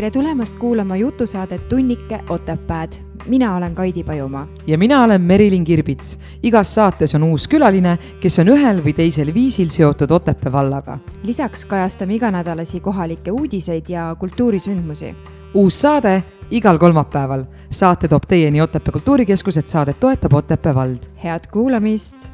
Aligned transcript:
tere 0.00 0.10
tulemast 0.10 0.56
kuulama 0.58 0.96
jutusaadet 0.96 1.68
Tunnike 1.68 2.20
Otepääd. 2.28 2.92
mina 3.26 3.56
olen 3.56 3.74
Kaidi 3.74 4.04
Pajumaa. 4.04 4.48
ja 4.66 4.78
mina 4.78 5.04
olen 5.04 5.20
Merilin 5.20 5.64
Kirbits. 5.64 6.18
igas 6.42 6.74
saates 6.74 7.14
on 7.14 7.22
uus 7.22 7.48
külaline, 7.48 7.98
kes 8.20 8.38
on 8.38 8.48
ühel 8.48 8.80
või 8.84 8.94
teisel 8.94 9.34
viisil 9.34 9.68
seotud 9.68 10.10
Otepää 10.10 10.52
vallaga. 10.52 10.98
lisaks 11.22 11.64
kajastame 11.64 12.14
iganädalasi 12.14 12.80
kohalikke 12.80 13.30
uudiseid 13.30 13.84
ja 13.88 14.16
kultuurisündmusi. 14.18 15.14
uus 15.54 15.80
saade 15.80 16.22
igal 16.50 16.78
kolmapäeval. 16.78 17.44
saate 17.70 18.08
toob 18.08 18.22
teieni 18.28 18.60
Otepää 18.60 18.92
Kultuurikeskus, 18.92 19.56
et 19.56 19.68
saadet 19.68 20.00
toetab 20.00 20.32
Otepää 20.32 20.74
vald. 20.74 20.98
head 21.24 21.40
kuulamist. 21.52 22.32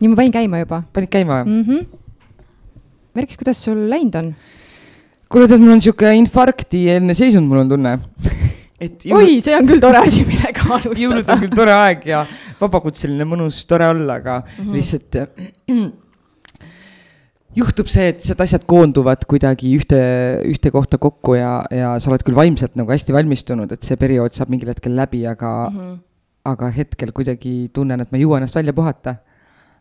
nii, 0.00 0.08
ma 0.08 0.16
panin 0.16 0.32
käima 0.32 0.58
juba. 0.58 0.82
panid 0.92 1.08
käima 1.08 1.44
või 1.44 1.46
mm? 1.46 1.62
-hmm. 1.62 1.86
Merkis, 3.14 3.36
kuidas 3.36 3.64
sul 3.64 3.90
läinud 3.90 4.14
on? 4.14 4.34
Kuule, 5.34 5.50
tead, 5.50 5.62
mul 5.64 5.74
on 5.74 5.82
sihuke 5.82 6.12
infarktieelne 6.20 7.16
seisund, 7.18 7.50
mul 7.50 7.64
on 7.64 7.72
tunne 7.74 7.96
et 8.84 9.04
jõulud... 9.08 9.24
oi, 9.26 9.40
see 9.42 9.56
on 9.56 9.68
küll 9.68 9.82
tore 9.82 10.00
asi, 10.02 10.22
millega 10.28 10.64
alustada. 10.76 11.02
jõulud 11.02 11.34
on 11.34 11.42
küll 11.42 11.58
tore 11.58 11.74
aeg 11.74 12.08
ja 12.10 12.22
vabakutseline 12.60 13.26
mõnus, 13.28 13.60
tore 13.70 13.90
olla, 13.90 14.20
aga 14.22 14.40
mm 14.44 14.64
-hmm. 14.64 14.72
lihtsalt 14.78 15.12
juhtub 17.60 17.90
see, 17.90 18.08
et 18.10 18.22
lihtsalt 18.22 18.44
asjad 18.46 18.64
koonduvad 18.70 19.26
kuidagi 19.30 19.74
ühte, 19.78 20.00
ühte 20.50 20.72
kohta 20.74 20.98
kokku 21.02 21.36
ja, 21.38 21.52
ja 21.70 21.94
sa 21.98 22.10
oled 22.10 22.24
küll 22.26 22.38
vaimselt 22.38 22.74
nagu 22.78 22.90
hästi 22.90 23.14
valmistunud, 23.14 23.72
et 23.72 23.86
see 23.86 23.98
periood 24.00 24.34
saab 24.34 24.50
mingil 24.50 24.72
hetkel 24.72 24.96
läbi, 24.96 25.22
aga 25.26 25.70
mm, 25.70 25.78
-hmm. 25.78 26.00
aga 26.50 26.70
hetkel 26.74 27.12
kuidagi 27.12 27.70
tunnen, 27.72 28.00
et 28.00 28.10
ma 28.10 28.18
ei 28.18 28.26
jõua 28.26 28.42
ennast 28.42 28.58
välja 28.58 28.72
puhata. 28.72 29.16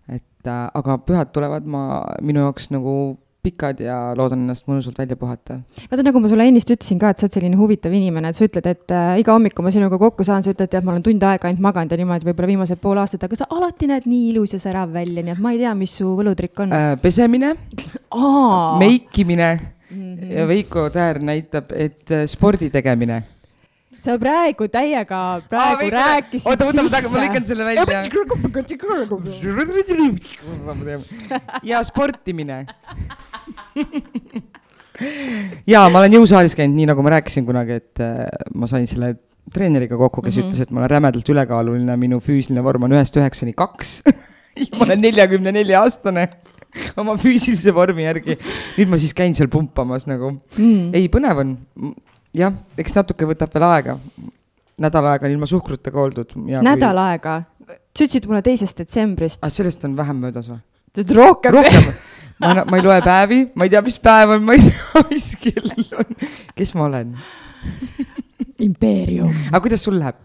et 0.10 0.48
äh, 0.48 0.70
aga 0.74 0.98
pühad 0.98 1.32
tulevad 1.32 1.66
ma, 1.66 2.04
minu 2.22 2.42
jaoks 2.44 2.70
nagu 2.76 3.18
pikad 3.44 3.82
ja 3.84 3.98
loodan 4.18 4.46
ennast 4.46 4.68
mõnusalt 4.70 4.98
välja 5.00 5.18
puhata. 5.20 5.60
vaata, 5.92 6.06
nagu 6.06 6.22
ma 6.24 6.32
sulle 6.32 6.48
ennist 6.48 6.72
ütlesin 6.74 7.02
ka, 7.02 7.12
et 7.12 7.20
sa 7.20 7.28
oled 7.28 7.38
selline 7.38 7.60
huvitav 7.60 7.94
inimene, 7.96 8.32
et 8.32 8.40
sa 8.40 8.48
ütled, 8.48 8.70
et 8.72 8.96
äh, 8.96 9.18
iga 9.22 9.36
hommik, 9.36 9.56
kui 9.58 9.66
ma 9.66 9.74
sinuga 9.76 10.00
kokku 10.02 10.26
saan, 10.28 10.46
sa 10.46 10.54
ütled, 10.54 10.72
et 10.72 10.88
ma 10.88 10.96
olen 10.96 11.06
tund 11.06 11.26
aega 11.28 11.50
ainult 11.50 11.66
maganud 11.66 11.94
ja 11.94 12.00
niimoodi 12.00 12.30
võib-olla 12.30 12.52
viimased 12.54 12.82
pool 12.84 13.02
aastat, 13.04 13.28
aga 13.28 13.42
sa 13.42 13.50
alati 13.54 13.92
näed 13.92 14.08
nii 14.10 14.32
ilus 14.32 14.56
ja 14.56 14.62
särav 14.64 14.96
välja, 14.96 15.26
nii 15.26 15.36
et 15.36 15.44
ma 15.44 15.54
ei 15.56 15.62
tea, 15.62 15.76
mis 15.78 15.98
su 16.00 16.16
võlutrikk 16.20 16.66
on 16.66 16.74
äh,. 16.78 16.90
pesemine 17.04 17.54
meikimine 18.80 19.52
mm 19.54 20.16
-hmm. 20.16 20.34
ja 20.40 20.48
Veiko 20.48 20.90
Täär 20.90 21.20
näitab, 21.20 21.72
et 21.76 22.12
äh, 22.12 22.26
spordi 22.28 22.70
tegemine 22.70 23.24
sa 24.04 24.18
praegu 24.20 24.68
täiega 24.72 25.20
praegu 25.50 25.88
Aa, 25.88 25.94
rääkisid 25.96 26.50
oota, 26.50 26.66
oota, 26.68 26.84
oota, 26.84 27.10
ma 27.14 27.22
lõikan 27.24 27.46
selle 27.48 27.64
välja. 27.68 27.84
ja 31.64 31.84
sportimine 31.88 32.66
ja 35.74 35.84
ma 35.90 36.02
olen 36.02 36.18
jõusaalis 36.20 36.56
käinud, 36.58 36.78
nii 36.78 36.90
nagu 36.92 37.06
ma 37.06 37.16
rääkisin 37.16 37.46
kunagi, 37.48 37.80
et 37.82 38.04
äh, 38.04 38.26
ma 38.58 38.70
sain 38.70 38.86
selle 38.90 39.16
treeneriga 39.54 39.98
kokku, 40.00 40.22
kes 40.22 40.36
mm 40.36 40.42
-hmm. 40.42 40.54
ütles, 40.54 40.62
et 40.62 40.72
ma 40.72 40.82
olen 40.82 40.90
rämedalt 40.90 41.30
ülekaaluline, 41.30 41.98
minu 42.00 42.20
füüsiline 42.24 42.64
vorm 42.64 42.84
on 42.88 42.96
ühest 42.96 43.18
üheksani 43.18 43.54
kaks 43.54 44.02
ma 44.78 44.86
olen 44.86 45.02
neljakümne 45.02 45.52
nelja 45.54 45.82
aastane 45.82 46.30
oma 47.02 47.16
füüsilise 47.18 47.74
vormi 47.76 48.06
järgi. 48.06 48.38
nüüd 48.78 48.92
ma 48.92 49.00
siis 49.02 49.14
käin 49.18 49.36
seal 49.38 49.50
pumpamas 49.52 50.08
nagu 50.10 50.36
mm.. 50.58 50.94
ei, 50.94 51.10
põnev 51.14 51.44
on. 51.44 51.58
jah, 52.38 52.54
eks 52.78 52.96
natuke 52.98 53.28
võtab 53.30 53.54
veel 53.54 53.68
aega. 53.70 53.98
nädal 54.78 55.10
aega 55.14 55.30
on 55.30 55.36
ilma 55.36 55.50
suhkrutega 55.50 56.02
oldud. 56.02 56.36
nädal 56.38 56.98
kui... 56.98 57.06
aega? 57.08 57.42
sa 57.68 58.06
ütlesid 58.06 58.30
mulle 58.30 58.42
teisest 58.46 58.78
detsembrist. 58.78 59.42
ah, 59.44 59.54
sellest 59.54 59.86
on 59.86 59.98
vähem 59.98 60.22
möödas 60.26 60.50
või? 60.52 60.62
rohkem. 61.18 61.60
rohkem 61.60 61.94
ma, 62.40 62.64
ma 62.70 62.80
ei 62.80 62.86
loe 62.86 63.00
päevi, 63.06 63.40
ma 63.56 63.68
ei 63.68 63.74
tea, 63.74 63.84
mis 63.86 64.00
päev 64.04 64.38
on, 64.38 64.44
ma 64.48 64.58
ei 64.58 64.66
tea, 64.68 65.06
mis 65.12 65.32
kell 65.44 65.74
on. 66.00 66.30
kes 66.58 66.76
ma 66.78 66.88
olen? 66.90 67.16
impeerium. 68.64 69.34
aga 69.52 69.64
kuidas 69.64 69.84
sul 69.86 70.00
läheb? 70.00 70.20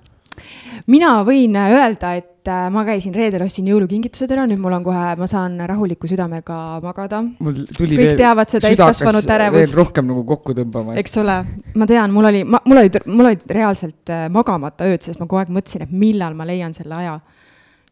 mina 0.89 1.19
võin 1.27 1.57
öelda, 1.59 2.15
et 2.19 2.49
äh, 2.49 2.67
ma 2.73 2.85
käisin 2.87 3.15
reedel, 3.17 3.43
ostsin 3.45 3.69
jõulukingitused 3.69 4.31
ära, 4.35 4.47
nüüd 4.49 4.61
mul 4.63 4.77
on 4.79 4.85
kohe, 4.87 5.05
ma 5.21 5.29
saan 5.31 5.59
rahuliku 5.69 6.09
südamega 6.11 6.59
magada. 6.85 7.23
kõik 7.41 7.97
veel, 7.97 8.15
teavad 8.19 8.53
seda 8.53 8.69
täiskasvanute 8.69 9.35
ärevust. 9.37 9.77
rohkem 9.79 10.09
nagu 10.09 10.25
kokku 10.29 10.57
tõmbama. 10.59 10.97
eks 11.03 11.19
ole, 11.23 11.41
ma 11.75 11.89
tean, 11.91 12.15
mul 12.15 12.31
oli, 12.31 12.45
mul 12.49 12.85
olid, 12.85 13.01
mul 13.09 13.33
olid 13.33 13.59
reaalselt 13.59 14.15
äh, 14.15 14.29
magamata 14.33 14.89
ööd, 14.89 15.05
sest 15.05 15.21
ma 15.21 15.27
kogu 15.27 15.43
aeg 15.43 15.53
mõtlesin, 15.59 15.89
et 15.89 15.93
millal 16.07 16.39
ma 16.39 16.49
leian 16.49 16.77
selle 16.77 16.97
aja 17.03 17.19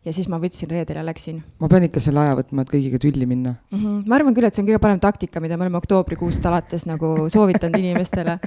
ja 0.06 0.14
siis 0.14 0.28
ma 0.30 0.38
võtsin 0.42 0.70
reedel 0.70 1.00
ja 1.00 1.04
läksin. 1.06 1.40
ma 1.60 1.70
pean 1.70 1.86
ikka 1.88 2.00
selle 2.02 2.22
aja 2.22 2.36
võtma, 2.38 2.62
et 2.62 2.70
kõigiga 2.70 3.00
tülli 3.02 3.26
minna 3.26 3.56
mm. 3.56 3.78
-hmm. 3.78 4.02
ma 4.06 4.18
arvan 4.18 4.36
küll, 4.36 4.46
et 4.46 4.54
see 4.54 4.62
on 4.62 4.68
kõige 4.70 4.82
parem 4.82 5.00
taktika, 5.02 5.42
mida 5.42 5.58
me 5.58 5.66
oleme 5.66 5.80
oktoobrikuust 5.82 6.46
alates 6.46 6.86
nagu 6.86 7.28
soovitanud 7.32 7.78
inimestele. 7.82 8.38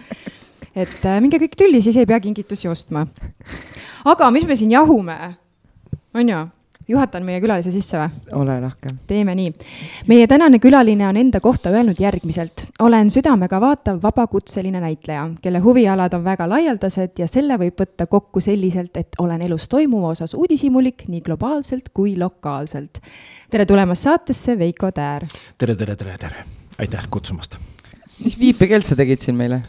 et 0.76 1.06
äh, 1.06 1.20
minge 1.22 1.42
kõik 1.42 1.58
tülli, 1.60 1.82
siis 1.82 1.98
ei 1.98 2.08
pea 2.08 2.20
kingitusi 2.20 2.72
ostma. 2.72 3.06
aga 4.06 4.32
mis 4.32 4.48
me 4.48 4.56
siin 4.56 4.72
jahume, 4.72 5.20
on 6.14 6.30
ju? 6.30 6.48
juhatan 6.90 7.26
meie 7.26 7.42
külalise 7.44 7.72
sisse 7.76 8.00
või? 8.00 8.10
ole 8.40 8.60
lahke. 8.64 8.96
teeme 9.08 9.36
nii. 9.36 9.54
meie 10.08 10.28
tänane 10.28 10.60
külaline 10.64 11.08
on 11.08 11.18
enda 11.18 11.40
kohta 11.44 11.70
öelnud 11.76 12.00
järgmiselt. 12.00 12.69
Olen 12.80 13.12
südamega 13.12 13.60
vaatav 13.62 14.00
vabakutseline 14.04 14.80
näitleja, 14.80 15.26
kelle 15.42 15.60
huvialad 15.60 16.14
on 16.14 16.24
väga 16.24 16.48
laialdased 16.50 17.20
ja 17.20 17.28
selle 17.28 17.58
võib 17.60 17.80
võtta 17.82 18.08
kokku 18.08 18.42
selliselt, 18.44 18.96
et 18.98 19.20
olen 19.20 19.42
elus 19.42 19.68
toimuva 19.70 20.14
osas 20.16 20.34
uudishimulik 20.34 21.04
nii 21.08 21.22
globaalselt 21.26 21.90
kui 21.94 22.16
lokaalselt. 22.18 23.02
tere 23.50 23.66
tulemast 23.66 24.08
saatesse, 24.08 24.58
Veiko 24.60 24.92
Täär. 24.92 25.28
tere, 25.58 25.76
tere, 25.76 25.96
tere, 25.96 26.18
tere. 26.18 26.46
aitäh 26.80 27.08
kutsumast. 27.10 27.58
mis 28.24 28.40
viipekeelt 28.40 28.86
sa 28.86 28.96
tegid 28.96 29.20
siin 29.20 29.36
meile? 29.36 29.62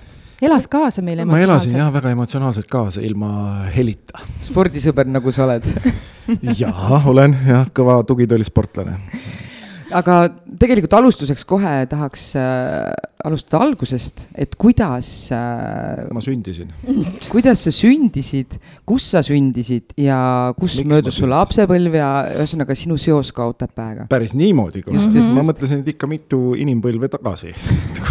elas 0.42 0.68
kaasa 0.68 1.02
meile 1.02 1.24
ma 1.24 1.38
elasin 1.38 1.76
jah, 1.76 1.92
väga 1.92 2.10
emotsionaalselt 2.10 2.70
kaasa, 2.70 3.00
ilma 3.00 3.66
helita. 3.76 4.22
spordisõber, 4.40 5.06
nagu 5.06 5.32
sa 5.32 5.48
oled 5.48 5.66
jaa, 6.62 7.02
olen 7.06 7.38
jah, 7.46 7.66
kõva 7.74 8.02
tugitoolisportlane. 8.06 9.00
Aga 9.96 10.16
tegelikult 10.60 10.94
alustuseks 11.00 11.44
kohe 11.48 11.72
tahaks 11.90 12.30
äh, 12.38 12.90
alustada 13.24 13.60
algusest, 13.66 14.24
et 14.38 14.54
kuidas 14.60 15.08
äh,. 15.34 16.06
ma 16.14 16.22
sündisin 16.24 16.70
kuidas 17.32 17.64
sa 17.66 17.72
sündisid, 17.74 18.56
kus 18.88 19.10
sa 19.14 19.22
sündisid 19.26 19.94
ja 20.00 20.20
kus 20.58 20.78
Miks 20.80 20.90
möödus 20.94 21.20
su 21.20 21.28
lapsepõlv 21.30 21.98
ja 21.98 22.10
ühesõnaga 22.38 22.76
sinu 22.78 22.98
seos 23.00 23.32
ka 23.36 23.48
Otepääga? 23.50 24.06
päris 24.10 24.34
niimoodi, 24.38 24.84
ma 24.86 25.44
mõtlesin, 25.46 25.84
et 25.84 25.92
ikka 25.94 26.08
mitu 26.10 26.54
inimpõlve 26.58 27.10
tagasi 27.12 27.54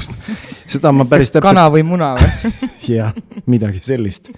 seda 0.73 0.93
ma 0.93 1.07
päris 1.09 1.31
täpselt. 1.31 1.47
kana 1.49 1.67
või 1.73 1.85
muna 1.87 2.13
või 2.19 2.63
jah, 2.99 3.13
midagi 3.49 3.81
sellist 3.85 4.33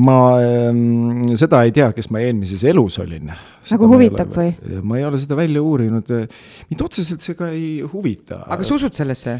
ma 0.00 0.16
ähm, 0.40 1.26
seda 1.36 1.62
ei 1.66 1.72
tea, 1.74 1.90
kes 1.92 2.08
ma 2.12 2.22
eelmises 2.24 2.64
elus 2.68 2.98
olin. 3.02 3.32
nagu 3.68 3.88
huvitab 3.90 4.32
või? 4.32 4.54
ma 4.80 4.98
ei 5.00 5.06
ole 5.08 5.20
seda 5.20 5.36
välja 5.36 5.62
uurinud. 5.62 6.10
mind 6.70 6.84
otseselt 6.84 7.24
see 7.24 7.36
ka 7.38 7.50
ei 7.52 7.80
huvita. 7.84 8.42
aga 8.48 8.64
sa 8.64 8.76
usud 8.78 8.96
sellesse? 8.96 9.38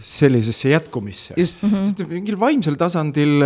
sellisesse 0.00 0.72
jätkumisse. 0.72 1.34
just 1.36 1.62
mm. 1.62 1.70
-hmm. 1.70 2.08
mingil 2.12 2.40
vaimsel 2.40 2.76
tasandil 2.76 3.44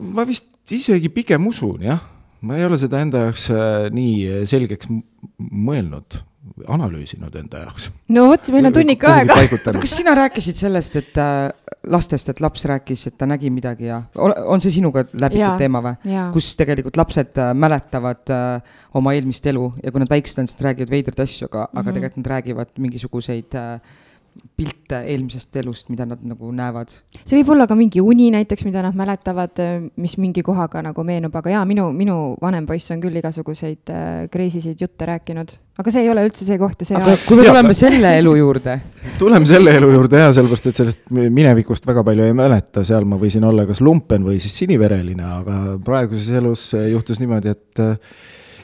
ma 0.00 0.24
vist 0.28 0.52
isegi 0.72 1.08
pigem 1.08 1.46
usun, 1.46 1.82
jah. 1.84 2.00
ma 2.40 2.56
ei 2.56 2.64
ole 2.64 2.78
seda 2.78 3.00
enda 3.04 3.26
jaoks 3.26 3.50
äh, 3.50 3.90
nii 3.92 4.46
selgeks 4.48 4.88
mõelnud 5.40 6.20
analüüsinud 6.68 7.34
enda 7.38 7.62
jaoks. 7.66 7.90
no 8.14 8.26
vot, 8.30 8.50
meil 8.54 8.68
on 8.68 8.74
tunnik 8.76 9.04
aega. 9.08 9.36
kas 9.80 9.96
sina 9.98 10.14
rääkisid 10.18 10.58
sellest, 10.58 10.96
et 11.00 11.20
äh, 11.20 11.50
lastest, 11.92 12.30
et 12.32 12.40
laps 12.44 12.66
rääkis, 12.68 13.06
et 13.10 13.18
ta 13.18 13.28
nägi 13.28 13.50
midagi 13.50 13.90
ja 13.90 14.02
on 14.16 14.62
see 14.64 14.74
sinuga 14.78 15.06
läbitud 15.12 15.60
teema 15.60 15.82
või? 15.84 16.16
kus 16.34 16.54
tegelikult 16.58 16.98
lapsed 17.00 17.38
äh, 17.42 17.52
mäletavad 17.54 18.34
äh, 18.34 18.80
oma 18.98 19.14
eelmist 19.16 19.46
elu 19.46 19.68
ja 19.82 19.92
kui 19.92 20.02
nad 20.02 20.10
väiksed 20.10 20.42
on, 20.42 20.50
siis 20.50 20.58
nad 20.60 20.70
räägivad 20.70 20.96
veidraid 20.96 21.22
asju, 21.26 21.50
aga 21.50 21.66
mm, 21.66 21.70
-hmm. 21.70 21.78
aga 21.78 21.86
mhm. 21.90 21.98
tegelikult 21.98 22.24
nad 22.24 22.32
räägivad 22.34 22.74
mingisuguseid 22.86 23.54
äh, 23.54 24.02
pilte 24.56 25.02
eelmisest 25.10 25.56
elust, 25.60 25.90
mida 25.92 26.06
nad 26.08 26.22
nagu 26.26 26.50
näevad. 26.54 26.92
see 27.22 27.38
võib 27.40 27.52
olla 27.54 27.66
ka 27.68 27.76
mingi 27.78 28.00
uni 28.00 28.30
näiteks, 28.34 28.64
mida 28.68 28.82
nad 28.84 28.96
mäletavad, 28.96 29.60
mis 30.00 30.16
mingi 30.20 30.44
kohaga 30.46 30.82
nagu 30.84 31.04
meenub, 31.06 31.34
aga 31.36 31.52
jaa, 31.56 31.64
minu, 31.68 31.88
minu 31.96 32.16
vanem 32.42 32.66
poiss 32.68 32.94
on 32.94 33.02
küll 33.02 33.18
igasuguseid 33.20 33.92
äh, 33.92 34.08
crazy 34.32 34.62
sid 34.64 34.80
jutte 34.80 35.08
rääkinud. 35.08 35.52
aga 35.76 35.92
see 35.92 36.06
ei 36.06 36.10
ole 36.12 36.24
üldse 36.28 36.46
see 36.48 36.58
koht 36.60 36.84
ja 36.84 36.90
see. 36.90 36.98
aga 37.00 37.16
kui 37.26 37.40
me 37.40 37.44
tuleme 37.48 37.76
selle 37.76 38.14
elu 38.20 38.34
juurde 38.40 38.78
tuleme 39.22 39.48
selle 39.48 39.76
elu 39.80 39.92
juurde 39.92 40.24
jaa, 40.24 40.32
sellepärast 40.38 40.70
et 40.72 40.80
sellest 40.82 41.04
minevikust 41.12 41.86
väga 41.88 42.04
palju 42.06 42.26
ei 42.30 42.36
mäleta, 42.36 42.84
seal 42.86 43.08
ma 43.08 43.20
võisin 43.20 43.44
olla 43.48 43.66
kas 43.68 43.84
lumpen 43.84 44.24
või 44.26 44.40
siis 44.42 44.56
sinivereline, 44.64 45.30
aga 45.40 45.60
praeguses 45.84 46.32
elus 46.40 46.70
juhtus 46.92 47.20
niimoodi, 47.22 47.56
et 47.56 47.84
äh, 47.84 47.96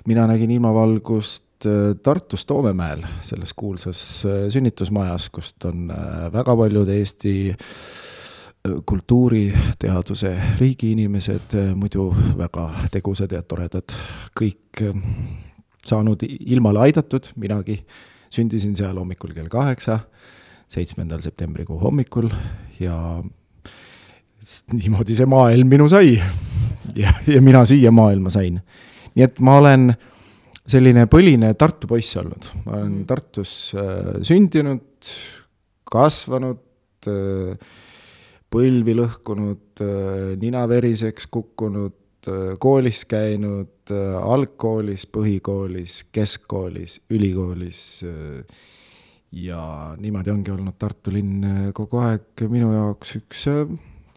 mina 0.09 0.27
nägin 0.31 0.51
ilmavalgust 0.57 1.45
Äh, 1.67 1.95
Tartus 2.03 2.47
Toomemäel, 2.47 3.03
selles 3.21 3.55
kuulsas 3.55 4.25
äh, 4.27 4.49
sünnitusmajas, 4.51 5.31
kust 5.31 5.65
on 5.65 5.91
äh, 5.91 6.33
väga 6.33 6.57
paljud 6.57 6.89
Eesti 6.89 7.55
kultuuri, 8.87 9.53
teaduse, 9.79 10.37
riigiinimesed, 10.59 11.55
muidu 11.75 12.13
väga 12.39 12.69
tegusad 12.95 13.33
ja 13.35 13.41
toredad, 13.43 13.91
kõik 14.39 14.83
saanud 15.83 16.23
ilmale 16.23 16.85
aidatud, 16.85 17.27
minagi 17.43 17.81
sündisin 18.31 18.77
seal 18.79 18.95
hommikul 18.95 19.35
kell 19.35 19.51
kaheksa 19.51 19.99
seitsmendal 20.71 21.25
septembrikuu 21.27 21.81
hommikul 21.83 22.31
ja 22.79 22.95
niimoodi 24.79 25.19
see 25.19 25.27
maailm 25.27 25.75
minu 25.75 25.91
sai. 25.91 26.15
ja, 26.95 27.11
ja 27.27 27.43
mina 27.43 27.65
siia 27.67 27.91
maailma 27.91 28.31
sain. 28.31 28.63
nii 29.15 29.27
et 29.27 29.43
ma 29.43 29.59
olen 29.59 29.91
selline 30.69 31.07
põline 31.11 31.53
Tartu 31.59 31.89
poiss 31.91 32.19
olnud, 32.21 32.51
ma 32.67 32.77
olen 32.79 33.01
Tartus 33.09 33.55
äh, 33.79 34.13
sündinud, 34.27 35.11
kasvanud 35.93 37.09
äh,, 37.11 37.73
põlvi 38.53 38.97
lõhkunud 38.99 39.83
äh,, 39.83 40.35
nina 40.41 40.67
veriseks 40.71 41.29
kukkunud 41.33 41.99
koolis 42.63 43.01
käinud 43.11 43.91
algkoolis, 43.91 45.09
põhikoolis, 45.11 45.97
keskkoolis, 46.15 47.01
ülikoolis 47.11 47.81
ja 49.43 49.63
niimoodi 49.99 50.31
ongi 50.31 50.53
olnud 50.55 50.77
Tartu 50.79 51.11
linn 51.17 51.73
kogu 51.75 51.99
aeg. 51.99 52.45
Minu 52.47 52.71
jaoks 52.77 53.17
üks 53.19 53.49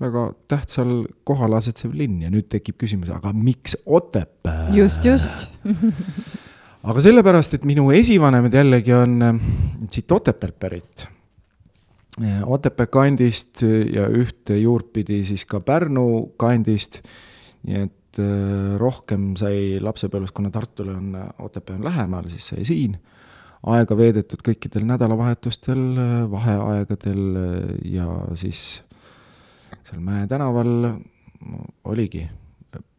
väga 0.02 0.26
tähtsal 0.52 1.06
kohal 1.28 1.56
asetsev 1.58 1.94
linn 1.96 2.22
ja 2.26 2.32
nüüd 2.34 2.50
tekib 2.52 2.78
küsimus, 2.82 3.12
aga 3.16 3.32
miks 3.36 3.78
Otepää? 3.86 4.70
just, 4.76 5.06
just 5.06 5.48
aga 6.90 7.04
sellepärast, 7.04 7.56
et 7.58 7.68
minu 7.68 7.88
esivanemad 7.96 8.54
jällegi 8.54 8.96
on 8.96 9.20
äh, 9.24 9.44
siit 9.92 10.12
Otepäält 10.12 10.58
pärit. 10.60 11.08
Otepää 12.48 12.88
kandist 12.88 13.60
ja 13.66 14.06
ühte 14.08 14.56
juurpidi 14.56 15.18
siis 15.28 15.44
ka 15.46 15.60
Pärnu 15.60 16.36
kandist. 16.40 17.02
nii 17.68 17.82
et 17.88 18.20
äh, 18.22 18.76
rohkem 18.80 19.34
sai 19.40 19.82
lapsepõlves, 19.84 20.32
kuna 20.32 20.52
Tartule 20.52 20.96
on 20.96 21.16
Otepää 21.40 21.76
on 21.76 21.84
lähemal, 21.84 22.30
siis 22.32 22.52
sai 22.52 22.68
siin 22.68 22.96
aega 23.66 23.98
veedetud 23.98 24.44
kõikidel 24.46 24.84
nädalavahetustel, 24.86 25.80
vaheaegadel 26.30 27.40
ja 27.90 28.06
siis 28.38 28.84
seal 29.86 30.02
Mäe 30.04 30.28
tänaval 30.28 30.72
oligi 31.86 32.24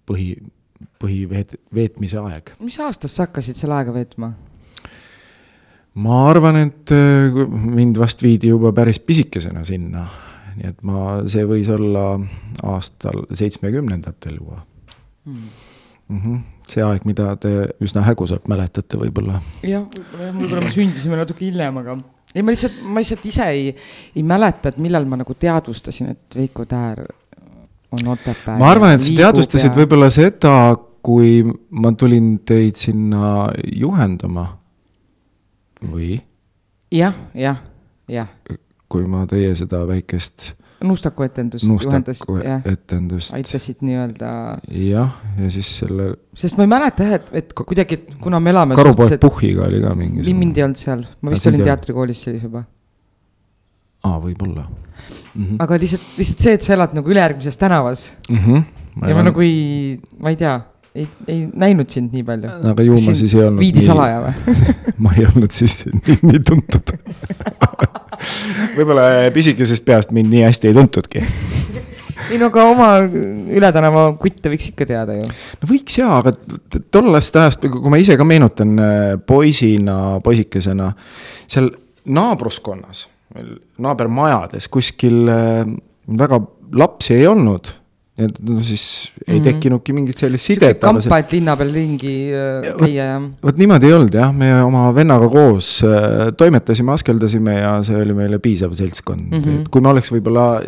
põhi, 0.07 0.35
põhiveet-, 1.03 1.59
veetmise 1.75 2.21
aeg. 2.23 2.55
mis 2.63 2.79
aastast 2.81 3.15
sa 3.15 3.27
hakkasid 3.27 3.59
seal 3.59 3.75
aega 3.77 3.95
veetma? 3.97 4.33
ma 5.97 6.23
arvan, 6.29 6.61
et 6.67 6.95
äh, 6.95 7.43
mind 7.51 7.99
vast 7.99 8.23
viidi 8.23 8.53
juba 8.53 8.73
päris 8.77 9.01
pisikesena 9.01 9.65
sinna, 9.65 10.07
nii 10.57 10.71
et 10.71 10.81
ma, 10.87 11.21
see 11.29 11.45
võis 11.49 11.69
olla 11.73 12.09
aastal 12.63 13.27
seitsmekümnendatel 13.35 14.41
juba 14.41 14.63
Hmm. 15.27 15.49
Mm. 16.09 16.21
-hmm. 16.21 16.43
see 16.69 16.85
aeg, 16.85 17.07
mida 17.09 17.35
te 17.41 17.53
üsna 17.83 18.05
hägusalt 18.07 18.49
mäletate 18.49 18.99
võib-olla. 19.01 19.41
jah, 19.63 19.87
võib-olla 19.87 20.29
jah, 20.29 20.37
võib-olla 20.41 20.65
me 20.67 20.75
sündisime 20.75 21.21
natuke 21.21 21.47
hiljem, 21.47 21.83
aga 21.83 21.99
ei, 22.35 22.43
ma 22.43 22.53
lihtsalt, 22.53 22.83
ma 22.85 23.03
lihtsalt 23.03 23.25
ise 23.29 23.47
ei, 23.53 23.71
ei 24.17 24.27
mäleta, 24.27 24.73
et 24.73 24.83
millal 24.83 25.07
ma 25.09 25.21
nagu 25.23 25.35
teadvustasin, 25.35 26.13
et 26.13 26.37
Veiko 26.37 26.67
Täär 26.69 27.07
on 27.97 28.13
Otepää. 28.13 28.59
ma 28.59 28.71
arvan, 28.71 28.97
et 28.97 29.07
sa 29.07 29.17
teadvustasid 29.17 29.73
ja... 29.73 29.79
võib-olla 29.81 30.11
seda, 30.13 30.53
kui 31.07 31.41
ma 31.71 31.93
tulin 31.95 32.39
teid 32.45 32.77
sinna 32.81 33.49
juhendama 33.73 34.49
või 35.87 36.17
jah, 36.93 37.15
jah, 37.35 37.63
jah. 38.11 38.31
kui 38.89 39.07
ma 39.11 39.25
teie 39.31 39.55
seda 39.59 39.85
väikest 39.89 40.53
Nustaku 40.85 41.25
etendust 41.25 41.65
juhendasid, 41.65 42.29
jah. 42.45 42.65
etendust. 42.69 43.33
aitasid 43.33 43.81
nii-öelda. 43.87 44.31
jah, 44.69 45.15
ja 45.41 45.51
siis 45.53 45.71
selle. 45.81 46.11
sest 46.37 46.59
ma 46.59 46.67
ei 46.67 46.73
mäleta 46.73 47.07
jah, 47.07 47.17
et, 47.17 47.31
et 47.41 47.55
kuidagi, 47.57 47.97
et 47.97 48.17
kuna 48.21 48.41
me 48.45 48.53
elame. 48.53 48.77
karupoeg 48.77 49.17
Puhhiga 49.23 49.65
oli 49.71 49.81
ka 49.81 49.95
mingi. 49.97 50.35
mind 50.37 50.61
ei 50.61 50.67
olnud 50.67 50.81
seal, 50.81 51.07
ma 51.25 51.33
vist 51.33 51.49
olin 51.49 51.65
teatrikoolis 51.65 52.27
siis 52.29 52.45
juba. 52.45 52.67
aa, 54.05 54.21
võib-olla 54.21 54.67
mm. 54.67 55.43
-hmm. 55.43 55.57
aga 55.65 55.81
lihtsalt, 55.81 56.07
lihtsalt 56.21 56.45
see, 56.45 56.57
et 56.61 56.69
sa 56.69 56.77
elad 56.77 56.97
nagu 56.99 57.15
ülejärgmises 57.15 57.57
tänavas 57.57 58.09
mm. 58.29 58.37
-hmm. 58.37 58.65
Ma 58.97 59.11
ja 59.11 59.15
ma 59.17 59.27
nagu 59.27 59.41
ei, 59.45 59.99
ma 60.21 60.31
ei 60.33 60.37
tea, 60.41 60.55
ei, 60.97 61.09
ei 61.29 61.43
näinud 61.53 61.91
sind 61.93 62.13
nii 62.17 62.25
palju. 62.25 62.53
aga 62.71 62.83
ju 62.83 63.01
ma 63.05 63.15
siis 63.15 63.35
ei 63.35 63.45
olnud. 63.45 63.61
viidi 63.61 63.81
nii... 63.81 63.89
salaja 63.89 64.23
või 64.25 64.57
ma 65.05 65.17
ei 65.17 65.27
olnud 65.29 65.53
siis 65.57 65.79
nii, 65.89 66.21
nii 66.23 66.41
tuntud 66.49 66.97
võib-olla 68.77 69.31
pisikesest 69.35 69.85
peast 69.87 70.13
mind 70.17 70.33
nii 70.33 70.45
hästi 70.47 70.71
ei 70.71 70.77
tuntudki. 70.77 71.23
ei 72.31 72.41
no 72.41 72.51
aga 72.51 72.69
oma 72.73 72.91
Üle 73.07 73.69
tänava 73.73 74.09
kutte 74.21 74.51
võiks 74.53 74.71
ikka 74.73 74.89
teada 74.89 75.17
ju. 75.19 75.27
no 75.27 75.71
võiks 75.71 75.99
jaa, 76.01 76.21
aga 76.21 76.35
tollest 76.95 77.37
ajast, 77.41 77.67
kui 77.71 77.93
ma 77.93 78.01
ise 78.03 78.19
ka 78.19 78.27
meenutan 78.27 78.75
poisina, 79.27 79.99
poisikesena, 80.25 80.91
seal 81.47 81.71
naabruskonnas, 82.07 83.07
naabermajades 83.83 84.69
kuskil 84.73 85.27
väga 86.07 86.41
lapsi 86.77 87.15
ei 87.19 87.27
olnud 87.27 87.73
ja 88.17 88.29
no 88.49 88.61
siis 88.65 89.13
ei 89.27 89.35
mm 89.35 89.41
-hmm. 89.41 89.45
tekkinudki 89.45 89.93
mingit 89.93 90.19
sellist 90.19 90.45
sidet. 90.45 90.81
kampa, 90.81 91.19
et 91.19 91.33
linna 91.33 91.57
peal 91.57 91.73
ringi 91.73 92.17
käia 92.79 93.05
ja. 93.05 93.21
vot 93.43 93.57
niimoodi 93.61 93.87
ei 93.87 93.93
olnud 93.93 94.15
jah, 94.15 94.33
me 94.33 94.51
oma 94.63 94.89
vennaga 94.95 95.29
koos 95.29 95.85
äh, 95.85 96.33
toimetasime, 96.37 96.93
askeldasime 96.93 97.61
ja 97.61 97.77
see 97.83 98.03
oli 98.03 98.15
meile 98.15 98.39
piisav 98.39 98.75
seltskond 98.75 99.31
mm, 99.31 99.41
-hmm. 99.41 99.61
et 99.61 99.69
kui 99.69 99.81
me 99.81 99.89
oleks 99.89 100.13
võib-olla. 100.13 100.63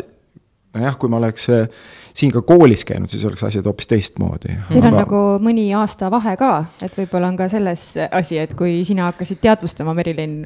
Nojah, 0.75 0.97
kui 1.01 1.09
ma 1.09 1.17
oleks 1.17 1.47
äh, 1.53 1.65
siin 2.13 2.31
ka 2.33 2.41
koolis 2.45 2.83
käinud, 2.87 3.09
siis 3.11 3.23
oleks 3.25 3.43
asjad 3.47 3.65
hoopis 3.69 3.89
teistmoodi. 3.89 4.53
Teil 4.69 4.83
on 4.83 4.89
aga... 4.91 5.01
nagu 5.03 5.21
mõni 5.43 5.65
aasta 5.77 6.09
vahe 6.13 6.35
ka, 6.39 6.51
et 6.85 6.95
võib-olla 6.97 7.31
on 7.31 7.39
ka 7.39 7.49
selles 7.51 7.85
asi, 8.05 8.39
et 8.41 8.53
kui 8.59 8.79
sina 8.87 9.09
hakkasid 9.09 9.41
teadvustama, 9.43 9.95
Merilin, 9.97 10.37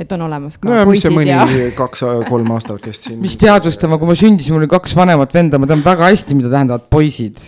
et 0.00 0.14
on 0.14 0.26
olemas 0.28 0.58
ka 0.62 0.70
no, 0.70 0.80
poisid 0.88 1.18
ja. 1.26 1.44
kaks-kolm 1.78 2.54
aastat 2.56 2.82
kestsin. 2.84 3.18
mis 3.22 3.36
teadvustama, 3.40 3.98
kui 4.00 4.12
ma 4.12 4.18
sündisin, 4.18 4.54
mul 4.54 4.64
oli 4.64 4.72
kaks 4.72 4.96
vanemat 4.98 5.34
venda, 5.34 5.60
ma 5.62 5.70
tean 5.70 5.84
väga 5.84 6.10
hästi, 6.12 6.38
mida 6.38 6.52
tähendavad 6.52 6.88
poisid 6.92 7.42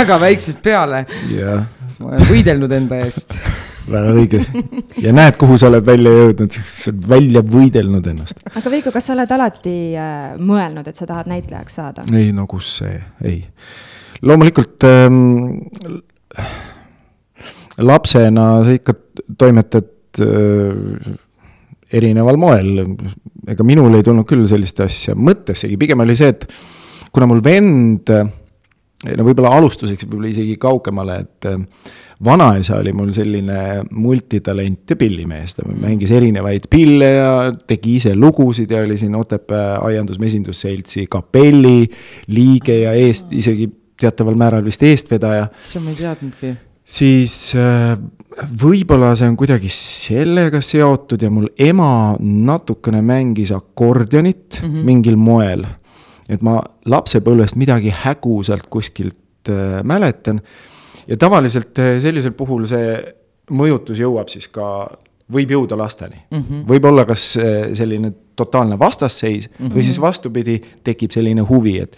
väga 0.00 0.18
väiksest 0.20 0.60
peale 0.64 1.06
yeah.. 1.30 1.62
ma 2.00 2.14
olen 2.14 2.26
võidelnud 2.28 2.72
enda 2.76 3.00
eest 3.06 3.36
väga 3.92 4.14
õige 4.16 4.40
ja 5.04 5.12
näed, 5.16 5.36
kuhu 5.40 5.58
sa 5.60 5.68
oled 5.70 5.86
välja 5.86 6.12
jõudnud, 6.16 6.56
sa 6.56 6.90
oled 6.92 7.06
välja 7.10 7.44
võidelnud 7.46 8.10
ennast. 8.12 8.42
aga 8.50 8.72
Veiko, 8.72 8.92
kas 8.94 9.10
sa 9.10 9.16
oled 9.16 9.36
alati 9.36 9.76
äh, 9.98 10.34
mõelnud, 10.38 10.90
et 10.90 10.98
sa 10.98 11.08
tahad 11.10 11.30
näitlejaks 11.30 11.78
saada? 11.80 12.06
ei, 12.14 12.32
no 12.36 12.46
kus 12.50 12.72
see, 12.80 12.98
ei. 13.26 13.40
loomulikult 14.22 14.88
ähm, 14.88 15.22
lapsena 17.80 18.50
sa 18.66 18.76
ikka 18.76 18.96
toimetad 19.38 20.22
äh, 20.24 21.16
erineval 21.90 22.38
moel. 22.38 22.84
ega 23.50 23.66
minul 23.66 23.96
ei 23.98 24.04
tulnud 24.06 24.28
küll 24.28 24.46
sellist 24.48 24.80
asja 24.84 25.16
mõttessegi, 25.18 25.78
pigem 25.80 26.04
oli 26.04 26.14
see, 26.18 26.30
et 26.30 26.46
kuna 27.10 27.26
mul 27.26 27.40
vend, 27.42 28.10
no 28.10 29.26
võib-olla 29.26 29.56
alustuseks 29.58 30.06
võib-olla 30.06 30.30
isegi 30.30 30.54
kaugemale, 30.60 31.18
et 31.24 31.50
äh, 31.50 31.58
vanaisa 32.24 32.76
oli 32.76 32.92
mul 32.92 33.12
selline 33.16 33.82
multitalent 33.90 34.90
ja 34.90 34.96
pillimees, 34.96 35.54
ta 35.56 35.64
mängis 35.68 36.12
erinevaid 36.12 36.68
pille 36.70 37.10
ja 37.14 37.32
tegi 37.66 37.96
ise 37.96 38.14
lugusid 38.16 38.70
ja 38.70 38.82
oli 38.84 38.98
siin 39.00 39.14
Otepää 39.16 39.78
Aiandus-Mesindusseltsi 39.78 41.06
kapelli 41.10 41.88
liige 42.26 42.80
ja 42.82 42.92
eest, 42.92 43.32
isegi 43.32 43.70
teataval 44.00 44.36
määral 44.40 44.64
vist 44.64 44.82
eestvedaja. 44.82 45.48
issand, 45.64 45.84
ma 45.84 45.94
ei 45.94 46.00
teadnudki. 46.00 46.54
siis 46.84 47.36
äh, 47.56 47.96
võib-olla 48.62 49.14
see 49.16 49.28
on 49.30 49.36
kuidagi 49.40 49.72
sellega 49.72 50.60
seotud 50.64 51.22
ja 51.22 51.30
mul 51.32 51.48
ema 51.58 52.16
natukene 52.20 53.00
mängis 53.00 53.52
akordionit 53.56 54.60
mm 54.62 54.68
-hmm. 54.68 54.84
mingil 54.84 55.16
moel. 55.16 55.64
et 56.28 56.42
ma 56.42 56.60
lapsepõlvest 56.86 57.56
midagi 57.56 57.94
hägusalt 58.04 58.68
kuskilt 58.68 59.48
äh, 59.48 59.80
mäletan 59.84 60.40
ja 61.06 61.16
tavaliselt 61.16 61.78
sellisel 61.98 62.32
puhul 62.36 62.66
see 62.70 62.98
mõjutus 63.50 64.00
jõuab 64.00 64.30
siis 64.30 64.48
ka, 64.48 64.90
võib 65.30 65.50
jõuda 65.54 65.78
lasteni 65.78 66.18
mm. 66.30 66.42
-hmm. 66.42 66.66
võib 66.68 66.84
olla 66.90 67.04
kas 67.08 67.32
selline 67.78 68.12
totaalne 68.36 68.78
vastasseis 68.78 69.48
mm 69.48 69.66
-hmm. 69.66 69.74
või 69.74 69.84
siis 69.84 70.00
vastupidi, 70.00 70.60
tekib 70.84 71.10
selline 71.10 71.40
huvi, 71.46 71.78
et 71.78 71.96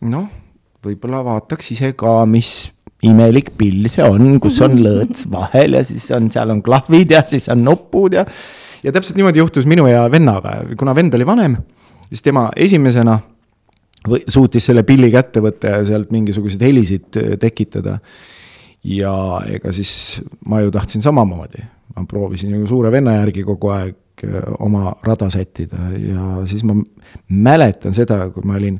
noh, 0.00 0.28
võib-olla 0.84 1.24
vaataks 1.24 1.70
ise 1.72 1.92
ka, 1.92 2.24
mis 2.26 2.70
imelik 3.04 3.52
pill 3.58 3.88
see 3.92 4.04
on, 4.04 4.38
kus 4.42 4.60
on 4.64 4.78
lõõts 4.86 5.28
vahel 5.30 5.78
ja 5.78 5.84
siis 5.84 6.08
on, 6.14 6.30
seal 6.32 6.50
on 6.54 6.62
klahvid 6.64 7.10
ja 7.16 7.22
siis 7.26 7.48
on 7.52 7.64
nupud 7.64 8.16
ja. 8.16 8.24
ja 8.84 8.92
täpselt 8.92 9.18
niimoodi 9.20 9.42
juhtus 9.42 9.68
minu 9.70 9.86
ja 9.90 10.06
vennaga, 10.10 10.62
kuna 10.78 10.94
vend 10.96 11.14
oli 11.14 11.26
vanem, 11.26 11.56
siis 12.08 12.22
tema 12.22 12.48
esimesena 12.56 13.18
või 14.08 14.22
suutis 14.28 14.66
selle 14.68 14.84
pilli 14.86 15.10
kätte 15.12 15.42
võtta 15.44 15.76
ja 15.76 15.82
sealt 15.88 16.12
mingisuguseid 16.14 16.64
helisid 16.66 17.20
tekitada. 17.40 17.98
Ja 18.84 19.14
ega 19.48 19.72
siis 19.72 20.20
ma 20.44 20.60
ju 20.60 20.72
tahtsin 20.72 21.02
samamoodi, 21.02 21.62
ma 21.96 22.04
proovisin 22.08 22.52
ju 22.58 22.66
suure 22.68 22.90
venna 22.92 23.16
järgi 23.16 23.44
kogu 23.46 23.72
aeg 23.72 24.24
oma 24.62 24.92
rada 25.04 25.26
sättida 25.32 25.88
ja 25.98 26.44
siis 26.48 26.62
ma 26.68 26.76
mäletan 27.28 27.96
seda, 27.96 28.20
kui 28.32 28.44
ma 28.46 28.58
olin 28.60 28.76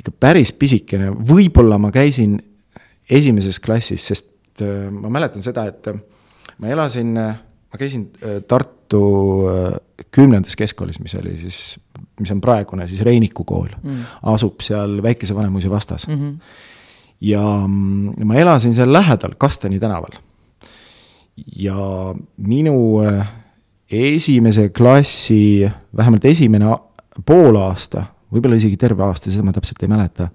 ikka 0.00 0.12
päris 0.20 0.52
pisikene, 0.56 1.10
võib-olla 1.10 1.78
ma 1.80 1.90
käisin 1.92 2.36
esimeses 3.10 3.58
klassis, 3.60 4.04
sest 4.12 4.62
ma 4.92 5.10
mäletan 5.12 5.42
seda, 5.44 5.64
et 5.72 5.88
ma 6.60 6.70
elasin 6.70 7.16
ma 7.70 7.78
käisin 7.78 8.10
äh, 8.22 8.42
Tartu 8.48 9.02
äh, 9.48 9.78
kümnendas 10.10 10.56
keskkoolis, 10.56 11.00
mis 11.00 11.14
oli 11.14 11.36
siis, 11.38 11.78
mis 12.20 12.32
on 12.34 12.40
praegune 12.40 12.86
siis 12.90 13.02
Reiniku 13.06 13.44
kool 13.48 13.68
mm., 13.82 14.02
asub 14.32 14.62
seal 14.64 15.00
Väikese 15.02 15.34
Vanemuise 15.36 15.70
vastas 15.70 16.06
mm. 16.08 16.14
-hmm. 16.14 16.38
ja 17.20 17.42
ma 18.24 18.34
elasin 18.34 18.74
seal 18.74 18.92
lähedal, 18.92 19.36
Kasteni 19.38 19.80
tänaval. 19.80 20.18
ja 21.56 21.76
minu 22.36 23.02
äh, 23.04 23.32
esimese 23.90 24.68
klassi, 24.68 25.70
vähemalt 25.96 26.24
esimene 26.24 26.76
poolaasta, 27.26 28.04
võib-olla 28.32 28.56
isegi 28.56 28.76
terve 28.76 29.02
aasta, 29.04 29.30
seda 29.30 29.44
ma 29.44 29.52
täpselt 29.52 29.82
ei 29.82 29.88
mäleta, 29.88 30.28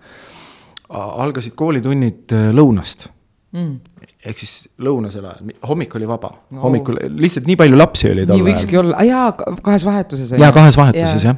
algasid 0.89 1.56
koolitunnid 1.56 2.34
lõunast 2.54 3.08
mm 3.51 3.96
ehk 4.25 4.42
siis 4.42 4.54
lõunasel 4.82 5.25
ajal, 5.25 5.54
hommik 5.70 5.94
oli 6.00 6.08
vaba 6.10 6.32
no., 6.34 6.63
hommikul 6.65 6.98
lihtsalt 7.20 7.48
nii 7.50 7.58
palju 7.60 7.77
lapsi 7.77 8.10
oli 8.10 8.25
tol 8.25 8.36
ajal. 8.36 8.42
nii 8.42 8.48
võikski 8.50 8.80
olla, 8.82 9.06
jaa, 9.06 9.27
kahes 9.36 9.86
vahetuses. 9.86 10.34
jaa, 10.39 10.51
kahes 10.56 10.77
vahetuses 10.80 11.27
jah 11.27 11.38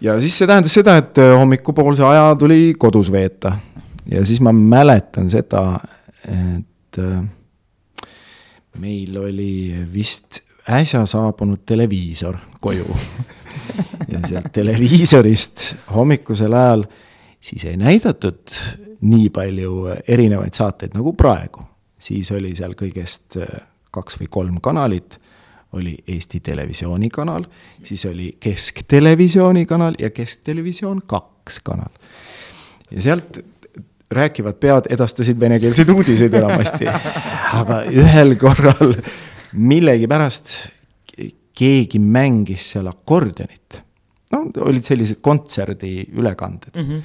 ja. 0.00 0.20
siis 0.20 0.38
see 0.38 0.48
tähendas 0.48 0.74
seda, 0.74 0.96
et 1.02 1.18
äh, 1.22 1.34
hommikupoolse 1.38 2.04
aja 2.06 2.34
tuli 2.38 2.74
kodus 2.78 3.12
veeta. 3.12 3.56
ja 4.10 4.24
siis 4.26 4.40
ma 4.40 4.52
mäletan 4.52 5.30
seda, 5.30 5.80
et 6.24 6.98
äh, 6.98 8.08
meil 8.78 9.18
oli 9.18 9.84
vist 9.92 10.40
äsja 10.70 11.04
saabunud 11.06 11.62
televiisor 11.66 12.38
koju 12.60 12.96
ja 14.12 14.22
sealt 14.26 14.52
televiisorist 14.52 15.74
hommikusel 15.94 16.52
ajal 16.52 16.86
siis 17.40 17.64
ei 17.68 17.76
näidatud 17.76 18.56
nii 19.04 19.28
palju 19.30 19.76
erinevaid 20.08 20.56
saateid 20.56 20.96
nagu 20.96 21.12
praegu 21.12 21.66
siis 22.04 22.30
oli 22.34 22.52
seal 22.56 22.74
kõigest 22.78 23.38
äh, 23.40 23.62
kaks 23.94 24.18
või 24.20 24.30
kolm 24.30 24.60
kanalit, 24.64 25.18
oli 25.74 25.96
Eesti 26.08 26.40
Televisiooni 26.40 27.10
kanal, 27.10 27.44
siis 27.82 28.04
oli 28.06 28.36
Kesktelevisiooni 28.40 29.66
kanal 29.66 29.98
ja 29.98 30.10
Kesktelevisioon 30.10 31.02
kaks 31.06 31.60
kanal. 31.60 31.92
ja 32.90 33.02
sealt 33.02 33.38
rääkivad 34.10 34.54
pead 34.60 34.86
edastasid 34.90 35.40
venekeelseid 35.40 35.88
uudiseid 35.88 36.34
enamasti, 36.34 36.86
aga 37.60 37.82
ühel 37.90 38.36
korral 38.38 38.94
millegipärast 39.52 40.54
keegi 41.54 41.98
mängis 41.98 42.70
seal 42.74 42.86
akordionit. 42.90 43.82
no 44.32 44.46
olid 44.66 44.84
sellised 44.84 45.20
kontserdiülekanded 45.20 46.76
mm. 46.76 46.88
-hmm. 46.88 47.02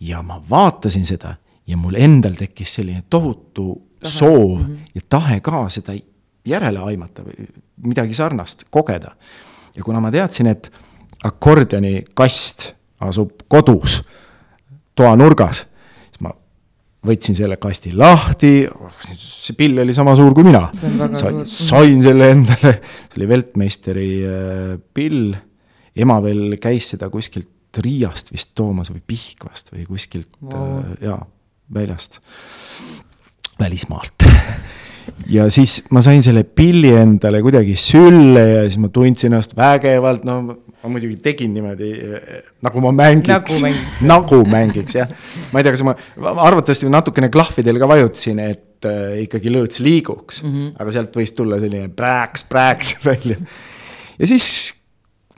ja 0.00 0.22
ma 0.22 0.42
vaatasin 0.50 1.06
seda 1.06 1.34
ja 1.66 1.76
mul 1.76 1.94
endal 1.96 2.34
tekkis 2.36 2.74
selline 2.74 3.04
tohutu 3.10 3.82
soov 4.04 4.58
mm 4.58 4.66
-hmm. 4.66 4.90
ja 4.94 5.00
tahe 5.08 5.40
ka 5.40 5.68
seda 5.68 5.94
järele 6.48 6.82
aimata 6.82 7.24
või 7.26 7.46
midagi 7.86 8.14
sarnast 8.14 8.66
kogeda. 8.70 9.14
ja 9.76 9.84
kuna 9.84 10.00
ma 10.00 10.10
teadsin, 10.10 10.46
et 10.52 10.70
akordioni 11.24 12.02
kast 12.14 12.72
asub 13.02 13.44
kodus 13.48 14.00
toanurgas, 14.98 15.64
siis 16.10 16.20
ma 16.24 16.32
võtsin 17.06 17.36
selle 17.38 17.56
kasti 17.62 17.94
lahti, 17.96 18.52
see 19.16 19.56
pill 19.58 19.80
oli 19.82 19.94
sama 19.96 20.14
suur 20.18 20.34
kui 20.34 20.46
mina. 20.46 20.68
sain, 21.18 21.42
sain 21.48 22.02
selle 22.04 22.30
endale, 22.34 22.76
see 22.82 23.20
oli 23.20 23.30
Weltmeisteri 23.32 24.10
äh, 24.26 24.76
pill, 24.94 25.32
ema 25.96 26.20
veel 26.24 26.58
käis 26.62 26.92
seda 26.94 27.10
kuskilt 27.12 27.50
Riiast 27.72 28.28
vist 28.34 28.50
toomas 28.58 28.90
või 28.92 29.00
Pihkvast 29.06 29.72
või 29.72 29.86
kuskilt 29.88 30.28
wow. 30.44 30.82
äh, 30.82 30.92
jaa, 31.08 31.22
väljast 31.72 32.20
välismaalt 33.62 34.26
ja 35.32 35.46
siis 35.52 35.80
ma 35.94 36.02
sain 36.04 36.22
selle 36.24 36.44
pilli 36.44 36.92
endale 36.96 37.42
kuidagi 37.44 37.74
sülle 37.78 38.42
ja 38.48 38.62
siis 38.66 38.78
ma 38.82 38.90
tundsin 38.92 39.32
ennast 39.32 39.56
vägevalt, 39.58 40.26
no 40.28 40.40
ma 40.46 40.90
muidugi 40.90 41.16
tegin 41.22 41.52
niimoodi 41.54 41.92
nagu 42.64 42.82
ma 42.82 42.92
mängiks, 42.96 43.30
nagu 43.30 43.62
mängiks, 43.66 44.02
nagu 44.08 44.40
mängiks 44.50 44.98
jah. 44.98 45.14
ma 45.52 45.60
ei 45.60 45.66
tea, 45.66 45.74
kas 45.76 45.84
ma, 45.86 45.94
arvatavasti 46.32 46.90
natukene 46.92 47.30
klahvidel 47.32 47.80
ka 47.82 47.88
vajutasin, 47.90 48.42
et 48.42 48.88
äh, 48.90 49.22
ikkagi 49.26 49.52
lõõts 49.54 49.82
liiguks 49.84 50.42
mm, 50.42 50.52
-hmm. 50.52 50.74
aga 50.82 50.94
sealt 50.98 51.18
võis 51.22 51.34
tulla 51.38 51.60
selline 51.62 51.90
prääks, 51.96 52.46
prääks 52.50 52.96
välja. 53.08 53.38
ja 54.18 54.30
siis 54.30 54.48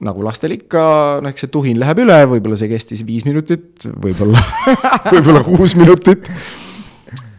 nagu 0.05 0.25
lastel 0.27 0.57
ikka, 0.57 0.83
noh, 1.23 1.31
eks 1.31 1.47
see 1.47 1.53
tuhin 1.53 1.79
läheb 1.81 2.03
üle, 2.03 2.17
võib-olla 2.35 2.59
see 2.61 2.73
kestis 2.73 3.05
viis 3.07 3.25
minutit, 3.29 3.85
võib-olla 3.85 4.41
võib-olla 5.13 5.45
kuus 5.47 5.77
minutit 5.79 6.29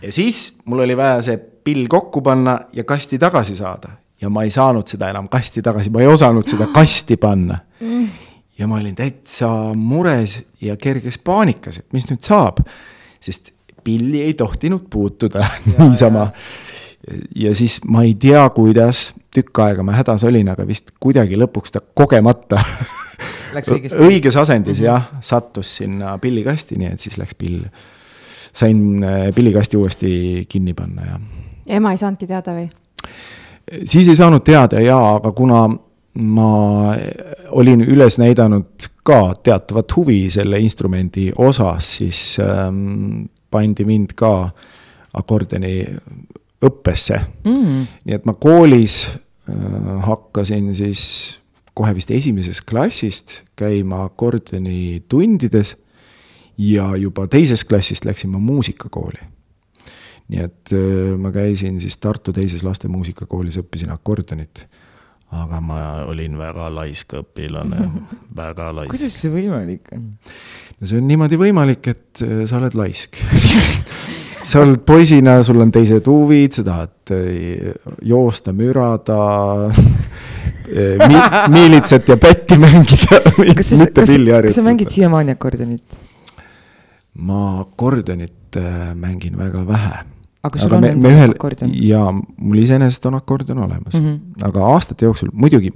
ja 0.05 0.13
siis 0.13 0.55
mul 0.70 0.86
oli 0.86 0.98
vaja 0.98 1.20
see 1.25 1.41
pill 1.65 1.88
kokku 1.89 2.22
panna 2.22 2.60
ja 2.74 2.84
kasti 2.84 3.19
tagasi 3.19 3.55
saada. 3.55 3.89
ja 4.22 4.29
ma 4.29 4.45
ei 4.48 4.50
saanud 4.50 4.88
seda 4.88 5.10
enam 5.12 5.27
kasti 5.29 5.62
tagasi, 5.62 5.91
ma 5.91 6.01
ei 6.01 6.07
osanud 6.07 6.48
seda 6.48 6.69
kasti 6.74 7.17
panna. 7.17 7.57
ja 8.60 8.67
ma 8.67 8.79
olin 8.79 8.95
täitsa 8.95 9.50
mures 9.75 10.39
ja 10.62 10.77
kerges 10.77 11.17
paanikas, 11.17 11.81
et 11.81 11.93
mis 11.93 12.07
nüüd 12.10 12.24
saab. 12.24 12.62
sest 13.19 13.51
pilli 13.84 14.22
ei 14.22 14.34
tohtinud 14.34 14.88
puutuda 14.89 15.45
niisama. 15.79 16.29
ja 17.36 17.55
siis 17.55 17.79
ma 17.86 18.03
ei 18.03 18.15
tea, 18.15 18.48
kuidas, 18.50 19.13
tükk 19.34 19.60
aega 19.65 19.84
ma 19.84 19.98
hädas 19.98 20.24
olin, 20.24 20.50
aga 20.50 20.67
vist 20.67 20.93
kuidagi 21.00 21.38
lõpuks 21.38 21.75
ta 21.75 21.81
kogemata 21.81 22.62
õiges 23.55 24.38
asendis 24.38 24.79
mm 24.79 24.86
-hmm. 24.86 24.88
jah, 24.88 25.10
sattus 25.22 25.75
sinna 25.77 26.17
pillikasti, 26.17 26.75
nii 26.75 26.93
et 26.93 27.00
siis 27.00 27.17
läks 27.17 27.36
pill 27.36 27.62
sain 28.55 29.03
äh, 29.03 29.34
pillikasti 29.36 29.77
uuesti 29.77 30.45
kinni 30.50 30.74
panna 30.74 31.05
ja. 31.05 31.19
Ema 31.65 31.91
ei 31.91 31.98
saanudki 32.01 32.27
teada 32.29 32.55
või? 32.55 32.69
siis 33.86 34.10
ei 34.10 34.15
saanud 34.15 34.43
teada 34.45 34.81
jaa, 34.84 35.15
aga 35.15 35.31
kuna 35.31 35.65
ma 36.15 36.51
olin 37.51 37.81
üles 37.81 38.19
näidanud 38.22 38.89
ka 39.05 39.34
teatavat 39.43 39.95
huvi 39.95 40.29
selle 40.34 40.60
instrumendi 40.63 41.31
osas, 41.38 41.95
siis 41.98 42.38
ähm, 42.41 43.25
pandi 43.51 43.86
mind 43.86 44.15
ka 44.17 44.50
akordioni 45.15 45.84
õppesse 46.65 47.19
mm.. 47.45 47.81
nii 48.05 48.17
et 48.17 48.25
ma 48.27 48.36
koolis 48.39 49.01
äh, 49.07 50.05
hakkasin 50.07 50.72
siis 50.75 51.01
kohe 51.75 51.91
vist 51.95 52.12
esimesest 52.12 52.63
klassist 52.69 53.41
käima 53.60 54.05
akordioni 54.07 55.03
tundides 55.10 55.75
ja 56.57 56.93
juba 56.95 57.27
teisest 57.27 57.67
klassist 57.67 58.05
läksin 58.07 58.31
ma 58.31 58.39
muusikakooli. 58.39 59.19
Nii 60.32 60.41
et 60.41 60.74
äh, 60.74 61.13
ma 61.22 61.32
käisin 61.34 61.77
siis 61.82 61.98
Tartu 62.01 62.34
teises 62.34 62.63
laste 62.65 62.89
muusikakoolis, 62.89 63.60
õppisin 63.62 63.94
akordionit. 63.94 64.65
aga 65.36 65.60
ma 65.62 65.77
olin 66.08 66.38
väga 66.38 66.70
laisk 66.72 67.15
õpilane 67.20 67.89
väga 68.41 68.72
laisk. 68.74 68.94
kuidas 68.96 69.17
see 69.22 69.34
võimalik 69.34 69.91
on? 69.94 70.08
no 70.79 70.88
see 70.89 71.01
on 71.01 71.08
niimoodi 71.10 71.39
võimalik, 71.41 71.91
et 71.94 72.24
äh, 72.25 72.44
sa 72.50 72.58
oled 72.58 72.77
laisk 72.77 73.20
sa 74.50 74.63
oled 74.63 74.82
poisina, 74.86 75.38
sul 75.46 75.62
on 75.62 75.74
teised 75.74 76.10
huvid, 76.10 76.58
sa 76.58 76.65
tahad 76.65 77.13
äh, 77.13 77.70
joosta, 78.05 78.53
mürada 78.55 79.20
mi, 81.05 81.22
miilitsat 81.53 82.10
ja 82.10 82.17
pätti 82.17 82.58
mängida, 82.58 83.22
mitte 83.38 84.10
pilli 84.10 84.34
harjutada. 84.34 84.50
kas 84.50 84.58
sa 84.58 84.65
mängid 84.65 84.89
siiamaani 84.94 85.38
akordionit? 85.38 86.01
ma 87.22 87.62
akordionit 87.62 88.58
mängin 88.98 89.38
väga 89.38 89.62
vähe. 89.67 90.14
Aga 90.46 90.62
sul 90.62 90.72
aga 90.72 90.78
on 90.78 90.86
me, 90.86 90.94
me 91.02 91.14
ühel, 91.16 91.34
akordion? 91.36 91.74
jaa, 91.88 92.12
mul 92.14 92.62
iseenesest 92.62 93.10
on 93.10 93.18
akordion 93.20 93.60
olemas 93.66 93.98
mm, 94.00 94.06
-hmm. 94.06 94.48
aga 94.50 94.70
aastate 94.74 95.08
jooksul 95.08 95.34
muidugi, 95.34 95.72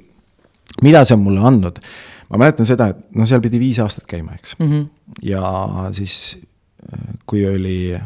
mida 0.85 1.03
see 1.05 1.17
on 1.17 1.25
mulle 1.25 1.43
andnud, 1.51 1.81
ma 2.29 2.41
mäletan 2.43 2.69
seda, 2.69 2.91
et 2.93 3.03
noh, 3.15 3.27
seal 3.29 3.43
pidi 3.43 3.61
viis 3.61 3.81
aastat 3.83 4.07
käima, 4.09 4.37
eks 4.37 4.55
mm. 4.59 4.71
-hmm. 4.71 4.87
ja 5.31 5.91
siis, 5.97 6.37
äh, 6.85 7.13
kui 7.25 7.45
oli 7.49 7.97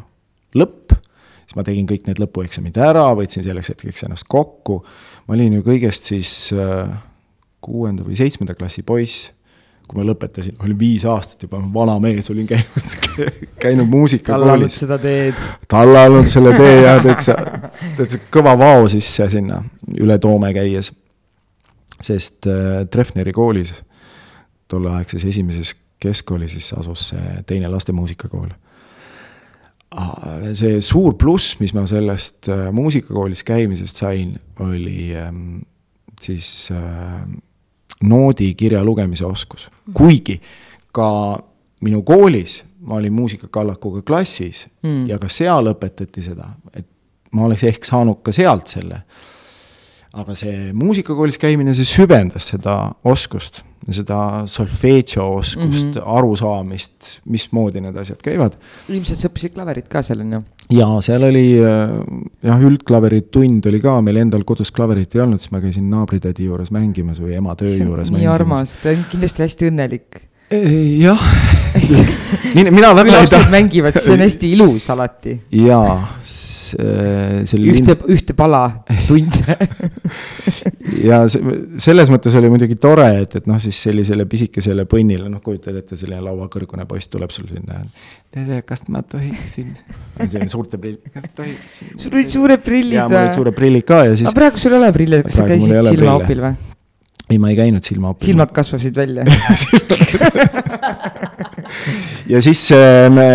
lõpp, 0.56 0.96
siis 1.44 1.58
ma 1.60 1.66
tegin 1.68 1.88
kõik 1.90 2.08
need 2.08 2.22
lõpueksamid 2.24 2.78
ära, 2.80 3.10
võtsin 3.18 3.46
selleks 3.46 3.74
hetkeks 3.74 4.08
ennast 4.08 4.30
kokku. 4.30 4.84
ma 5.28 5.38
olin 5.38 5.60
ju 5.60 5.66
kõigest 5.66 6.12
siis 6.14 6.52
äh, 6.56 6.92
kuuenda 7.62 8.04
või 8.04 8.20
seitsmenda 8.20 8.56
klassi 8.56 8.84
poiss 8.84 9.32
kui 9.88 10.00
ma 10.00 10.06
lõpetasin, 10.08 10.56
olin 10.64 10.78
viis 10.80 11.06
aastat 11.10 11.46
juba 11.46 11.60
vana 11.74 11.98
mees, 12.04 12.30
olin 12.32 12.48
käinud, 12.48 12.90
käinud 13.64 13.90
muusikakoolis. 13.92 14.48
tallanud 14.48 14.76
seda 14.76 14.98
teed. 15.02 15.46
tallanud 15.72 16.30
selle 16.32 16.56
tee 16.58 16.76
ja 16.82 16.98
täitsa, 17.04 17.38
täitsa 17.98 18.22
kõva 18.34 18.56
vao 18.60 18.88
sisse 18.92 19.30
sinna 19.34 19.62
üle 20.00 20.20
Toome 20.24 20.54
käies. 20.56 20.92
sest 22.02 22.48
äh, 22.48 22.84
Treffneri 22.92 23.34
koolis, 23.36 23.74
tolleaegses 24.68 25.26
esimeses 25.26 25.76
keskkoolis 26.04 26.58
siis 26.58 26.74
asus 26.76 27.10
see 27.14 27.44
teine 27.48 27.70
laste 27.72 27.96
muusikakool 27.96 28.52
see 30.58 30.80
suur 30.82 31.14
pluss, 31.20 31.58
mis 31.62 31.74
ma 31.76 31.86
sellest 31.90 32.50
äh, 32.52 32.70
muusikakoolis 32.74 33.44
käimisest 33.46 34.00
sain, 34.02 34.34
oli 34.64 35.14
ähm, 35.18 35.62
siis 36.22 36.70
äh, 36.74 37.22
noodi 38.04 38.54
kirja 38.56 38.84
lugemise 38.84 39.26
oskus. 39.26 39.70
kuigi 39.94 40.42
ka 40.92 41.10
minu 41.82 42.02
koolis 42.04 42.64
ma 42.84 42.96
olin 42.96 43.14
muusikakallakuga 43.14 44.02
klassis 44.02 44.68
mm. 44.84 45.08
ja 45.08 45.20
ka 45.20 45.30
seal 45.32 45.72
õpetati 45.72 46.24
seda, 46.24 46.50
et 46.76 46.88
ma 47.32 47.48
oleks 47.48 47.64
ehk 47.70 47.88
saanud 47.88 48.22
ka 48.24 48.32
sealt 48.36 48.68
selle. 48.68 49.02
Aga 50.14 50.36
see 50.38 50.72
muusikakoolis 50.78 51.40
käimine, 51.42 51.74
see 51.74 51.88
süvendas 51.90 52.46
seda 52.52 52.76
oskust, 53.10 53.64
seda 53.90 54.18
solfeegio 54.48 55.26
oskust 55.40 55.88
mm, 55.88 55.96
-hmm. 55.96 56.18
arusaamist, 56.18 57.16
mismoodi 57.26 57.82
need 57.82 57.98
asjad 58.00 58.22
käivad. 58.24 58.54
ilmselt 58.90 59.20
sa 59.20 59.32
õppisid 59.32 59.56
klaverit 59.56 59.90
ka 59.90 60.04
seal, 60.06 60.22
on 60.22 60.36
ju? 60.38 60.42
jaa, 60.78 61.00
seal 61.02 61.26
oli 61.28 61.48
jah, 61.58 62.62
üldklaveri 62.70 63.24
tund 63.34 63.66
oli 63.72 63.82
ka, 63.82 63.98
meil 64.02 64.22
endal 64.22 64.46
kodus 64.46 64.72
klaverit 64.72 65.16
ei 65.16 65.26
olnud, 65.26 65.42
siis 65.42 65.52
ma 65.56 65.64
käisin 65.64 65.90
naabritädi 65.90 66.46
juures 66.46 66.72
mängimas 66.72 67.20
või 67.24 67.34
ema 67.40 67.58
töö 67.60 67.74
juures 67.74 68.14
nii 68.14 68.30
armas, 68.30 68.78
ta 68.84 68.94
on 68.94 69.04
kindlasti 69.12 69.48
hästi 69.48 69.72
õnnelik 69.74 70.22
jah 71.02 71.20
mina 72.54 72.94
väga 72.94 73.22
ei 73.22 73.28
taha. 73.28 73.50
mängivad, 73.50 73.98
see 73.98 74.14
on 74.14 74.22
hästi 74.28 74.52
ilus 74.54 74.90
alati. 74.94 75.40
jaa, 75.52 75.98
see 76.78 77.60
oli. 77.60 77.74
ühte, 77.74 77.96
ühte 78.12 78.36
pala 78.38 78.64
tunde 79.08 79.58
ja 81.10 81.24
see, 81.32 81.56
selles 81.82 82.12
mõttes 82.14 82.36
oli 82.40 82.50
muidugi 82.52 82.78
tore, 82.82 83.08
et, 83.24 83.38
et 83.40 83.48
noh, 83.50 83.60
siis 83.62 83.80
sellisele 83.88 84.26
pisikesele 84.30 84.86
põnnile, 84.90 85.30
noh, 85.32 85.42
kujutad 85.44 85.78
ette, 85.80 85.98
selline 86.00 86.22
lauakõrgune 86.26 86.88
poiss 86.90 87.12
tuleb 87.12 87.34
sul 87.36 87.48
sinna. 87.52 87.82
tere, 88.34 88.62
kas 88.68 88.86
ma 88.94 89.04
tohiksin? 89.08 89.74
selline 90.20 90.52
suurte 90.52 90.80
prillidega, 90.82 91.48
sul 92.02 92.12
olid 92.14 92.32
suured 92.34 92.66
prillid 92.66 92.98
või? 92.98 93.00
jaa, 93.00 93.10
mul 93.10 93.22
olid 93.24 93.40
suured 93.40 93.58
prillid 93.58 93.88
ka 93.88 94.04
ja 94.10 94.14
siis. 94.16 94.30
aga 94.30 94.40
praegu 94.42 94.62
sul 94.62 94.76
ei 94.76 94.82
ole 94.82 94.94
prille, 94.96 95.24
kas 95.28 95.42
sa 95.42 95.50
käisid 95.50 95.92
silmaopil 95.92 96.46
või? 96.48 96.54
ei, 97.30 97.40
ma 97.42 97.52
ei 97.52 97.58
käinud 97.58 97.84
silmaopil. 97.86 98.32
silmad 98.32 98.54
kasvasid 98.56 98.96
välja 98.98 99.26
ja 102.34 102.42
siis 102.44 102.66
äh, 102.76 103.10
me, 103.14 103.30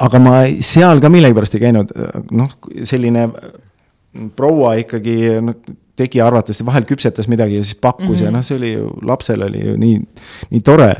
aga 0.00 0.20
ma 0.22 0.36
seal 0.64 1.00
ka 1.02 1.10
millegipärast 1.12 1.56
ei 1.56 1.64
käinud, 1.66 1.92
noh, 2.36 2.56
selline 2.88 3.28
proua 4.36 4.74
ikkagi 4.80 5.16
noh, 5.44 5.56
tegi 6.00 6.22
arvates, 6.24 6.62
vahel 6.66 6.86
küpsetas 6.88 7.28
midagi 7.30 7.58
ja 7.58 7.64
siis 7.64 7.78
pakkus 7.78 8.08
mm 8.08 8.14
-hmm. 8.16 8.24
ja 8.24 8.34
noh, 8.34 8.44
see 8.44 8.56
oli 8.56 8.72
ju, 8.72 8.90
lapsel 9.06 9.42
oli 9.46 9.64
ju 9.66 9.76
nii, 9.76 9.98
nii 10.50 10.60
tore. 10.60 10.94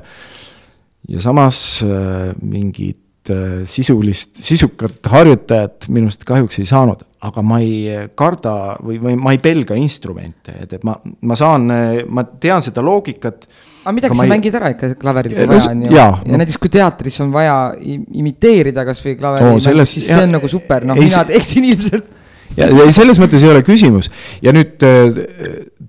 ja 1.09 1.21
samas 1.21 1.83
äh, 1.83 2.35
mingit 2.43 3.31
äh, 3.31 3.65
sisulist, 3.65 4.37
sisukat 4.37 5.07
harjutajat 5.07 5.89
minust 5.89 6.25
kahjuks 6.25 6.59
ei 6.59 6.67
saanud, 6.67 7.03
aga 7.21 7.43
ma 7.43 7.61
ei 7.61 7.89
karda 8.15 8.77
või, 8.85 9.01
või 9.03 9.17
ma 9.17 9.33
ei 9.33 9.39
pelga 9.39 9.75
instrumente, 9.75 10.53
et, 10.61 10.73
et 10.73 10.85
ma, 10.85 11.01
ma 11.21 11.35
saan, 11.35 11.73
ma 12.09 12.25
tean 12.25 12.63
seda 12.63 12.83
loogikat. 12.83 13.49
Aga 13.85 13.95
midagi 13.97 14.19
sa 14.19 14.27
ei... 14.27 14.33
mängid 14.35 14.57
ära 14.61 14.71
ikka 14.75 14.95
klaveril, 15.01 15.35
kui 15.39 15.51
vaja 15.51 15.73
on 15.73 15.85
ju. 15.87 15.91
ja, 15.97 16.07
ja 16.21 16.33
no. 16.33 16.41
näiteks 16.43 16.61
kui 16.61 16.73
teatris 16.73 17.21
on 17.25 17.33
vaja 17.35 17.59
imiteerida 17.81 18.85
kasvõi 18.89 19.17
klaveril 19.21 19.57
oh,, 19.57 19.85
siis 19.85 20.09
see 20.09 20.23
on 20.23 20.35
nagu 20.37 20.51
super, 20.53 20.85
noh, 20.89 20.99
mina 21.01 21.25
teeksin 21.29 21.69
ilmselt 21.73 22.17
ja, 22.59 22.69
ja 22.69 22.87
selles 22.95 23.21
mõttes 23.23 23.45
ei 23.45 23.53
ole 23.53 23.63
küsimus 23.67 24.11
ja 24.45 24.55
nüüd 24.55 24.85
äh, 24.87 25.21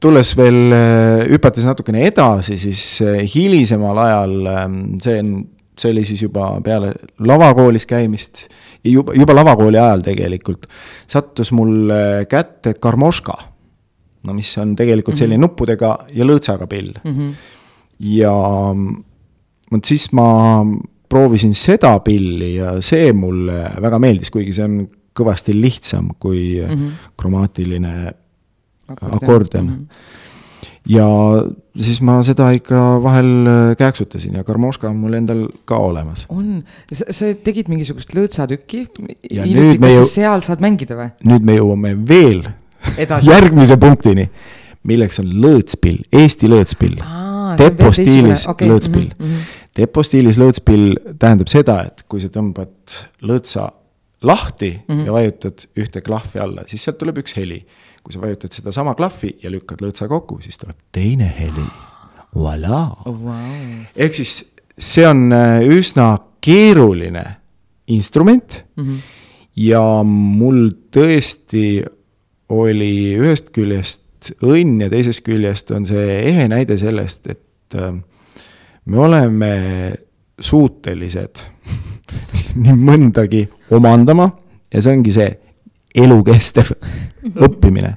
tulles 0.02 0.34
veel, 0.38 0.60
äh, 0.76 1.24
hüpates 1.32 1.68
natukene 1.68 2.06
edasi, 2.10 2.58
siis 2.62 2.84
äh, 3.06 3.22
hilisemal 3.34 4.02
ajal 4.06 4.36
ähm, 4.54 4.82
see 5.04 5.20
on, 5.22 5.32
see 5.78 5.94
oli 5.94 6.06
siis 6.08 6.26
juba 6.26 6.54
peale 6.66 6.94
lavakoolis 7.28 7.88
käimist 7.90 8.46
juba, 8.88 9.16
juba 9.18 9.36
lavakooli 9.38 9.80
ajal 9.82 10.06
tegelikult 10.06 10.68
sattus 11.10 11.54
mulle 11.56 12.28
kätte 12.30 12.76
Karmoška. 12.80 13.38
no 14.28 14.38
mis 14.38 14.52
on 14.62 14.76
tegelikult 14.76 15.18
selline 15.18 15.38
mm 15.38 15.44
-hmm. 15.44 15.50
nuppudega 15.50 15.98
ja 16.14 16.26
lõõtsaga 16.26 16.68
pill 16.68 16.94
mm. 17.04 17.12
-hmm. 17.12 17.34
Ja 18.02 18.34
vot 19.72 19.88
siis 19.88 20.08
ma 20.18 20.64
proovisin 21.12 21.54
seda 21.58 21.98
pilli 22.04 22.56
ja 22.56 22.78
see 22.82 23.12
mulle 23.14 23.66
väga 23.84 24.00
meeldis, 24.00 24.32
kuigi 24.34 24.56
see 24.56 24.68
on 24.68 24.82
kõvasti 25.18 25.54
lihtsam 25.58 26.14
kui 26.20 26.62
mm 26.62 26.74
-hmm. 26.74 27.14
kromaatiline 27.18 27.94
akordion 28.88 29.66
mm. 29.66 29.76
-hmm 29.76 30.20
ja 30.90 31.06
siis 31.78 32.00
ma 32.06 32.18
seda 32.26 32.50
ikka 32.58 32.80
vahel 33.04 33.48
äh, 33.48 33.60
kääksutasin 33.78 34.40
ja 34.40 34.44
Karmoška 34.44 34.90
on 34.90 34.98
mul 35.02 35.14
endal 35.14 35.46
ka 35.66 35.78
olemas. 35.78 36.26
on, 36.30 36.64
sa 36.90 37.34
tegid 37.44 37.70
mingisugust 37.70 38.16
lõõtsatükki 38.18 38.86
jõu... 39.30 40.06
seal 40.10 40.42
saad 40.46 40.64
mängida 40.64 40.98
või? 40.98 41.12
nüüd 41.30 41.46
me 41.46 41.58
jõuame 41.60 41.94
veel 42.10 42.44
järgmise 43.22 43.78
punktini, 43.78 44.26
milleks 44.90 45.22
on 45.22 45.30
lõõtspill, 45.44 46.02
Eesti 46.12 46.50
lõõtspill. 46.50 46.98
Depo 47.58 47.92
stiilis 47.96 48.48
okay. 48.48 48.70
lõõtspill 48.70 49.12
mm. 49.12 49.28
-hmm. 49.28 49.60
Depo 49.78 50.04
stiilis 50.04 50.40
lõõtspill 50.42 51.16
tähendab 51.20 51.48
seda, 51.48 51.84
et 51.88 52.04
kui 52.08 52.22
sa 52.24 52.28
tõmbad 52.30 52.98
lõõtsa 53.22 53.70
lahti 54.22 54.72
mm 54.76 54.96
-hmm. 54.96 55.06
ja 55.06 55.12
vajutad 55.12 55.66
ühte 55.78 56.02
klahvi 56.02 56.40
alla, 56.40 56.68
siis 56.68 56.84
sealt 56.84 56.98
tuleb 56.98 57.24
üks 57.24 57.36
heli 57.36 57.66
kui 58.04 58.14
sa 58.14 58.22
vajutad 58.22 58.54
sedasama 58.54 58.96
klahvi 58.98 59.36
ja 59.44 59.52
lükkad 59.54 59.82
lõõtsa 59.84 60.08
kokku, 60.10 60.40
siis 60.42 60.58
tuleb 60.62 60.78
teine 60.94 61.30
heli. 61.38 61.66
Voilà 62.36 62.84
oh,. 63.06 63.16
Wow. 63.20 63.86
ehk 63.96 64.16
siis 64.16 64.54
see 64.80 65.04
on 65.08 65.28
äh, 65.36 65.60
üsna 65.68 66.16
keeruline 66.42 67.26
instrument 67.92 68.64
mm. 68.76 68.88
-hmm. 68.88 69.00
ja 69.56 69.84
mul 70.08 70.70
tõesti 70.96 71.84
oli 72.50 73.18
ühest 73.20 73.52
küljest 73.52 74.02
õnn 74.46 74.86
ja 74.86 74.90
teisest 74.92 75.24
küljest 75.26 75.72
on 75.76 75.86
see 75.90 76.20
ehe 76.30 76.48
näide 76.52 76.78
sellest, 76.78 77.28
et 77.32 77.78
äh, 77.80 77.94
me 78.86 79.00
oleme 79.00 79.52
suutelised 80.42 81.44
nii 82.64 82.76
mõndagi 82.78 83.46
omandama 83.72 84.30
ja 84.74 84.82
see 84.82 84.96
ongi 84.96 85.14
see 85.16 85.30
elukestev 85.96 86.72
õppimine. 87.46 87.96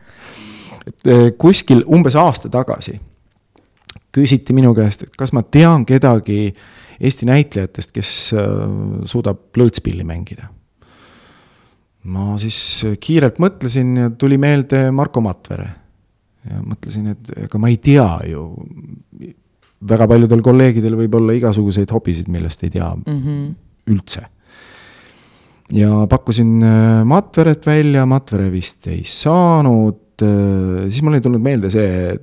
et 0.86 1.10
eh, 1.10 1.26
kuskil 1.38 1.84
umbes 1.86 2.16
aasta 2.18 2.50
tagasi 2.52 2.98
küsiti 4.14 4.54
minu 4.54 4.74
käest, 4.76 5.06
et 5.06 5.16
kas 5.18 5.32
ma 5.34 5.42
tean 5.42 5.86
kedagi 5.86 6.54
Eesti 6.94 7.26
näitlejatest, 7.26 7.90
kes 7.90 8.10
eh, 8.38 8.50
suudab 9.10 9.56
lõõtspilli 9.58 10.04
mängida. 10.06 10.50
ma 12.04 12.34
siis 12.38 12.84
kiirelt 13.00 13.40
mõtlesin 13.40 13.96
ja 13.96 14.10
tuli 14.10 14.38
meelde 14.38 14.90
Marko 14.90 15.20
Matvere. 15.24 15.68
Ja 16.50 16.60
mõtlesin, 16.60 17.08
et 17.14 17.32
ega 17.46 17.58
ma 17.58 17.72
ei 17.72 17.76
tea 17.82 18.08
ju, 18.30 18.44
väga 19.88 20.08
paljudel 20.08 20.42
kolleegidel 20.44 20.96
võib 20.96 21.18
olla 21.18 21.36
igasuguseid 21.36 21.90
hobisid, 21.90 22.28
millest 22.32 22.64
ei 22.64 22.70
tea 22.70 22.94
mm 22.94 23.18
-hmm. 23.20 23.50
üldse 23.94 24.28
ja 25.72 26.06
pakkusin 26.10 26.62
äh, 26.62 27.04
Matveret 27.04 27.66
välja, 27.66 28.06
Matvere 28.06 28.50
vist 28.52 28.86
ei 28.86 29.02
saanud, 29.08 30.22
äh, 30.22 30.84
siis 30.88 31.02
mul 31.02 31.18
ei 31.18 31.24
tulnud 31.24 31.42
meelde 31.42 31.70
see, 31.72 32.14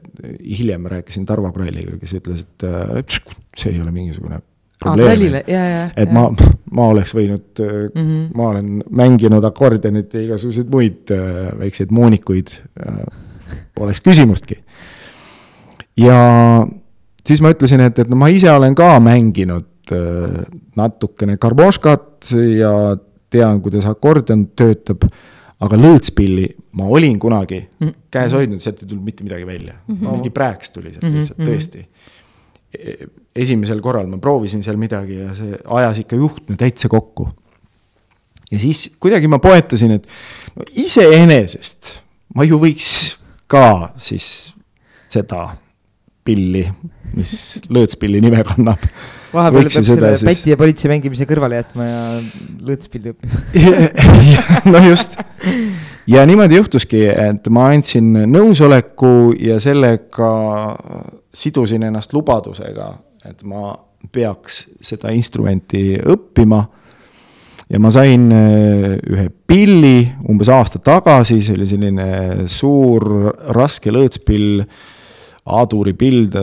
hiljem 0.59 0.87
rääkisin 0.91 1.25
Tarvo 1.25 1.51
Kralliga, 1.55 1.97
kes 2.01 2.15
ütles, 2.19 2.45
et 2.45 2.67
äh, 2.67 3.19
see 3.57 3.73
ei 3.73 3.81
ole 3.81 3.93
mingisugune 3.95 4.41
probleem. 4.81 5.41
et 5.41 5.47
ja. 5.49 6.13
ma, 6.13 6.27
ma 6.71 6.87
oleks 6.93 7.13
võinud 7.17 7.61
mm, 7.61 8.01
-hmm. 8.01 8.29
ma 8.37 8.49
olen 8.53 8.83
mänginud 8.89 9.45
akordionit 9.45 10.13
ja 10.13 10.25
igasuguseid 10.25 10.69
muid 10.71 11.13
väikseid 11.59 11.91
moonikuid, 11.93 12.55
poleks 13.75 14.01
küsimustki. 14.01 14.59
ja 15.97 16.17
siis 17.25 17.41
ma 17.41 17.51
ütlesin, 17.53 17.83
et, 17.87 17.99
et 17.99 18.09
no 18.09 18.15
ma 18.19 18.31
ise 18.33 18.51
olen 18.51 18.75
ka 18.75 18.93
mänginud 19.03 19.67
natukene 20.77 21.37
karboškat 21.41 22.31
ja 22.57 22.71
tean, 23.31 23.61
kuidas 23.63 23.87
akordion 23.89 24.45
töötab, 24.57 25.05
aga 25.61 25.77
lõõtspilli 25.79 26.47
ma 26.77 26.87
olin 26.89 27.19
kunagi 27.19 27.59
mm 27.61 27.87
-hmm. 27.87 27.95
käes 28.11 28.33
hoidnud, 28.33 28.61
sealt 28.63 28.81
ei 28.81 28.87
tulnud 28.87 29.05
mitte 29.05 29.23
midagi 29.23 29.45
välja 29.45 29.73
mm. 29.73 29.95
-hmm. 29.95 30.11
mingi 30.11 30.29
prääks 30.29 30.69
tuli 30.69 30.93
sealt 30.93 31.13
lihtsalt 31.13 31.37
mm 31.37 31.45
-hmm. 31.45 31.51
tõesti. 31.51 31.85
E-, 32.79 33.07
esimesel 33.35 33.81
korral 33.81 34.07
ma 34.07 34.17
proovisin 34.17 34.63
seal 34.63 34.77
midagi 34.77 35.19
ja 35.19 35.35
see 35.35 35.57
ajas 35.65 35.99
ikka 35.99 36.15
juhtme 36.15 36.55
täitsa 36.57 36.89
kokku. 36.89 37.29
ja 38.51 38.59
siis 38.59 38.91
kuidagi 38.99 39.27
ma 39.27 39.39
poetasin, 39.39 39.91
et 39.91 40.07
no 40.55 40.63
iseenesest 40.75 41.99
ma 42.35 42.43
ju 42.43 42.59
võiks 42.59 43.20
ka 43.51 43.91
siis 43.99 44.27
seda 45.11 45.47
pilli, 46.25 46.63
mis 47.17 47.33
lõõtspilli 47.73 48.21
nime 48.23 48.43
kannab 48.47 48.79
vahepeal 49.33 49.67
peab 49.67 49.85
selle 49.87 50.11
siis... 50.15 50.27
päti 50.27 50.51
ja 50.53 50.57
politsei 50.59 50.91
mängimise 50.91 51.27
kõrvale 51.29 51.61
jätma 51.61 51.87
ja 51.87 52.01
lõõtspilli 52.67 53.13
õppima 53.13 53.91
no 54.73 54.81
just. 54.85 55.15
ja 56.11 56.25
niimoodi 56.27 56.59
juhtuski, 56.59 57.05
et 57.09 57.47
ma 57.53 57.69
andsin 57.75 58.11
nõusoleku 58.31 59.31
ja 59.39 59.59
sellega 59.63 60.31
sidusin 61.33 61.87
ennast 61.87 62.13
lubadusega, 62.15 62.91
et 63.27 63.43
ma 63.47 63.71
peaks 64.11 64.63
seda 64.83 65.11
instrumenti 65.13 65.93
õppima. 65.99 66.63
Ja 67.71 67.79
ma 67.79 67.91
sain 67.93 68.27
äh, 68.35 68.97
ühe 68.99 69.27
pilli 69.47 69.97
umbes 70.29 70.51
aasta 70.51 70.81
tagasi, 70.83 71.39
see 71.41 71.57
oli 71.57 71.67
selline 71.69 72.07
suur 72.51 73.07
raske 73.55 73.93
lõõtspill 73.93 74.65
A-tuuri 75.41 75.95
pild 75.97 76.35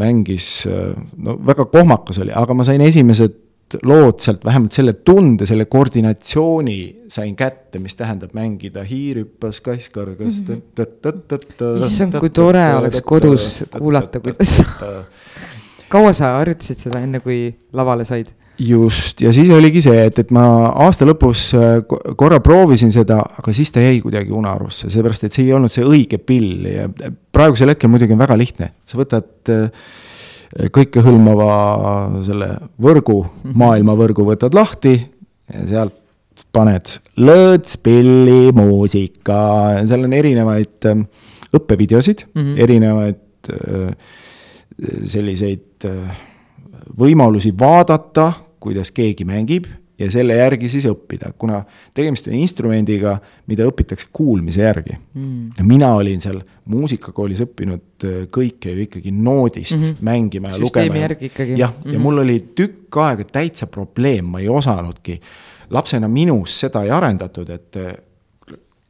mängis, 0.00 0.46
no 0.64 1.34
väga 1.44 1.66
kohmakas 1.68 2.22
oli, 2.22 2.32
aga 2.32 2.54
ma 2.56 2.64
sain 2.64 2.80
esimesed 2.80 3.34
lood 3.82 4.22
sealt, 4.22 4.44
vähemalt 4.46 4.76
selle 4.76 4.94
tunde, 5.04 5.46
selle 5.48 5.66
koordinatsiooni 5.70 6.78
sain 7.10 7.34
kätte, 7.36 7.80
mis 7.82 7.96
tähendab 7.98 8.34
mängida 8.36 8.84
hiir 8.86 9.22
hüppas, 9.24 9.60
kass 9.64 9.90
kargas 9.92 10.40
mm. 10.40 10.62
-hmm. 10.78 11.84
issand, 11.86 12.18
kui 12.20 12.30
tore 12.30 12.64
oleks 12.76 13.02
kodus 13.04 13.64
kuulata, 13.78 14.20
kuidas 14.20 14.62
kaua 15.88 16.12
sa 16.12 16.36
harjutasid 16.38 16.86
seda, 16.86 17.00
enne 17.04 17.20
kui 17.20 17.54
lavale 17.72 18.06
said? 18.08 18.32
Just, 18.58 19.22
ja 19.24 19.32
siis 19.34 19.50
oligi 19.50 19.82
see, 19.84 20.06
et, 20.08 20.18
et 20.22 20.30
ma 20.34 20.44
aasta 20.86 21.06
lõpus 21.08 21.46
äh, 21.58 21.76
korra 22.18 22.40
proovisin 22.44 22.92
seda, 22.94 23.20
aga 23.40 23.54
siis 23.56 23.72
ta 23.74 23.82
jäi 23.82 24.00
kuidagi 24.04 24.34
unarusse, 24.34 24.90
seepärast 24.92 25.26
et 25.26 25.36
see 25.36 25.48
ei 25.48 25.54
olnud 25.56 25.72
see 25.74 25.86
õige 25.86 26.20
pill 26.22 26.68
ja 26.70 26.88
praegusel 27.34 27.72
hetkel 27.72 27.90
muidugi 27.92 28.14
on 28.14 28.22
väga 28.22 28.38
lihtne, 28.38 28.70
sa 28.86 29.00
võtad 29.00 29.52
äh, 29.54 29.90
kõikehõlmava 30.74 31.50
selle 32.22 32.52
võrgu, 32.82 33.20
mhm. 33.24 33.58
maailmavõrgu 33.64 34.26
võtad 34.30 34.54
lahti 34.54 34.96
ja 34.98 35.66
sealt 35.68 36.00
paned 36.54 36.90
lõõtspilli 37.20 38.52
muusika, 38.56 39.38
seal 39.86 40.06
on 40.06 40.14
erinevaid 40.16 40.88
ähm, 40.90 41.06
õppevideosid 41.54 42.24
mm, 42.26 42.40
-hmm. 42.42 42.62
erinevaid 42.64 43.50
äh, 43.54 43.90
selliseid 45.02 45.86
äh, 45.86 46.22
võimalusi 46.98 47.54
vaadata, 47.58 48.32
kuidas 48.60 48.90
keegi 48.94 49.24
mängib 49.28 49.66
ja 49.98 50.08
selle 50.10 50.36
järgi 50.38 50.68
siis 50.70 50.86
õppida, 50.90 51.30
kuna 51.38 51.60
tegemist 51.94 52.26
on 52.28 52.34
instrumendiga, 52.38 53.14
mida 53.50 53.66
õpitakse 53.68 54.08
kuulmise 54.12 54.64
järgi 54.64 54.96
mm.. 54.96 55.66
mina 55.68 55.92
olin 55.94 56.22
seal 56.22 56.40
muusikakoolis 56.70 57.44
õppinud 57.44 58.06
äh, 58.06 58.16
kõike 58.34 58.74
ju 58.74 58.86
ikkagi 58.88 59.12
noodist 59.14 59.78
mm 59.78 59.84
-hmm. 59.84 60.08
mängima 60.08 60.50
ja 60.50 60.58
Süsteemi 60.58 61.04
lugema. 61.04 61.58
jah, 61.58 61.74
ja 61.92 61.98
mul 61.98 62.18
oli 62.24 62.40
tükk 62.54 62.98
aega 63.04 63.24
täitsa 63.24 63.66
probleem, 63.66 64.24
ma 64.24 64.40
ei 64.40 64.48
osanudki. 64.48 65.20
lapsena 65.70 66.08
minus 66.08 66.60
seda 66.60 66.82
ei 66.82 66.90
arendatud, 66.90 67.50
et 67.50 67.76
äh, 67.76 67.94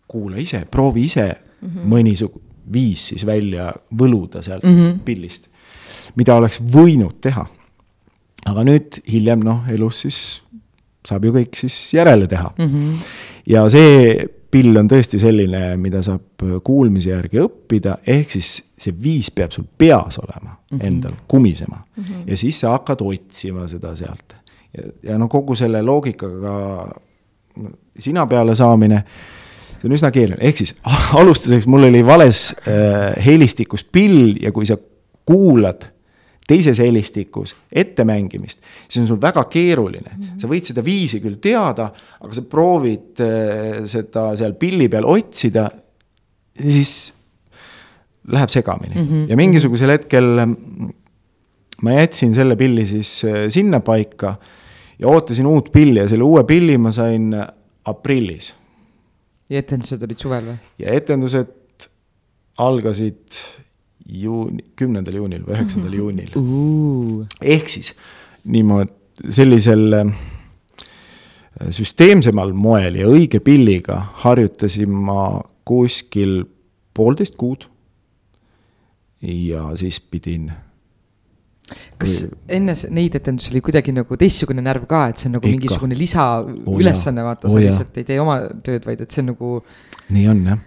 kuula 0.09 0.37
ise, 0.37 0.65
proovi 0.71 1.05
ise 1.05 1.37
mm 1.61 1.69
-hmm. 1.69 1.93
mõnisugu-, 1.93 2.41
viis 2.73 3.09
siis 3.09 3.27
välja 3.27 3.75
võluda 3.99 4.43
sealt 4.43 4.63
mm 4.63 4.71
-hmm. 4.71 4.99
pillist, 5.05 5.49
mida 6.17 6.35
oleks 6.35 6.61
võinud 6.61 7.21
teha 7.21 7.47
aga 8.51 8.65
nüüd 8.67 9.01
hiljem 9.11 9.45
noh, 9.45 9.65
elus 9.73 10.05
siis 10.05 10.21
saab 11.05 11.27
ju 11.27 11.35
kõik 11.35 11.59
siis 11.59 11.77
järele 11.97 12.29
teha 12.31 12.51
mm. 12.57 12.65
-hmm. 12.65 12.97
ja 13.53 13.67
see 13.73 14.27
pill 14.55 14.77
on 14.79 14.89
tõesti 14.89 15.19
selline, 15.19 15.75
mida 15.83 16.03
saab 16.07 16.45
kuulmise 16.65 17.11
järgi 17.11 17.41
õppida, 17.43 17.97
ehk 18.07 18.37
siis 18.37 18.57
see 18.79 18.95
viis 19.03 19.31
peab 19.35 19.51
sul 19.55 19.67
peas 19.79 20.19
olema 20.23 20.53
mm 20.55 20.79
-hmm. 20.79 20.87
endal, 20.87 21.17
kumisema 21.29 21.83
mm. 21.97 22.05
-hmm. 22.05 22.29
ja 22.31 22.37
siis 22.37 22.61
sa 22.61 22.77
hakkad 22.77 23.03
otsima 23.03 23.69
seda 23.69 23.97
sealt. 23.97 24.37
ja, 24.77 24.83
ja 25.11 25.19
no 25.19 25.29
kogu 25.29 25.55
selle 25.55 25.83
loogikaga 25.83 26.89
sina 27.99 28.27
peale 28.27 28.55
saamine, 28.55 29.05
see 29.81 29.89
on 29.89 29.93
üsna 29.93 30.11
keeruline, 30.11 30.43
ehk 30.49 30.57
siis 30.57 30.75
alustuseks 31.21 31.67
mul 31.67 31.89
oli 31.91 32.07
vales 32.07 32.55
äh, 32.69 33.25
helistikus 33.25 33.85
pill 33.85 34.37
ja 34.43 34.53
kui 34.53 34.67
sa 34.67 34.77
kuulad 35.25 35.94
teises 36.49 36.79
helistikus 36.83 37.55
ettemängimist, 37.73 38.61
siis 38.89 39.03
on 39.03 39.09
sul 39.09 39.21
väga 39.21 39.45
keeruline 39.51 40.11
mm. 40.11 40.23
-hmm. 40.23 40.41
sa 40.41 40.49
võid 40.51 40.69
seda 40.69 40.85
viisi 40.85 41.21
küll 41.25 41.39
teada, 41.41 41.89
aga 42.21 42.33
sa 42.37 42.45
proovid 42.51 43.23
äh, 43.25 43.85
seda 43.89 44.31
seal 44.37 44.57
pilli 44.61 44.89
peal 44.93 45.09
otsida, 45.09 45.71
siis 46.61 47.13
läheb 48.29 48.53
segamini 48.53 48.95
mm. 48.95 49.09
-hmm. 49.09 49.31
ja 49.31 49.37
mingisugusel 49.37 49.91
hetkel 49.97 50.45
ma 51.83 51.97
jätsin 51.97 52.35
selle 52.35 52.57
pilli 52.57 52.87
siis 52.87 53.25
äh, 53.25 53.49
sinnapaika 53.49 54.37
ja 54.99 55.09
ootasin 55.09 55.47
uut 55.47 55.73
pilli 55.73 55.99
ja 55.99 56.09
selle 56.09 56.25
uue 56.25 56.45
pilli 56.45 56.79
ma 56.79 56.93
sain 56.93 57.35
aprillis. 57.85 58.55
ja 59.49 59.59
etendused 59.59 60.03
olid 60.03 60.19
suvel 60.19 60.45
või? 60.53 60.57
ja 60.79 60.93
etendused 60.93 61.89
algasid 62.59 63.41
juuni, 64.05 64.65
kümnendal 64.77 65.17
juunil 65.21 65.45
või 65.47 65.57
üheksandal 65.57 65.91
mhm. 65.91 65.99
juunil 65.99 66.31
uh.. 66.41 67.27
ehk 67.41 67.71
siis 67.73 67.93
niimoodi, 68.45 68.93
sellisel 69.33 70.01
äh, 70.01 70.11
süsteemsemal 71.75 72.53
moel 72.57 72.99
ja 73.01 73.09
õige 73.09 73.41
pilliga 73.45 74.01
harjutasin 74.25 74.93
ma 74.93 75.41
kuskil 75.65 76.43
poolteist 76.95 77.39
kuud. 77.41 77.65
ja 79.25 79.71
siis 79.81 80.01
pidin 80.01 80.51
kas 81.97 82.27
enne 82.53 82.75
neid 82.93 83.15
etendusi 83.17 83.55
oli 83.55 83.63
kuidagi 83.65 83.95
nagu 83.97 84.19
teistsugune 84.21 84.61
närv 84.65 84.85
ka, 84.91 85.07
et 85.09 85.23
see 85.23 85.31
on 85.31 85.39
nagu 85.39 85.49
Ikka. 85.49 85.57
mingisugune 85.57 85.97
lisaülesanne 85.97 87.25
oh,, 87.25 87.31
vaata, 87.31 87.49
sa 87.49 87.57
oh, 87.57 87.65
lihtsalt 87.65 87.97
ei 88.03 88.07
tee 88.11 88.21
oma 88.21 88.37
tööd, 88.67 88.85
vaid 88.85 89.01
et 89.01 89.15
see 89.15 89.25
on 89.25 89.33
nagu. 89.33 89.57
nii 90.13 90.29
on 90.35 90.47
jah 90.53 90.63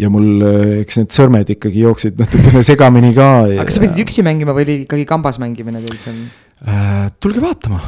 ja 0.00 0.10
mul, 0.12 0.44
eks 0.80 1.00
need 1.00 1.14
sõrmed 1.14 1.56
ikkagi 1.56 1.82
jooksid 1.86 2.20
natukene 2.20 2.62
segamini 2.66 3.14
ka. 3.16 3.30
aga 3.48 3.66
kas 3.68 3.78
sa 3.78 3.84
pidid 3.84 4.04
üksi 4.04 4.24
mängima 4.26 4.54
või 4.56 4.66
oli 4.68 4.78
ikkagi 4.84 5.08
kambas 5.08 5.40
mängimine 5.42 5.82
teil 5.84 5.98
seal 6.04 6.22
äh,? 6.64 7.10
tulge 7.20 7.42
vaatama, 7.42 7.80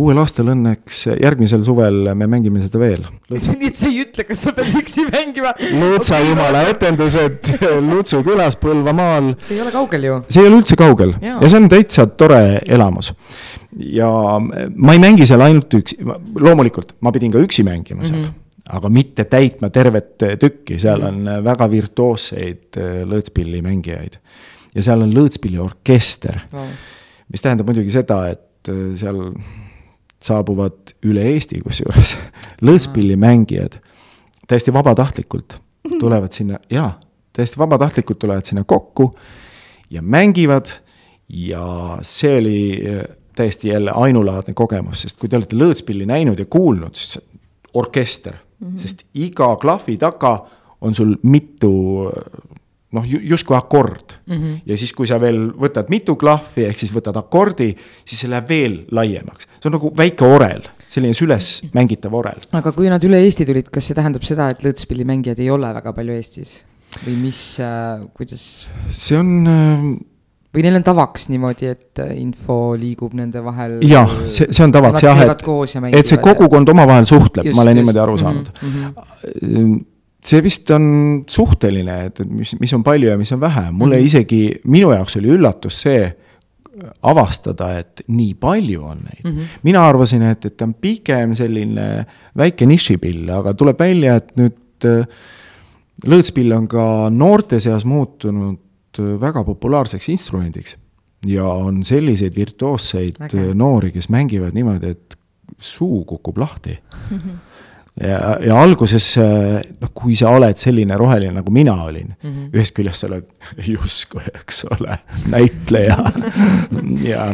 uuel 0.00 0.18
aastal 0.22 0.50
õnneks, 0.54 1.04
järgmisel 1.20 1.62
suvel 1.66 2.12
me 2.18 2.28
mängime 2.30 2.62
seda 2.64 2.80
veel. 2.80 3.04
nii 3.30 3.68
et 3.68 3.78
sa 3.78 3.88
ei 3.90 4.02
ütle, 4.02 4.26
kas 4.28 4.44
sa 4.46 4.54
pead 4.56 4.74
üksi 4.80 5.06
mängima? 5.10 5.54
Lõõtsa 5.76 6.20
jumala 6.24 6.64
etendused 6.72 7.52
Lutsu 7.90 8.22
külas 8.26 8.58
Põlvamaal. 8.62 9.34
see 9.44 9.58
ei 9.58 9.64
ole 9.64 9.74
kaugel 9.74 10.08
ju. 10.08 10.20
see 10.32 10.44
ei 10.44 10.50
ole 10.50 10.62
üldse 10.62 10.78
kaugel 10.80 11.16
ja, 11.20 11.38
ja 11.38 11.48
see 11.48 11.62
on 11.62 11.70
täitsa 11.72 12.08
tore 12.10 12.42
elamus. 12.66 13.12
ja 13.78 14.10
ma 14.40 14.96
ei 14.96 15.02
mängi 15.02 15.28
seal 15.28 15.44
ainult 15.44 15.80
üksi, 15.82 16.00
loomulikult 16.02 16.96
ma 17.00 17.14
pidin 17.14 17.34
ka 17.34 17.42
üksi 17.42 17.66
mängima 17.66 18.06
seal 18.06 18.22
mm. 18.22 18.30
-hmm 18.30 18.41
aga 18.70 18.88
mitte 18.92 19.24
täitma 19.30 19.70
tervet 19.74 20.22
tükki, 20.40 20.78
seal 20.78 21.02
on 21.02 21.22
mm. 21.24 21.44
väga 21.44 21.68
virtuoosseid 21.70 22.78
äh, 22.78 23.02
lõõtspillimängijaid. 23.08 24.18
ja 24.74 24.82
seal 24.82 25.02
on 25.02 25.14
lõõtspilliorkester 25.14 26.44
wow., 26.52 26.68
mis 27.32 27.42
tähendab 27.42 27.68
muidugi 27.70 27.90
seda, 27.94 28.24
et 28.30 28.70
äh, 28.70 28.92
seal 28.98 29.24
saabuvad 30.22 30.94
üle 31.08 31.24
Eesti 31.32 31.60
kusjuures 31.64 32.16
lõõtspillimängijad 32.66 33.80
täiesti 34.46 34.74
vabatahtlikult 34.74 35.58
tulevad 36.00 36.32
sinna, 36.32 36.60
jaa, 36.70 37.00
täiesti 37.32 37.58
vabatahtlikult 37.58 38.18
tulevad 38.18 38.46
sinna 38.46 38.64
kokku 38.64 39.14
ja 39.90 40.02
mängivad 40.02 40.70
ja 41.28 41.98
see 42.02 42.38
oli 42.38 42.62
äh, 42.86 43.02
täiesti 43.34 43.68
jälle 43.68 43.90
ainulaadne 43.94 44.54
kogemus, 44.54 45.02
sest 45.02 45.18
kui 45.18 45.28
te 45.28 45.36
olete 45.36 45.56
lõõtspilli 45.56 46.06
näinud 46.06 46.38
ja 46.38 46.46
kuulnud, 46.46 46.94
siis 46.94 47.18
orkester 47.74 48.36
-hmm. 48.62 48.78
sest 48.78 49.04
iga 49.14 49.56
klahvi 49.56 49.96
taga 49.98 50.38
on 50.80 50.94
sul 50.94 51.16
mitu 51.22 51.72
noh, 52.92 53.06
justkui 53.06 53.56
akord 53.56 54.16
mm. 54.26 54.36
-hmm. 54.36 54.60
ja 54.66 54.76
siis, 54.76 54.92
kui 54.92 55.06
sa 55.06 55.20
veel 55.20 55.50
võtad 55.50 55.88
mitu 55.88 56.16
klahvi, 56.16 56.66
ehk 56.68 56.78
siis 56.78 56.92
võtad 56.94 57.16
akordi, 57.18 57.72
siis 58.04 58.20
see 58.20 58.30
läheb 58.30 58.48
veel 58.48 58.76
laiemaks. 58.90 59.48
see 59.60 59.70
on 59.70 59.78
nagu 59.78 59.92
väike 59.96 60.24
orel, 60.24 60.62
selline 60.88 61.14
süles 61.14 61.62
mängitav 61.72 62.14
orel. 62.14 62.40
aga 62.52 62.72
kui 62.72 62.88
nad 62.92 63.04
üle 63.04 63.22
Eesti 63.24 63.46
tulid, 63.48 63.70
kas 63.72 63.86
see 63.86 63.98
tähendab 63.98 64.22
seda, 64.22 64.50
et 64.50 64.62
lõõtspillimängijaid 64.64 65.40
ei 65.40 65.50
ole 65.50 65.74
väga 65.74 65.92
palju 65.92 66.12
Eestis? 66.12 66.60
või 67.06 67.16
mis 67.16 67.42
äh,, 67.60 68.04
kuidas? 68.14 68.68
see 68.88 69.18
on 69.18 69.46
äh, 69.46 70.11
või 70.52 70.64
neil 70.66 70.76
on 70.78 70.84
tavaks 70.84 71.28
niimoodi, 71.32 71.70
et 71.72 72.02
äh, 72.02 72.12
info 72.20 72.74
liigub 72.78 73.14
nende 73.16 73.42
vahel? 73.44 73.78
jah, 73.88 74.10
see, 74.24 74.50
see 74.50 74.66
on 74.66 74.74
tavaks 74.74 75.04
jah, 75.04 75.22
et, 75.24 75.46
et 75.96 76.08
see 76.10 76.20
kogukond 76.22 76.68
omavahel 76.74 77.08
suhtleb, 77.08 77.48
ma 77.56 77.64
olen 77.64 77.78
just. 77.78 77.80
niimoodi 77.80 78.02
aru 78.02 78.16
mhm, 78.18 78.24
saanud 78.24 78.50
mm. 78.62 78.74
-hmm. 79.42 79.78
see 80.24 80.42
vist 80.44 80.70
on 80.70 80.84
suhteline, 81.28 81.98
et 82.08 82.24
mis, 82.28 82.56
mis 82.60 82.74
on 82.76 82.84
palju 82.84 83.08
ja 83.08 83.16
mis 83.18 83.32
on 83.32 83.40
vähe, 83.40 83.70
mulle 83.70 83.96
mm 83.96 84.00
-hmm. 84.00 84.06
isegi, 84.06 84.60
minu 84.64 84.92
jaoks 84.92 85.16
oli 85.16 85.32
üllatus 85.36 85.82
see, 85.88 86.12
avastada, 87.02 87.78
et 87.78 88.00
nii 88.08 88.34
palju 88.40 88.82
on 88.82 88.98
neid 89.04 89.24
mm. 89.24 89.30
-hmm. 89.38 89.60
mina 89.62 89.86
arvasin, 89.88 90.22
et, 90.22 90.44
et 90.44 90.56
ta 90.56 90.64
on 90.64 90.74
pigem 90.74 91.34
selline 91.34 92.06
väike 92.36 92.66
nišipill, 92.66 93.28
aga 93.30 93.54
tuleb 93.54 93.78
välja, 93.78 94.16
et 94.16 94.36
nüüd 94.36 94.88
äh, 94.88 95.06
lõõtspill 96.06 96.52
on 96.56 96.68
ka 96.68 96.84
noorte 97.10 97.60
seas 97.60 97.84
muutunud 97.84 98.58
Äh, 98.98 99.20
väga 99.20 99.44
populaarseks 99.44 100.08
instrumendiks. 100.08 100.76
ja 101.26 101.46
on 101.46 101.84
selliseid 101.84 102.34
virtuoosseid 102.36 103.18
Väga. 103.18 103.38
Äh, 103.38 103.54
noori, 103.54 103.92
kes 103.92 104.08
mängivad 104.10 104.54
niimoodi, 104.54 104.90
et 104.90 105.16
suu 105.58 106.04
kukub 106.04 106.38
lahti 106.38 106.74
ja, 108.00 108.38
ja 108.42 108.56
alguses 108.58 109.06
noh, 109.18 109.92
kui 109.94 110.16
sa 110.18 110.32
oled 110.34 110.58
selline 110.58 110.96
roheline, 110.98 111.36
nagu 111.38 111.50
mina 111.54 111.76
olin 111.84 112.10
mm, 112.10 112.30
-hmm. 112.30 112.48
ühest 112.56 112.74
küljest 112.74 113.04
sa 113.04 113.06
oled 113.06 113.28
justkui, 113.74 114.24
eks 114.34 114.64
ole, 114.70 114.98
näitleja 115.30 115.98
ja 117.12 117.30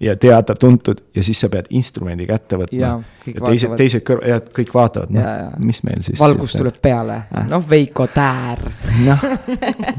ja 0.00 0.16
teada-tuntud 0.16 1.00
ja 1.14 1.22
siis 1.22 1.40
sa 1.40 1.48
pead 1.52 1.66
instrumendi 1.74 2.26
kätte 2.26 2.58
võtma. 2.60 2.78
ja, 2.78 2.92
ja 3.26 3.40
teised, 3.42 3.74
teised 3.78 4.04
kõrval, 4.06 4.28
ja 4.30 4.40
kõik 4.58 4.70
vaatavad, 4.74 5.10
noh, 5.14 5.56
mis 5.58 5.82
meil 5.86 6.02
siis. 6.06 6.20
valgus 6.20 6.54
tuleb 6.58 6.78
peale 6.82 7.22
äh., 7.34 7.48
noh, 7.50 7.64
Veiko 7.70 8.06
Täär. 8.14 8.62
noh, 9.06 9.26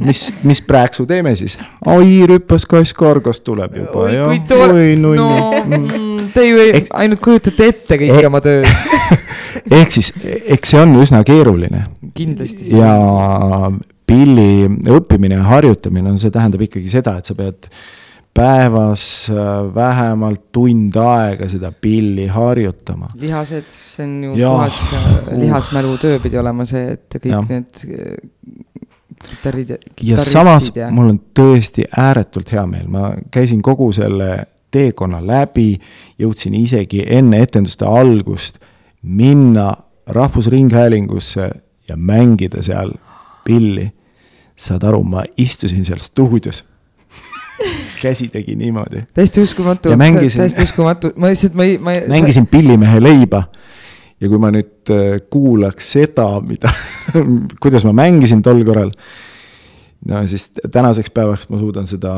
mis, 0.07 0.29
mis 0.47 0.63
prääksu 0.65 1.05
teeme 1.09 1.35
siis? 1.39 1.57
oi, 1.85 2.23
rüpas 2.31 2.67
kass 2.69 2.95
kargas 2.97 3.43
tuleb 3.43 3.75
juba 3.81 4.05
oi, 4.05 4.15
ja 4.15 4.29
oi 4.29 4.95
nunni 4.99 5.19
no, 5.19 5.51
mm.. 5.65 6.09
Te 6.33 6.45
ju 6.45 6.59
ei, 6.61 6.83
ainult 6.93 7.21
kujutate 7.25 7.69
ette 7.71 7.97
kõike 7.97 8.25
oma 8.27 8.41
töös. 8.43 8.69
ehk 9.79 9.93
siis, 9.93 10.11
eks 10.23 10.75
see 10.75 10.81
on 10.81 10.93
üsna 11.01 11.23
keeruline. 11.27 11.83
kindlasti. 12.15 12.69
ja 12.77 12.93
pilli 14.09 14.67
õppimine 14.89 15.39
ja 15.39 15.47
harjutamine 15.49 16.13
on, 16.13 16.19
see 16.21 16.33
tähendab 16.33 16.63
ikkagi 16.65 16.89
seda, 16.91 17.17
et 17.19 17.29
sa 17.29 17.35
pead 17.37 17.69
päevas 18.39 19.03
äh, 19.29 19.75
vähemalt 19.75 20.51
tund 20.55 20.95
aega 20.95 21.49
seda 21.51 21.71
pilli 21.71 22.27
harjutama. 22.27 23.09
lihased, 23.19 23.67
see 23.69 24.05
on 24.05 24.23
ju 24.23 24.35
ja. 24.39 24.49
puhas 24.49 24.79
uh. 24.93 25.39
lihasmälutöö 25.39 26.19
pidi 26.23 26.39
olema 26.39 26.65
see, 26.65 26.93
et 26.95 27.19
kõik 27.19 27.33
ja. 27.33 27.41
need 27.49 27.83
kitarrid 29.25 29.75
ja. 29.75 29.77
ja 30.13 30.21
samas 30.23 30.71
ja... 30.75 30.87
mul 30.91 31.11
on 31.15 31.19
tõesti 31.39 31.83
ääretult 31.97 32.51
hea 32.55 32.63
meel, 32.69 32.87
ma 32.87 33.11
käisin 33.31 33.61
kogu 33.65 33.91
selle 33.95 34.45
teekonna 34.71 35.19
läbi, 35.25 35.73
jõudsin 36.21 36.55
isegi 36.55 37.03
enne 37.07 37.41
etenduste 37.43 37.87
algust 37.89 38.61
minna 39.01 39.73
Rahvusringhäälingusse 40.09 41.49
ja 41.87 41.95
mängida 41.97 42.63
seal 42.65 42.95
pilli. 43.45 43.91
saad 44.55 44.83
aru, 44.83 45.03
ma 45.03 45.21
istusin 45.37 45.85
seal 45.85 46.01
stuudios 46.03 46.63
käsi 48.03 48.27
tegi 48.27 48.55
niimoodi. 48.55 49.03
täiesti 49.13 49.41
uskumatu, 49.41 49.89
täiesti 49.97 50.63
uskumatu, 50.63 51.13
ma 51.15 51.31
lihtsalt, 51.31 51.57
ma 51.57 51.67
ei, 51.67 51.77
ma 51.77 51.95
ei. 51.95 52.07
mängisin 52.07 52.47
pillimehe 52.47 53.03
leiba 53.03 53.43
ja 54.19 54.29
kui 54.29 54.41
ma 54.41 54.51
nüüd 54.53 54.93
äh, 54.93 55.19
kuulaks 55.31 55.91
seda, 55.95 56.27
mida 56.45 56.71
kuidas 57.63 57.85
ma 57.87 57.93
mängisin 57.95 58.43
tol 58.45 58.63
korral. 58.67 58.91
no 60.07 60.23
siis 60.27 60.49
tänaseks 60.71 61.11
päevaks 61.15 61.49
ma 61.49 61.59
suudan 61.59 61.87
seda 61.87 62.13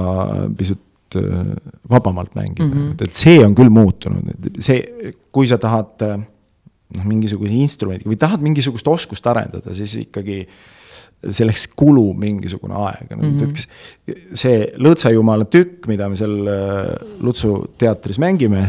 pisut 0.57 1.17
äh, 1.17 1.55
vabamalt 1.89 2.35
mängida 2.35 2.67
mm, 2.67 2.73
-hmm. 2.73 3.07
et 3.07 3.13
see 3.13 3.39
on 3.45 3.55
küll 3.55 3.69
muutunud, 3.69 4.51
see, 4.59 5.13
kui 5.31 5.47
sa 5.47 5.57
tahad 5.57 6.05
äh, 6.05 6.19
noh, 6.95 7.07
mingisuguse 7.07 7.53
instrumendi 7.55 8.09
või 8.09 8.19
tahad 8.19 8.43
mingisugust 8.43 8.87
oskust 8.87 9.27
arendada, 9.27 9.73
siis 9.77 9.95
ikkagi 10.03 10.45
selleks 11.21 11.67
kulub 11.77 12.17
mingisugune 12.17 12.75
aeg 12.81 13.11
mm. 13.11 13.19
-hmm. 13.19 13.37
näiteks 13.37 13.67
see 14.41 14.63
Lõõtsajumala 14.81 15.45
tükk, 15.45 15.85
mida 15.91 16.09
me 16.09 16.17
seal 16.17 16.33
Lutsu 17.21 17.53
teatris 17.77 18.17
mängime, 18.21 18.63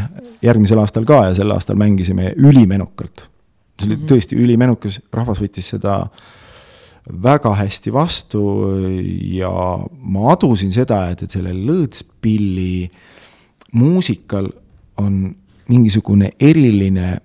järgmisel 0.45 0.83
aastal 0.83 1.09
ka 1.09 1.25
ja 1.31 1.35
sel 1.39 1.51
aastal 1.55 1.81
mängisime 1.81 2.35
ülimenukalt. 2.37 3.29
see 3.81 3.89
oli 3.89 3.97
mm 3.97 4.03
-hmm. 4.03 4.13
tõesti 4.13 4.37
ülimenukas, 4.37 5.01
rahvas 5.13 5.41
võttis 5.41 5.73
seda 5.75 6.07
väga 7.23 7.55
hästi 7.55 7.93
vastu 7.93 8.43
ja 9.33 9.51
ma 9.91 10.33
adusin 10.33 10.73
seda, 10.73 11.09
et, 11.11 11.23
et 11.23 11.31
sellel 11.31 11.57
lõõtspilli 11.67 12.91
muusikal 13.73 14.49
on 15.03 15.35
mingisugune 15.69 16.33
eriline 16.41 17.17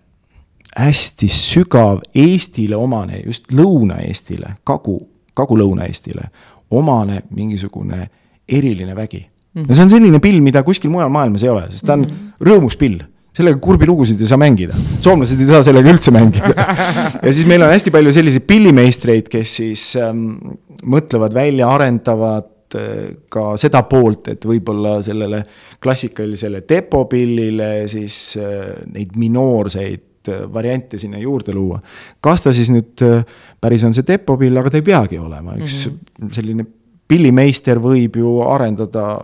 hästi 0.78 1.30
sügav 1.32 2.04
Eestile 2.16 2.78
omane, 2.78 3.22
just 3.26 3.52
Lõuna-Eestile, 3.56 4.58
Kagu, 4.68 5.00
Kagu-Lõuna-Eestile 5.38 6.30
omane 6.78 7.24
mingisugune 7.36 8.08
eriline 8.48 8.96
vägi 8.96 9.22
mm. 9.24 9.62
-hmm. 9.62 9.68
no 9.68 9.76
see 9.76 9.84
on 9.84 9.90
selline 9.90 10.20
pill, 10.20 10.42
mida 10.42 10.64
kuskil 10.64 10.92
mujal 10.94 11.10
maailmas 11.10 11.44
ei 11.44 11.50
ole, 11.50 11.68
sest 11.72 11.86
ta 11.86 11.94
on 11.94 12.06
mm 12.06 12.12
-hmm. 12.12 12.50
rõõmus 12.50 12.78
pill 12.78 13.00
sellega 13.38 13.60
kurbi 13.62 13.86
lugusid 13.86 14.22
ei 14.22 14.30
saa 14.30 14.40
mängida, 14.42 14.76
soomlased 15.00 15.40
ei 15.42 15.50
saa 15.50 15.64
sellega 15.66 15.94
üldse 15.94 16.14
mängida 16.14 16.54
ja 17.26 17.32
siis 17.34 17.46
meil 17.50 17.62
on 17.62 17.74
hästi 17.74 17.94
palju 17.94 18.14
selliseid 18.16 18.48
pillimeistreid, 18.50 19.30
kes 19.30 19.56
siis 19.62 19.96
ähm, 20.02 20.38
mõtlevad 20.84 21.36
välja, 21.38 21.70
arendavad 21.70 22.78
äh, 22.78 23.14
ka 23.30 23.54
seda 23.62 23.84
poolt, 23.90 24.34
et 24.34 24.46
võib-olla 24.46 24.98
sellele 25.06 25.44
klassikalisele 25.84 26.64
depopillile 26.70 27.72
siis 27.92 28.38
äh, 28.42 28.74
neid 28.94 29.18
minoorseid 29.22 30.07
Äh, 30.28 30.54
variante 30.54 30.98
sinna 30.98 31.20
juurde 31.22 31.54
luua. 31.54 31.80
kas 32.22 32.42
ta 32.44 32.52
siis 32.56 32.72
nüüd 32.74 33.02
äh, 33.06 33.24
päris 33.62 33.84
on 33.88 33.94
see 33.96 34.06
depopill, 34.08 34.58
aga 34.60 34.72
ta 34.74 34.80
ei 34.80 34.86
peagi 34.86 35.20
olema, 35.20 35.56
üks 35.58 35.88
mm 35.88 35.98
-hmm. 35.98 36.32
selline 36.34 36.66
pillimeister 37.08 37.80
võib 37.80 38.18
ju 38.20 38.40
arendada 38.44 39.18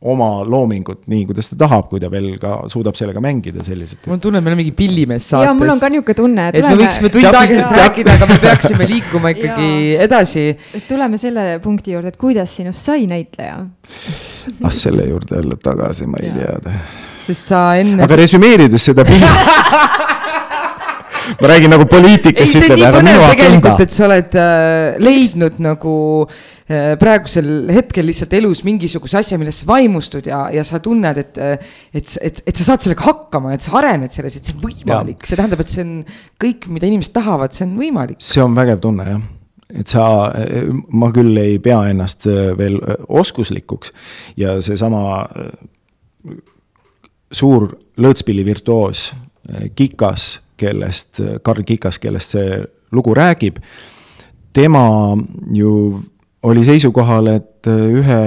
oma 0.00 0.44
loomingut 0.46 1.08
nii, 1.10 1.24
kuidas 1.26 1.48
ta 1.50 1.56
tahab, 1.64 1.88
kui 1.90 1.98
ta 1.98 2.10
veel 2.10 2.36
ka 2.38 2.60
suudab 2.70 2.94
sellega 2.94 3.20
mängida 3.20 3.64
selliselt. 3.66 4.06
mul 4.06 4.14
on 4.14 4.20
tunne, 4.20 4.38
et 4.38 4.44
meil 4.44 4.54
on 4.54 4.60
mingi 4.60 4.74
pillimees 4.78 5.26
saates. 5.28 5.48
ja 5.48 5.54
mul 5.58 5.72
on 5.72 5.80
ka 5.80 5.88
niisugune 5.90 6.14
tunne. 6.14 6.44
et 6.52 6.62
me 6.62 6.76
võiksime 6.78 7.10
tund 7.10 7.24
aega 7.24 7.44
sellest 7.50 7.74
rääkida, 7.80 8.14
aga 8.14 8.28
me 8.30 8.38
peaksime 8.44 8.88
liikuma 8.92 9.32
ikkagi 9.34 9.96
edasi. 10.06 10.46
et 10.74 10.86
tuleme 10.88 11.18
selle 11.18 11.48
punkti 11.64 11.96
juurde, 11.96 12.14
et 12.14 12.20
kuidas 12.20 12.54
sinust 12.60 12.84
sai 12.84 13.08
näitleja 13.10 13.58
ah, 13.58 14.70
selle 14.70 15.08
juurde 15.08 15.42
jälle 15.42 15.56
tagasi, 15.56 16.06
ma 16.06 16.22
ei 16.22 16.30
tea. 16.30 16.78
sest 17.26 17.50
sa 17.50 17.64
enne. 17.80 18.02
aga 18.06 18.22
resümeerides 18.22 18.86
seda 18.92 19.04
pilli 19.08 19.26
ma 21.40 21.50
räägin 21.50 21.72
nagu 21.74 21.86
poliitikast. 21.90 22.40
ei, 22.40 22.68
see 22.68 22.70
on 22.72 22.80
nii 22.80 22.92
põnev 22.98 23.24
tegelikult, 23.32 23.82
et 23.84 23.94
sa 23.94 24.06
oled 24.08 24.38
äh, 24.40 24.98
leidnud 25.04 25.62
nagu 25.64 25.94
äh, 26.26 26.92
praegusel 27.00 27.72
hetkel 27.74 28.08
lihtsalt 28.08 28.36
elus 28.38 28.64
mingisuguse 28.66 29.20
asja, 29.22 29.40
millest 29.40 29.64
sa 29.64 29.70
vaimustud 29.72 30.28
ja, 30.30 30.44
ja 30.54 30.66
sa 30.66 30.82
tunned, 30.84 31.22
et, 31.24 31.40
äh, 31.42 31.72
et, 31.92 32.18
et, 32.22 32.42
et 32.46 32.60
sa 32.60 32.72
saad 32.72 32.86
sellega 32.86 33.08
hakkama, 33.08 33.56
et 33.56 33.64
sa 33.64 33.76
arened 33.80 34.14
selles, 34.14 34.38
et 34.38 34.48
see 34.48 34.58
on 34.58 34.68
võimalik, 34.68 35.26
see 35.26 35.38
tähendab, 35.38 35.64
et 35.64 35.74
see 35.74 35.86
on 35.86 35.96
kõik, 36.44 36.70
mida 36.72 36.90
inimesed 36.90 37.16
tahavad, 37.16 37.56
see 37.56 37.66
on 37.68 37.74
võimalik. 37.80 38.22
see 38.24 38.44
on 38.44 38.56
vägev 38.58 38.80
tunne 38.84 39.10
jah 39.12 39.26
et 39.68 39.90
sa, 39.90 40.32
ma 40.96 41.10
küll 41.12 41.36
ei 41.36 41.58
pea 41.60 41.82
ennast 41.90 42.24
äh, 42.30 42.52
veel 42.56 42.78
äh, 42.80 43.00
oskuslikuks 43.20 43.92
ja 44.40 44.56
seesama 44.64 45.26
suur 47.28 47.68
lõõtspilli 48.00 48.44
virtuoos 48.46 49.10
Kikas 49.76 50.38
kellest, 50.58 51.22
Karl 51.42 51.64
Kikas, 51.66 52.00
kellest 52.02 52.36
see 52.36 52.60
lugu 52.92 53.14
räägib, 53.16 53.60
tema 54.56 54.84
ju 55.54 55.72
oli 56.42 56.64
seisukohal, 56.66 57.32
et 57.34 57.68
ühe 57.68 58.22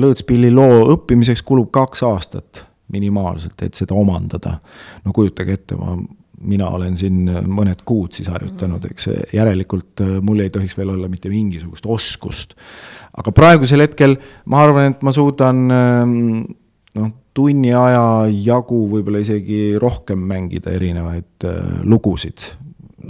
lõõtspilli 0.00 0.50
loo 0.54 0.84
õppimiseks 0.94 1.42
kulub 1.46 1.70
kaks 1.74 2.04
aastat 2.06 2.64
minimaalselt, 2.90 3.60
et 3.62 3.78
seda 3.78 3.94
omandada. 3.94 4.58
no 5.04 5.12
kujutage 5.14 5.54
ette, 5.54 5.76
ma, 5.78 5.96
mina 6.40 6.70
olen 6.72 6.96
siin 6.96 7.28
mõned 7.28 7.84
kuud 7.86 8.16
siis 8.16 8.30
harjutanud, 8.32 8.86
eks 8.90 9.10
järelikult 9.36 10.02
mul 10.24 10.40
ei 10.44 10.50
tohiks 10.50 10.76
veel 10.78 10.94
olla 10.94 11.08
mitte 11.08 11.28
mingisugust 11.28 11.86
oskust. 11.86 12.54
aga 13.16 13.32
praegusel 13.32 13.84
hetkel 13.84 14.16
ma 14.46 14.64
arvan, 14.64 14.94
et 14.94 15.02
ma 15.06 15.12
suudan 15.12 15.68
noh, 16.98 17.12
tunni 17.36 17.72
aja 17.76 18.26
jagu, 18.32 18.84
võib-olla 18.90 19.22
isegi 19.22 19.76
rohkem 19.80 20.22
mängida 20.30 20.74
erinevaid 20.74 21.46
äh, 21.46 21.60
lugusid 21.84 22.50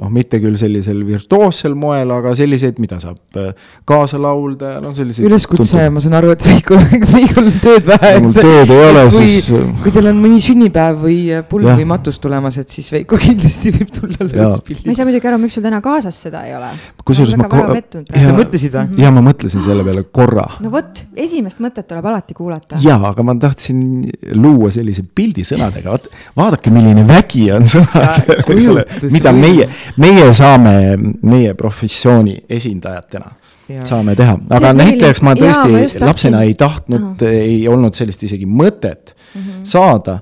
noh, 0.00 0.10
mitte 0.12 0.40
küll 0.40 0.56
sellisel 0.60 1.02
virtuoossel 1.06 1.74
moel, 1.78 2.10
aga 2.14 2.32
selliseid, 2.38 2.78
mida 2.82 2.98
saab 3.02 3.38
äh, 3.40 3.50
kaasa 3.88 4.20
laulda 4.20 4.74
ja 4.76 4.82
noh, 4.82 4.94
selliseid. 4.96 5.26
üleskutse, 5.28 5.86
ma 5.92 6.02
saan 6.02 6.16
aru, 6.18 6.32
et 6.34 6.44
Veikol, 6.46 6.80
Veikol 7.12 7.50
on 7.50 7.58
tööd 7.62 7.88
vähe. 7.88 8.12
mul 8.24 8.36
tööd 8.36 8.72
ei 8.72 8.84
ole, 8.86 9.04
siis. 9.14 9.50
Kui 9.84 9.92
teil 9.94 10.10
on 10.10 10.20
mõni 10.22 10.40
sünnipäev 10.44 11.02
või 11.04 11.18
äh, 11.36 11.44
pulm 11.48 11.68
või 11.68 11.88
matus 11.88 12.20
tulemas, 12.22 12.56
et 12.62 12.72
siis 12.72 12.88
Veiko 12.94 13.18
kindlasti 13.26 13.74
võib 13.76 13.92
tulla 13.96 14.28
lõõtspilli. 14.28 14.86
ma 14.86 14.94
ei 14.94 15.00
saa 15.00 15.08
muidugi 15.08 15.30
aru, 15.32 15.40
miks 15.44 15.58
sul 15.58 15.66
täna 15.66 15.82
kaasas 15.84 16.22
seda 16.28 16.44
ei 16.48 16.56
ole. 16.56 16.72
kusjuures 17.04 17.36
ma. 17.40 17.50
sa 17.50 18.34
mõtlesid 18.38 18.78
või? 18.78 19.02
ja 19.04 19.12
ma 19.14 19.24
mõtlesin 19.26 19.64
selle 19.64 19.84
peale 19.86 20.06
korra. 20.08 20.46
no 20.64 20.72
vot, 20.72 21.04
esimest 21.20 21.60
mõtet 21.60 21.88
tuleb 21.90 22.08
alati 22.08 22.36
kuulata. 22.38 22.80
ja, 22.84 22.96
aga 23.10 23.26
ma 23.26 23.36
tahtsin 23.40 23.84
luua 24.40 24.72
sellise 24.72 25.04
pildi 25.04 25.44
sõnadega, 25.46 25.92
vot 25.92 26.08
vaadake, 26.40 26.72
milline 26.72 27.04
vägi 27.08 27.50
on 27.52 27.68
ole, 28.70 28.84
mida 29.12 29.32
meie 29.34 29.68
meie 29.96 30.32
saame, 30.36 30.74
meie 31.22 31.54
professiooni 31.54 32.36
esindajatena 32.48 33.32
ja. 33.74 33.86
saame 33.86 34.14
teha, 34.18 34.36
aga 34.56 34.72
näitlejaks 34.76 35.22
ma 35.26 35.34
tõesti 35.38 35.72
jaa, 35.72 35.88
ma 35.88 36.10
lapsena 36.10 36.44
ei 36.46 36.54
tahtnud 36.58 37.24
ei 37.28 37.64
olnud 37.70 37.96
sellist 37.98 38.22
isegi 38.28 38.46
mõtet 38.46 39.14
mhm. 39.14 39.48
-huh. 39.48 39.64
saada. 39.64 40.20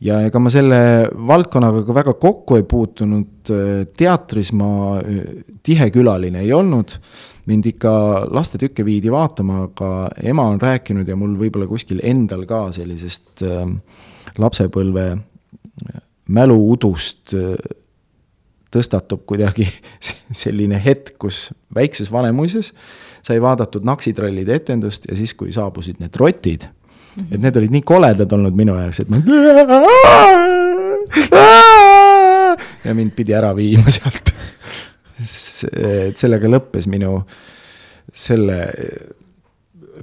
ja 0.00 0.22
ega 0.24 0.40
ma 0.40 0.50
selle 0.50 1.08
valdkonnaga 1.28 1.82
ka 1.84 1.94
väga 1.94 2.14
kokku 2.14 2.56
ei 2.56 2.62
puutunud, 2.62 3.50
teatris 3.96 4.52
ma 4.56 5.00
tihe 5.62 5.90
külaline 5.90 6.40
ei 6.40 6.52
olnud. 6.52 6.96
mind 7.46 7.66
ikka 7.66 7.90
lastetükke 8.30 8.84
viidi 8.84 9.10
vaatama, 9.10 9.62
aga 9.64 10.10
ema 10.22 10.44
on 10.48 10.60
rääkinud 10.60 11.08
ja 11.08 11.16
mul 11.16 11.34
võib-olla 11.38 11.66
kuskil 11.66 12.00
endal 12.02 12.44
ka 12.46 12.68
sellisest 12.72 13.42
äh, 13.42 13.66
lapsepõlve 14.38 15.18
mäluudust 16.28 17.34
äh, 17.34 17.56
tõstatub 18.74 19.20
kuidagi 19.26 19.68
selline 20.42 20.84
hetk, 20.84 21.18
kus 21.18 21.50
väikses 21.74 22.12
Vanemuises 22.12 22.72
sai 23.22 23.42
vaadatud 23.42 23.84
Naksitrallide 23.84 24.54
etendust 24.54 25.04
ja 25.10 25.16
siis, 25.18 25.34
kui 25.34 25.52
saabusid 25.52 25.96
need 26.00 26.16
rotid 26.16 26.62
mm, 26.64 26.70
-hmm. 27.16 27.34
et 27.34 27.40
need 27.40 27.56
olid 27.56 27.70
nii 27.76 27.82
koledad 27.82 28.32
olnud 28.32 28.54
minu 28.56 28.76
jaoks, 28.78 29.00
et 29.00 29.08
ma. 29.08 29.16
ja 32.84 32.94
mind 32.94 33.10
pidi 33.16 33.34
ära 33.34 33.56
viima 33.56 33.90
sealt. 33.96 34.32
et 35.20 36.16
sellega 36.16 36.48
lõppes 36.48 36.86
minu 36.88 37.26
selle 38.12 38.70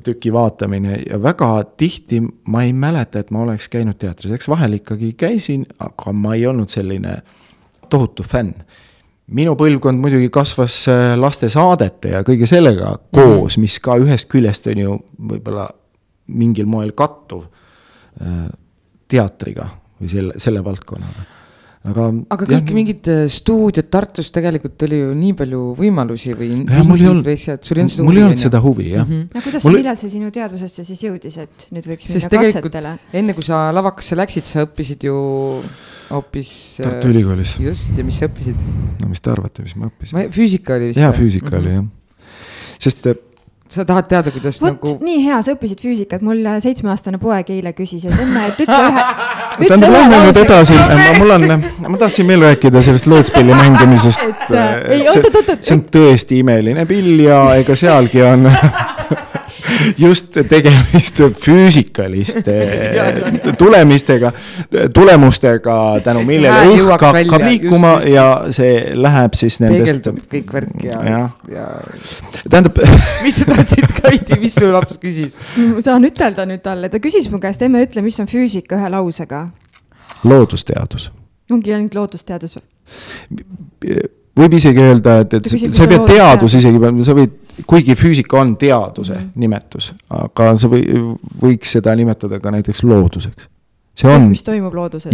tüki 0.04 0.34
vaatamine 0.34 1.02
ja 1.10 1.24
väga 1.24 1.64
tihti 1.78 2.22
ma 2.46 2.64
ei 2.64 2.74
mäleta, 2.74 3.20
et 3.20 3.32
ma 3.32 3.42
oleks 3.42 3.70
käinud 3.70 3.98
teatris, 3.98 4.32
eks 4.32 4.50
vahel 4.50 4.78
ikkagi 4.78 5.14
käisin, 5.18 5.66
aga 5.80 6.14
ma 6.14 6.36
ei 6.36 6.46
olnud 6.48 6.70
selline 6.70 7.18
tohutu 7.90 8.24
fänn. 8.24 8.54
minu 9.28 9.56
põlvkond 9.60 10.00
muidugi 10.00 10.30
kasvas 10.34 10.88
äh, 10.92 11.14
lastesaadete 11.20 12.14
ja 12.16 12.24
kõige 12.28 12.48
sellega 12.48 12.98
koos, 13.12 13.58
mis 13.58 13.80
ka 13.84 13.98
ühest 14.00 14.30
küljest 14.32 14.68
on 14.72 14.84
ju 14.84 15.00
võib-olla 15.32 15.70
mingil 16.28 16.66
moel 16.66 16.92
kattuv 16.92 17.44
äh, 18.22 18.48
teatriga 19.08 19.70
või 20.00 20.12
selle, 20.12 20.40
selle 20.40 20.64
valdkonnaga 20.64 21.37
aga. 21.84 22.08
aga 22.34 22.48
kõik 22.48 22.56
jah, 22.56 22.76
mingid 22.78 23.10
äh, 23.12 23.26
stuudiod 23.32 23.90
Tartus 23.94 24.32
tegelikult 24.36 24.88
oli 24.88 25.02
ju 25.02 25.12
nii 25.18 25.34
palju 25.42 25.62
võimalusi 25.78 26.34
või. 26.38 26.50
mul 26.88 27.04
ei 27.04 27.10
olnud, 27.12 27.28
mul 28.08 28.22
ei 28.22 28.26
olnud 28.28 28.42
seda 28.42 28.62
huvi 28.64 28.90
jah 28.94 29.06
mm. 29.06 29.14
-hmm. 29.14 29.28
no 29.36 29.46
kuidas 29.46 29.68
mul... 29.68 29.78
millal 29.80 30.00
see 30.00 30.14
sinu 30.16 30.32
teadvusesse 30.34 30.88
siis 30.88 31.04
jõudis, 31.08 31.38
et 31.44 31.68
nüüd 31.76 31.92
võiks 31.92 32.10
minna 32.10 32.44
katsetele? 32.48 32.96
enne 33.22 33.38
kui 33.38 33.46
sa 33.46 33.68
lavakasse 33.76 34.18
läksid, 34.18 34.48
sa 34.48 34.66
õppisid 34.68 35.08
ju 35.08 35.18
hoopis. 36.08 36.52
Tartu 36.82 37.12
Ülikoolis. 37.12 37.58
just, 37.60 37.96
ja 37.98 38.06
mis 38.08 38.20
sa 38.20 38.30
õppisid? 38.30 38.68
no 39.02 39.12
mis 39.12 39.24
te 39.24 39.32
arvate, 39.34 39.66
mis 39.66 39.76
ma 39.78 39.92
õppisin? 39.92 40.28
füüsika 40.34 40.78
oli 40.78 40.92
vist. 40.92 41.02
jaa, 41.04 41.14
füüsika 41.16 41.52
mm 41.52 41.54
-hmm. 41.54 41.62
oli 41.62 41.74
jah. 41.76 42.78
sest 42.80 43.08
sa 43.70 43.86
tahad 43.88 44.08
teada, 44.10 44.32
kuidas 44.32 44.60
Võt, 44.62 44.78
nagu. 44.78 44.94
nii 45.04 45.24
hea, 45.26 45.40
sa 45.44 45.54
õppisid 45.56 45.82
füüsikat, 45.84 46.24
mul 46.26 46.44
seitsmeaastane 46.64 47.20
poeg 47.22 47.50
eile 47.56 47.74
küsis, 47.78 48.06
et 48.08 48.22
emme, 48.24 48.46
et 48.52 48.62
ütle 48.64 48.80
ühe. 48.88 49.06
tähendab, 49.68 49.96
lähme 49.96 50.22
nüüd 50.26 50.42
edasi, 50.44 50.78
mul 51.22 51.36
on, 51.38 51.48
ma 51.88 52.02
tahtsin 52.02 52.30
veel 52.30 52.46
rääkida 52.48 52.84
sellest 52.86 53.10
lõõtspilli 53.12 53.56
mängimisest. 53.58 54.28
Äh, 54.52 55.08
see, 55.12 55.58
see 55.60 55.76
on 55.78 55.84
tõesti 55.98 56.42
imeline 56.44 56.88
pill 56.90 57.26
ja 57.26 57.42
ega 57.60 57.76
sealgi 57.80 58.24
on 58.26 58.48
just 59.98 60.38
tegemist 60.50 61.22
füüsikaliste 61.42 62.56
tulemistega, 63.62 64.32
tulemustega, 64.94 65.78
tänu 66.04 66.24
millele 66.28 66.72
õhk 66.74 66.92
hakkab 66.96 67.46
liikuma 67.46 67.94
just, 67.98 68.08
just, 68.08 68.16
ja 68.16 68.26
see 68.58 68.74
läheb 68.98 69.38
siis 69.40 69.60
nendest. 69.64 70.10
kõik 70.32 70.54
värk 70.54 70.84
ja, 70.88 71.02
ja, 71.08 71.22
ja. 71.52 71.68
tähendab 72.50 72.82
mis 73.26 73.42
sa 73.42 73.50
tahtsid, 73.52 73.96
Kaidi, 74.02 74.40
mis 74.42 74.58
su 74.58 74.72
laps 74.72 75.00
küsis? 75.02 75.40
saan 75.86 76.08
ütelda 76.08 76.48
nüüd 76.50 76.64
talle, 76.66 76.92
ta 76.94 77.02
küsis 77.04 77.30
mu 77.34 77.42
käest, 77.44 77.64
emme 77.66 77.84
ütle, 77.88 78.04
mis 78.06 78.20
on 78.24 78.30
füüsika 78.30 78.80
ühe 78.80 78.94
lausega. 78.94 79.48
loodusteadus. 80.24 81.12
ongi 81.52 81.76
ainult 81.76 81.98
loodusteadus 81.98 82.60
või? 82.60 84.08
Võib 84.38 84.58
isegi 84.58 84.84
öelda, 84.84 85.20
et, 85.26 85.36
et 85.40 85.50
sa 85.50 85.84
ei 85.86 85.92
pea 85.92 86.06
teadus 86.08 86.58
isegi, 86.60 86.96
sa 87.06 87.18
võid, 87.18 87.36
kuigi 87.68 87.98
füüsika 87.98 88.42
on 88.42 88.56
teaduse 88.60 89.16
mm 89.16 89.20
-hmm. 89.20 89.44
nimetus, 89.44 89.92
aga 90.14 90.56
sa 90.56 90.70
või, 90.72 90.84
võiks 91.42 91.78
seda 91.78 91.96
nimetada 91.96 92.40
ka 92.40 92.52
näiteks 92.54 92.84
looduseks. 92.84 93.50
see 93.98 94.10
on. 94.14 94.28
mis 94.30 94.44
toimub 94.46 94.74
looduses. 94.78 95.10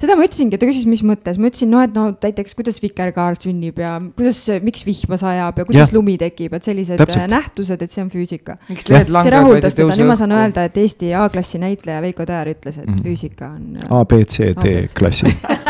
seda 0.00 0.14
ma 0.16 0.24
ütlesingi, 0.24 0.56
ta 0.56 0.64
küsis, 0.64 0.86
mis 0.88 1.02
mõttes, 1.04 1.36
ma 1.36 1.50
ütlesin, 1.50 1.68
no 1.68 1.82
et 1.84 1.92
no 1.92 2.06
näiteks 2.22 2.54
kuidas 2.54 2.80
vikerkaar 2.80 3.36
sünnib 3.36 3.78
ja 3.78 4.00
kuidas, 4.16 4.46
miks 4.62 4.86
vihma 4.86 5.18
sajab 5.20 5.58
ja 5.58 5.64
kuidas 5.64 5.92
ja. 5.92 5.94
lumi 5.96 6.16
tekib, 6.18 6.54
et 6.54 6.64
sellised 6.64 6.96
Täpselt. 6.96 7.28
nähtused, 7.28 7.82
et 7.82 7.90
see 7.90 8.02
on 8.02 8.08
füüsika. 8.08 8.56
see 8.70 9.30
rahuldas 9.30 9.74
teda, 9.74 9.92
nüüd 9.92 10.08
ma 10.08 10.16
saan 10.16 10.32
öelda, 10.32 10.64
et 10.64 10.76
Eesti 10.76 11.12
A-klassi 11.14 11.60
näitleja 11.60 12.00
Veiko 12.00 12.24
Täär 12.24 12.48
ütles, 12.48 12.78
et 12.78 12.86
mm 12.86 12.94
-hmm. 12.94 13.02
füüsika 13.02 13.46
on. 13.50 13.76
A, 13.90 14.04
B, 14.04 14.24
C, 14.24 14.54
D 14.56 14.88
klassi 14.94 15.26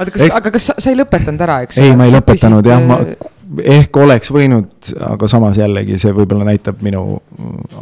oota, 0.00 0.14
kas 0.16 0.38
aga 0.38 0.52
kas 0.54 0.70
sa, 0.70 0.76
sa 0.80 0.92
ei 0.92 0.98
lõpetanud 0.98 1.44
ära, 1.46 1.60
eks? 1.66 1.78
ei, 1.80 1.92
ma 1.96 2.08
ei 2.08 2.14
lõpetanud 2.14 2.70
jah, 2.70 2.82
ma 2.86 3.00
ehk 3.76 3.96
oleks 3.98 4.30
võinud, 4.34 4.90
aga 5.10 5.28
samas 5.30 5.58
jällegi 5.58 5.98
see 6.00 6.12
võib-olla 6.14 6.46
näitab 6.46 6.82
minu 6.86 7.02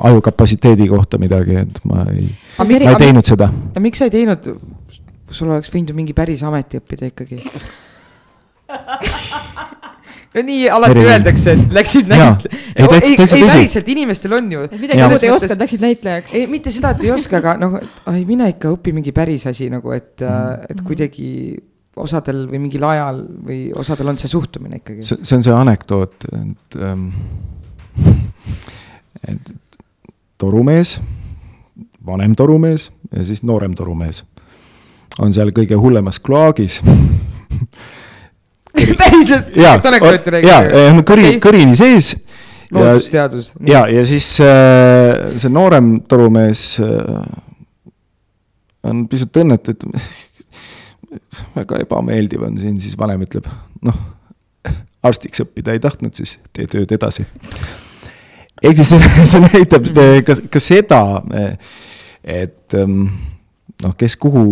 aju 0.09 0.23
kapatsiteedi 0.25 0.89
kohta 0.91 1.21
midagi, 1.21 1.59
et 1.65 1.83
ma 1.89 2.07
ei, 2.15 2.31
ma 2.59 2.69
ei 2.79 2.97
teinud 3.01 3.25
aga, 3.25 3.29
seda. 3.35 3.51
aga 3.75 3.85
miks 3.85 4.01
sa 4.01 4.09
ei 4.09 4.15
teinud, 4.15 4.53
sul 5.29 5.53
oleks 5.53 5.73
võinud 5.75 5.93
ju 5.93 5.99
mingi 5.99 6.17
päris 6.17 6.45
ameti 6.47 6.81
õppida 6.81 7.13
ikkagi 7.13 7.43
no 10.35 10.45
nii 10.45 10.69
alati 10.73 11.05
öeldakse, 11.05 11.55
et 11.57 11.73
läksid 11.75 12.11
näitlejaks. 12.11 12.45
ei, 12.75 12.85
ei, 12.85 13.29
ei 13.41 13.49
päriselt, 13.49 13.89
inimestel 13.95 14.37
on 14.39 14.53
ju. 14.53 14.67
midagi 14.75 15.09
muud 15.09 15.25
ei 15.25 15.33
oska, 15.33 15.57
läksid 15.63 15.85
näitlejaks. 15.85 16.37
ei, 16.37 16.47
mitte 16.51 16.73
seda, 16.75 16.93
et 16.97 17.05
ei 17.07 17.13
oska, 17.15 17.41
aga 17.43 17.57
noh, 17.61 17.79
ai 18.11 18.25
mine 18.29 18.51
ikka 18.55 18.73
õpi 18.77 18.95
mingi 18.97 19.15
päris 19.17 19.49
asi 19.51 19.71
nagu, 19.73 19.93
et, 19.97 20.17
et 20.21 20.77
mm. 20.77 20.85
kuidagi 20.87 21.29
osadel 21.99 22.47
või 22.51 22.63
mingil 22.67 22.85
ajal 22.89 23.23
või 23.47 23.61
osadel 23.77 24.13
on 24.13 24.19
see 24.21 24.31
suhtumine 24.31 24.83
ikkagi. 24.83 25.07
see, 25.07 25.37
on 25.37 25.47
see 25.47 25.55
anekdoot, 25.55 26.29
et 26.41 26.79
ähm,, 26.83 27.09
et 29.33 29.55
torumees, 30.39 30.99
vanem 32.07 32.35
torumees 32.39 32.91
ja 33.13 33.25
siis 33.27 33.43
noorem 33.47 33.75
torumees 33.79 34.25
on 35.19 35.33
seal 35.35 35.51
kõige 35.55 35.79
hullemas 35.79 36.21
kloaagis 36.23 36.81
päriselt? 39.01 39.57
jaa, 39.57 39.79
jaa, 40.45 40.63
kõri 41.03 41.39
kõrini 41.43 41.75
sees. 41.79 42.15
loodusteadus. 42.71 43.53
ja, 43.67 43.87
ja 43.91 44.05
siis 44.07 44.31
äh, 44.45 45.35
see 45.41 45.51
noorem 45.53 45.99
torumees 46.09 46.63
äh, 46.85 46.89
on 48.89 48.97
pisut 49.11 49.37
õnnetu, 49.43 49.75
et 49.75 49.81
väga 51.55 51.83
ebameeldiv 51.85 52.43
on 52.49 52.59
siin, 52.61 52.79
siis 52.83 52.97
vanem 52.99 53.25
ütleb, 53.25 53.49
noh, 53.87 53.99
arstiks 55.07 55.43
õppida 55.45 55.75
ei 55.77 55.83
tahtnud, 55.83 56.15
siis 56.17 56.37
tee 56.53 56.69
tööd 56.71 56.93
edasi. 56.95 57.25
ehk 58.63 58.81
siis 58.81 58.93
see, 58.93 59.11
see 59.33 59.43
näitab 59.47 59.89
ka, 60.27 60.37
ka 60.53 60.63
seda, 60.63 61.01
et 62.25 62.77
ähm, 62.79 63.09
noh, 63.85 63.97
kes 63.99 64.19
kuhu 64.21 64.45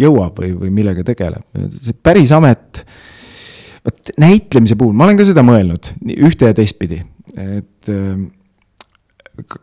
jõuab 0.00 0.40
või, 0.42 0.52
või 0.64 0.72
millega 0.82 1.06
tegeleb, 1.06 1.46
see 1.72 1.96
päris 1.96 2.34
amet, 2.34 2.84
vot 3.84 4.14
näitlemise 4.20 4.78
puhul, 4.80 4.96
ma 4.96 5.08
olen 5.08 5.20
ka 5.20 5.28
seda 5.28 5.44
mõelnud 5.46 5.92
ühte 6.16 6.50
ja 6.50 6.56
teistpidi, 6.56 7.00
et 7.38 7.92
ähm, 7.92 8.28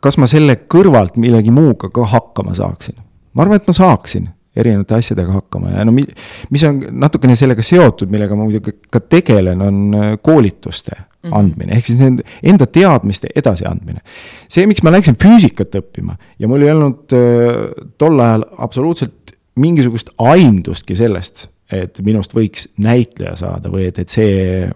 kas 0.04 0.18
ma 0.20 0.28
selle 0.28 0.58
kõrvalt 0.72 1.18
millegi 1.22 1.54
muuga 1.54 1.92
ka 1.94 2.06
hakkama 2.12 2.56
saaksin. 2.58 2.98
ma 3.34 3.46
arvan, 3.46 3.62
et 3.62 3.68
ma 3.70 3.76
saaksin 3.76 4.32
erinevate 4.56 4.98
asjadega 4.98 5.32
hakkama 5.38 5.72
ja 5.72 5.86
no 5.88 5.94
mi-, 5.96 6.08
mis 6.52 6.64
on 6.68 6.82
natukene 7.04 7.38
sellega 7.40 7.64
seotud, 7.64 8.12
millega 8.12 8.36
ma 8.36 8.48
muidugi 8.48 8.74
ka 8.92 9.00
tegelen, 9.00 9.64
on 9.64 9.80
äh, 9.96 10.10
koolituste 10.22 10.96
mm 10.98 11.06
-hmm. 11.30 11.38
andmine, 11.40 11.78
ehk 11.78 11.88
siis 11.88 12.02
nende 12.04 12.26
enda 12.44 12.68
teadmiste 12.68 13.32
edasiandmine. 13.36 14.02
see, 14.50 14.68
miks 14.68 14.84
ma 14.84 14.92
läksin 14.92 15.16
füüsikat 15.24 15.76
õppima 15.80 16.18
ja 16.40 16.48
mul 16.48 16.68
ei 16.68 16.72
olnud 16.72 17.16
äh, 17.16 17.88
tol 17.98 18.20
ajal 18.20 18.46
absoluutselt 18.58 19.36
mingisugust 19.56 20.10
aimdustki 20.18 20.96
sellest, 20.96 21.48
et 21.72 22.00
minust 22.04 22.36
võiks 22.36 22.68
näitleja 22.78 23.36
saada 23.36 23.70
või 23.70 23.88
et, 23.88 24.00
et 24.00 24.10
see 24.10 24.70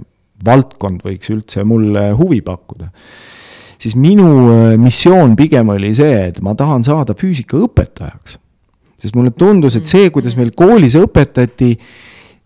valdkond 0.46 1.04
võiks 1.04 1.32
üldse 1.32 1.64
mulle 1.64 2.12
huvi 2.12 2.42
pakkuda 2.42 2.92
siis 3.78 3.96
minu 3.96 4.30
äh, 4.52 4.78
missioon 4.80 5.36
pigem 5.36 5.70
oli 5.70 5.94
see, 5.94 6.28
et 6.30 6.42
ma 6.42 6.56
tahan 6.56 6.84
saada 6.84 7.14
füüsikaõpetajaks 7.14 8.40
sest 9.02 9.16
mulle 9.18 9.34
tundus, 9.36 9.76
et 9.80 9.90
see, 9.90 10.10
kuidas 10.14 10.38
meil 10.40 10.54
koolis 10.58 10.98
õpetati, 11.00 11.74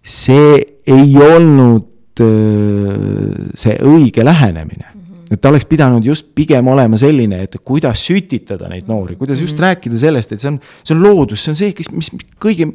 see 0.01 0.55
ei 0.89 1.17
olnud 1.21 2.23
äh, 2.23 3.49
see 3.53 3.75
õige 3.85 4.25
lähenemine 4.25 4.98
et 5.29 5.37
ta 5.41 5.51
oleks 5.51 5.65
pidanud 5.69 6.05
just 6.05 6.31
pigem 6.35 6.67
olema 6.71 6.97
selline, 6.97 7.43
et 7.45 7.57
kuidas 7.65 8.01
sütitada 8.07 8.69
neid 8.71 8.87
noori, 8.89 9.15
kuidas 9.15 9.39
just 9.39 9.53
mm 9.53 9.57
-hmm. 9.57 9.67
rääkida 9.67 9.97
sellest, 9.97 10.31
et 10.31 10.41
see 10.41 10.51
on, 10.51 10.59
see 10.83 10.95
on 10.95 11.03
loodus, 11.03 11.43
see 11.43 11.51
on 11.51 11.55
see, 11.55 11.73
kes, 11.73 11.91
mis 11.91 12.09
kõige 12.41 12.65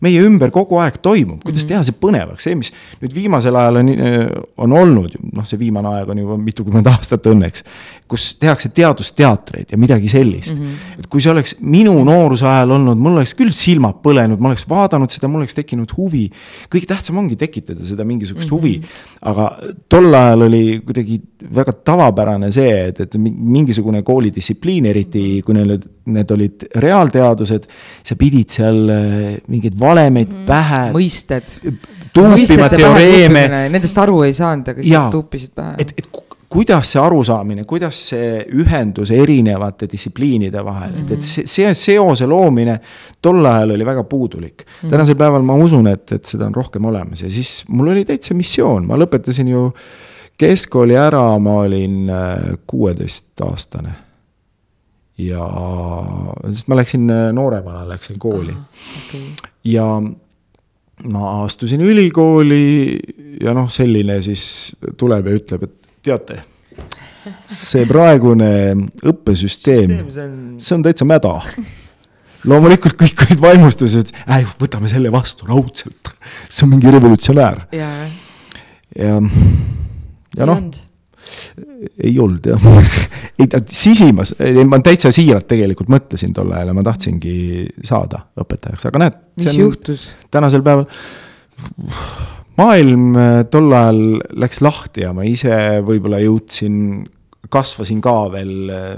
meie 0.00 0.20
ümber 0.22 0.50
kogu 0.54 0.78
aeg 0.78 1.00
toimub, 1.02 1.42
kuidas 1.42 1.64
mm 1.64 1.66
-hmm. 1.66 1.68
teha 1.68 1.82
see 1.82 1.98
põnevaks, 2.00 2.46
see, 2.46 2.54
mis 2.54 2.72
nüüd 3.02 3.14
viimasel 3.14 3.56
ajal 3.56 3.80
on, 3.82 3.90
on 4.56 4.72
olnud, 4.72 5.16
noh, 5.32 5.44
see 5.44 5.58
viimane 5.58 5.88
aeg 5.88 6.08
on 6.14 6.18
juba 6.18 6.36
mitukümmend 6.36 6.86
aastat 6.86 7.26
õnneks. 7.26 7.64
kus 8.08 8.36
tehakse 8.38 8.68
teadusteatreid 8.68 9.72
ja 9.72 9.78
midagi 9.78 10.08
sellist 10.08 10.54
mm. 10.54 10.62
-hmm. 10.62 10.98
et 10.98 11.06
kui 11.06 11.20
see 11.20 11.32
oleks 11.32 11.56
minu 11.60 12.04
nooruse 12.04 12.46
ajal 12.46 12.70
olnud, 12.70 12.98
mul 12.98 13.16
oleks 13.16 13.34
küll 13.34 13.50
silmad 13.50 13.98
põlenud, 14.02 14.38
ma 14.38 14.48
oleks 14.48 14.68
vaadanud 14.68 15.10
seda, 15.10 15.28
mul 15.28 15.42
oleks 15.42 15.54
tekkinud 15.54 15.90
huvi. 15.96 16.30
kõige 16.70 16.86
tähtsam 16.86 17.18
ongi 17.18 17.36
tekitada 17.36 17.84
seda 17.84 18.04
mingisugust 18.04 18.50
mm 18.50 18.56
-hmm. 18.56 18.60
huvi, 18.60 18.80
aga 19.22 19.58
tol 19.88 20.14
ajal 20.14 20.42
oli 20.42 20.82
kuidagi 20.86 21.20
väga 21.54 21.72
tavaline 21.72 21.95
tavapärane 21.96 22.50
see, 22.54 22.74
et, 22.90 23.00
et 23.06 23.16
mingisugune 23.20 24.02
koolidistsipliin, 24.06 24.90
eriti 24.92 25.24
kui 25.46 25.56
neil, 25.56 25.76
need 26.12 26.36
olid 26.36 26.68
reaalteadused, 26.82 27.66
sa 28.06 28.18
pidid 28.20 28.52
seal 28.58 28.84
äh, 28.92 29.08
mingeid 29.48 29.78
valemeid 29.80 30.30
mm 30.32 30.38
-hmm. 30.42 30.46
pähe. 30.46 30.84
mõisted. 30.92 31.56
tuupima 32.12 32.68
teoreeme. 32.68 33.48
Nendest 33.68 33.98
aru 33.98 34.22
ei 34.22 34.34
saanud, 34.34 34.68
aga 34.68 34.82
siis 34.82 35.10
tuupisid 35.10 35.50
pähe. 35.54 35.74
et, 35.78 35.92
et 35.98 36.08
kuidas 36.48 36.92
see 36.92 37.02
arusaamine, 37.02 37.64
kuidas 37.68 37.98
see 38.12 38.44
ühendus 38.60 39.10
erinevate 39.10 39.88
distsipliinide 39.90 40.64
vahel 40.64 40.92
mm, 40.92 40.96
-hmm. 40.96 41.04
et, 41.04 41.18
et 41.18 41.22
see, 41.22 41.46
see 41.46 41.74
seose 41.74 42.26
loomine 42.26 42.78
tol 43.22 43.44
ajal 43.44 43.74
oli 43.74 43.86
väga 43.86 44.04
puudulik 44.04 44.62
mm. 44.62 44.86
-hmm. 44.86 44.90
tänasel 44.90 45.16
päeval 45.16 45.42
ma 45.42 45.54
usun, 45.54 45.86
et, 45.86 46.12
et 46.12 46.24
seda 46.24 46.46
on 46.46 46.54
rohkem 46.54 46.84
olemas 46.84 47.22
ja 47.22 47.30
siis 47.30 47.64
mul 47.68 47.88
oli 47.88 48.04
täitsa 48.04 48.34
missioon, 48.34 48.86
ma 48.86 48.96
lõpetasin 48.96 49.48
ju 49.50 49.72
keskkooli 50.38 50.96
ära 51.00 51.38
ma 51.38 51.60
olin 51.64 52.10
äh, 52.10 52.58
kuueteistaastane. 52.66 53.94
ja, 55.18 55.46
sest 56.50 56.68
ma 56.68 56.76
läksin 56.76 57.10
äh, 57.10 57.30
nooremana, 57.32 57.86
läksin 57.88 58.18
kooli 58.18 58.52
okay. 58.52 59.20
ja 59.64 59.86
ma 61.04 61.30
astusin 61.44 61.80
ülikooli 61.80 62.98
ja 63.40 63.54
noh, 63.56 63.70
selline 63.72 64.20
siis 64.22 64.76
tuleb 64.96 65.26
ja 65.26 65.38
ütleb, 65.40 65.64
et 65.64 65.90
teate, 66.04 66.42
see 67.48 67.86
praegune 67.88 68.50
õppesüsteem, 69.08 69.98
see 70.12 70.76
on 70.76 70.84
täitsa 70.84 71.08
mäda 71.08 71.34
loomulikult 72.46 72.96
kõik 73.00 73.24
olid 73.26 73.42
vaimustuses, 73.42 74.04
et 74.04 74.28
äh, 74.28 74.44
võtame 74.60 74.90
selle 74.92 75.10
vastu 75.12 75.48
raudselt. 75.48 76.12
see 76.48 76.66
on 76.66 76.74
mingi 76.76 76.92
revolutsionäär. 76.92 77.64
ja, 77.72 77.90
ja, 78.96 79.18
ja 80.36 80.48
noh, 80.48 80.62
ei 82.04 82.14
olnud 82.22 82.46
jah 82.52 82.66
ei 83.40 83.48
ta 83.52 83.60
sisimas, 83.66 84.34
ma 84.68 84.80
täitsa 84.84 85.12
siiralt 85.14 85.48
tegelikult 85.50 85.90
mõtlesin 85.92 86.32
tol 86.36 86.52
ajal 86.54 86.72
ja 86.72 86.76
ma 86.76 86.86
tahtsingi 86.86 87.36
saada 87.84 88.24
õpetajaks, 88.40 88.88
aga 88.88 89.04
näed. 89.04 89.20
mis 89.42 89.58
juhtus? 89.60 90.08
tänasel 90.32 90.64
päeval 90.66 90.88
maailm 92.56 93.16
äh, 93.16 93.42
tol 93.52 93.72
ajal 93.72 94.00
läks 94.40 94.62
lahti 94.64 95.04
ja 95.04 95.12
ma 95.16 95.26
ise 95.28 95.82
võib-olla 95.86 96.20
jõudsin, 96.22 97.04
kasvasin 97.52 98.00
ka 98.04 98.16
veel 98.32 98.72
äh, 98.72 98.88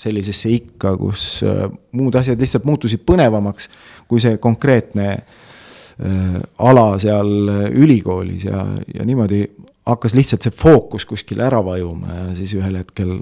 sellisesse 0.00 0.50
ikka, 0.50 0.96
kus 0.98 1.38
äh, 1.46 1.66
muud 1.94 2.16
asjad 2.18 2.40
lihtsalt 2.42 2.66
muutusid 2.68 3.04
põnevamaks 3.06 3.70
kui 4.10 4.22
see 4.22 4.38
konkreetne 4.42 5.16
ala 5.94 6.96
seal 6.98 7.28
ülikoolis 7.78 8.48
ja, 8.48 8.64
ja 8.90 9.04
niimoodi 9.06 9.44
hakkas 9.84 10.14
lihtsalt 10.16 10.46
see 10.46 10.54
fookus 10.54 11.04
kuskile 11.08 11.44
ära 11.46 11.60
vajuma 11.64 12.18
ja 12.20 12.26
siis 12.38 12.54
ühel 12.56 12.78
hetkel 12.80 13.18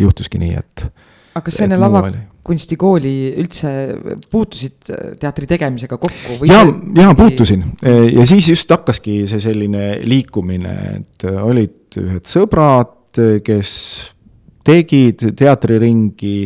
juhtuski 0.00 0.40
nii, 0.42 0.54
et. 0.58 0.84
aga 1.32 1.44
kas 1.46 1.58
sa 1.60 1.66
enne 1.66 1.78
lavakunstikooli 1.80 3.14
üldse 3.40 3.72
puutusid 4.32 4.92
teatri 5.20 5.48
tegemisega 5.50 5.98
kokku? 6.00 6.38
ja, 6.48 6.64
ja 6.98 7.12
puutusin 7.16 7.64
ja 7.82 8.26
siis 8.28 8.50
just 8.52 8.72
hakkaski 8.72 9.22
see 9.30 9.42
selline 9.42 9.86
liikumine, 10.08 10.76
et 10.98 11.28
olid 11.30 12.00
ühed 12.02 12.28
sõbrad, 12.28 13.22
kes 13.44 13.72
tegid 14.64 15.24
teatriringi 15.36 16.36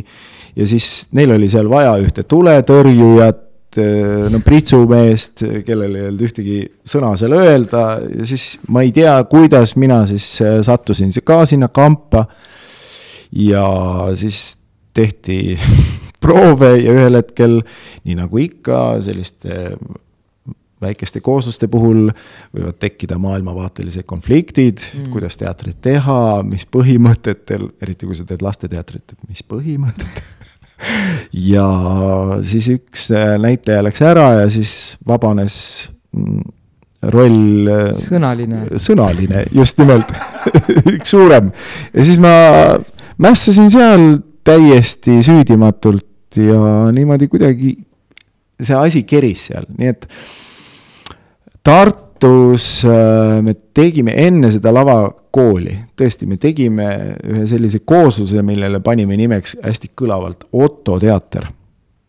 ja 0.56 0.66
siis 0.68 1.08
neil 1.16 1.34
oli 1.36 1.48
seal 1.52 1.68
vaja 1.70 1.96
ühte 2.02 2.24
tuletõrjujat, 2.28 3.45
eh, 3.80 4.26
no 4.32 4.40
pritsumeest, 4.44 5.44
kellel 5.66 5.98
ei 5.98 6.08
olnud 6.08 6.24
ühtegi 6.28 6.60
sõna 6.86 7.12
seal 7.18 7.36
öelda 7.36 7.84
ja 8.02 8.28
siis 8.28 8.56
ma 8.72 8.84
ei 8.86 8.92
tea, 8.96 9.16
kuidas 9.30 9.76
mina 9.80 10.02
siis 10.08 10.28
eh, 10.44 10.58
sattusin 10.66 11.14
ka 11.24 11.44
sinna 11.46 11.68
kampa. 11.68 12.26
ja 13.32 13.66
siis 14.14 14.58
tehti 14.94 15.58
proove 16.22 16.76
ja 16.78 16.92
ühel 16.92 17.20
hetkel, 17.20 17.60
nii 18.04 18.18
nagu 18.18 18.38
ikka 18.42 19.00
selliste 19.04 19.76
väikeste 20.80 21.20
koosluste 21.24 21.68
puhul 21.72 22.10
võivad 22.54 22.78
tekkida 22.80 23.18
maailmavaatelised 23.20 24.04
konfliktid 24.08 24.82
mm., 24.82 25.10
kuidas 25.12 25.38
teatrit 25.40 25.80
teha, 25.84 26.42
mis 26.46 26.66
põhimõtetel, 26.68 27.70
eriti 27.82 28.08
kui 28.08 28.18
sa 28.18 28.26
teed 28.28 28.44
lasteteatrit, 28.44 29.16
et 29.16 29.30
mis 29.30 29.42
põhimõtted 29.46 30.22
ja 31.32 31.66
siis 32.46 32.68
üks 32.72 33.08
äh, 33.14 33.36
näitleja 33.40 33.84
läks 33.86 34.02
ära 34.04 34.28
ja 34.42 34.46
siis 34.52 34.96
vabanes 35.08 35.56
mm, 36.16 36.42
roll. 37.14 37.70
Äh, 37.72 37.90
sõnaline. 37.96 38.66
sõnaline, 38.82 39.46
just 39.56 39.80
nimelt 39.82 40.12
üks 40.94 41.14
suurem 41.14 41.50
ja 41.92 42.06
siis 42.06 42.20
ma 42.22 42.36
mässasin 43.22 43.72
seal 43.72 44.08
täiesti 44.46 45.18
süüdimatult 45.26 46.36
ja 46.36 46.88
niimoodi 46.94 47.28
kuidagi 47.32 47.76
see 48.62 48.76
asi 48.76 49.04
keris 49.08 49.48
seal, 49.50 49.66
nii 49.76 49.92
et 49.94 50.08
Tartus 52.16 52.84
äh, 52.84 53.42
me 53.42 53.54
tegime 53.74 54.14
enne 54.16 54.48
seda 54.54 54.72
lavakooli, 54.72 55.74
tõesti, 55.98 56.28
me 56.28 56.38
tegime 56.40 56.88
ühe 57.28 57.44
sellise 57.48 57.82
koosluse, 57.84 58.40
millele 58.46 58.80
panime 58.84 59.18
nimeks 59.20 59.58
hästi 59.60 59.92
kõlavalt 60.00 60.48
Otto 60.56 60.98
teater. 61.02 61.50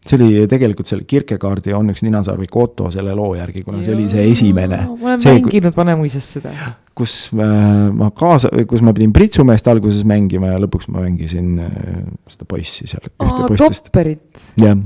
see 0.07 0.15
oli 0.15 0.47
tegelikult 0.47 0.87
selle 0.87 1.03
Kierkegaardi 1.03 1.73
On 1.75 1.89
üks 1.91 2.05
ninasarvik 2.05 2.55
Otto 2.55 2.91
selle 2.91 3.15
loo 3.15 3.35
järgi, 3.35 3.63
kuna 3.63 3.81
see 3.83 3.95
oli 3.95 4.07
see 4.09 4.29
esimene. 4.31 4.77
ma 4.87 5.09
olen 5.11 5.19
see, 5.19 5.33
mänginud 5.41 5.75
Vanemuises 5.75 6.33
seda. 6.37 6.55
kus 6.95 7.29
äh, 7.35 7.91
ma 7.91 8.11
kaasa, 8.15 8.51
kus 8.67 8.81
ma 8.81 8.95
pidin 8.95 9.11
pritsumeest 9.13 9.67
alguses 9.67 10.05
mängima 10.07 10.53
ja 10.53 10.61
lõpuks 10.63 10.87
ma 10.87 11.03
mängisin 11.03 11.57
äh, 11.59 12.05
seda 12.31 12.47
poissi 12.47 12.87
seal. 12.87 13.11
aa, 13.19 13.49
Topperit. 13.57 14.45
jah, 14.63 14.79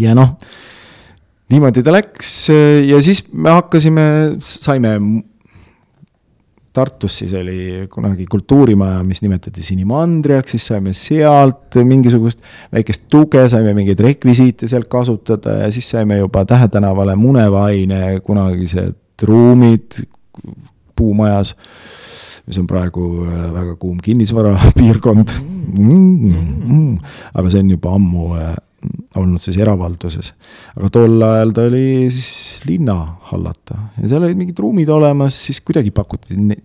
ja 0.00 0.16
noh 0.16 0.38
niimoodi 1.54 1.84
ta 1.86 1.94
läks 1.94 2.32
ja 2.88 2.98
siis 3.04 3.24
me 3.32 3.54
hakkasime, 3.54 4.02
saime. 4.42 4.98
Tartus 6.74 7.20
siis 7.20 7.30
oli 7.38 7.84
kunagi 7.86 8.24
kultuurimaja, 8.26 9.04
mis 9.06 9.20
nimetati 9.22 9.62
Sinimandriaks, 9.62 10.56
siis 10.56 10.64
saime 10.72 10.90
sealt 10.98 11.76
mingisugust 11.86 12.40
väikest 12.74 13.04
tuge, 13.12 13.44
saime 13.48 13.70
mingeid 13.76 14.02
rekvisiite 14.02 14.66
sealt 14.66 14.88
kasutada 14.90 15.60
ja 15.60 15.68
siis 15.70 15.92
saime 15.94 16.18
juba 16.18 16.42
Tähe 16.50 16.66
tänavale 16.68 17.14
Munevaine 17.14 18.18
kunagised 18.26 19.22
ruumid 19.22 20.02
puumajas 20.98 21.54
mis 22.46 22.58
on 22.60 22.66
praegu 22.68 23.24
äh, 23.24 23.46
väga 23.54 23.76
kuum 23.80 23.98
kinnisvarapiirkond 24.04 25.30
mm. 25.78 25.88
mm. 25.88 26.34
Mm. 26.66 26.98
aga 27.34 27.50
see 27.50 27.62
on 27.64 27.70
juba 27.72 27.94
ammu 27.96 28.26
äh, 28.36 28.54
olnud 29.18 29.42
siis 29.44 29.58
eravalduses. 29.60 30.32
aga 30.76 30.90
tol 30.92 31.22
ajal 31.22 31.52
ta 31.56 31.66
oli 31.68 32.08
siis 32.12 32.62
linna 32.68 32.96
hallata. 33.30 33.78
Ja 34.00 34.14
seal 34.14 34.26
olid 34.26 34.40
mingid 34.40 34.58
ruumid 34.60 34.90
olemas, 34.92 35.36
siis 35.46 35.60
kuidagi 35.64 35.92
pakuti 35.94 36.38
ne 36.38 36.58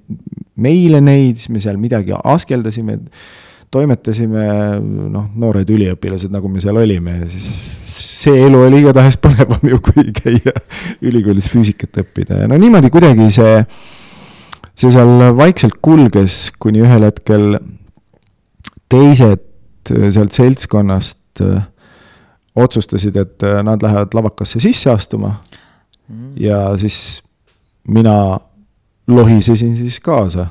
meile 0.59 1.01
neid, 1.03 1.39
siis 1.39 1.51
me 1.53 1.61
seal 1.63 1.78
midagi 1.80 2.15
askeldasime, 2.17 2.97
toimetasime, 3.72 4.45
noh, 5.13 5.30
noored 5.39 5.70
üliõpilased, 5.70 6.32
nagu 6.34 6.49
me 6.51 6.61
seal 6.63 6.80
olime. 6.82 7.20
Ja 7.22 7.30
siis 7.32 7.49
see 7.89 8.41
elu 8.47 8.63
oli 8.65 8.82
igatahes 8.84 9.20
põnevam 9.22 9.63
ju, 9.72 9.80
kui 9.86 10.09
käia 10.15 10.55
ülikoolis 11.05 11.49
füüsikat 11.51 12.01
õppida. 12.03 12.43
Ja 12.43 12.51
no 12.51 12.57
niimoodi 12.59 12.91
kuidagi 12.93 13.30
see, 13.34 13.59
see 14.74 14.93
seal 14.93 15.30
vaikselt 15.38 15.80
kulges, 15.86 16.49
kuni 16.59 16.84
ühel 16.84 17.07
hetkel 17.07 17.59
teised 18.89 19.45
sealt 19.89 20.36
seltskonnast 20.36 21.41
äh, 21.45 21.61
otsustasid, 22.55 23.15
et 23.15 23.43
äh, 23.43 23.63
nad 23.63 23.81
lähevad 23.83 24.13
lavakasse 24.13 24.59
sisse 24.59 24.91
astuma 24.91 25.35
mm.. 26.07 26.31
ja 26.39 26.77
siis 26.77 27.21
mina 27.87 28.39
lohisesin 29.07 29.75
siis 29.77 29.99
kaasa. 29.99 30.47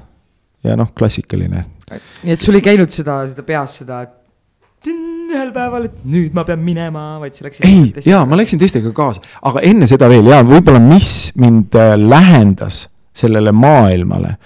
ja 0.64 0.76
noh, 0.76 0.92
klassikaline. 0.94 1.64
nii 2.22 2.32
et 2.34 2.40
sul 2.40 2.58
ei 2.58 2.62
käinud 2.62 2.90
seda, 2.94 3.20
seda 3.30 3.42
peas 3.46 3.78
seda, 3.82 4.02
et 4.02 4.16
ühel 4.88 5.50
päeval, 5.52 5.88
et 5.88 6.02
nüüd 6.08 6.34
ma 6.36 6.44
pean 6.48 6.60
minema, 6.64 7.04
vaid 7.22 7.36
sa 7.36 7.46
läksid. 7.46 7.66
ei, 7.66 7.92
jaa, 8.06 8.24
ma 8.26 8.38
läksin 8.38 8.60
teistega 8.60 8.92
kaasa, 8.96 9.22
aga 9.50 9.62
enne 9.66 9.88
seda 9.90 10.08
veel 10.10 10.30
ja 10.30 10.40
võib-olla, 10.46 10.80
mis 10.82 11.30
mind 11.38 11.76
äh, 11.78 11.94
lähendas 12.00 12.86
sellele 13.18 13.52
maailmale, 13.52 14.36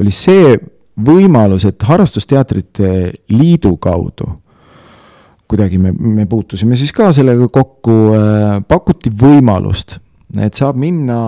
oli 0.00 0.12
see 0.14 0.56
võimalus, 1.02 1.66
et 1.68 1.82
Harrastusteatrite 1.88 2.88
Liidu 3.32 3.76
kaudu 3.80 4.28
kuidagi 5.52 5.78
me, 5.78 5.92
me 5.92 6.24
puutusime 6.26 6.76
siis 6.80 6.94
ka 6.96 7.10
sellega 7.12 7.48
kokku, 7.52 7.96
äh, 8.16 8.54
pakuti 8.68 9.12
võimalust, 9.12 9.98
et 10.40 10.56
saab 10.56 10.78
minna 10.80 11.18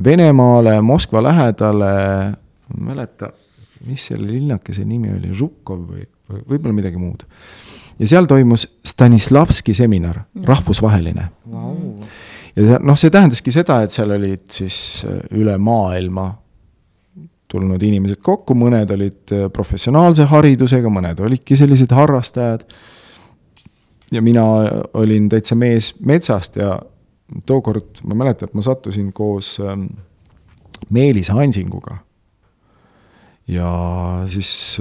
Venemaale, 0.00 0.78
Moskva 0.80 1.20
lähedale, 1.26 1.90
ma 2.32 2.78
ei 2.78 2.86
mäleta, 2.86 3.28
mis 3.88 4.06
selle 4.08 4.30
linnakese 4.30 4.86
nimi 4.88 5.12
oli, 5.12 5.32
Žukov 5.36 5.82
või, 5.90 6.06
või 6.30 6.44
võib-olla 6.54 6.76
midagi 6.78 7.00
muud. 7.00 7.26
ja 7.98 8.08
seal 8.08 8.28
toimus 8.28 8.64
Stanislavski 8.86 9.74
seminar, 9.76 10.22
rahvusvaheline. 10.44 11.26
Wow.. 11.52 11.74
ja 12.56 12.78
noh, 12.80 12.96
see 12.96 13.12
tähendaski 13.12 13.52
seda, 13.52 13.82
et 13.84 13.92
seal 13.92 14.16
olid 14.16 14.46
siis 14.52 15.04
äh, 15.04 15.20
üle 15.36 15.58
maailma 15.60 16.30
tulnud 17.50 17.82
inimesed 17.82 18.22
kokku, 18.24 18.56
mõned 18.56 18.94
olid 18.94 19.34
äh, 19.36 19.44
professionaalse 19.52 20.24
haridusega, 20.32 20.88
mõned 20.88 21.20
olidki 21.20 21.58
sellised 21.60 21.92
harrastajad 21.92 22.64
ja 24.10 24.22
mina 24.22 24.44
olin 24.94 25.28
täitsa 25.28 25.54
mees 25.54 25.94
metsast 26.04 26.56
ja 26.56 26.80
tookord 27.46 28.02
ma 28.04 28.14
mäletan, 28.14 28.48
et 28.48 28.54
ma 28.54 28.62
sattusin 28.62 29.12
koos 29.12 29.58
ähm, 29.60 29.86
Meelis 30.90 31.28
Hansinguga. 31.28 31.98
ja 33.48 33.70
siis 34.26 34.80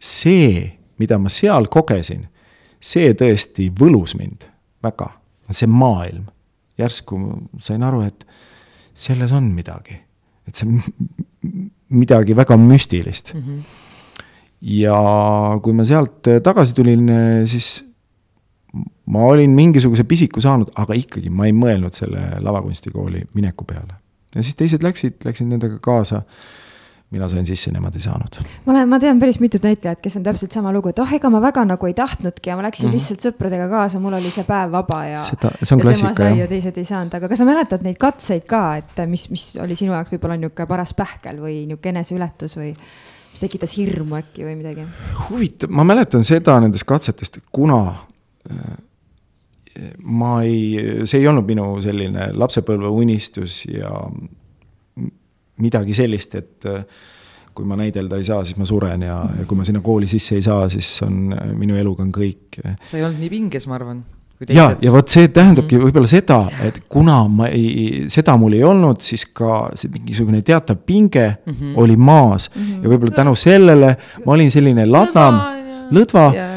see, 0.00 0.78
mida 1.00 1.18
ma 1.18 1.32
seal 1.32 1.68
kogesin, 1.72 2.26
see 2.80 3.14
tõesti 3.16 3.70
võlus 3.80 4.16
mind 4.18 4.44
väga, 4.84 5.10
see 5.50 5.68
maailm. 5.70 6.26
järsku 6.78 7.16
sain 7.62 7.82
aru, 7.86 8.02
et 8.02 8.26
selles 8.94 9.32
on 9.32 9.46
midagi, 9.54 9.94
et 10.48 10.54
see 10.58 10.68
midagi 11.94 12.36
väga 12.36 12.56
müstilist 12.58 13.34
mm. 13.34 13.40
-hmm. 13.40 13.62
ja 14.60 14.98
kui 15.62 15.72
ma 15.72 15.84
sealt 15.84 16.26
tagasi 16.42 16.74
tulin, 16.74 17.10
siis 17.46 17.84
ma 19.06 19.28
olin 19.28 19.50
mingisuguse 19.54 20.04
pisiku 20.08 20.40
saanud, 20.40 20.72
aga 20.80 20.96
ikkagi 20.98 21.30
ma 21.30 21.46
ei 21.46 21.54
mõelnud 21.56 21.94
selle 21.94 22.26
lavakunstikooli 22.42 23.22
mineku 23.34 23.64
peale. 23.64 24.00
ja 24.34 24.42
siis 24.42 24.58
teised 24.58 24.82
läksid, 24.82 25.20
läksin 25.24 25.48
nendega 25.48 25.78
kaasa 25.78 26.22
mina 27.14 27.28
sain 27.30 27.46
sisse, 27.46 27.70
nemad 27.74 27.94
ei 27.94 28.02
saanud. 28.02 28.38
ma 28.66 28.72
olen, 28.72 28.88
ma 28.90 28.98
tean 29.02 29.20
päris 29.22 29.38
mitut 29.42 29.64
näitlejat, 29.64 30.00
kes 30.02 30.16
on 30.18 30.24
täpselt 30.26 30.54
sama 30.56 30.72
lugu, 30.74 30.90
et 30.90 31.00
oh, 31.02 31.14
ega 31.16 31.30
ma 31.30 31.40
väga 31.42 31.64
nagu 31.68 31.88
ei 31.88 31.94
tahtnudki 31.96 32.50
ja 32.50 32.58
ma 32.58 32.64
läksin 32.66 32.88
mm 32.88 32.90
-hmm. 32.90 32.98
lihtsalt 32.98 33.26
sõpradega 33.28 33.68
kaasa, 33.70 34.00
mul 34.02 34.16
oli 34.18 34.30
see 34.34 34.46
päev 34.48 34.72
vaba 34.74 35.00
ja. 35.10 35.20
seda, 35.22 35.52
see 35.62 35.76
on 35.76 35.82
klassika 35.84 36.30
jah. 36.30 36.38
ja 36.42 36.48
teised 36.50 36.78
ei 36.80 36.88
saanud, 36.88 37.14
aga 37.14 37.30
kas 37.30 37.42
sa 37.42 37.48
mäletad 37.48 37.84
neid 37.86 37.98
katseid 38.00 38.46
ka, 38.50 38.62
et 38.80 39.04
mis, 39.10 39.28
mis 39.30 39.44
oli 39.62 39.76
sinu 39.78 39.92
jaoks 39.94 40.14
võib-olla 40.14 40.38
niisugune 40.40 40.66
paras 40.70 40.94
pähkel 40.94 41.38
või 41.42 41.60
niisugune 41.68 41.98
eneseületus 41.98 42.56
või 42.58 42.72
mis 42.74 43.44
tekitas 43.46 43.76
hirmu 43.76 44.18
äkki 44.18 44.48
või 44.48 44.56
midagi? 44.58 44.88
huvitav, 45.28 45.70
ma 45.70 45.84
mäletan 45.84 46.24
seda 46.24 46.58
nendest 46.60 46.88
katsetest, 46.88 47.38
kuna 47.52 47.84
ma 50.04 50.42
ei, 50.42 51.02
see 51.04 51.20
ei 51.20 51.28
olnud 51.28 51.46
minu 51.48 51.66
selline 51.82 52.30
lapsepõlve 52.36 52.90
unistus 52.94 53.64
ja 53.66 53.90
midagi 55.62 55.94
sellist, 55.96 56.34
et 56.38 56.66
äh, 56.70 56.82
kui 57.54 57.66
ma 57.68 57.78
näidelda 57.78 58.18
ei 58.18 58.26
saa, 58.26 58.42
siis 58.46 58.58
ma 58.58 58.66
suren 58.66 59.04
ja, 59.06 59.20
ja 59.38 59.46
kui 59.46 59.58
ma 59.58 59.66
sinna 59.66 59.82
kooli 59.84 60.08
sisse 60.10 60.38
ei 60.38 60.42
saa, 60.42 60.66
siis 60.72 60.88
on 61.06 61.30
minu 61.54 61.78
eluga 61.78 62.02
on 62.02 62.10
kõik. 62.14 62.58
sa 62.82 62.98
ei 62.98 63.04
olnud 63.06 63.22
nii 63.22 63.30
pinges, 63.30 63.68
ma 63.70 63.78
arvan. 63.78 64.02
ja, 64.48 64.72
ja 64.82 64.92
vot 64.92 65.10
see 65.10 65.28
tähendabki 65.30 65.78
mm. 65.78 65.86
võib-olla 65.86 66.10
seda, 66.10 66.40
et 66.66 66.80
kuna 66.90 67.20
ma 67.30 67.50
ei, 67.54 68.08
seda 68.10 68.34
mul 68.40 68.58
ei 68.58 68.64
olnud, 68.66 68.98
siis 69.06 69.28
ka 69.30 69.68
see 69.78 69.92
mingisugune 69.94 70.42
teatav 70.42 70.82
pinge 70.86 71.28
mm 71.30 71.52
-hmm. 71.52 71.76
oli 71.78 71.96
maas 71.96 72.50
mm 72.50 72.62
-hmm. 72.62 72.82
ja 72.82 72.90
võib-olla 72.90 73.14
tänu 73.22 73.34
sellele 73.34 73.96
ma 74.26 74.32
olin 74.32 74.50
selline 74.50 74.86
ladam, 74.86 75.38
lõdva 75.94 76.53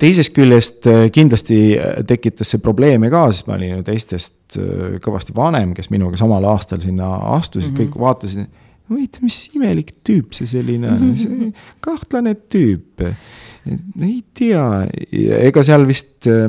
teisest 0.00 0.34
küljest 0.36 0.86
äh, 0.88 1.06
kindlasti 1.14 1.58
tekitas 2.08 2.52
see 2.54 2.62
probleeme 2.62 3.10
ka, 3.12 3.26
sest 3.32 3.48
ma 3.48 3.56
olin 3.58 3.78
ju 3.78 3.84
teistest 3.86 4.58
äh, 4.60 4.96
kõvasti 5.04 5.34
vanem, 5.36 5.74
kes 5.76 5.90
minuga 5.94 6.18
samal 6.20 6.46
aastal 6.50 6.80
sinna 6.84 7.10
astusid 7.34 7.72
mm, 7.72 7.76
-hmm. 7.76 7.92
kõik 7.92 8.00
vaatasid 8.04 8.64
huvitav, 8.88 9.26
mis 9.26 9.42
imelik 9.56 9.92
tüüp 10.06 10.32
see 10.36 10.48
selline 10.48 10.90
on, 10.92 11.52
kahtlane 11.84 12.34
tüüp. 12.48 13.04
ei 14.00 14.22
tea, 14.34 14.64
ega 15.42 15.62
seal 15.66 15.84
vist 15.88 16.28
äh, 16.30 16.48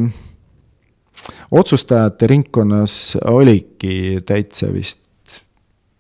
otsustajate 1.51 2.29
ringkonnas 2.31 3.17
oligi 3.25 4.21
täitsa 4.25 4.71
vist 4.73 5.03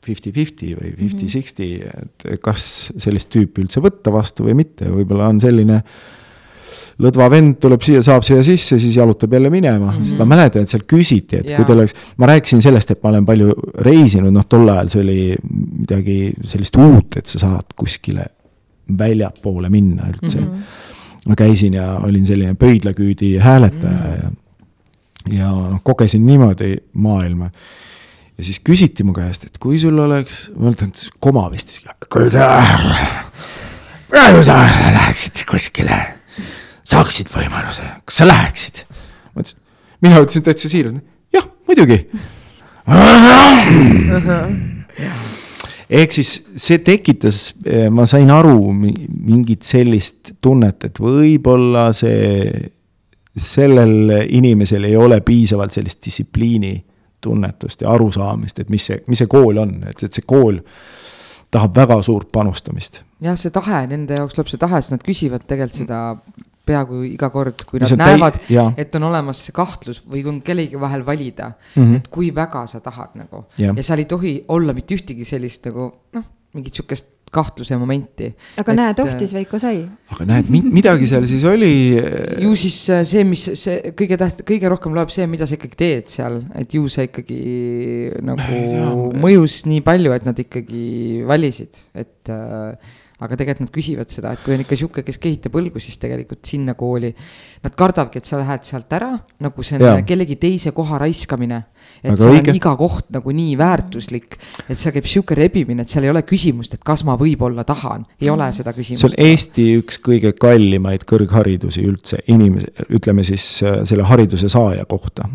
fifty-fifty 0.05 0.71
või 0.77 0.93
fifty-sixty, 0.95 1.65
et 1.85 2.23
kas 2.41 2.63
sellist 2.97 3.29
tüüpi 3.29 3.65
üldse 3.65 3.83
võtta 3.83 4.13
vastu 4.13 4.47
või 4.47 4.55
mitte, 4.61 4.87
võib-olla 4.89 5.27
on 5.29 5.41
selline 5.43 5.81
äh, 5.83 6.07
lõdva 6.99 7.29
vend 7.31 7.59
tuleb 7.63 7.83
siia, 7.83 8.01
saab 8.03 8.25
siia 8.27 8.41
sisse, 8.45 8.79
siis 8.81 8.97
jalutab 8.99 9.33
jälle 9.33 9.49
minema 9.49 9.91
mm, 9.91 9.97
-hmm. 9.97 10.07
sest 10.07 10.19
ma 10.19 10.27
mäletan, 10.27 10.65
et 10.65 10.71
seal 10.71 10.83
küsiti, 10.87 11.39
et 11.39 11.47
yeah. 11.47 11.59
kui 11.59 11.67
teil 11.67 11.79
oleks, 11.79 11.95
ma 12.17 12.27
rääkisin 12.31 12.61
sellest, 12.61 12.91
et 12.91 13.03
ma 13.03 13.13
olen 13.13 13.25
palju 13.25 13.55
reisinud, 13.87 14.33
noh, 14.35 14.45
tol 14.49 14.67
ajal 14.67 14.91
see 14.91 15.01
oli 15.05 15.21
midagi 15.79 16.19
sellist 16.43 16.77
uut, 16.79 17.19
et 17.21 17.25
sa 17.31 17.39
saad 17.45 17.75
kuskile 17.75 18.27
väljapoole 18.99 19.69
minna 19.69 20.09
üldse 20.11 20.41
mm. 20.41 20.45
-hmm. 20.45 21.29
ma 21.29 21.39
käisin 21.39 21.73
ja 21.79 21.93
olin 22.03 22.25
selline 22.25 22.53
pöidlaküüdi 22.53 23.37
hääletaja 23.37 23.91
mm 23.91 24.29
-hmm. 24.29 25.33
ja, 25.33 25.43
ja 25.43 25.51
noh, 25.51 25.81
kogesin 25.83 26.25
niimoodi 26.25 26.75
maailma 26.93 27.51
ja 28.37 28.43
siis 28.43 28.59
küsiti 28.69 29.03
mu 29.03 29.13
käest, 29.13 29.43
et 29.43 29.57
kui 29.57 29.79
sul 29.79 29.99
oleks, 29.99 30.51
ma 30.57 30.69
et 30.69 31.09
koma 31.19 31.51
vist, 31.51 31.79
kui 32.09 32.31
sa 34.43 34.55
läheksid 34.93 35.45
kuskile 35.51 36.18
saaksid 36.89 37.29
võimaluse, 37.33 37.85
kas 38.07 38.21
sa 38.21 38.27
läheksid? 38.27 38.83
ma 39.33 39.43
ütlesin, 39.43 39.61
mina 40.05 40.21
ütlesin 40.23 40.45
täitsa 40.45 40.71
siiralt, 40.71 41.03
jah, 41.33 41.45
muidugi. 41.69 41.99
ehk 45.99 46.15
siis 46.15 46.33
see 46.55 46.81
tekitas, 46.85 47.53
eh, 47.65 47.87
ma 47.93 48.07
sain 48.09 48.31
aru 48.33 48.73
mingit 48.73 49.63
sellist 49.67 50.33
tunnet, 50.41 50.89
et 50.89 51.01
võib-olla 51.01 51.89
see, 51.97 52.71
sellel 53.39 54.25
inimesel 54.25 54.89
ei 54.89 54.97
ole 54.97 55.21
piisavalt 55.25 55.75
sellist 55.75 56.01
distsipliini 56.05 56.75
tunnetust 57.21 57.83
ja 57.83 57.91
arusaamist, 57.93 58.63
et 58.63 58.69
mis 58.71 58.85
see, 58.89 59.03
mis 59.11 59.19
see 59.21 59.29
kool 59.29 59.59
on, 59.61 59.83
et, 59.91 60.03
et 60.07 60.13
see 60.15 60.25
kool 60.27 60.57
tahab 61.51 61.75
väga 61.75 62.01
suurt 62.05 62.31
panustamist. 62.31 63.01
jah, 63.21 63.37
see 63.37 63.53
tahe, 63.53 63.85
nende 63.91 64.17
jaoks 64.17 64.37
tuleb 64.37 64.49
see 64.49 64.61
tahe, 64.61 64.81
sest 64.81 64.95
nad 64.95 65.05
küsivad 65.05 65.45
tegelikult 65.49 65.83
seda 65.83 65.99
peaaegu 66.69 67.03
iga 67.09 67.31
kord, 67.33 67.65
kui 67.69 67.83
nad 67.83 67.95
näevad, 67.99 68.41
et 68.79 68.97
on 68.99 69.09
olemas 69.09 69.43
see 69.45 69.55
kahtlus 69.55 70.03
või 70.05 70.23
kui 70.23 70.33
on 70.33 70.41
kellegi 70.45 70.79
vahel 70.81 71.05
valida 71.07 71.51
mm, 71.51 71.83
-hmm. 71.83 72.01
et 72.01 72.09
kui 72.13 72.33
väga 72.35 72.65
sa 72.71 72.83
tahad 72.85 73.15
nagu. 73.19 73.45
ja 73.57 73.73
seal 73.83 74.05
ei 74.05 74.09
tohi 74.09 74.35
olla 74.47 74.73
mitte 74.73 74.95
ühtegi 74.97 75.25
sellist 75.27 75.65
nagu 75.69 75.91
noh, 76.13 76.27
mingit 76.53 76.75
sihukest 76.75 77.15
kahtluse 77.31 77.77
momenti. 77.77 78.29
aga 78.57 78.73
et, 78.73 78.77
näed, 78.79 79.01
ohtis 79.03 79.33
Veiko 79.35 79.59
sai. 79.61 79.83
aga 80.13 80.25
näed, 80.29 80.49
midagi 80.49 81.07
seal 81.09 81.27
siis 81.29 81.45
oli. 81.47 81.73
ju 82.41 82.53
siis 82.59 82.77
äh, 82.93 83.03
see, 83.07 83.25
mis 83.27 83.45
see 83.61 83.93
kõige 83.97 84.17
täht-, 84.21 84.41
kõige 84.47 84.71
rohkem 84.73 84.95
loeb 84.97 85.13
see, 85.13 85.27
mida 85.29 85.47
sa 85.49 85.57
ikkagi 85.57 85.79
teed 85.79 86.09
seal, 86.11 86.41
et 86.57 86.73
ju 86.73 86.89
see 86.91 87.09
ikkagi 87.09 87.41
nagu 88.25 89.11
mõjus 89.21 89.61
nii 89.69 89.83
palju, 89.85 90.15
et 90.15 90.25
nad 90.27 90.41
ikkagi 90.45 90.87
valisid, 91.29 91.83
et 91.97 92.33
äh, 92.33 92.97
aga 93.19 93.35
tegelikult 93.35 93.67
nad 93.67 93.73
küsivad 93.75 94.13
seda, 94.13 94.31
et 94.31 94.43
kui 94.43 94.53
on 94.55 94.61
ikka 94.63 94.77
sihuke, 94.79 95.03
kes 95.03 95.19
kehitab 95.19 95.57
õlgu, 95.59 95.81
siis 95.83 95.99
tegelikult 95.99 96.47
sinna 96.47 96.75
kooli. 96.79 97.09
Nad 97.65 97.75
kardavadki, 97.79 98.21
et 98.21 98.29
sa 98.29 98.39
lähed 98.39 98.63
sealt 98.67 98.95
ära, 98.95 99.11
nagu 99.43 99.65
see 99.65 99.75
on 99.79 99.83
ja. 99.83 100.05
kellegi 100.07 100.37
teise 100.39 100.71
koha 100.75 101.01
raiskamine. 101.03 101.63
et 102.03 102.11
aga 102.13 102.19
seal 102.21 102.37
õige. 102.37 102.53
on 102.53 102.59
iga 102.59 102.73
koht 102.79 103.09
nagu 103.11 103.33
nii 103.35 103.57
väärtuslik, 103.59 104.37
et 104.69 104.79
seal 104.79 104.95
käib 104.95 105.09
sihuke 105.09 105.35
rebimine, 105.35 105.83
et 105.83 105.91
seal 105.91 106.07
ei 106.07 106.13
ole 106.13 106.23
küsimust, 106.27 106.77
et 106.77 106.83
kas 106.85 107.03
ma 107.07 107.17
võib-olla 107.19 107.65
tahan, 107.67 108.05
ei 108.21 108.31
ole 108.31 108.47
seda 108.55 108.71
küsimust. 108.77 109.03
see 109.03 109.11
on 109.11 109.19
Eesti 109.29 109.67
üks 109.81 109.99
kõige 110.05 110.31
kallimaid 110.39 111.03
kõrgharidusi 111.09 111.83
üldse 111.83 112.23
inimese, 112.31 112.71
ütleme 112.87 113.27
siis 113.27 113.51
äh, 113.65 113.81
selle 113.89 114.07
hariduse 114.07 114.51
saaja 114.51 114.87
kohta 114.87 115.27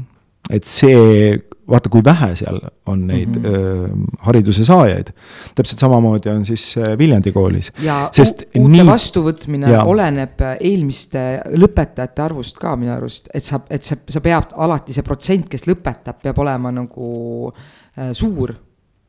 et 0.52 0.66
see, 0.68 1.36
vaata, 1.70 1.88
kui 1.92 2.02
vähe 2.04 2.34
seal 2.36 2.58
on 2.90 3.06
neid 3.08 3.36
mm 3.38 3.44
-hmm. 3.44 3.54
öö, 3.54 3.88
hariduse 4.26 4.64
saajaid. 4.64 5.12
täpselt 5.54 5.78
samamoodi 5.78 6.28
on 6.28 6.44
siis 6.46 6.74
Viljandi 6.98 7.32
koolis. 7.32 7.72
ja 7.82 8.08
Sest 8.12 8.42
uute 8.58 8.68
nii... 8.68 8.86
vastuvõtmine 8.86 9.70
ja. 9.70 9.84
oleneb 9.84 10.40
eelmiste 10.60 11.40
lõpetajate 11.54 12.22
arvust 12.22 12.58
ka 12.58 12.76
minu 12.76 12.92
arust, 12.92 13.28
et 13.34 13.44
sa, 13.44 13.60
et 13.70 13.82
sa, 13.82 13.96
sa 14.08 14.20
pead 14.20 14.52
alati 14.56 14.92
see 14.92 15.02
protsent, 15.02 15.48
kes 15.48 15.66
lõpetab, 15.66 16.20
peab 16.22 16.38
olema 16.38 16.70
nagu 16.70 17.52
äh, 17.98 18.12
suur 18.12 18.54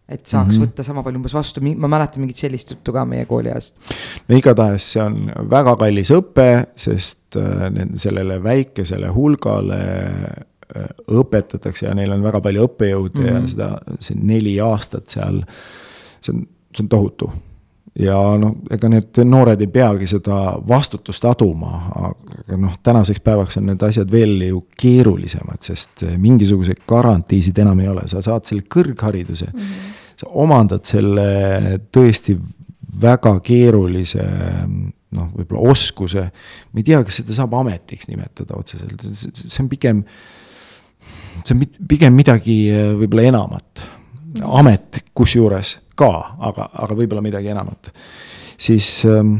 et 0.09 0.25
saaks 0.25 0.57
mm 0.57 0.61
-hmm. 0.61 0.65
võtta 0.65 0.83
sama 0.83 1.03
palju 1.03 1.17
umbes 1.17 1.33
vastu, 1.33 1.61
ma 1.61 1.87
mäletan 1.87 2.21
mingit 2.21 2.37
sellist 2.37 2.69
juttu 2.71 2.93
ka 2.93 3.05
meie 3.05 3.25
kooli 3.25 3.49
ajast. 3.49 3.75
no 4.27 4.37
igatahes 4.37 4.91
see 4.93 5.03
on 5.03 5.31
väga 5.49 5.75
kallis 5.75 6.11
õpe, 6.11 6.65
sest 6.75 7.35
äh, 7.35 7.87
sellele 7.95 8.43
väikesele 8.43 9.07
hulgale 9.07 9.75
Äh, 9.75 10.54
õpetatakse 11.11 11.87
ja 11.87 11.95
neil 11.97 12.13
on 12.15 12.23
väga 12.25 12.41
palju 12.43 12.67
õppejõude 12.69 13.19
mm 13.19 13.23
-hmm. 13.23 13.33
ja 13.33 13.39
mhm. 13.39 13.49
seda, 13.51 13.97
see 13.99 14.21
neli 14.21 14.55
aastat 14.61 15.09
seal, 15.09 15.41
see 16.19 16.35
on, 16.35 16.47
see 16.75 16.85
on 16.85 16.89
tohutu. 16.89 17.31
ja 17.99 18.17
noh, 18.37 18.57
ega 18.71 18.89
need 18.91 19.21
noored 19.23 19.61
ei 19.61 19.67
peagi 19.71 20.07
seda 20.07 20.57
vastutust 20.67 21.25
aduma, 21.25 21.77
aga 21.95 22.57
noh, 22.57 22.73
tänaseks 22.83 23.19
päevaks 23.23 23.57
on 23.57 23.65
need 23.65 23.83
asjad 23.87 24.11
veel 24.11 24.41
ju 24.41 24.65
keerulisemad, 24.77 25.61
sest 25.61 26.03
mingisuguseid 26.17 26.83
garantiisid 26.87 27.57
enam 27.57 27.79
ei 27.79 27.87
ole, 27.87 28.07
sa 28.07 28.21
saad 28.21 28.43
selle 28.45 28.67
kõrghariduse 28.75 29.47
mm, 29.53 29.59
-hmm. 29.59 29.95
sa 30.15 30.27
omandad 30.27 30.83
selle 30.83 31.79
tõesti 31.91 32.37
väga 33.01 33.39
keerulise 33.39 34.27
noh, 35.15 35.31
võib-olla 35.35 35.71
oskuse, 35.73 36.27
ma 36.71 36.81
ei 36.81 36.87
tea, 36.87 37.01
kas 37.05 37.21
seda 37.21 37.35
saab 37.35 37.55
ametiks 37.59 38.09
nimetada 38.09 38.57
otseselt, 38.59 39.05
see 39.05 39.61
on 39.63 39.69
pigem 39.71 40.03
see 41.43 41.55
on 41.55 41.63
pigem 41.89 42.15
midagi 42.17 42.57
äh, 42.73 42.93
võib-olla 42.99 43.29
enamat. 43.31 43.85
amet 44.43 45.03
kusjuures 45.15 45.77
ka, 45.95 46.11
aga, 46.39 46.69
aga 46.73 46.97
võib-olla 46.97 47.23
midagi 47.23 47.53
enamat. 47.53 47.91
siis 48.57 49.05
ähm, 49.05 49.37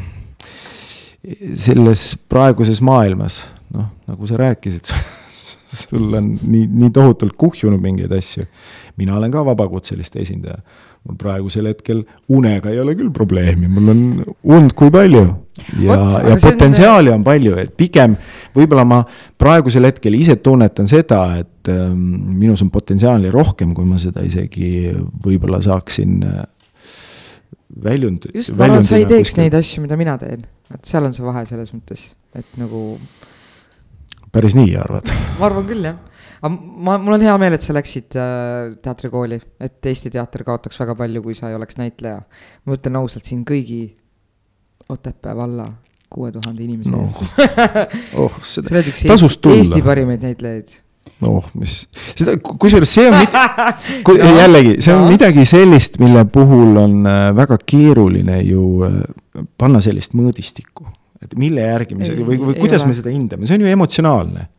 selles 1.55 2.15
praeguses 2.29 2.81
maailmas, 2.81 3.41
noh, 3.73 3.89
nagu 4.07 4.27
sa 4.27 4.37
rääkisid 4.37 4.91
sul 5.81 6.13
on 6.13 6.33
nii, 6.41 6.67
nii 6.71 6.91
tohutult 6.93 7.35
kuhjunud 7.37 7.81
mingeid 7.81 8.11
asju. 8.11 8.45
mina 8.97 9.17
olen 9.17 9.31
ka 9.31 9.45
vabakutseliste 9.45 10.21
esindaja 10.21 10.61
mul 11.05 11.17
praegusel 11.19 11.69
hetkel 11.69 12.01
unega 12.33 12.71
ei 12.73 12.79
ole 12.81 12.95
küll 12.97 13.11
probleemi, 13.13 13.69
mul 13.69 13.91
on 13.93 13.99
und 14.57 14.73
kui 14.77 14.91
palju. 14.93 15.25
ja, 15.79 15.99
ja 16.25 16.37
potentsiaali 16.41 17.13
on 17.13 17.23
palju, 17.23 17.55
et 17.61 17.75
pigem 17.77 18.15
võib-olla 18.55 18.83
ma 18.87 19.03
praegusel 19.39 19.87
hetkel 19.87 20.17
ise 20.17 20.35
tunnetan 20.43 20.89
seda, 20.89 21.21
et 21.39 21.71
ähm, 21.71 22.01
minus 22.39 22.63
on 22.65 22.71
potentsiaali 22.73 23.31
rohkem, 23.33 23.73
kui 23.77 23.87
ma 23.87 23.99
seda 24.01 24.25
isegi 24.25 24.91
võib-olla 25.23 25.61
saaksin 25.63 26.17
äh, 26.25 26.41
väljund. 27.85 28.29
just, 28.33 28.55
ma 28.57 28.69
arvan, 28.69 28.87
sa 28.87 28.99
ei 28.99 29.07
teeks 29.09 29.31
kuskil... 29.31 29.45
neid 29.45 29.59
asju, 29.61 29.85
mida 29.85 29.99
mina 29.99 30.17
teen, 30.21 30.43
et 30.73 30.89
seal 30.89 31.05
on 31.05 31.15
see 31.15 31.25
vahe 31.25 31.45
selles 31.49 31.71
mõttes, 31.75 32.09
et 32.35 32.59
nagu. 32.61 32.97
päris 34.33 34.57
nii 34.57 34.75
arvad? 34.81 35.11
ma 35.39 35.49
arvan 35.49 35.69
küll 35.69 35.89
jah, 35.91 36.01
ma, 36.49 36.97
mul 37.01 37.17
on 37.17 37.25
hea 37.25 37.35
meel, 37.41 37.57
et 37.57 37.65
sa 37.65 37.75
läksid 37.75 38.17
äh, 38.19 38.75
teatrikooli, 38.83 39.39
et 39.65 39.91
Eesti 39.91 40.11
teater 40.13 40.45
kaotaks 40.47 40.79
väga 40.81 40.95
palju, 40.99 41.23
kui 41.25 41.37
sa 41.37 41.51
ei 41.51 41.57
oleks 41.57 41.79
näitleja. 41.79 42.21
ma 42.65 42.77
ütlen 42.77 43.01
ausalt 43.01 43.27
siin 43.29 43.45
kõigi 43.47 43.83
Otepää 44.85 45.33
valla 45.33 45.65
kuue 46.13 46.31
tuhande 46.31 46.61
inimese 46.61 46.91
no. 46.93 47.01
eest 47.01 47.39
oh, 48.21 48.33
seda 48.45 48.83
tasust 49.07 49.41
tulla. 49.41 49.57
Eesti 49.57 49.81
parimaid 49.85 50.25
näitlejaid 50.25 50.75
oh, 51.25 51.47
mis, 51.57 51.79
seda, 52.13 52.35
kusjuures 52.37 52.93
see 52.97 53.07
on 53.09 53.17
ku, 54.05 54.15
no, 54.19 54.29
jällegi, 54.39 54.75
see 54.85 54.93
on 54.93 55.05
no. 55.05 55.09
midagi 55.13 55.45
sellist, 55.49 55.99
mille 56.03 56.25
puhul 56.31 56.77
on 56.81 56.99
äh, 57.09 57.29
väga 57.37 57.57
keeruline 57.65 58.41
ju 58.45 58.67
äh, 58.87 59.01
panna 59.57 59.81
sellist 59.83 60.15
mõõdistikku. 60.17 60.87
et 61.25 61.33
mille 61.39 61.65
järgi 61.65 61.97
me 61.97 62.07
seda 62.07 62.25
või, 62.27 62.39
või 62.51 62.59
kuidas 62.59 62.85
ole. 62.85 62.93
me 62.93 62.99
seda 63.01 63.13
hindame, 63.13 63.49
see 63.49 63.57
on 63.57 63.65
ju 63.65 63.73
emotsionaalne 63.73 64.49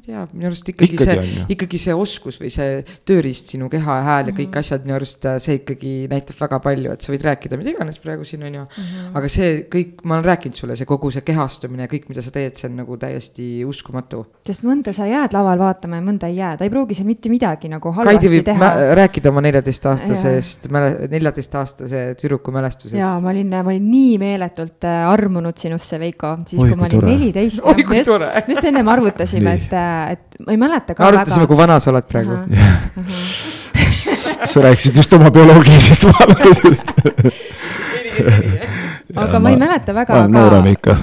tea, 0.00 0.26
minu 0.32 0.48
arust 0.50 0.68
ikkagi, 0.68 0.96
ikkagi 0.96 1.26
see, 1.28 1.46
ikkagi 1.54 1.80
see 1.82 1.94
oskus 1.94 2.38
või 2.40 2.50
see 2.54 2.82
tööriist, 3.06 3.52
sinu 3.54 3.68
keha 3.72 3.98
ja 4.00 4.04
hääl 4.08 4.30
ja 4.30 4.34
kõik 4.34 4.48
mm 4.48 4.52
-hmm. 4.52 4.64
asjad, 4.64 4.84
minu 4.86 4.96
arust 4.98 5.26
äh, 5.28 5.38
see 5.42 5.58
ikkagi 5.60 5.94
näitab 6.10 6.38
väga 6.40 6.60
palju, 6.64 6.92
et 6.92 7.02
sa 7.02 7.12
võid 7.12 7.24
rääkida 7.26 7.58
mida 7.60 7.70
iganes 7.74 8.00
praegu 8.02 8.24
siin 8.24 8.42
on 8.42 8.54
ju 8.54 8.64
mm. 8.64 8.84
-hmm. 8.84 9.16
aga 9.20 9.28
see 9.28 9.50
kõik, 9.74 10.04
ma 10.04 10.18
olen 10.18 10.28
rääkinud 10.30 10.56
sulle, 10.58 10.76
see 10.76 10.88
kogu 10.88 11.10
see 11.10 11.24
kehastumine 11.26 11.86
ja 11.86 11.92
kõik, 11.92 12.08
mida 12.08 12.22
sa 12.22 12.30
teed, 12.34 12.56
see 12.56 12.68
on 12.70 12.76
nagu 12.82 12.96
täiesti 12.96 13.48
uskumatu. 13.64 14.24
sest 14.46 14.64
mõnda 14.66 14.92
sa 14.92 15.06
jääd 15.06 15.36
laval 15.36 15.58
vaatama 15.58 16.00
ja 16.00 16.06
mõnda 16.08 16.30
ei 16.30 16.36
jää, 16.36 16.56
ta 16.56 16.64
ei 16.64 16.70
pruugi 16.70 16.94
seal 16.94 17.06
mitte 17.06 17.28
midagi 17.32 17.68
nagu 17.68 17.92
halvasti 17.92 18.28
Kaidi 18.28 18.42
teha. 18.42 18.72
rääkida 19.00 19.30
oma 19.30 19.40
neljateistaastasest, 19.40 20.68
neljateistaastase 21.10 22.04
tüdruku 22.20 22.52
mälestusest. 22.54 22.98
jaa, 22.98 23.20
ma 23.20 23.30
olin, 23.30 23.50
ma 23.50 23.70
olin 23.70 23.90
nii 23.90 24.18
meeletult 24.22 24.84
äh, 24.88 25.08
armunud 25.10 25.56
sinusse, 25.60 25.98
Veiko, 26.00 26.36
siis 26.46 26.62
Oi, 26.62 26.68
kui 26.72 26.80
ma 26.80 26.88
olin 26.90 27.04
neliteist. 27.12 27.62
just, 27.64 28.48
just 28.48 28.64
ennem 28.64 28.88
arvutasime, 28.88 29.54
et 29.60 29.72
äh, 29.72 29.83
et 30.14 30.38
ma 30.46 30.54
ei 30.54 30.60
mäleta 30.60 30.96
ka 30.96 31.08
arutasime, 31.08 31.46
kui 31.50 31.58
vana 31.58 31.80
sa 31.80 31.92
oled 31.92 32.06
praegu. 32.10 32.34
sa 34.52 34.64
rääkisid 34.64 34.96
just 34.96 35.12
oma 35.16 35.30
bioloogilisest 35.34 36.02
vanusest 36.12 36.86
aga 39.14 39.40
ma 39.42 39.52
ei 39.52 39.58
mäleta 39.60 39.94
väga 39.96 40.24
ka 40.82 40.96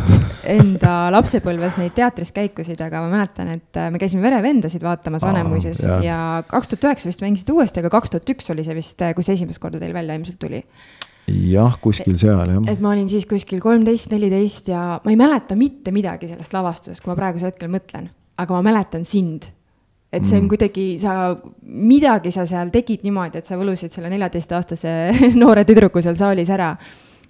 enda 0.51 0.93
lapsepõlves 1.13 1.77
neid 1.79 1.93
teatris 1.95 2.31
käikusid, 2.35 2.81
aga 2.83 3.03
ma 3.03 3.11
mäletan, 3.13 3.51
et 3.55 3.79
äh, 3.79 3.91
me 3.93 4.01
käisime 4.01 4.23
Verevendasid 4.25 4.83
vaatamas 4.83 5.23
Vanemuises 5.25 5.83
ja 6.03 6.17
kaks 6.49 6.71
tuhat 6.71 6.89
üheksa 6.89 7.11
vist 7.11 7.23
mängisid 7.23 7.51
uuesti, 7.53 7.83
aga 7.83 7.91
kaks 7.93 8.13
tuhat 8.13 8.33
üks 8.33 8.51
oli 8.53 8.65
see 8.65 8.75
vist, 8.77 8.97
äh, 9.05 9.13
kui 9.17 9.27
see 9.27 9.37
esimest 9.37 9.61
korda 9.63 9.79
teil 9.81 9.93
välja 9.95 10.17
ilmselt 10.17 10.41
tuli. 10.41 10.63
Jah, 11.29 11.77
kuskil 11.79 12.17
seal 12.19 12.41
jah. 12.41 12.63
et 12.71 12.81
ma 12.83 12.95
olin 12.95 13.07
siis 13.09 13.27
kuskil 13.29 13.61
kolmteist, 13.63 14.09
neliteist 14.11 14.73
ja 14.73 14.97
ma 15.03 15.13
ei 15.13 15.19
mäleta 15.19 15.55
mitte 15.55 15.93
midagi 15.95 16.31
sellest 16.31 16.57
lavastusest, 16.57 17.03
kui 17.03 17.13
ma 17.13 17.19
praegusel 17.19 17.53
hetkel 17.53 17.71
mõtlen 17.71 18.09
aga 18.41 18.57
ma 18.57 18.63
mäletan 18.71 19.05
sind. 19.07 19.51
et 20.11 20.25
see 20.27 20.35
on 20.35 20.43
mm. 20.43 20.49
kuidagi, 20.51 20.87
sa, 20.99 21.37
midagi 21.63 22.33
sa 22.35 22.43
seal 22.45 22.71
tegid 22.73 23.05
niimoodi, 23.05 23.39
et 23.39 23.47
sa 23.47 23.55
võlusid 23.55 23.93
selle 23.93 24.09
neljateistaastase 24.11 24.91
noore 25.41 25.63
tüdruku 25.67 26.03
seal 26.03 26.19
saalis 26.19 26.51
ära 26.51 26.73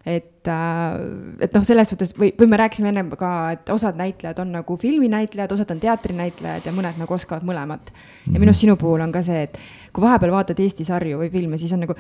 et, 0.05 0.47
äh, 0.47 1.43
et 1.45 1.53
noh, 1.53 1.66
selles 1.66 1.91
suhtes 1.93 2.14
või, 2.18 2.32
või 2.38 2.49
me 2.49 2.59
rääkisime 2.62 2.89
ennem 2.89 3.12
ka, 3.20 3.32
et 3.55 3.70
osad 3.74 3.99
näitlejad 3.99 4.39
on 4.41 4.53
nagu 4.55 4.78
filminäitlejad, 4.82 5.53
osad 5.53 5.74
on 5.76 5.82
teatrinäitlejad 5.84 6.66
ja 6.66 6.74
mõned 6.76 6.97
nagu 7.01 7.14
oskavad 7.14 7.45
mõlemat. 7.47 7.93
ja 8.26 8.39
minu 8.39 8.49
arust 8.49 8.66
sinu 8.66 8.78
puhul 8.82 9.03
on 9.05 9.14
ka 9.14 9.22
see, 9.26 9.45
et 9.45 9.59
kui 9.93 10.03
vahepeal 10.03 10.34
vaatad 10.34 10.59
Eesti 10.59 10.88
sarju 10.88 11.22
või 11.22 11.30
filme, 11.34 11.62
siis 11.62 11.74
on 11.78 11.86
nagu 11.86 11.97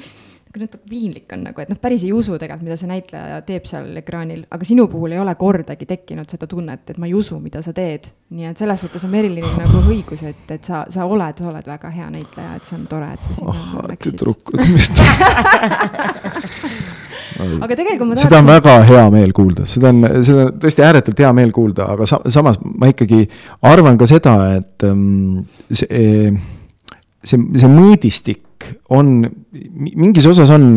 nagu 0.51 0.65
natuke 0.65 0.89
piinlik 0.89 1.31
on 1.31 1.45
nagu, 1.47 1.61
et 1.63 1.69
noh, 1.71 1.79
päris 1.79 2.03
ei 2.03 2.11
usu 2.15 2.35
tegelikult, 2.35 2.67
mida 2.67 2.77
see 2.79 2.89
näitleja 2.89 3.39
teeb 3.47 3.67
seal 3.69 3.97
ekraanil, 4.01 4.43
aga 4.51 4.67
sinu 4.67 4.87
puhul 4.91 5.15
ei 5.15 5.21
ole 5.21 5.35
kordagi 5.39 5.87
tekkinud 5.87 6.29
seda 6.31 6.47
tunnet, 6.51 6.83
et 6.91 6.99
ma 6.99 7.07
ei 7.07 7.15
usu, 7.15 7.39
mida 7.39 7.61
sa 7.63 7.73
teed. 7.75 8.11
nii 8.31 8.47
et 8.47 8.59
selles 8.59 8.79
suhtes 8.79 9.03
on 9.07 9.11
Merilinil 9.11 9.57
nagu 9.59 9.81
õigus, 9.91 10.23
et, 10.27 10.43
et 10.51 10.63
sa, 10.63 10.85
sa 10.91 11.05
oled, 11.07 11.39
sa 11.39 11.49
oled 11.51 11.67
väga 11.67 11.91
hea 11.91 12.09
näitleja, 12.11 12.55
et 12.59 12.67
see 12.67 12.77
on 12.79 12.85
tore, 12.91 13.09
et 13.15 13.27
sa 13.27 13.37
sinna 13.39 13.55
oh, 13.55 13.87
läksid. 13.91 14.17
tüdrukud, 14.19 14.59
mis 14.71 14.91
ta 14.95 15.03
aga 17.41 17.75
tegelikult 17.75 18.11
ma 18.11 18.15
tahaks. 18.15 18.27
seda 18.27 18.39
on 18.41 18.49
väga 18.49 18.77
hea 18.87 19.03
meel 19.13 19.35
kuulda, 19.35 19.67
seda 19.69 19.91
on, 19.91 20.05
seda 20.25 20.47
on 20.47 20.55
tõesti 20.61 20.85
ääretult 20.85 21.21
hea 21.23 21.31
meel 21.35 21.51
kuulda, 21.55 21.87
aga 21.95 22.07
sa, 22.09 22.21
samas 22.31 22.59
ma 22.61 22.91
ikkagi 22.91 23.23
arvan 23.67 23.99
ka 23.99 24.07
seda, 24.09 24.35
et 24.59 24.87
um, 24.87 25.43
see, 25.67 26.31
see, 27.23 27.39
see 27.57 27.71
mõõdistik 27.71 28.67
on, 28.93 29.21
mingis 29.95 30.27
osas 30.29 30.51
on 30.53 30.75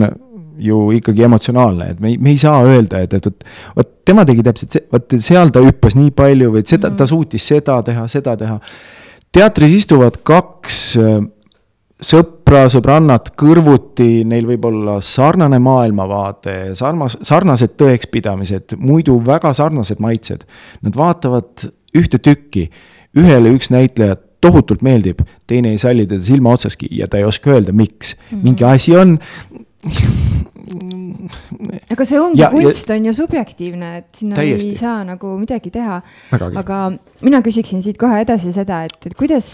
ju 0.58 0.78
ikkagi 0.94 1.24
emotsionaalne, 1.26 1.90
et 1.94 2.00
me 2.00 2.12
ei, 2.12 2.18
me 2.22 2.34
ei 2.34 2.40
saa 2.40 2.62
öelda, 2.66 3.02
et, 3.04 3.16
et 3.18 3.26
vot, 3.26 3.46
vot 3.76 3.94
tema 4.06 4.24
tegi 4.28 4.44
täpselt 4.46 4.76
see, 4.76 4.84
vot 4.92 5.16
seal 5.26 5.50
ta 5.54 5.62
hüppas 5.64 5.96
nii 5.98 6.12
palju 6.14 6.52
või 6.54 6.62
et 6.62 6.70
seda 6.70 6.90
mm, 6.90 6.98
ta 7.00 7.08
suutis 7.10 7.48
seda 7.50 7.80
teha, 7.86 8.06
seda 8.10 8.36
teha. 8.38 8.58
teatris 9.34 9.74
istuvad 9.80 10.20
kaks 10.26 10.78
äh, 11.00 11.16
sõpra, 12.04 12.64
sõbrannat 12.72 13.32
kõrvuti, 13.38 14.24
neil 14.28 14.46
võib 14.48 14.68
olla 14.70 14.98
sarnane 15.04 15.58
maailmavaade, 15.62 16.56
sarmas, 16.78 17.18
sarnased 17.24 17.74
tõekspidamised, 17.80 18.76
muidu 18.78 19.16
väga 19.24 19.54
sarnased 19.56 20.02
maitsed. 20.02 20.44
Nad 20.84 20.98
vaatavad 20.98 21.66
ühte 21.96 22.20
tükki, 22.22 22.68
ühele 23.18 23.54
üks 23.54 23.70
näitleja 23.74 24.18
tohutult 24.44 24.84
meeldib, 24.84 25.24
teine 25.50 25.72
ei 25.74 25.80
salli 25.80 26.06
teda 26.10 26.24
silma 26.24 26.54
otsaski 26.54 26.90
ja 26.92 27.08
ta 27.08 27.20
ei 27.20 27.26
oska 27.28 27.54
öelda, 27.56 27.72
miks 27.72 28.14
mm. 28.14 28.36
-hmm. 28.36 28.44
mingi 28.44 28.64
asi 28.68 28.96
on 28.96 29.18
aga 31.92 32.06
see 32.08 32.20
ongi 32.20 32.46
kunst 32.52 32.88
ja... 32.88 32.96
on 32.96 33.08
ju 33.08 33.12
subjektiivne, 33.16 33.90
et 34.00 34.18
sinna 34.20 34.38
täiesti. 34.38 34.74
ei 34.74 34.80
saa 34.80 35.02
nagu 35.06 35.34
midagi 35.40 35.72
teha. 35.74 36.00
aga 36.60 36.80
mina 37.24 37.40
küsiksin 37.44 37.84
siit 37.84 38.00
kohe 38.00 38.20
edasi 38.24 38.52
seda, 38.54 38.82
et, 38.88 38.98
et 39.06 39.16
kuidas, 39.18 39.48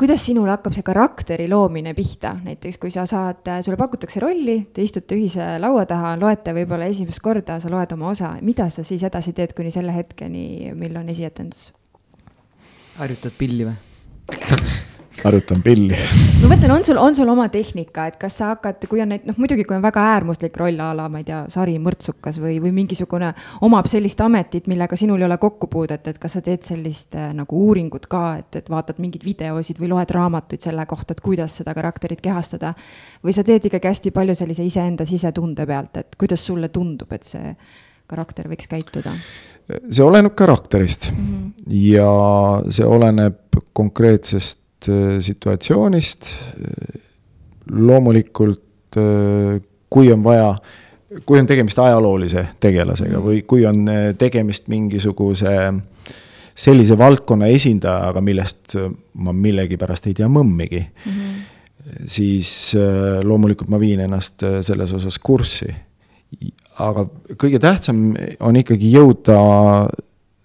kuidas 0.00 0.24
sinul 0.26 0.50
hakkab 0.52 0.76
see 0.76 0.86
karakteri 0.86 1.48
loomine 1.50 1.94
pihta, 1.96 2.36
näiteks 2.44 2.80
kui 2.82 2.92
sa 2.94 3.06
saad, 3.08 3.44
sulle 3.64 3.80
pakutakse 3.80 4.22
rolli, 4.22 4.60
te 4.74 4.84
istute 4.84 5.18
ühise 5.18 5.56
laua 5.62 5.86
taha, 5.90 6.16
loete 6.20 6.54
võib-olla 6.56 6.90
esimest 6.90 7.22
korda, 7.24 7.60
sa 7.62 7.72
loed 7.72 7.96
oma 7.96 8.12
osa, 8.14 8.34
mida 8.44 8.70
sa 8.72 8.86
siis 8.86 9.04
edasi 9.06 9.36
teed 9.36 9.56
kuni 9.56 9.72
selle 9.74 9.94
hetkeni, 9.96 10.72
mil 10.76 10.96
on 11.00 11.12
esietendus? 11.12 11.70
Harjutad 13.00 13.36
pilli 13.38 13.66
või 13.68 13.76
harjutan 15.24 15.62
pilli. 15.62 15.96
ma 16.42 16.48
mõtlen, 16.50 16.72
on 16.72 16.84
sul, 16.86 16.98
on 17.00 17.14
sul 17.14 17.28
oma 17.28 17.46
tehnika, 17.52 18.06
et 18.10 18.16
kas 18.20 18.38
sa 18.40 18.52
hakkad, 18.52 18.84
kui 18.90 19.02
on 19.02 19.10
neid, 19.12 19.26
noh 19.28 19.36
muidugi, 19.40 19.64
kui 19.68 19.76
on 19.76 19.82
väga 19.84 20.02
äärmuslik 20.14 20.56
roll 20.60 20.80
a 20.80 20.90
la, 20.96 21.08
ma 21.12 21.20
ei 21.20 21.26
tea, 21.28 21.42
sari 21.52 21.76
mõrtsukas 21.82 22.40
või, 22.42 22.56
või 22.62 22.72
mingisugune, 22.76 23.32
omab 23.66 23.88
sellist 23.90 24.20
ametit, 24.24 24.70
millega 24.70 24.96
sinul 24.98 25.20
ei 25.20 25.28
ole 25.28 25.38
kokkupuudet, 25.42 26.12
et 26.12 26.22
kas 26.22 26.38
sa 26.38 26.44
teed 26.44 26.64
sellist 26.66 27.16
äh, 27.18 27.30
nagu 27.36 27.64
uuringut 27.66 28.08
ka, 28.10 28.24
et, 28.40 28.62
et 28.62 28.72
vaatad 28.72 29.02
mingeid 29.02 29.26
videosid 29.26 29.82
või 29.82 29.92
loed 29.92 30.14
raamatuid 30.16 30.64
selle 30.64 30.86
kohta, 30.90 31.16
et 31.16 31.22
kuidas 31.24 31.58
seda 31.60 31.74
karakterit 31.76 32.22
kehastada. 32.24 32.74
või 33.24 33.36
sa 33.36 33.44
teed 33.44 33.68
ikkagi 33.68 33.92
hästi 33.92 34.14
palju 34.16 34.38
sellise 34.38 34.64
iseenda 34.64 35.04
sisetunde 35.08 35.66
pealt, 35.66 35.96
et 36.00 36.18
kuidas 36.18 36.46
sulle 36.46 36.72
tundub, 36.72 37.12
et 37.12 37.26
see 37.28 37.54
karakter 38.10 38.48
võiks 38.50 38.70
käituda? 38.70 39.14
See 39.90 40.04
oleneb 40.04 40.34
karakterist 40.34 41.10
mm 41.12 41.26
-hmm. 41.26 41.74
ja 41.74 42.10
see 42.68 42.86
oleneb 42.86 43.38
konkreetsest 43.72 44.88
äh, 44.88 45.18
situatsioonist. 45.18 46.26
loomulikult, 47.70 48.96
äh, 48.96 49.62
kui 49.90 50.12
on 50.12 50.24
vaja, 50.24 50.56
kui 51.26 51.38
on 51.38 51.46
tegemist 51.46 51.78
ajaloolise 51.78 52.46
tegelasega 52.60 53.18
-hmm. 53.18 53.24
või 53.24 53.42
kui 53.46 53.66
on 53.66 53.88
äh, 53.88 54.14
tegemist 54.18 54.68
mingisuguse 54.68 55.72
sellise 56.54 56.98
valdkonna 56.98 57.46
esindajaga, 57.46 58.20
millest 58.20 58.74
ma 59.14 59.32
millegipärast 59.32 60.06
ei 60.06 60.14
tea 60.14 60.28
mõmmigi 60.28 60.80
mm, 60.80 61.12
-hmm. 61.12 62.04
siis 62.06 62.76
loomulikult 63.22 63.68
ma 63.68 63.80
viin 63.80 64.00
ennast 64.00 64.42
selles 64.62 64.92
osas 64.92 65.18
kurssi 65.18 65.74
aga 66.80 67.06
kõige 67.40 67.60
tähtsam 67.62 68.10
on 68.40 68.58
ikkagi 68.60 68.92
jõuda 68.94 69.40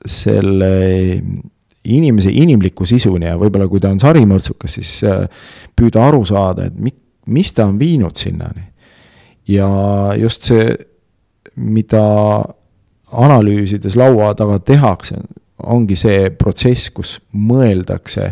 selle 0.06 0.72
inimese 1.86 2.32
inimliku 2.34 2.86
sisuni 2.90 3.28
ja 3.30 3.38
võib-olla 3.40 3.68
kui 3.70 3.82
ta 3.82 3.92
on 3.94 4.02
sarimõrtsukas, 4.02 4.78
siis 4.80 4.98
äh, 5.06 5.26
püüda 5.78 6.08
aru 6.08 6.24
saada, 6.26 6.70
et 6.70 6.78
mi-, 6.82 6.96
mis 7.34 7.54
ta 7.54 7.68
on 7.70 7.80
viinud 7.80 8.18
sinnani. 8.18 8.72
ja 9.48 9.68
just 10.18 10.48
see, 10.50 10.72
mida 11.56 12.02
analüüsides 13.14 13.96
laua 13.96 14.34
taga 14.36 14.58
tehakse, 14.60 15.20
ongi 15.64 15.96
see 15.96 16.32
protsess, 16.34 16.90
kus 16.90 17.20
mõeldakse 17.32 18.32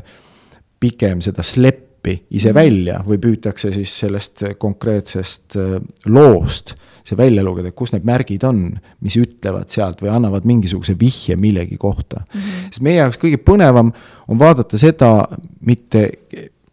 pigem 0.81 1.21
seda 1.21 1.45
sleppi 1.45 1.92
ise 2.29 2.51
mhm. 2.51 2.55
välja 2.55 3.03
või 3.07 3.19
püütakse 3.23 3.73
siis 3.75 3.93
sellest 4.03 4.43
konkreetsest 4.59 5.59
äh, 5.59 5.77
loost 6.05 6.75
see 7.03 7.17
välja 7.19 7.43
lugeda, 7.43 7.73
kus 7.75 7.91
need 7.91 8.05
märgid 8.07 8.45
on, 8.47 8.61
mis 9.03 9.17
ütlevad 9.19 9.71
sealt 9.73 9.99
või 10.03 10.13
annavad 10.13 10.45
mingisuguse 10.47 10.95
vihje 10.99 11.35
millegi 11.39 11.77
kohta 11.77 12.21
mm. 12.23 12.39
-hmm. 12.39 12.69
sest 12.69 12.85
meie 12.85 13.01
jaoks 13.01 13.19
kõige 13.19 13.39
põnevam 13.43 13.91
on 14.27 14.39
vaadata 14.39 14.79
seda 14.79 15.27
mitte 15.67 16.09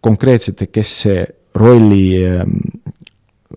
konkreetselt, 0.00 0.62
et 0.62 0.72
kes 0.72 0.94
see 1.04 1.24
rolli 1.54 2.22
ähm, 2.24 2.60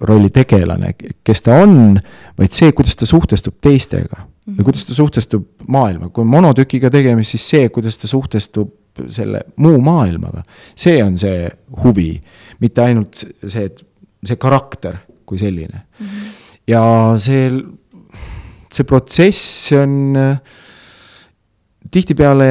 rolli 0.01 0.29
tegelane, 0.33 0.95
kes 1.23 1.41
ta 1.45 1.59
on, 1.63 1.99
vaid 2.39 2.55
see, 2.55 2.71
kuidas 2.73 2.95
ta 2.97 3.05
suhtestub 3.09 3.59
teistega 3.61 4.19
mm 4.19 4.57
ja 4.57 4.63
kuidas 4.63 4.85
ta 4.85 4.93
suhtestub 4.93 5.45
maailma, 5.67 6.09
kui 6.09 6.21
on 6.21 6.27
monotükiga 6.27 6.89
tegemist, 6.91 7.31
siis 7.31 7.45
see, 7.49 7.69
kuidas 7.73 7.97
ta 7.97 8.07
suhtestub 8.07 8.73
selle 9.09 9.41
muu 9.55 9.79
maailmaga. 9.81 10.43
see 10.75 11.03
on 11.03 11.17
see 11.17 11.47
huvi, 11.83 12.21
mitte 12.59 12.81
ainult 12.83 13.23
see, 13.23 13.65
et 13.65 13.83
see 14.23 14.37
karakter 14.37 14.97
kui 15.25 15.39
selline 15.39 15.79
mm. 15.99 16.05
-hmm. 16.05 16.33
ja 16.67 16.83
see, 17.17 17.49
see 18.71 18.83
protsess 18.83 19.71
on 19.71 20.15
äh, 20.15 20.37
tihtipeale 21.91 22.49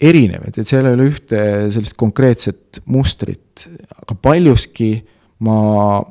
erinev, 0.00 0.48
et, 0.48 0.58
et 0.58 0.66
seal 0.66 0.86
ei 0.86 0.94
ole 0.94 1.08
ühte 1.10 1.40
sellist 1.74 1.96
konkreetset 1.98 2.82
mustrit, 2.86 3.68
aga 4.02 4.14
paljuski 4.14 4.92
ma 5.38 6.02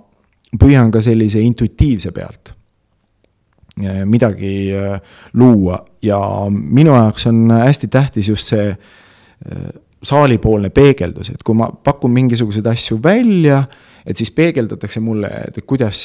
püüan 0.56 0.91
ka 0.91 1.02
sellise 1.04 1.41
intuitiivse 1.43 2.14
pealt 2.16 2.54
eh, 3.82 4.04
midagi 4.06 4.54
eh, 4.76 4.95
luua. 5.34 5.82
Ja 6.02 6.20
minu 6.50 6.95
jaoks 6.95 7.28
on 7.28 7.52
hästi 7.52 7.89
tähtis 7.91 8.30
just 8.30 8.54
see 8.54 8.70
eh, 8.72 9.68
saalipoolne 10.04 10.70
peegeldus, 10.70 11.32
et 11.34 11.43
kui 11.43 11.58
ma 11.58 11.70
pakun 11.72 12.14
mingisuguseid 12.14 12.68
asju 12.70 13.00
välja 13.04 13.64
et 14.08 14.16
siis 14.16 14.32
peegeldatakse 14.32 15.01
mulle, 15.03 15.30
et 15.49 15.60
kuidas 15.68 15.99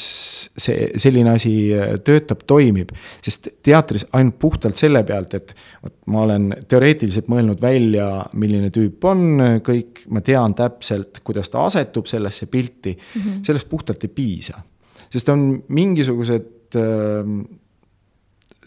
see, 0.59 0.89
selline 0.99 1.33
asi 1.37 1.53
äh, 1.75 1.95
töötab, 2.03 2.43
toimib. 2.47 2.91
sest 3.23 3.49
teatris 3.63 4.05
ainult 4.13 4.37
puhtalt 4.41 4.79
selle 4.79 5.03
pealt, 5.07 5.33
et 5.39 5.55
vot 5.83 5.95
ma 6.11 6.25
olen 6.27 6.49
teoreetiliselt 6.69 7.31
mõelnud 7.31 7.63
välja, 7.63 8.09
milline 8.39 8.69
tüüp 8.75 9.07
on, 9.07 9.25
kõik, 9.65 10.05
ma 10.13 10.21
tean 10.25 10.55
täpselt, 10.57 11.23
kuidas 11.23 11.51
ta 11.53 11.65
asetub 11.69 12.09
sellesse 12.11 12.49
pilti 12.51 12.93
mm, 12.93 13.21
-hmm. 13.21 13.41
sellest 13.47 13.69
puhtalt 13.69 14.03
ei 14.03 14.13
piisa. 14.13 14.61
sest 15.09 15.29
on 15.29 15.63
mingisugused 15.67 16.75
äh, 16.75 17.35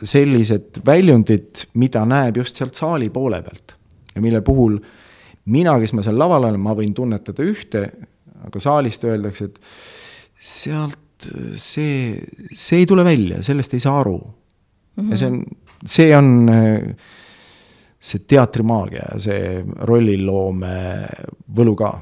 sellised 0.03 0.83
väljundid, 0.87 1.67
mida 1.75 2.05
näeb 2.05 2.37
just 2.37 2.57
sealt 2.57 2.75
saali 2.75 3.11
poole 3.11 3.43
pealt 3.43 3.77
ja 4.15 4.23
mille 4.23 4.41
puhul 4.41 4.79
mina, 5.53 5.77
kes 5.81 5.93
ma 5.93 6.03
seal 6.05 6.19
laval 6.19 6.49
olen, 6.49 6.61
ma 6.61 6.75
võin 6.77 6.95
tunnetada 6.97 7.45
ühte, 7.47 7.91
aga 8.47 8.63
saalist 8.63 9.05
öeldakse, 9.05 9.51
et 9.51 9.61
sealt 10.39 11.29
see, 11.57 12.17
see 12.53 12.83
ei 12.83 12.89
tule 12.89 13.05
välja, 13.05 13.43
sellest 13.47 13.75
ei 13.75 13.81
saa 13.81 14.01
aru 14.01 14.19
mm. 14.19 15.03
-hmm. 15.03 15.11
ja 15.11 15.17
see 15.17 15.31
on, 15.31 15.45
see 15.85 16.17
on 16.17 16.95
see 17.99 18.23
teatrimaagia 18.29 19.09
ja 19.13 19.19
see 19.19 19.65
rolliloome 19.89 20.77
võlu 21.57 21.75
ka. 21.79 21.93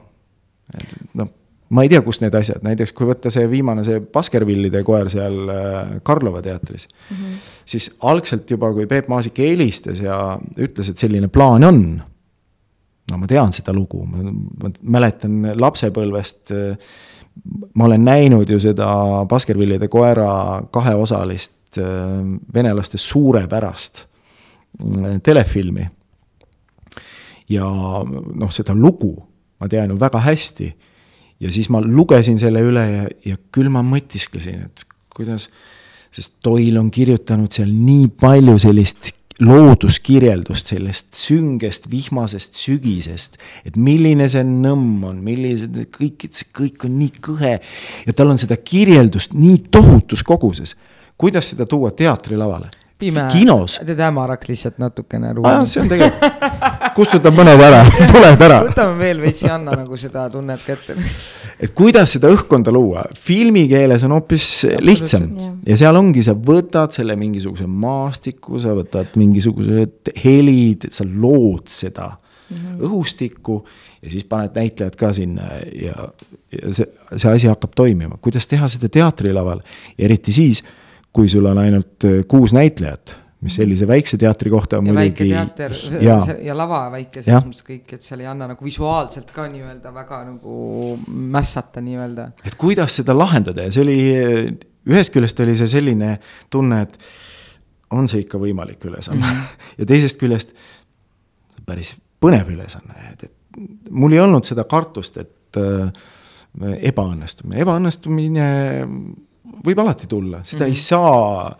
et 0.74 0.95
noh, 1.14 1.30
ma 1.74 1.84
ei 1.84 1.90
tea, 1.90 2.03
kust 2.03 2.22
need 2.22 2.34
asjad, 2.34 2.62
näiteks 2.64 2.92
kui 2.97 3.07
võtta 3.09 3.30
see 3.32 3.47
viimane, 3.51 3.84
see 3.86 4.01
Baskervillide 4.01 4.82
koer 4.86 5.11
seal 5.12 5.36
äh, 5.53 5.95
Karlova 6.03 6.42
teatris 6.42 6.88
mm. 6.88 7.16
-hmm. 7.16 7.38
siis 7.64 7.90
algselt 8.01 8.51
juba, 8.51 8.72
kui 8.72 8.86
Peep 8.86 9.09
Maasik 9.09 9.38
helistas 9.38 10.01
ja 10.01 10.38
ütles, 10.59 10.90
et 10.90 10.99
selline 10.99 11.28
plaan 11.28 11.64
on 11.64 12.03
no 13.11 13.18
ma 13.20 13.28
tean 13.30 13.52
seda 13.52 13.74
lugu, 13.76 14.05
ma, 14.09 14.70
mäletan 14.96 15.52
lapsepõlvest, 15.61 16.55
ma 17.74 17.88
olen 17.88 18.05
näinud 18.07 18.50
ju 18.50 18.61
seda 18.62 18.88
Baskervillide 19.28 19.88
koera 19.92 20.62
kaheosalist 20.72 21.80
venelaste 22.55 22.98
suurepärast 23.02 24.05
mm, 24.78 25.20
telefilmi. 25.26 25.88
ja 27.48 27.66
noh, 27.66 28.50
seda 28.55 28.74
lugu 28.74 29.16
ma 29.61 29.68
tean 29.68 29.90
ju 29.90 29.98
väga 30.00 30.20
hästi. 30.20 30.74
ja 31.40 31.52
siis 31.52 31.68
ma 31.68 31.80
lugesin 31.82 32.38
selle 32.38 32.62
üle 32.62 32.84
ja, 32.90 33.09
ja 33.32 33.36
küll 33.52 33.68
ma 33.72 33.82
mõtisklesin, 33.84 34.68
et 34.68 34.84
kuidas, 35.14 35.48
sest 36.14 36.38
Toil 36.42 36.76
on 36.78 36.90
kirjutanud 36.94 37.52
seal 37.52 37.72
nii 37.72 38.09
palju 38.20 38.59
sellist 38.62 39.12
looduskirjeldust 39.43 40.70
sellest 40.70 41.14
süngest 41.18 41.89
vihmasest 41.91 42.59
sügisest, 42.59 43.39
et 43.66 43.76
milline 43.76 44.28
see 44.30 44.45
nõmm 44.47 45.03
on, 45.09 45.18
millised 45.24 45.80
kõik, 45.95 46.28
see 46.30 46.53
kõik 46.55 46.87
on 46.87 46.95
nii 47.01 47.12
kõhe 47.24 47.57
ja 47.59 48.14
tal 48.14 48.30
on 48.30 48.39
seda 48.41 48.61
kirjeldust 48.61 49.35
nii 49.35 49.64
tohutus 49.74 50.22
koguses. 50.22 50.76
kuidas 51.18 51.51
seda 51.51 51.66
tuua 51.66 51.91
teatrilavale? 51.91 52.70
pime, 52.99 53.24
teed 53.87 54.01
hämaraks 54.01 54.49
lihtsalt 54.49 54.78
natukene 54.78 55.32
see 55.66 55.82
on 55.82 55.91
tegelikult, 55.91 56.43
kustutab 56.97 57.37
mõned 57.37 57.61
ära, 57.62 57.83
tuled 58.12 58.45
ära. 58.47 58.61
võtame 58.69 58.99
veel 58.99 59.23
veits 59.23 59.45
ja 59.45 59.55
anna 59.59 59.77
nagu 59.79 59.99
seda 60.01 60.27
tunnet 60.33 60.62
kätte. 60.67 60.97
et 61.61 61.75
kuidas 61.77 62.17
seda 62.17 62.31
õhkkonda 62.35 62.75
luua, 62.75 63.07
filmikeeles 63.19 64.05
on 64.07 64.17
hoopis 64.17 64.51
lihtsam. 64.85 65.31
ja 65.67 65.79
seal 65.81 65.97
ongi, 65.99 66.25
sa 66.27 66.37
võtad 66.37 66.95
selle 66.97 67.17
mingisuguse 67.21 67.67
maastiku, 67.71 68.61
sa 68.62 68.77
võtad 68.77 69.17
mingisugused 69.21 70.15
helid, 70.25 70.89
sa 70.95 71.07
lood 71.09 71.69
seda 71.73 72.11
mm 72.11 72.57
-hmm. 72.57 72.87
õhustikku 72.89 73.65
ja 74.03 74.11
siis 74.11 74.25
paned 74.29 74.57
näitlejad 74.57 74.97
ka 74.97 75.12
sinna 75.12 75.59
ja, 75.73 76.09
ja 76.53 76.73
see, 76.73 76.87
see 77.17 77.31
asi 77.33 77.51
hakkab 77.51 77.75
toimima, 77.77 78.19
kuidas 78.21 78.47
teha 78.47 78.69
seda 78.69 78.89
teatrilaval 78.89 79.61
ja 79.99 80.05
eriti 80.05 80.33
siis 80.33 80.65
kui 81.15 81.29
sul 81.31 81.47
on 81.47 81.59
ainult 81.62 82.05
kuus 82.29 82.53
näitlejat, 82.57 83.15
mis 83.45 83.59
sellise 83.61 83.86
väikse 83.88 84.18
teatri 84.20 84.51
kohta 84.53 84.78
on 84.80 84.88
ja 84.88 84.95
muidugi. 84.97 85.26
väike 85.28 85.57
teater 85.57 85.74
ja, 86.03 86.16
ja 86.42 86.57
lava 86.57 86.80
väike 86.95 87.22
selles 87.22 87.45
mõttes 87.45 87.66
kõik, 87.66 87.97
et 87.97 88.07
seal 88.07 88.22
ei 88.24 88.30
anna 88.30 88.49
nagu 88.55 88.64
visuaalselt 88.64 89.32
ka 89.34 89.47
nii-öelda 89.53 89.92
väga 89.95 90.22
nagu 90.30 90.57
mässata 91.09 91.82
nii-öelda. 91.84 92.30
et 92.47 92.57
kuidas 92.61 92.97
seda 93.01 93.16
lahendada 93.16 93.66
ja 93.66 93.74
see 93.74 93.84
oli, 93.84 93.99
ühest 94.88 95.12
küljest 95.14 95.45
oli 95.45 95.57
see 95.61 95.70
selline 95.76 96.16
tunne, 96.53 96.80
et 96.86 96.99
on 97.95 98.09
see 98.11 98.24
ikka 98.24 98.40
võimalik 98.40 98.84
ülesanne 98.88 99.20
mm 99.20 99.30
-hmm. 99.30 99.62
ja 99.82 99.86
teisest 99.92 100.20
küljest 100.20 100.57
päris 101.66 101.95
põnev 102.20 102.49
ülesanne, 102.53 102.97
et, 103.12 103.24
et 103.28 103.90
mul 103.90 104.12
ei 104.12 104.20
olnud 104.20 104.45
seda 104.45 104.64
kartust, 104.64 105.20
et 105.20 105.61
äh, 105.61 105.92
ebaõnnestumine, 106.90 107.61
ebaõnnestumine 107.62 108.49
võib 109.64 109.80
alati 109.82 110.07
tulla, 110.11 110.40
seda 110.45 110.64
mm 110.64 110.70
-hmm. 110.70 110.70
ei 110.70 110.70
mhm. 110.70 110.80
saa 110.80 111.59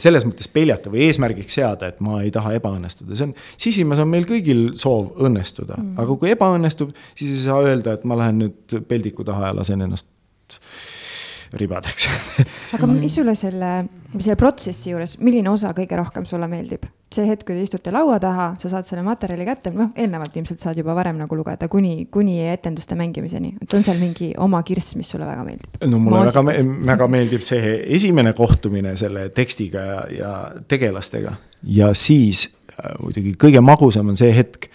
selles 0.00 0.26
mõttes 0.28 0.48
peljata 0.52 0.92
või 0.92 1.04
eesmärgiks 1.08 1.58
seada, 1.58 1.90
et 1.90 2.00
ma 2.04 2.20
ei 2.24 2.32
taha 2.34 2.54
ebaõnnestuda, 2.58 3.16
see 3.18 3.28
on, 3.28 3.36
sisimas 3.66 4.02
on 4.02 4.10
meil 4.10 4.26
kõigil 4.28 4.66
soov 4.80 5.12
õnnestuda. 5.26 5.78
Mm, 5.80 5.94
aga 6.02 6.18
kui 6.20 6.32
ebaõnnestub, 6.34 6.94
siis 7.14 7.34
ei 7.36 7.44
saa 7.46 7.60
öelda, 7.64 7.96
et 7.98 8.04
ma 8.08 8.18
lähen 8.20 8.42
nüüd 8.44 8.76
peldiku 8.88 9.26
taha 9.26 9.50
ja 9.50 9.58
lasen 9.60 9.86
ennast 9.86 10.08
ribadeks 11.58 12.08
aga 12.76 12.88
mis 12.90 13.14
sulle 13.14 13.34
selle, 13.38 13.72
selle 14.18 14.36
protsessi 14.40 14.92
juures, 14.92 15.18
milline 15.24 15.50
osa 15.50 15.72
kõige 15.76 15.98
rohkem 16.00 16.26
sulle 16.28 16.48
meeldib? 16.50 16.86
see 17.14 17.28
hetk, 17.28 17.44
kui 17.46 17.54
te 17.54 17.62
istute 17.62 17.92
laua 17.94 18.16
taha, 18.22 18.46
sa 18.58 18.70
saad 18.72 18.88
selle 18.88 19.04
materjali 19.06 19.44
kätte, 19.46 19.70
noh, 19.74 19.92
eelnevalt 19.94 20.34
ilmselt 20.34 20.62
saad 20.62 20.78
juba 20.80 20.96
varem 20.98 21.20
nagu 21.20 21.36
lugeda, 21.38 21.68
kuni, 21.70 22.08
kuni 22.10 22.40
etenduste 22.50 22.96
mängimiseni. 22.98 23.52
et 23.62 23.76
on 23.78 23.86
seal 23.86 24.00
mingi 24.00 24.32
oma 24.42 24.62
kirss, 24.66 24.96
mis 24.98 25.12
sulle 25.14 25.28
väga 25.28 25.44
meeldib? 25.46 25.78
no 25.86 26.00
mulle 26.02 26.24
Maasikas. 26.24 26.48
väga, 26.50 26.78
väga 26.90 27.08
meeldib 27.14 27.46
see 27.46 27.76
esimene 27.98 28.34
kohtumine 28.34 28.96
selle 29.00 29.28
tekstiga 29.36 29.86
ja, 29.86 30.00
ja 30.18 30.32
tegelastega. 30.68 31.36
ja 31.76 31.92
siis 31.94 32.48
äh, 32.74 32.96
muidugi 33.02 33.36
kõige 33.46 33.62
magusam 33.62 34.10
on 34.10 34.18
see 34.18 34.34
hetk 34.34 34.70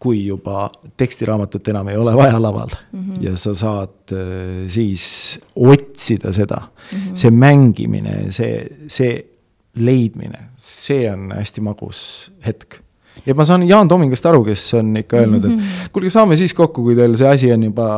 kui 0.00 0.22
juba 0.26 0.70
tekstiraamatut 0.96 1.68
enam 1.68 1.88
ei 1.92 1.96
ole 2.00 2.14
vaja 2.16 2.42
laval 2.42 2.70
mm 2.92 3.00
-hmm. 3.00 3.24
ja 3.24 3.36
sa 3.36 3.54
saad 3.54 4.12
äh, 4.12 4.66
siis 4.66 5.40
otsida 5.54 6.32
seda 6.32 6.60
mm, 6.60 6.98
-hmm. 6.98 7.14
see 7.14 7.30
mängimine, 7.30 8.32
see, 8.32 8.66
see 8.88 9.26
leidmine, 9.74 10.38
see 10.56 11.12
on 11.12 11.32
hästi 11.36 11.60
magus 11.60 12.32
hetk 12.46 12.80
ja 13.26 13.34
ma 13.34 13.44
saan 13.44 13.68
Jaan 13.68 13.88
Tomingast 13.88 14.26
aru, 14.26 14.44
kes 14.44 14.62
on 14.78 14.96
ikka 14.96 15.16
öelnud, 15.16 15.44
et 15.44 15.52
mhm. 15.52 15.88
kuulge, 15.92 16.10
saame 16.10 16.36
siis 16.36 16.54
kokku, 16.56 16.82
kui 16.82 16.96
teil 16.96 17.16
see 17.20 17.28
asi 17.28 17.52
on 17.52 17.66
juba 17.68 17.88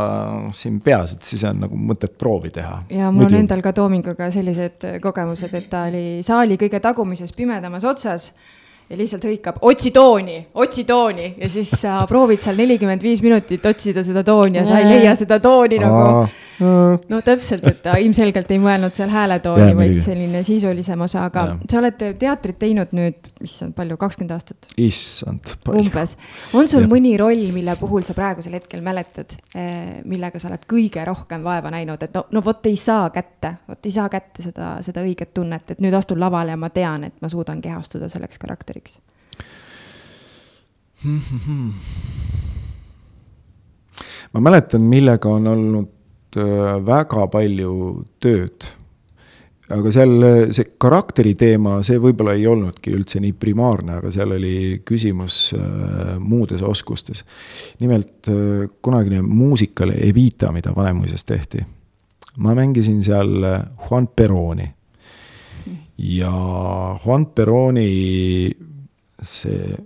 siin 0.56 0.80
peas, 0.80 1.14
et 1.16 1.22
siis 1.22 1.44
on 1.48 1.60
nagu 1.64 1.78
mõtet 1.78 2.16
proovi 2.18 2.50
teha. 2.50 2.82
ja 2.90 3.10
mul 3.10 3.24
Muidu... 3.24 3.36
on 3.36 3.44
endal 3.44 3.62
ka 3.62 3.72
Tominguga 3.76 4.30
sellised 4.34 4.88
kogemused, 5.02 5.54
et 5.54 5.70
ta 5.70 5.86
oli 5.90 6.22
saali 6.26 6.58
kõige 6.60 6.80
tagumises 6.82 7.32
pimedamas 7.38 7.84
otsas 7.84 8.32
ja 8.92 8.98
lihtsalt 9.00 9.24
hõikab 9.24 9.62
otsi 9.64 9.90
tooni, 9.90 10.38
otsi 10.60 10.84
tooni. 10.84 11.32
Ja 11.40 11.48
siis 11.50 11.70
sa 11.80 12.02
proovid 12.08 12.42
seal 12.42 12.58
nelikümmend 12.60 13.02
viis 13.02 13.22
minutit 13.24 13.64
otsida 13.66 14.04
seda 14.04 14.24
tooni 14.26 14.60
ja 14.60 14.66
sa 14.68 14.82
ei 14.82 14.90
leia 14.90 15.14
seda 15.16 15.40
tooni 15.40 15.80
nagu. 15.80 16.26
No 17.12 17.20
täpselt, 17.24 17.66
et 17.68 17.80
ta 17.84 17.96
ilmselgelt 18.00 18.50
ei 18.54 18.60
mõelnud 18.62 18.94
seal 18.96 19.10
hääletooni, 19.12 19.72
vaid 19.78 19.98
selline 20.04 20.42
sisulisem 20.46 21.04
osa, 21.06 21.26
aga 21.30 21.44
ja. 21.50 21.56
sa 21.70 21.80
oled 21.80 22.04
teatrit 22.20 22.58
teinud 22.60 22.94
nüüd, 22.96 23.30
issand, 23.44 23.74
palju, 23.78 23.98
kakskümmend 24.00 24.34
aastat? 24.36 24.70
issand, 24.80 25.54
palju. 25.64 25.84
umbes. 25.84 26.16
on 26.58 26.70
sul 26.70 26.86
ja. 26.86 26.90
mõni 26.92 27.14
roll, 27.20 27.48
mille 27.54 27.76
puhul 27.80 28.06
sa 28.06 28.16
praegusel 28.18 28.58
hetkel 28.58 28.84
mäletad, 28.84 29.36
eh, 29.54 30.02
millega 30.08 30.40
sa 30.42 30.50
oled 30.50 30.66
kõige 30.70 31.06
rohkem 31.08 31.44
vaeva 31.46 31.72
näinud, 31.74 32.02
et 32.02 32.14
no, 32.16 32.26
no 32.32 32.44
vot 32.44 32.70
ei 32.70 32.76
saa 32.80 33.08
kätte, 33.14 33.56
vot 33.68 33.90
ei 33.90 33.94
saa 33.94 34.08
kätte 34.12 34.44
seda, 34.44 34.74
seda 34.84 35.04
õiget 35.06 35.34
tunnet, 35.34 35.74
et 35.74 35.82
nüüd 35.84 35.96
astun 35.98 36.20
lavale 36.22 36.54
ja 36.54 36.60
ma 36.60 36.70
tean, 36.74 37.08
et 37.08 37.18
ma 37.22 37.32
suudan 37.32 37.62
kehastuda 37.64 38.10
selleks 38.12 38.42
karakteriks 38.42 38.92
miks 38.92 39.00
ma 44.32 44.40
mäletan, 44.40 44.82
millega 44.82 45.28
on 45.28 45.46
olnud 45.46 45.90
väga 46.36 47.26
palju 47.32 47.72
tööd 48.22 48.70
aga 49.72 49.92
seal 49.94 50.24
see 50.54 50.72
karakteri 50.80 51.32
teema, 51.38 51.78
see 51.86 52.00
võib-olla 52.02 52.34
ei 52.36 52.46
olnudki 52.50 52.92
üldse 52.94 53.20
nii 53.22 53.34
primaarne, 53.38 53.98
aga 54.00 54.10
seal 54.12 54.34
oli 54.36 54.80
küsimus 54.86 55.38
äh, 55.56 56.16
muudes 56.20 56.64
oskustes. 56.66 57.24
nimelt 57.80 58.28
äh, 58.28 58.68
kunagine 58.82 59.22
muusikale 59.22 59.96
Evita, 60.08 60.52
mida 60.52 60.74
Vanemuises 60.76 61.24
tehti. 61.24 61.64
ma 62.36 62.54
mängisin 62.54 63.02
seal 63.02 63.44
äh, 63.44 63.62
Juan 63.88 64.08
Peroni. 64.08 64.68
ja 65.98 66.34
Juan 67.04 67.26
Peroni 67.26 68.50
see 69.22 69.78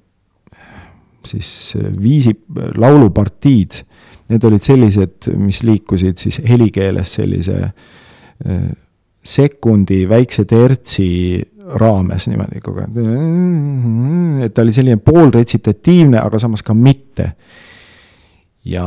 siis 1.27 1.75
viisi, 2.03 2.31
laulupartiid, 2.79 3.81
need 4.29 4.45
olid 4.45 4.63
sellised, 4.63 5.29
mis 5.39 5.63
liikusid 5.63 6.19
siis 6.19 6.41
helikeeles 6.49 7.13
sellise 7.19 7.59
äh, 7.63 8.65
sekundi 9.27 10.05
väikse 10.09 10.45
tertsi 10.45 11.09
raames 11.67 12.29
niimoodi 12.31 12.61
kogu 12.63 12.85
aeg. 12.85 12.99
et 14.47 14.55
ta 14.55 14.63
oli 14.63 14.75
selline 14.75 15.03
poolretsitatiivne, 15.03 16.21
aga 16.23 16.39
samas 16.39 16.63
ka 16.63 16.75
mitte. 16.75 17.33
ja 18.65 18.87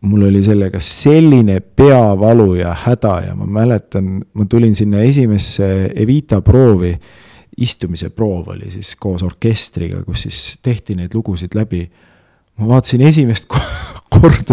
mul 0.00 0.28
oli 0.28 0.42
sellega 0.44 0.80
selline 0.80 1.60
peavalu 1.60 2.54
ja 2.60 2.74
häda 2.84 3.14
ja 3.26 3.34
ma 3.34 3.46
mäletan, 3.46 4.20
ma 4.32 4.46
tulin 4.46 4.74
sinna 4.74 5.00
esimesse 5.02 5.90
Evita 5.94 6.40
proovi, 6.40 6.92
istumise 7.58 8.10
proov 8.10 8.52
oli 8.54 8.70
siis 8.70 8.94
koos 8.96 9.22
orkestriga, 9.26 10.04
kus 10.06 10.22
siis 10.28 10.58
tehti 10.62 10.94
neid 10.94 11.14
lugusid 11.14 11.54
läbi. 11.54 11.88
ma 12.58 12.68
vaatasin 12.68 13.00
esimest 13.00 13.48
korda 13.48 13.87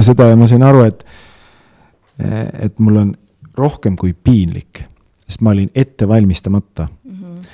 seda 0.02 0.30
ja 0.30 0.36
ma 0.36 0.48
sain 0.48 0.64
aru, 0.64 0.84
et, 0.84 1.06
et 2.20 2.80
mul 2.80 2.98
on 2.98 3.16
rohkem 3.56 3.96
kui 3.96 4.14
piinlik 4.14 4.86
sest 5.26 5.42
ma 5.42 5.54
olin 5.56 5.70
ette 5.76 6.08
valmistamata 6.08 6.88
mm. 7.04 7.12
-hmm. 7.14 7.48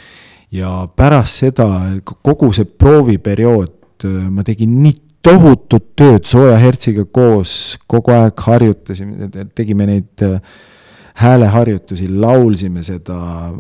ja 0.52 0.88
pärast 0.96 1.36
seda, 1.46 1.68
kogu 2.04 2.54
see 2.54 2.66
prooviperiood, 2.66 4.08
ma 4.30 4.44
tegin 4.44 4.82
nii 4.84 4.96
tohutut 5.22 5.92
tööd 5.96 6.26
sooja 6.26 6.58
hertsiga 6.58 7.06
koos, 7.06 7.78
kogu 7.88 8.12
aeg 8.12 8.40
harjutasime, 8.48 9.30
tegime 9.56 9.86
neid 9.86 10.26
hääleharjutusi, 11.22 12.10
laulsime 12.10 12.84
seda 12.84 13.52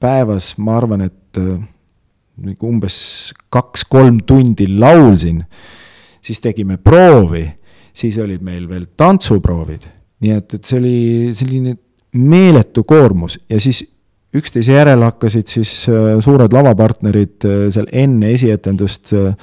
päevas, 0.00 0.54
ma 0.58 0.76
arvan, 0.76 1.00
et 1.00 1.40
nagu 2.42 2.68
umbes 2.68 3.32
kaks-kolm 3.50 4.22
tundi 4.26 4.68
laulsin. 4.78 5.44
siis 6.22 6.40
tegime 6.40 6.76
proovi, 6.76 7.50
siis 7.92 8.18
olid 8.18 8.42
meil 8.44 8.68
veel 8.68 8.86
tantsuproovid, 8.96 9.88
nii 10.22 10.36
et, 10.36 10.54
et 10.54 10.64
see 10.64 10.78
oli 10.78 10.98
selline 11.36 11.76
meeletu 12.12 12.84
koormus 12.84 13.38
ja 13.48 13.60
siis 13.60 13.82
üksteise 14.36 14.76
järel 14.76 15.04
hakkasid 15.04 15.50
siis 15.50 15.72
äh, 15.90 16.16
suured 16.24 16.52
lavapartnerid 16.54 17.46
äh, 17.48 17.64
seal 17.74 17.88
enne 17.92 18.32
esietendust 18.36 19.12
äh, 19.16 19.34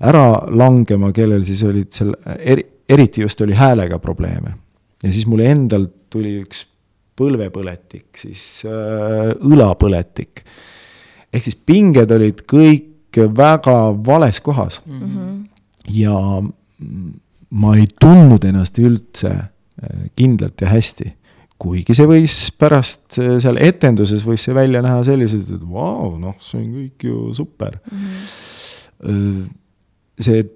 ära 0.00 0.24
langema, 0.56 1.10
kellel 1.16 1.44
siis 1.44 1.62
olid 1.68 1.90
seal 1.92 2.12
eri, 2.38 2.64
eriti 2.88 3.24
just 3.24 3.40
oli 3.44 3.56
häälega 3.56 3.98
probleeme. 4.00 4.54
ja 5.02 5.12
siis 5.12 5.26
mul 5.28 5.44
endal 5.44 5.86
tuli 6.10 6.38
üks 6.42 6.66
põlvepõletik, 7.20 8.08
siis 8.16 8.62
õlapõletik. 8.64 10.40
ehk 11.32 11.44
siis 11.44 11.56
pinged 11.56 12.10
olid 12.16 12.40
kõik 12.48 13.20
väga 13.36 13.76
vales 14.06 14.40
kohas 14.40 14.80
mm. 14.86 15.00
-hmm. 15.02 15.36
ja 15.92 16.16
ma 17.50 17.74
ei 17.78 17.88
tundnud 18.00 18.44
ennast 18.46 18.78
üldse 18.78 19.32
kindlalt 20.18 20.60
ja 20.60 20.68
hästi 20.70 21.08
kuigi 21.60 21.94
see 21.96 22.08
võis 22.08 22.36
pärast 22.58 23.18
äh, 23.20 23.36
seal 23.42 23.60
etenduses 23.60 24.24
võis 24.26 24.44
see 24.46 24.56
välja 24.56 24.82
näha 24.84 25.02
selliselt, 25.06 25.48
et 25.52 25.64
vau 25.64 26.10
wow,, 26.10 26.14
noh, 26.20 26.36
see 26.42 26.60
on 26.62 26.70
kõik 26.76 27.08
ju 27.08 27.16
super 27.36 27.76
mm. 27.90 29.42
see 30.20 30.46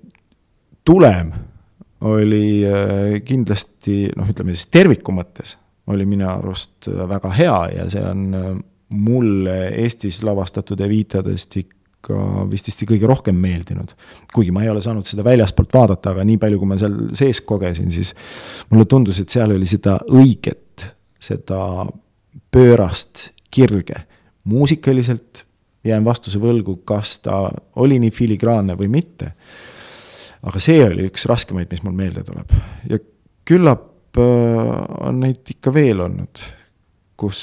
tulem 0.85 1.35
oli 2.05 2.47
äh, 2.69 3.19
kindlasti 3.25 4.05
noh, 4.17 4.29
ütleme 4.33 4.57
siis 4.57 4.71
terviku 4.73 5.15
mõttes 5.17 5.57
oli 5.93 6.07
minu 6.09 6.29
arust 6.31 6.89
väga 6.89 7.33
hea 7.37 7.57
ja 7.75 7.89
see 7.93 8.05
on 8.09 8.61
mulle 8.95 9.57
Eestis 9.83 10.23
lavastatud 10.25 10.81
Evitadest 10.81 11.57
ikka 11.61 11.84
vististi 12.51 12.87
kõige 12.89 13.09
rohkem 13.09 13.37
meeldinud. 13.41 13.95
kuigi 14.35 14.53
ma 14.55 14.63
ei 14.65 14.73
ole 14.73 14.81
saanud 14.85 15.07
seda 15.07 15.25
väljaspoolt 15.25 15.73
vaadata, 15.75 16.11
aga 16.15 16.25
nii 16.25 16.39
palju, 16.43 16.59
kui 16.59 16.69
ma 16.69 16.79
seal 16.81 16.97
sees 17.17 17.41
kogesin, 17.47 17.91
siis 17.91 18.15
mulle 18.71 18.85
tundus, 18.91 19.21
et 19.21 19.33
seal 19.33 19.55
oli 19.55 19.67
seda 19.69 19.99
õiget 20.13 20.89
seda 21.25 21.87
pöörast 22.55 23.31
kirge. 23.51 24.05
muusikaliselt 24.45 25.45
jään 25.85 26.05
vastuse 26.05 26.39
võlgu, 26.41 26.79
kas 26.85 27.19
ta 27.25 27.47
oli 27.81 27.99
nii 27.99 28.11
filigraanne 28.11 28.77
või 28.77 28.91
mitte. 28.93 29.33
aga 30.43 30.61
see 30.61 30.85
oli 30.85 31.09
üks 31.09 31.25
raskemaid, 31.31 31.71
mis 31.71 31.83
mul 31.83 31.97
meelde 31.97 32.25
tuleb 32.25 32.53
ja 32.91 32.99
küllap 33.49 34.19
äh, 34.19 35.09
on 35.09 35.21
neid 35.21 35.55
ikka 35.57 35.73
veel 35.75 36.05
olnud, 36.05 36.43
kus 37.17 37.41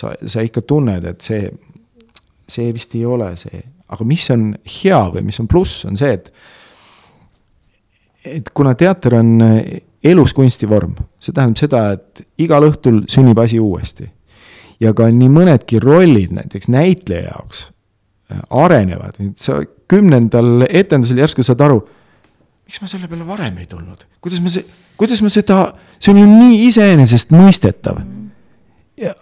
sa, 0.00 0.14
sa 0.26 0.44
ikka 0.44 0.62
tunned, 0.62 1.04
et 1.04 1.20
see, 1.24 1.48
see 2.54 2.74
vist 2.74 2.94
ei 2.94 3.04
ole 3.06 3.32
see, 3.40 3.62
aga 3.90 4.06
mis 4.08 4.28
on 4.34 4.52
hea 4.80 5.00
või 5.14 5.24
mis 5.26 5.40
on 5.42 5.48
pluss, 5.50 5.84
on 5.88 5.98
see, 6.00 6.12
et 6.14 6.30
et 8.24 8.48
kuna 8.56 8.72
teater 8.78 9.18
on 9.18 9.34
elus 10.04 10.34
kunstivorm, 10.36 10.94
see 11.20 11.34
tähendab 11.36 11.60
seda, 11.60 11.82
et 11.96 12.22
igal 12.44 12.66
õhtul 12.68 13.04
sünnib 13.10 13.40
asi 13.40 13.60
uuesti. 13.60 14.10
ja 14.82 14.90
ka 14.92 15.06
nii 15.08 15.30
mõnedki 15.30 15.78
rollid 15.80 16.32
näiteks 16.34 16.66
näitleja 16.68 17.28
jaoks 17.28 17.60
äh, 18.32 18.40
arenevad, 18.50 19.20
sa 19.38 19.60
kümnendal 19.88 20.66
etendusel 20.66 21.20
järsku 21.22 21.44
saad 21.46 21.62
aru, 21.62 21.78
miks 22.66 22.80
ma 22.82 22.88
selle 22.90 23.08
peale 23.08 23.26
varem 23.26 23.60
ei 23.62 23.68
tulnud, 23.70 24.02
kuidas 24.20 24.42
ma 24.42 24.50
see, 24.52 24.66
kuidas 25.00 25.22
ma 25.22 25.30
seda, 25.32 25.60
see 25.98 26.12
on 26.12 26.20
ju 26.20 26.26
nii 26.26 26.58
iseenesestmõistetav. 26.68 28.02
ja 29.00 29.14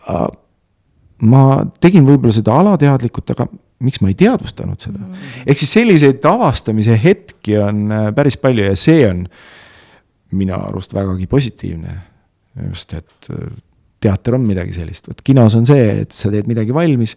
ma 1.22 1.42
tegin 1.80 2.06
võib-olla 2.06 2.34
seda 2.34 2.54
alateadlikult, 2.58 3.34
aga 3.34 3.46
miks 3.82 4.00
ma 4.02 4.10
ei 4.10 4.16
teadvustanud 4.18 4.78
seda 4.80 4.98
mm 4.98 5.10
-hmm.. 5.10 5.42
ehk 5.46 5.58
siis 5.58 5.72
selliseid 5.78 6.24
avastamise 6.28 6.98
hetki 7.04 7.58
on 7.58 7.92
äh, 7.92 8.08
päris 8.14 8.36
palju 8.36 8.64
ja 8.64 8.76
see 8.76 9.04
on 9.08 9.26
minu 10.32 10.54
arust 10.54 10.94
vägagi 10.94 11.26
positiivne. 11.26 12.00
just, 12.68 12.94
et 12.94 13.30
äh, 13.30 13.52
teater 14.00 14.34
on 14.34 14.40
midagi 14.40 14.72
sellist, 14.72 15.08
vot 15.08 15.22
kinos 15.24 15.54
on 15.56 15.66
see, 15.66 16.02
et 16.02 16.10
sa 16.12 16.30
teed 16.30 16.48
midagi 16.50 16.74
valmis, 16.74 17.16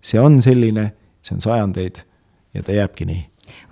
see 0.00 0.20
on 0.20 0.42
selline, 0.42 0.90
see 1.22 1.34
on 1.34 1.40
sajandeid 1.40 2.02
ja 2.54 2.62
ta 2.62 2.72
jääbki 2.72 3.04
nii. 3.04 3.22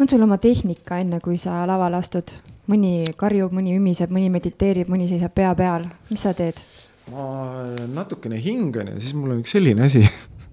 on 0.01 0.09
sul 0.09 0.22
oma 0.22 0.39
tehnika, 0.39 0.99
enne 0.99 1.20
kui 1.20 1.37
sa 1.39 1.66
lavale 1.66 1.97
astud? 1.97 2.33
mõni 2.70 3.11
karjub, 3.18 3.53
mõni 3.53 3.74
ümiseb, 3.76 4.11
mõni 4.14 4.30
mediteerib, 4.30 4.89
mõni 4.89 5.09
seisab 5.11 5.35
pea 5.35 5.55
peal, 5.59 5.89
mis 6.11 6.22
sa 6.22 6.33
teed? 6.35 6.61
Ma 7.11 7.26
natukene 7.94 8.38
hingan 8.42 8.92
ja 8.94 9.00
siis 9.00 9.14
mul 9.14 9.34
on 9.34 9.42
üks 9.42 9.57
selline 9.57 9.88
asi 9.88 10.05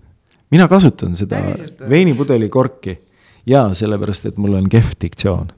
mina 0.54 0.68
kasutan 0.68 1.16
seda 1.20 1.42
veinipudeli 1.90 2.50
korki 2.50 2.98
ja 3.46 3.68
sellepärast, 3.74 4.26
et 4.26 4.38
mul 4.38 4.58
on 4.60 4.70
kehv 4.70 4.96
diktsioon 5.02 5.52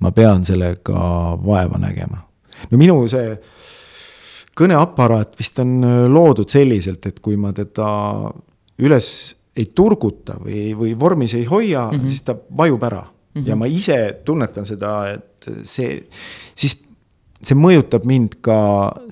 ma 0.00 0.12
pean 0.16 0.44
sellega 0.44 1.00
vaeva 1.44 1.78
nägema. 1.80 2.22
no 2.70 2.78
minu 2.80 3.02
see 3.08 3.34
kõneaparaat 4.60 5.36
vist 5.38 5.58
on 5.62 5.78
äh, 5.86 5.98
loodud 6.10 6.50
selliselt, 6.52 7.06
et 7.06 7.20
kui 7.24 7.38
ma 7.40 7.52
teda 7.56 7.88
üles 8.80 9.08
ei 9.56 9.70
turguta 9.76 10.36
või, 10.40 10.70
või 10.76 10.92
vormis 10.98 11.34
ei 11.36 11.46
hoia 11.48 11.86
mm, 11.86 11.98
-hmm. 11.98 12.12
siis 12.12 12.26
ta 12.26 12.36
vajub 12.56 12.82
ära 12.82 13.02
mm. 13.02 13.40
-hmm. 13.40 13.48
ja 13.48 13.56
ma 13.56 13.66
ise 13.66 13.98
tunnetan 14.24 14.66
seda, 14.66 14.94
et 15.14 15.50
see, 15.64 16.04
siis 16.54 16.76
see 17.42 17.56
mõjutab 17.56 18.06
mind 18.08 18.38
ka 18.44 18.56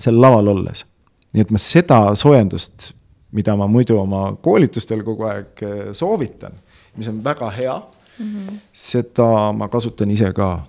seal 0.01 0.19
laval 0.21 0.53
olles. 0.53 0.85
nii 1.33 1.45
et 1.45 1.51
ma 1.53 1.61
seda 1.61 1.99
soojendust, 2.17 2.91
mida 3.37 3.53
ma 3.55 3.67
muidu 3.69 3.99
oma 4.01 4.31
koolitustel 4.41 5.03
kogu 5.05 5.27
aeg 5.29 5.63
äh, 5.63 5.77
soovitan, 5.93 6.55
mis 6.97 7.07
on 7.11 7.23
väga 7.23 7.49
hea 7.53 7.75
mm, 7.75 8.25
-hmm. 8.25 8.59
seda 8.73 9.51
ma 9.53 9.67
kasutan 9.67 10.11
ise 10.11 10.33
ka 10.33 10.65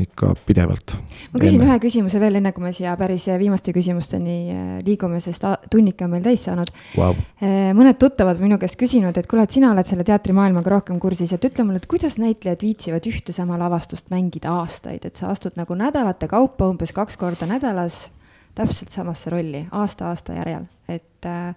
ikka 0.00 0.30
pidevalt. 0.46 0.94
ma 1.32 1.40
küsin 1.40 1.58
enne. 1.58 1.66
ühe 1.68 1.78
küsimuse 1.82 2.20
veel, 2.20 2.38
enne 2.38 2.54
kui 2.56 2.64
me 2.64 2.70
siia 2.72 2.94
päris 2.96 3.26
viimaste 3.38 3.74
küsimusteni 3.76 4.36
äh, 4.48 4.70
liigume, 4.86 5.20
sest 5.20 5.44
tunnike 5.72 6.06
on 6.06 6.14
meil 6.14 6.24
täis 6.24 6.46
saanud 6.48 6.70
wow.. 6.96 7.18
Äh, 7.44 7.72
mõned 7.76 7.98
tuttavad 8.00 8.40
minu 8.40 8.56
käest 8.60 8.78
küsinud, 8.80 9.16
et 9.20 9.28
kuule, 9.28 9.44
et 9.44 9.52
sina 9.52 9.72
oled 9.74 9.88
selle 9.88 10.06
teatrimaailmaga 10.08 10.72
rohkem 10.72 11.00
kursis, 11.02 11.34
et 11.36 11.44
ütle 11.44 11.66
mulle, 11.68 11.82
et 11.82 11.90
kuidas 11.90 12.16
näitlejad 12.22 12.64
viitsivad 12.64 13.08
ühte 13.10 13.36
sama 13.36 13.58
lavastust 13.60 14.08
mängida 14.14 14.54
aastaid, 14.62 15.04
et 15.04 15.20
sa 15.20 15.28
astud 15.32 15.60
nagu 15.60 15.76
nädalate 15.76 16.30
kaupa 16.30 16.70
umbes 16.72 16.94
kaks 16.96 17.20
korda 17.20 17.48
nädalas 17.50 18.06
täpselt 18.56 18.92
samasse 18.92 19.32
rolli 19.32 19.66
aasta 19.76 20.08
aasta 20.08 20.38
järjel, 20.38 20.64
et 20.88 21.28
äh, 21.28 21.52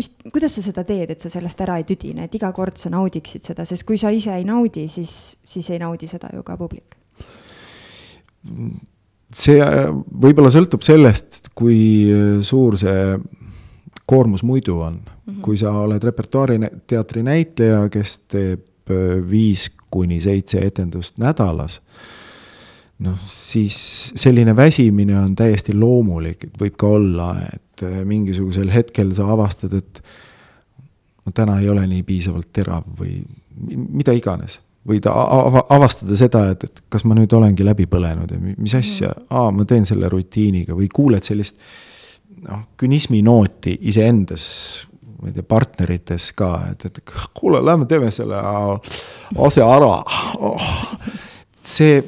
mis, 0.00 0.14
kuidas 0.32 0.56
sa 0.56 0.64
seda 0.64 0.86
teed, 0.88 1.12
et 1.12 1.20
sa 1.20 1.28
sellest 1.32 1.60
ära 1.66 1.76
ei 1.76 1.84
tüdine, 1.88 2.24
et 2.24 2.40
iga 2.40 2.48
kord 2.56 2.80
sa 2.80 2.88
naudiksid 2.96 3.44
seda, 3.44 3.68
sest 3.68 3.84
kui 3.84 4.00
sa 4.00 4.08
ise 4.08 4.32
ei 4.40 4.48
naudi, 4.48 4.86
siis, 4.88 5.36
siis 5.44 5.68
ei 5.74 5.82
naudi 5.84 6.08
seda 6.08 6.32
ju 6.32 6.40
ka 6.46 6.56
publik 6.56 6.97
see 9.34 9.58
äh, 9.62 9.88
võib-olla 9.92 10.50
sõltub 10.52 10.84
sellest, 10.86 11.50
kui 11.58 11.78
äh, 12.12 12.38
suur 12.44 12.78
see 12.80 13.18
koormus 14.08 14.44
muidu 14.46 14.78
on 14.80 14.94
mm. 14.94 15.32
-hmm. 15.32 15.40
kui 15.44 15.58
sa 15.60 15.72
oled 15.72 16.02
repertuaari 16.02 16.60
teatri 16.86 17.22
näitleja, 17.22 17.88
kes 17.92 18.18
teeb 18.28 18.64
viis 19.30 19.66
kuni 19.90 20.16
seitse 20.20 20.62
etendust 20.64 21.18
nädalas, 21.20 21.82
noh, 23.04 23.18
siis 23.26 24.12
selline 24.16 24.56
väsimine 24.56 25.18
on 25.20 25.34
täiesti 25.36 25.74
loomulik, 25.76 26.44
et 26.44 26.56
võib 26.60 26.76
ka 26.80 26.86
olla, 26.96 27.34
et 27.52 27.84
mingisugusel 28.04 28.72
hetkel 28.72 29.12
sa 29.14 29.28
avastad, 29.32 29.74
et 29.76 30.00
no 31.26 31.32
täna 31.34 31.58
ei 31.60 31.68
ole 31.68 31.84
nii 31.86 32.02
piisavalt 32.02 32.48
terav 32.52 32.88
või 33.00 33.20
mida 33.68 34.16
iganes 34.16 34.56
võid 34.88 35.08
ava, 35.10 35.64
avastada 35.74 36.16
seda, 36.18 36.46
et, 36.54 36.64
et 36.64 36.82
kas 36.92 37.04
ma 37.08 37.16
nüüd 37.18 37.32
olengi 37.36 37.66
läbi 37.66 37.88
põlenud 37.90 38.32
ja 38.32 38.40
mis 38.40 38.74
asja, 38.78 39.12
mhm. 39.12 39.28
aa, 39.30 39.52
ma 39.54 39.68
teen 39.68 39.86
selle 39.88 40.10
rutiiniga 40.12 40.76
või 40.78 40.90
kuuled 40.92 41.26
sellist 41.26 41.60
noh, 42.46 42.68
künismi 42.78 43.22
nooti 43.26 43.76
iseendas, 43.90 44.44
ma 45.18 45.30
ei 45.30 45.36
tea, 45.36 45.46
partnerites 45.48 46.30
ka, 46.38 46.52
et, 46.72 46.86
et 46.88 47.00
kuule, 47.36 47.62
lähme 47.64 47.88
teeme 47.90 48.10
selle 48.14 48.38
asja 49.48 49.66
ära 49.78 49.94
oh.. 50.46 50.70
see 51.62 51.98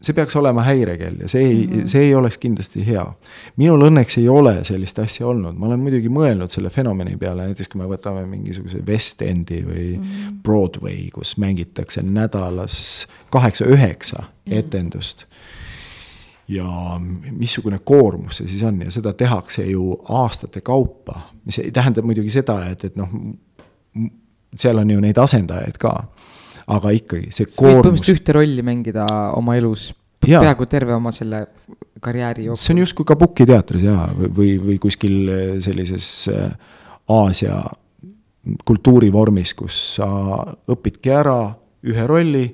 see 0.00 0.16
peaks 0.16 0.36
olema 0.36 0.62
häirekell 0.64 1.20
ja 1.20 1.28
see 1.28 1.42
ei 1.44 1.66
mm, 1.66 1.72
-hmm. 1.72 1.86
see 1.88 2.02
ei 2.02 2.14
oleks 2.14 2.38
kindlasti 2.38 2.86
hea. 2.86 3.04
minul 3.56 3.82
õnneks 3.88 4.18
ei 4.18 4.28
ole 4.28 4.64
sellist 4.64 4.98
asja 4.98 5.26
olnud, 5.26 5.56
ma 5.56 5.66
olen 5.66 5.80
muidugi 5.80 6.08
mõelnud 6.08 6.48
selle 6.48 6.70
fenomeni 6.70 7.16
peale, 7.16 7.46
näiteks 7.50 7.68
kui 7.68 7.82
me 7.82 7.88
võtame 7.88 8.24
mingisuguse 8.26 8.80
West 8.86 9.22
Endi 9.22 9.62
või 9.66 9.96
mm 9.96 10.04
-hmm. 10.04 10.38
Broadway, 10.42 11.10
kus 11.14 11.36
mängitakse 11.36 12.02
nädalas 12.02 13.06
kaheksa-üheksa 13.30 14.22
mm 14.22 14.26
-hmm. 14.26 14.58
etendust. 14.58 15.26
ja 16.48 17.00
missugune 17.30 17.78
koormus 17.78 18.36
see 18.36 18.48
siis 18.48 18.62
on 18.62 18.80
ja 18.82 18.90
seda 18.90 19.12
tehakse 19.12 19.64
ju 19.64 20.00
aastate 20.08 20.60
kaupa, 20.60 21.20
mis 21.44 21.58
ei 21.58 21.70
tähenda 21.70 22.02
muidugi 22.02 22.28
seda, 22.28 22.66
et, 22.66 22.84
et 22.84 22.96
noh, 22.96 23.08
seal 24.54 24.78
on 24.78 24.90
ju 24.90 25.00
neid 25.00 25.18
asendajaid 25.18 25.78
ka 25.78 26.08
aga 26.66 26.92
ikkagi 26.96 27.30
see 27.32 27.48
koormus. 27.54 27.86
põhimõtteliselt 27.86 28.16
ühte 28.18 28.36
rolli 28.36 28.62
mängida 28.66 29.06
oma 29.36 29.56
elus 29.56 29.90
peaaegu 30.20 30.66
terve 30.70 30.94
oma 30.94 31.12
selle 31.14 31.44
karjääri 32.00 32.44
jooksul. 32.48 32.64
see 32.64 32.74
on 32.74 32.82
justkui 32.84 33.08
Kabuki 33.08 33.46
teatris 33.48 33.84
jaa, 33.84 34.08
või, 34.14 34.54
või 34.62 34.78
kuskil 34.82 35.16
eh, 35.28 35.54
sellises 35.62 36.10
eh, 36.32 36.50
Aasia 37.10 37.62
kultuurivormis, 38.64 39.52
kus 39.58 39.78
sa 39.96 40.08
õpidki 40.70 41.12
ära 41.12 41.38
ühe 41.90 42.04
rolli 42.08 42.44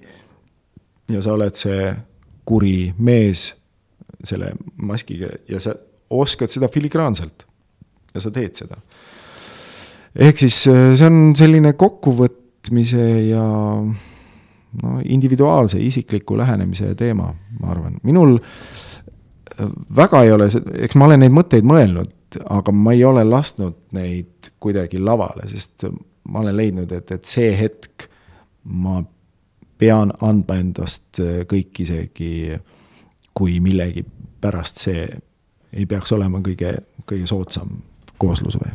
ja 1.12 1.22
sa 1.22 1.34
oled 1.36 1.58
see 1.58 1.90
kuri 2.46 2.92
mees 2.98 3.50
selle 4.26 4.52
maskiga 4.82 5.30
ja 5.50 5.60
sa 5.62 5.74
oskad 6.16 6.50
seda 6.50 6.70
filigraanselt 6.72 7.46
ja 8.14 8.22
sa 8.22 8.32
teed 8.34 8.58
seda. 8.58 8.78
ehk 10.14 10.42
siis 10.46 10.62
eh, 10.70 10.90
see 10.98 11.06
on 11.10 11.30
selline 11.38 11.74
kokkuvõte 11.78 12.45
võtmise 12.66 13.06
ja 13.30 13.42
no 14.82 15.00
individuaalse 15.04 15.80
isikliku 15.80 16.36
lähenemise 16.36 16.94
teema, 16.94 17.34
ma 17.60 17.70
arvan, 17.70 17.98
minul 18.02 18.38
äh, 18.38 19.70
väga 19.96 20.22
ei 20.22 20.32
ole, 20.32 20.48
eks 20.82 20.96
ma 20.96 21.06
olen 21.06 21.20
neid 21.20 21.34
mõtteid 21.34 21.66
mõelnud, 21.66 22.12
aga 22.50 22.72
ma 22.72 22.92
ei 22.92 23.04
ole 23.04 23.24
lasknud 23.24 23.76
neid 23.96 24.50
kuidagi 24.60 24.98
lavale, 24.98 25.46
sest 25.48 25.86
ma 26.28 26.42
olen 26.42 26.56
leidnud, 26.56 26.92
et, 26.92 27.10
et 27.10 27.24
see 27.24 27.54
hetk 27.56 28.08
ma 28.64 29.02
pean 29.78 30.12
andma 30.20 30.58
endast 30.58 31.20
äh, 31.22 31.44
kõik 31.48 31.84
isegi, 31.86 32.56
kui 33.36 33.60
millegi 33.60 34.04
pärast 34.40 34.80
see 34.80 35.06
ei 35.76 35.86
peaks 35.86 36.12
olema 36.12 36.40
kõige, 36.44 36.78
kõige 37.06 37.26
soodsam 37.28 37.78
kooslus 38.18 38.58
või? 38.58 38.74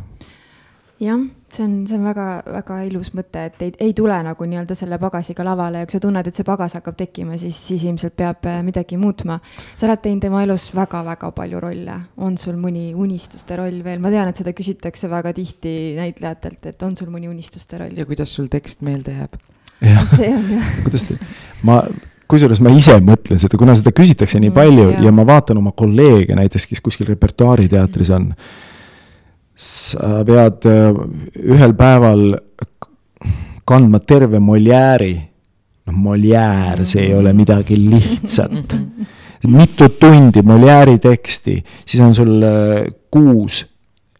Jah 1.02 1.22
see 1.52 1.64
on, 1.64 1.86
see 1.86 1.96
on 1.98 2.06
väga-väga 2.06 2.78
ilus 2.88 3.12
mõte, 3.16 3.44
et 3.50 3.62
ei, 3.64 3.72
ei 3.88 3.92
tule 3.96 4.16
nagu 4.24 4.46
nii-öelda 4.48 4.76
selle 4.76 4.98
pagasiga 5.02 5.44
lavale 5.46 5.82
ja 5.82 5.88
kui 5.88 5.96
sa 5.96 6.00
tunned, 6.02 6.28
et 6.28 6.38
see 6.38 6.46
pagas 6.48 6.76
hakkab 6.78 6.96
tekkima, 6.98 7.36
siis, 7.40 7.58
siis 7.68 7.84
ilmselt 7.88 8.16
peab 8.18 8.46
äh, 8.48 8.60
midagi 8.64 8.96
muutma. 9.00 9.38
sa 9.76 9.86
oled 9.88 10.02
teinud 10.04 10.24
tema 10.24 10.42
elus 10.46 10.70
väga-väga 10.76 11.32
palju 11.36 11.60
rolle, 11.62 11.98
on 12.16 12.38
sul 12.40 12.56
mõni 12.60 12.92
unistuste 12.94 13.58
roll 13.60 13.82
veel, 13.84 14.00
ma 14.02 14.12
tean, 14.14 14.32
et 14.32 14.40
seda 14.40 14.54
küsitakse 14.56 15.10
väga 15.12 15.34
tihti 15.36 15.74
näitlejatelt, 15.98 16.72
et 16.72 16.86
on 16.86 16.96
sul 16.96 17.12
mõni 17.12 17.30
unistuste 17.30 17.80
roll? 17.82 17.96
ja 17.96 18.08
kuidas 18.08 18.32
sul 18.32 18.48
tekst 18.52 18.84
meelde 18.86 19.18
jääb? 19.18 19.38
see 20.16 20.32
on 20.32 20.50
jah. 20.56 20.74
kuidas 20.86 21.06
te, 21.10 21.20
ma 21.68 21.82
kusjuures 22.32 22.62
ma 22.64 22.72
ise 22.72 22.96
mõtlen 23.04 23.40
seda, 23.42 23.58
kuna 23.60 23.76
seda 23.76 23.92
küsitakse 23.92 24.40
nii 24.40 24.48
mm, 24.48 24.56
palju 24.56 24.84
mm, 24.88 25.04
ja 25.04 25.12
ma 25.12 25.26
vaatan 25.28 25.60
oma 25.60 25.74
kolleege 25.76 26.36
näiteks, 26.38 26.70
kes 26.70 26.80
kuskil 26.80 27.12
repertuaariteatris 27.12 28.14
on 28.16 28.30
mm 28.32 28.70
sa 29.54 30.22
pead 30.26 30.66
äh, 30.68 31.02
ühel 31.54 31.74
päeval 31.78 32.24
kandma 33.68 34.00
terve 34.00 34.40
Molière'i. 34.42 35.14
noh, 35.86 35.94
Molière, 35.98 36.84
see 36.86 37.08
ei 37.08 37.14
ole 37.14 37.32
midagi 37.34 37.76
lihtsat. 37.76 38.76
mitu 39.50 39.88
tundi 40.00 40.42
Molière'i 40.46 40.98
teksti, 41.02 41.56
siis 41.84 42.02
on 42.02 42.14
sul 42.14 42.42
äh, 42.42 42.84
kuus 43.10 43.64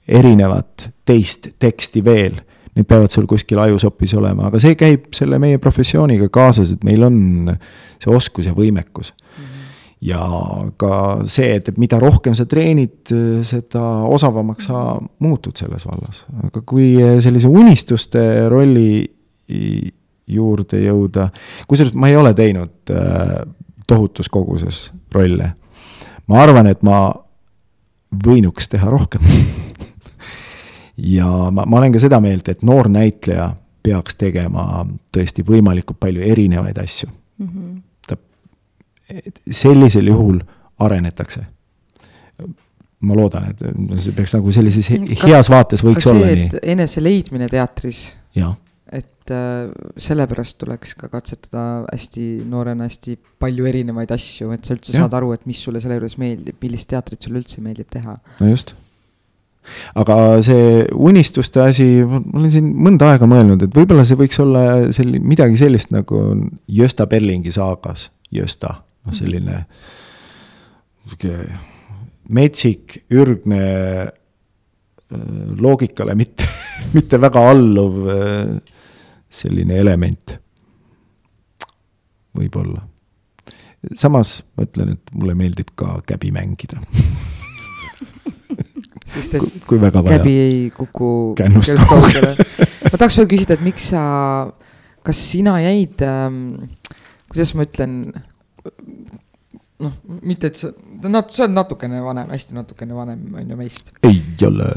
erinevat 0.08 0.90
teist 1.06 1.54
teksti 1.58 2.04
veel. 2.04 2.40
Need 2.72 2.88
peavad 2.88 3.12
sul 3.12 3.26
kuskil 3.28 3.60
ajusopis 3.60 4.14
olema, 4.16 4.46
aga 4.48 4.58
see 4.62 4.76
käib 4.80 5.10
selle 5.12 5.36
meie 5.38 5.58
professiooniga 5.60 6.30
kaasas, 6.32 6.72
et 6.72 6.84
meil 6.88 7.02
on 7.04 7.18
see 8.00 8.08
oskus 8.08 8.48
ja 8.48 8.54
võimekus 8.56 9.12
ja 10.02 10.20
ka 10.76 10.94
see, 11.30 11.54
et, 11.60 11.70
mida 11.78 11.98
rohkem 12.02 12.34
sa 12.34 12.46
treenid, 12.50 13.12
seda 13.46 13.82
osavamaks 14.10 14.66
sa 14.70 14.96
muutud 15.22 15.56
selles 15.58 15.86
vallas. 15.86 16.24
aga 16.42 16.62
kui 16.66 16.96
sellise 17.22 17.50
unistuste 17.50 18.22
rolli 18.50 19.06
juurde 20.32 20.80
jõuda, 20.82 21.28
kusjuures 21.68 21.94
ma 21.94 22.10
ei 22.10 22.16
ole 22.16 22.32
teinud 22.34 22.92
äh, 22.94 23.34
tohutus 23.86 24.30
koguses 24.32 24.90
rolle. 25.12 25.52
ma 26.26 26.42
arvan, 26.42 26.70
et 26.70 26.82
ma 26.82 27.04
võinuks 28.26 28.68
teha 28.72 28.90
rohkem 28.90 29.22
ja 31.16 31.28
ma, 31.50 31.64
ma 31.66 31.78
olen 31.78 31.94
ka 31.94 32.02
seda 32.02 32.20
meelt, 32.20 32.48
et 32.48 32.66
noor 32.66 32.90
näitleja 32.90 33.52
peaks 33.82 34.18
tegema 34.18 34.84
tõesti 35.14 35.46
võimalikult 35.46 35.98
palju 36.02 36.22
erinevaid 36.26 36.78
asju 36.78 37.08
mm. 37.08 37.48
-hmm 37.48 37.80
sellisel 39.50 40.10
juhul 40.12 40.40
arenetakse. 40.82 41.46
ma 43.02 43.16
loodan, 43.18 43.48
et 43.50 43.62
see 43.98 44.14
peaks 44.14 44.36
nagu 44.36 44.52
sellises 44.54 44.86
heas 45.24 45.48
vaates 45.50 45.82
võiks 45.82 46.06
olla 46.06 46.28
see, 46.28 46.44
nii. 46.44 46.60
enese 46.74 47.02
leidmine 47.02 47.48
teatris. 47.50 48.04
et 48.92 49.32
äh, 49.32 49.72
sellepärast 50.04 50.58
tuleks 50.60 50.94
ka 50.98 51.08
katsetada 51.10 51.64
hästi 51.88 52.44
noorena 52.48 52.86
hästi 52.86 53.16
palju 53.42 53.66
erinevaid 53.70 54.12
asju, 54.14 54.52
et 54.54 54.68
sa 54.68 54.76
üldse 54.76 54.94
ja. 54.94 55.02
saad 55.02 55.18
aru, 55.18 55.32
et 55.34 55.48
mis 55.50 55.58
sulle 55.58 55.82
selle 55.82 55.98
juures 55.98 56.18
meeldib, 56.20 56.58
millist 56.62 56.90
teatrit 56.92 57.26
sulle 57.26 57.42
üldse 57.42 57.64
meeldib 57.64 57.90
teha. 57.90 58.16
no 58.38 58.52
just. 58.52 58.74
aga 59.98 60.20
see 60.46 60.86
unistuste 60.94 61.64
asi, 61.64 61.88
ma 62.06 62.22
olen 62.38 62.54
siin 62.54 62.70
mõnda 62.86 63.10
aega 63.14 63.26
mõelnud, 63.30 63.66
et 63.66 63.82
võib-olla 63.82 64.06
see 64.06 64.20
võiks 64.20 64.38
olla 64.44 64.64
selline, 64.94 65.24
midagi 65.26 65.58
sellist 65.58 65.90
nagu 65.94 66.22
Gösta 66.70 67.10
Berlingi 67.10 67.54
saagas, 67.54 68.10
Gösta 68.30 68.76
noh, 69.02 69.16
selline 69.16 69.64
sihuke 71.06 71.32
metsik, 72.32 73.02
ürgne, 73.10 73.64
äh, 74.06 74.12
loogikale 75.58 76.14
mitte, 76.18 76.46
mitte 76.96 77.20
väga 77.20 77.42
alluv 77.52 77.98
äh, 78.12 78.54
selline 79.32 79.80
element. 79.80 80.38
võib-olla. 82.32 82.80
samas 83.98 84.38
ma 84.56 84.64
ütlen, 84.64 84.94
et 84.94 85.10
mulle 85.12 85.34
meeldib 85.36 85.74
ka 85.76 85.98
käbi 86.06 86.30
mängida 86.32 86.78
sest 89.12 89.34
et 89.36 89.42
kui, 89.66 89.76
kui 89.76 90.04
käbi 90.06 90.32
ei 90.38 90.70
kuku 90.72 91.34
kännust 91.36 91.76
kaugele 91.90 92.32
ma 92.92 92.96
tahaks 92.96 93.18
veel 93.20 93.28
küsida, 93.34 93.58
et 93.58 93.66
miks 93.66 93.90
sa, 93.92 94.02
kas 95.04 95.20
sina 95.32 95.58
jäid 95.60 96.00
ähm,, 96.06 96.38
kuidas 97.28 97.52
ma 97.58 97.66
ütlen 97.68 98.14
noh, 99.82 99.94
mitte 100.22 100.50
et 100.52 100.58
sa, 100.58 100.72
no 101.02 101.22
sa 101.28 101.46
oled 101.46 101.56
natukene 101.56 102.02
vanem, 102.04 102.32
hästi 102.34 102.58
natukene 102.58 102.96
vanem, 102.96 103.24
on 103.38 103.54
ju, 103.54 103.58
meist. 103.58 103.94
ei 104.06 104.20
ole 104.46 104.68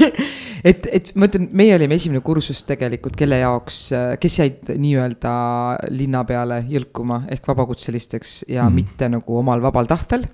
et, 0.68 0.86
et 0.92 1.10
ma 1.18 1.28
ütlen, 1.30 1.48
meie 1.56 1.74
olime 1.76 1.96
esimene 1.98 2.22
kursus 2.24 2.62
tegelikult, 2.68 3.16
kelle 3.18 3.40
jaoks, 3.42 3.80
kes 4.20 4.38
jäid 4.42 4.72
nii-öelda 4.80 5.34
linna 5.94 6.24
peale 6.28 6.62
jõlkuma 6.70 7.24
ehk 7.32 7.48
vabakutselisteks 7.50 8.40
ja 8.50 8.66
mm. 8.66 8.80
mitte 8.80 9.10
nagu 9.12 9.40
omal 9.40 9.62
vabal 9.64 9.88
tahtel. 9.90 10.26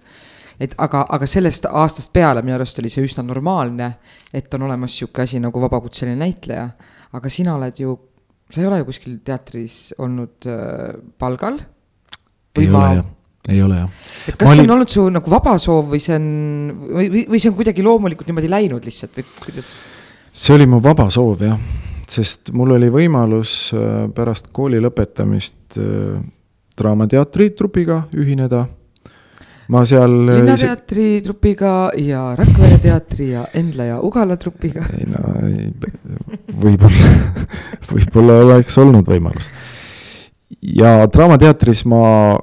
et 0.61 0.75
aga, 0.83 1.05
aga 1.13 1.29
sellest 1.29 1.69
aastast 1.69 2.13
peale 2.15 2.43
minu 2.43 2.57
arust 2.57 2.79
oli 2.81 2.91
see 2.93 3.05
üsna 3.07 3.25
normaalne, 3.27 3.93
et 4.33 4.53
on 4.55 4.67
olemas 4.69 4.99
sihuke 4.99 5.27
asi 5.27 5.41
nagu 5.43 5.61
vabakutseline 5.63 6.19
näitleja. 6.21 6.69
aga 7.13 7.31
sina 7.33 7.57
oled 7.57 7.81
ju, 7.81 7.99
sa 8.51 8.61
ei 8.61 8.69
ole 8.69 8.83
ju 8.83 8.91
kuskil 8.91 9.19
teatris 9.25 9.95
olnud 9.99 10.51
äh, 10.51 10.95
palgal. 11.19 11.61
Ei 12.65 12.73
ma, 12.73 12.87
ole 12.87 12.97
jah 13.01 13.13
ei 13.49 13.63
ole 13.63 13.77
jah. 13.77 13.91
kas 14.37 14.51
olin... 14.51 14.55
see 14.57 14.67
on 14.67 14.75
olnud 14.77 14.93
su 14.93 15.09
nagu 15.15 15.31
vaba 15.31 15.57
soov 15.63 15.91
või 15.93 16.03
see 16.03 16.17
on, 16.19 16.29
või, 16.99 17.27
või 17.31 17.41
see 17.41 17.51
on 17.53 17.59
kuidagi 17.59 17.85
loomulikult 17.87 18.31
niimoodi 18.31 18.51
läinud 18.51 18.87
lihtsalt 18.87 19.21
või 19.21 19.27
kuidas? 19.45 19.69
see 20.33 20.57
oli 20.57 20.67
mu 20.71 20.81
vaba 20.83 21.09
soov 21.15 21.45
jah, 21.47 21.61
sest 22.11 22.51
mul 22.57 22.75
oli 22.79 22.91
võimalus 22.93 23.59
äh, 23.77 24.07
pärast 24.15 24.51
kooli 24.57 24.83
lõpetamist 24.83 25.79
äh, 25.83 26.19
Draamateatri 26.77 27.55
trupiga 27.57 28.03
ühineda 28.13 28.67
ma 29.73 29.85
seal. 29.89 30.13
Äh, 30.29 30.43
linnateatri 30.43 31.07
ise... 31.17 31.23
trupiga 31.25 31.73
ja 31.99 32.29
Rakvere 32.39 32.79
teatri 32.83 33.31
ja 33.33 33.47
Endla 33.57 33.89
ja 33.89 34.03
Ugala 34.05 34.37
trupiga. 34.41 34.85
ei 34.99 35.07
no 35.11 35.23
võib-olla 36.67 37.15
võib-olla 37.95 38.43
oleks 38.45 38.79
olnud 38.83 39.09
võimalus. 39.09 39.49
Ja 40.77 40.99
Draamateatris 41.13 41.85
ma 41.91 42.37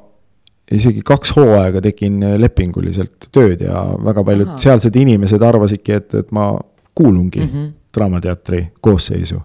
isegi 0.73 1.03
kaks 1.05 1.35
hooaega 1.35 1.81
tegin 1.83 2.19
lepinguliselt 2.39 3.29
tööd 3.35 3.61
ja 3.61 3.83
väga 4.03 4.23
paljud 4.25 4.53
Aha. 4.53 4.57
sealsed 4.63 4.95
inimesed 4.95 5.43
arvasidki, 5.43 5.99
et, 5.99 6.13
et 6.23 6.31
ma 6.31 6.53
kuulungi 6.95 7.39
mm 7.39 7.47
-hmm. 7.53 7.71
Draamateatri 7.93 8.67
koosseisu 8.81 9.41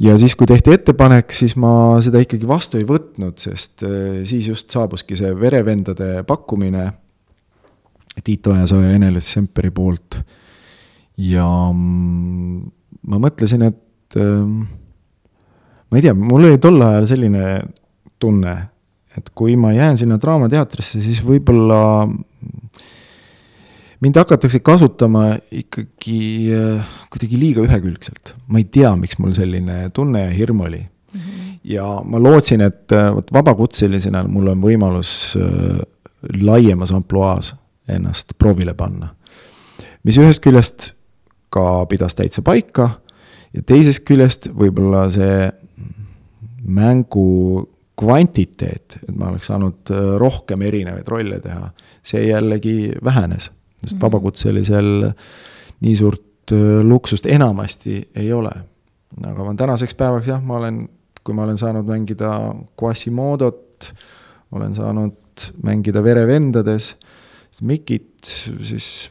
ja 0.00 0.18
siis, 0.18 0.34
kui 0.36 0.46
tehti 0.48 0.72
ettepanek, 0.72 1.32
siis 1.32 1.56
ma 1.60 2.00
seda 2.04 2.22
ikkagi 2.22 2.48
vastu 2.48 2.80
ei 2.80 2.86
võtnud, 2.88 3.36
sest 3.40 3.84
äh, 3.86 4.22
siis 4.28 4.48
just 4.48 4.70
saabuski 4.70 5.16
see 5.18 5.32
verevendade 5.38 6.22
pakkumine 6.28 6.92
Tiit 8.24 8.46
Ojasoo 8.46 8.82
ja 8.82 8.92
Ene-Liis 8.92 9.30
Semperi 9.32 9.70
poolt. 9.70 10.18
ja 11.16 11.46
mm, 11.72 12.70
ma 13.08 13.18
mõtlesin, 13.18 13.62
et 13.68 14.16
ähm, 14.20 14.62
ma 15.92 16.00
ei 16.00 16.06
tea, 16.06 16.14
mul 16.16 16.48
oli 16.48 16.58
tol 16.58 16.80
ajal 16.80 17.06
selline 17.10 17.60
tunne, 18.22 18.54
et 19.12 19.28
kui 19.36 19.58
ma 19.60 19.74
jään 19.76 19.98
sinna 20.00 20.16
Draamateatrisse, 20.20 21.02
siis 21.04 21.20
võib-olla 21.26 22.08
mind 24.02 24.16
hakatakse 24.18 24.62
kasutama 24.64 25.36
ikkagi 25.52 26.22
äh, 26.56 26.94
kuidagi 27.12 27.38
liiga 27.38 27.66
ühekülgselt. 27.66 28.34
ma 28.48 28.62
ei 28.62 28.64
tea, 28.64 28.94
miks 28.96 29.20
mul 29.20 29.34
selline 29.36 29.90
tunne 29.94 30.26
ja 30.26 30.32
hirm 30.32 30.64
oli 30.64 30.80
mm. 30.80 31.20
-hmm. 31.20 31.58
ja 31.74 31.86
ma 32.04 32.22
lootsin, 32.22 32.60
et 32.60 32.92
äh, 32.92 33.12
vot 33.14 33.32
vabakutselisena 33.32 34.24
mul 34.24 34.54
on 34.54 34.64
võimalus 34.64 35.36
äh, 35.36 35.84
laiemas 36.40 36.92
ampluaas 36.92 37.54
ennast 37.88 38.32
proovile 38.38 38.74
panna. 38.74 39.14
mis 40.04 40.18
ühest 40.18 40.42
küljest 40.42 40.92
ka 41.50 41.86
pidas 41.86 42.14
täitsa 42.14 42.42
paika 42.42 42.90
ja 43.52 43.62
teisest 43.62 44.04
küljest 44.08 44.48
võib-olla 44.48 45.10
see 45.10 45.52
mängu 46.62 47.68
kvantiteet, 48.02 48.98
et 49.02 49.16
ma 49.16 49.28
oleks 49.30 49.50
saanud 49.50 49.90
rohkem 50.18 50.62
erinevaid 50.62 51.08
rolle 51.08 51.40
teha, 51.42 51.68
see 52.02 52.22
jällegi 52.28 52.92
vähenes 53.04 53.50
sest 53.82 53.96
mhm. 53.96 54.02
vabakutselisel 54.02 55.10
nii 55.82 55.96
suurt 55.96 56.54
luksust 56.82 57.26
enamasti 57.26 58.10
ei 58.14 58.32
ole. 58.32 58.50
aga 59.26 59.44
ma 59.44 59.54
tänaseks 59.54 59.94
päevaks 59.94 60.28
jah, 60.28 60.42
ma 60.42 60.56
olen, 60.56 60.84
kui 61.24 61.34
ma 61.34 61.44
olen 61.46 61.58
saanud 61.58 61.86
mängida 61.86 62.30
Quasimodot, 62.82 63.92
olen 64.52 64.74
saanud 64.74 65.48
mängida 65.62 66.02
Verevendades, 66.04 66.96
Mikit, 67.62 68.24
siis 68.64 69.10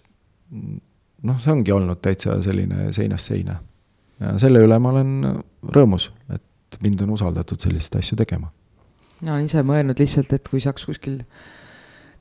noh, 1.24 1.38
see 1.40 1.52
ongi 1.54 1.72
olnud 1.72 2.02
täitsa 2.04 2.40
selline 2.42 2.90
seinast 2.92 3.30
seina. 3.30 3.60
ja 4.20 4.34
selle 4.42 4.64
üle 4.66 4.80
ma 4.82 4.92
olen 4.92 5.12
rõõmus, 5.76 6.10
et 6.34 6.44
mind 6.82 7.02
on 7.02 7.16
usaldatud 7.18 7.60
selliseid 7.60 8.00
asju 8.00 8.18
tegema. 8.20 8.52
mina 9.22 9.34
olen 9.36 9.46
ise 9.46 9.64
mõelnud 9.66 10.00
lihtsalt, 10.00 10.34
et 10.34 10.48
kui 10.50 10.62
saaks 10.64 10.86
kuskil 10.86 11.22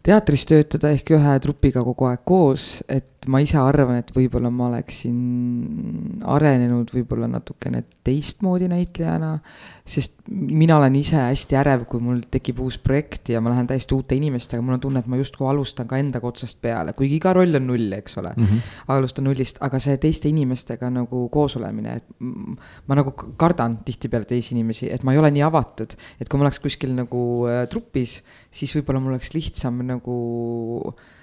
teatris 0.04 0.46
töötada 0.48 0.90
ehk 0.94 1.14
ühe 1.16 1.36
trupiga 1.44 1.84
kogu 1.84 2.08
aeg 2.10 2.24
koos, 2.24 2.82
et 2.88 3.19
ma 3.28 3.40
ise 3.44 3.58
arvan, 3.60 3.98
et 4.00 4.10
võib-olla 4.16 4.48
ma 4.54 4.70
oleksin 4.70 5.16
arenenud 6.24 6.88
võib-olla 6.94 7.26
natukene 7.28 7.82
teistmoodi 8.06 8.70
näitlejana, 8.70 9.34
sest 9.84 10.14
mina 10.30 10.78
olen 10.78 10.96
ise 10.96 11.18
hästi 11.18 11.58
ärev, 11.60 11.84
kui 11.90 12.00
mul 12.00 12.22
tekib 12.32 12.62
uus 12.64 12.78
projekt 12.80 13.28
ja 13.34 13.42
ma 13.44 13.52
lähen 13.52 13.68
täiesti 13.68 13.92
uute 13.96 14.16
inimestega, 14.16 14.64
mul 14.64 14.78
on 14.78 14.84
tunne, 14.86 15.02
et 15.04 15.10
ma 15.10 15.20
justkui 15.20 15.48
alustan 15.50 15.90
ka 15.90 16.00
endaga 16.00 16.30
otsast 16.30 16.62
peale, 16.64 16.94
kuigi 16.96 17.18
iga 17.20 17.34
roll 17.36 17.60
on 17.60 17.68
null, 17.68 17.92
eks 17.98 18.16
ole 18.22 18.32
mm. 18.36 18.48
-hmm. 18.48 18.72
alustan 18.96 19.28
nullist, 19.28 19.60
aga 19.60 19.82
see 19.82 20.00
teiste 20.00 20.32
inimestega 20.32 20.88
nagu 20.94 21.26
koos 21.28 21.58
olemine, 21.60 22.00
et 22.00 22.26
ma 22.88 22.96
nagu 22.96 23.12
kardan 23.12 23.82
tihtipeale 23.84 24.24
teisi 24.24 24.54
inimesi, 24.56 24.88
et 24.88 25.04
ma 25.04 25.12
ei 25.12 25.20
ole 25.20 25.30
nii 25.36 25.44
avatud, 25.44 25.96
et 26.20 26.28
kui 26.28 26.40
ma 26.40 26.48
oleks 26.48 26.64
kuskil 26.64 26.96
nagu 26.96 27.22
äh, 27.52 27.66
trupis, 27.68 28.22
siis 28.50 28.72
võib-olla 28.76 29.00
mul 29.00 29.18
oleks 29.18 29.34
lihtsam 29.36 29.84
nagu 29.84 30.20
Äh, 30.90 31.19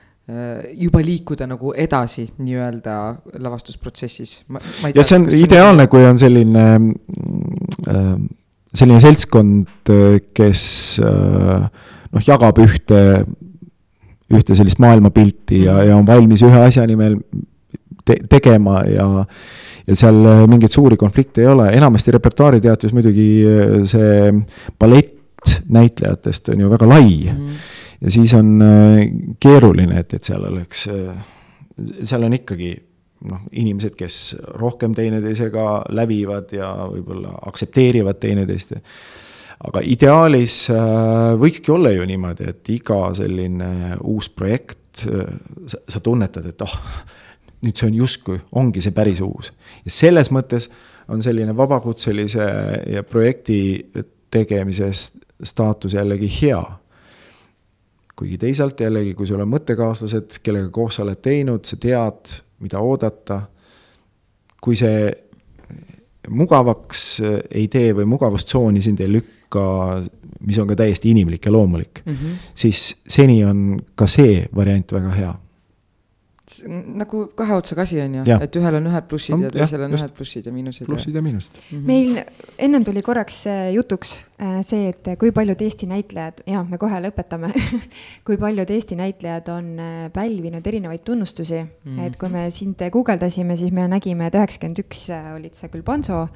juba 0.75 0.99
liikuda 0.99 1.45
nagu 1.47 1.71
edasi 1.71 2.25
nii-öelda 2.37 2.95
lavastusprotsessis. 3.39 4.41
ja 4.95 5.03
see 5.03 5.19
on 5.21 5.27
ideaalne, 5.31 5.87
kui 5.87 6.03
on 6.03 6.19
selline 6.19 6.65
äh, 7.87 8.09
selline 8.73 8.99
seltskond, 8.99 9.93
kes 10.35 10.63
äh, 10.99 11.69
noh, 12.11 12.25
jagab 12.27 12.59
ühte, 12.59 12.99
ühte 14.27 14.57
sellist 14.59 14.81
maailmapilti 14.83 15.63
ja, 15.63 15.79
ja 15.87 15.95
on 15.95 16.07
valmis 16.07 16.43
ühe 16.43 16.65
asja 16.65 16.83
nimel 16.89 17.15
te 18.03 18.19
tegema 18.27 18.83
ja 18.87 19.07
ja 19.87 19.95
seal 19.95 20.19
mingeid 20.51 20.73
suuri 20.73 20.97
konflikte 20.99 21.45
ei 21.45 21.47
ole, 21.47 21.69
enamasti 21.71 22.11
repertuaariteatris 22.17 22.91
muidugi 22.91 23.29
see 23.87 24.33
ballett 24.75 25.15
näitlejatest 25.71 26.51
on 26.51 26.65
ju 26.65 26.75
väga 26.75 26.89
lai 26.91 27.07
mm. 27.31 27.39
-hmm 27.39 27.75
ja 28.01 28.11
siis 28.11 28.33
on 28.33 28.61
äh, 28.61 28.99
keeruline, 29.39 29.99
et, 29.99 30.13
et 30.13 30.23
seal 30.23 30.45
oleks, 30.49 30.87
äh, 30.91 31.15
seal 32.03 32.25
on 32.27 32.35
ikkagi 32.37 32.71
noh, 33.31 33.45
inimesed, 33.51 33.95
kes 33.97 34.37
rohkem 34.61 34.95
teineteisega 34.97 35.67
lävivad 35.97 36.53
ja 36.55 36.71
võib-olla 36.91 37.33
aktsepteerivad 37.49 38.19
teineteist. 38.21 38.75
aga 39.67 39.81
ideaalis 39.83 40.67
äh, 40.69 41.33
võikski 41.39 41.73
olla 41.73 41.91
ju 41.95 42.05
niimoodi, 42.05 42.49
et 42.49 42.69
iga 42.69 43.07
selline 43.17 43.97
uus 44.03 44.29
projekt, 44.29 44.77
sa 44.97 45.99
tunnetad, 46.01 46.45
et 46.49 46.61
oh,, 46.65 46.77
nüüd 47.61 47.77
see 47.77 47.89
on 47.89 47.97
justkui, 47.97 48.39
ongi 48.57 48.81
see 48.81 48.93
päris 48.93 49.21
uus. 49.21 49.51
ja 49.85 49.93
selles 49.93 50.31
mõttes 50.33 50.69
on 51.07 51.21
selline 51.23 51.53
vabakutselise 51.57 52.47
ja 52.93 53.03
projekti 53.03 53.59
tegemise 54.33 54.89
staatus 55.43 55.93
jällegi 55.93 56.29
hea 56.41 56.61
kuigi 58.17 58.37
teisalt 58.41 58.79
jällegi, 58.81 59.13
kui 59.13 59.27
sul 59.29 59.41
on 59.43 59.51
mõttekaaslased, 59.51 60.39
kellega 60.43 60.71
koos 60.73 60.97
sa 60.97 61.05
oled 61.05 61.21
teinud, 61.21 61.65
sa 61.69 61.77
tead, 61.77 62.37
mida 62.63 62.81
oodata. 62.81 63.41
kui 64.61 64.75
see 64.75 65.11
mugavaks 66.27 67.01
ei 67.51 67.67
tee 67.71 67.93
või 67.95 68.07
mugavustsooni 68.09 68.81
sind 68.81 68.99
ei 68.99 69.11
lükka, 69.11 69.63
mis 70.47 70.57
on 70.59 70.67
ka 70.67 70.75
täiesti 70.75 71.11
inimlik 71.13 71.45
ja 71.45 71.51
loomulik 71.51 72.01
mm, 72.05 72.13
-hmm. 72.13 72.33
siis 72.55 72.95
seni 73.07 73.43
on 73.45 73.79
ka 73.95 74.07
see 74.07 74.47
variant 74.55 74.91
väga 74.91 75.13
hea 75.15 75.33
nagu 76.67 77.25
kahe 77.35 77.57
otsaga 77.59 77.83
asi 77.83 77.99
on 78.01 78.19
ju, 78.19 78.37
et 78.41 78.55
ühel 78.59 78.77
on 78.79 78.89
ühed 78.89 79.07
plussid 79.09 79.35
ja, 79.35 79.49
ja 79.49 79.53
teisel 79.57 79.83
on 79.83 79.95
ühed 79.97 80.13
plussid 80.15 80.47
ja 80.47 80.53
miinused. 80.55 80.87
plussid 80.87 81.15
ja 81.15 81.23
miinused 81.25 81.57
mm. 81.59 81.77
-hmm. 81.77 81.87
meil 81.87 82.21
ennem 82.67 82.85
tuli 82.87 83.01
korraks 83.03 83.43
jutuks 83.73 84.13
äh, 84.41 84.61
see, 84.61 84.89
et 84.93 85.11
kui 85.19 85.31
paljud 85.31 85.61
Eesti 85.61 85.89
näitlejad, 85.91 86.43
ja 86.47 86.63
me 86.63 86.79
kohe 86.79 87.01
lõpetame 87.03 87.51
kui 88.27 88.37
paljud 88.37 88.69
Eesti 88.69 88.95
näitlejad 88.95 89.51
on 89.51 89.73
äh, 89.79 90.11
pälvinud 90.13 90.67
erinevaid 90.67 91.03
tunnustusi 91.03 91.63
mm, 91.63 91.97
-hmm. 91.97 92.07
et 92.07 92.15
kui 92.15 92.29
me 92.29 92.49
sind 92.51 92.79
guugeldasime, 92.91 93.57
siis 93.57 93.71
me 93.71 93.87
nägime, 93.87 94.27
et 94.27 94.35
üheksakümmend 94.35 94.79
üks 94.85 95.09
äh, 95.09 95.35
olid 95.35 95.53
sa 95.53 95.67
küll 95.67 95.83
Bonzo 95.83 96.27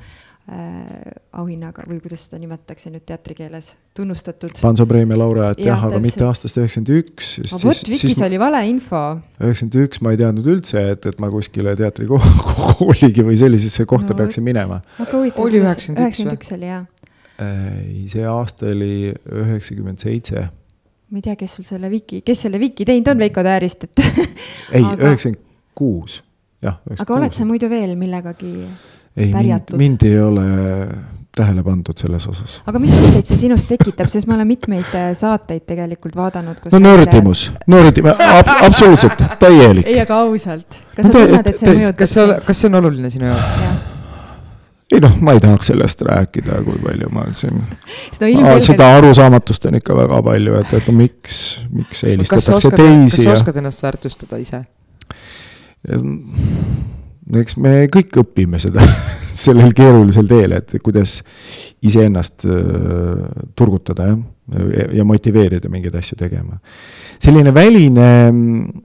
äh, 0.50 1.12
auhinnaga 1.38 1.86
või 1.88 2.00
kuidas 2.04 2.26
seda 2.28 2.40
nimetatakse 2.42 2.92
nüüd 2.94 3.04
teatrikeeles, 3.08 3.74
tunnustatud. 3.98 4.56
Panso 4.62 4.88
preemia 4.90 5.20
laureaat 5.20 5.60
jah, 5.62 5.76
jah, 5.76 5.86
aga 5.90 6.00
mitte 6.04 6.26
aastast 6.28 6.58
üheksakümmend 6.60 6.94
üks. 7.02 7.34
vot, 7.62 7.84
Vikis 7.92 8.22
oli 8.26 8.40
valeinfo. 8.42 9.04
üheksakümmend 9.42 9.78
üks 9.86 10.02
ma 10.06 10.16
ei 10.16 10.22
teadnud 10.22 10.50
üldse, 10.56 10.86
et, 10.96 11.06
et 11.12 11.22
ma 11.22 11.30
kuskile 11.34 11.76
teatrikooligi 11.80 13.26
või 13.30 13.38
sellisesse 13.40 13.86
kohta 13.90 14.16
no, 14.16 14.22
peaksin 14.24 14.46
minema. 14.48 14.82
oli 15.12 15.62
üheksakümmend 15.62 16.36
üks 16.40 16.56
oli 16.58 16.72
jah? 16.72 16.88
ei, 17.42 18.08
see 18.12 18.26
aasta 18.28 18.72
oli 18.72 19.12
üheksakümmend 19.12 20.02
seitse. 20.04 20.48
ma 21.12 21.20
ei 21.20 21.26
tea, 21.26 21.36
kes 21.40 21.56
sul 21.58 21.68
selle 21.68 21.92
Viki, 21.92 22.22
kes 22.26 22.48
selle 22.48 22.60
Viki 22.62 22.88
teinud 22.88 23.14
on 23.14 23.22
Veiko 23.22 23.44
Täärist, 23.46 23.88
et 23.88 24.04
ei, 24.72 24.84
üheksakümmend 25.06 25.46
kuus, 25.78 26.22
jah. 26.64 26.82
aga 26.98 27.18
oled 27.18 27.36
sa 27.36 27.48
muidu 27.48 27.70
veel 27.72 27.96
millegagi? 28.00 28.54
Ei, 29.18 29.34
mind, 29.34 29.76
mind 29.78 30.06
ei 30.08 30.20
ole 30.20 30.48
tähele 31.36 31.64
pandud 31.64 31.98
selles 31.98 32.26
osas. 32.28 32.58
aga 32.68 32.80
mis 32.80 32.92
tundeid 32.92 33.28
see 33.28 33.40
sinus 33.46 33.64
tekitab, 33.70 34.10
sest 34.12 34.28
ma 34.28 34.36
olen 34.36 34.50
mitmeid 34.50 34.92
äh, 34.98 35.12
saateid 35.18 35.64
tegelikult 35.70 36.16
vaadanud. 36.20 36.60
no 36.74 36.82
nördimus, 36.84 37.46
nördimus 37.72 38.20
ab, 38.26 38.52
absoluutselt, 38.68 39.24
täielik. 39.40 39.88
ei, 39.88 40.02
aga 40.04 40.20
ausalt, 40.26 40.82
kas 40.98 41.08
sa 41.08 41.16
tunned, 41.16 41.48
et 41.54 41.64
see 41.64 41.72
mõjutab 41.72 42.04
kas 42.04 42.18
see, 42.18 42.38
kas 42.50 42.62
see 42.64 42.72
on 42.72 42.80
oluline 42.82 43.14
sinu 43.14 43.32
jaoks? 43.32 43.90
ei 44.92 45.00
noh, 45.00 45.18
ma 45.24 45.38
ei 45.38 45.44
tahaks 45.44 45.72
sellest 45.72 46.04
rääkida, 46.08 46.62
kui 46.68 46.80
palju 46.84 47.12
ma 47.16 47.24
siin 47.32 47.64
seda 48.18 48.28
ilmselgelt... 48.28 48.68
seda 48.68 48.94
arusaamatust 49.00 49.72
on 49.72 49.80
ikka 49.80 49.96
väga 50.04 50.24
palju, 50.28 50.58
et, 50.60 50.74
et 50.82 50.92
no 50.92 50.98
miks, 51.00 51.42
miks 51.72 52.04
eelistatakse 52.12 52.76
teisi. 52.76 53.22
kas 53.22 53.30
sa 53.30 53.38
oskad 53.40 53.64
ennast 53.64 53.88
väärtustada 53.88 54.42
ise? 54.44 54.66
Eks 57.40 57.58
me 57.62 57.74
kõik 57.92 58.22
õpime 58.24 58.60
seda 58.62 58.84
sellel 59.46 59.74
keerulisel 59.78 60.28
teel, 60.30 60.58
et 60.60 60.76
kuidas 60.84 61.20
iseennast 61.82 62.46
äh, 62.46 63.26
turgutada 63.56 64.12
jah, 64.12 64.24
ja 64.98 65.06
motiveerida 65.08 65.70
mingeid 65.72 65.96
asju 65.96 66.18
tegema. 66.20 66.60
selline 67.22 67.54
väline 67.56 68.10
mm, 68.32 68.82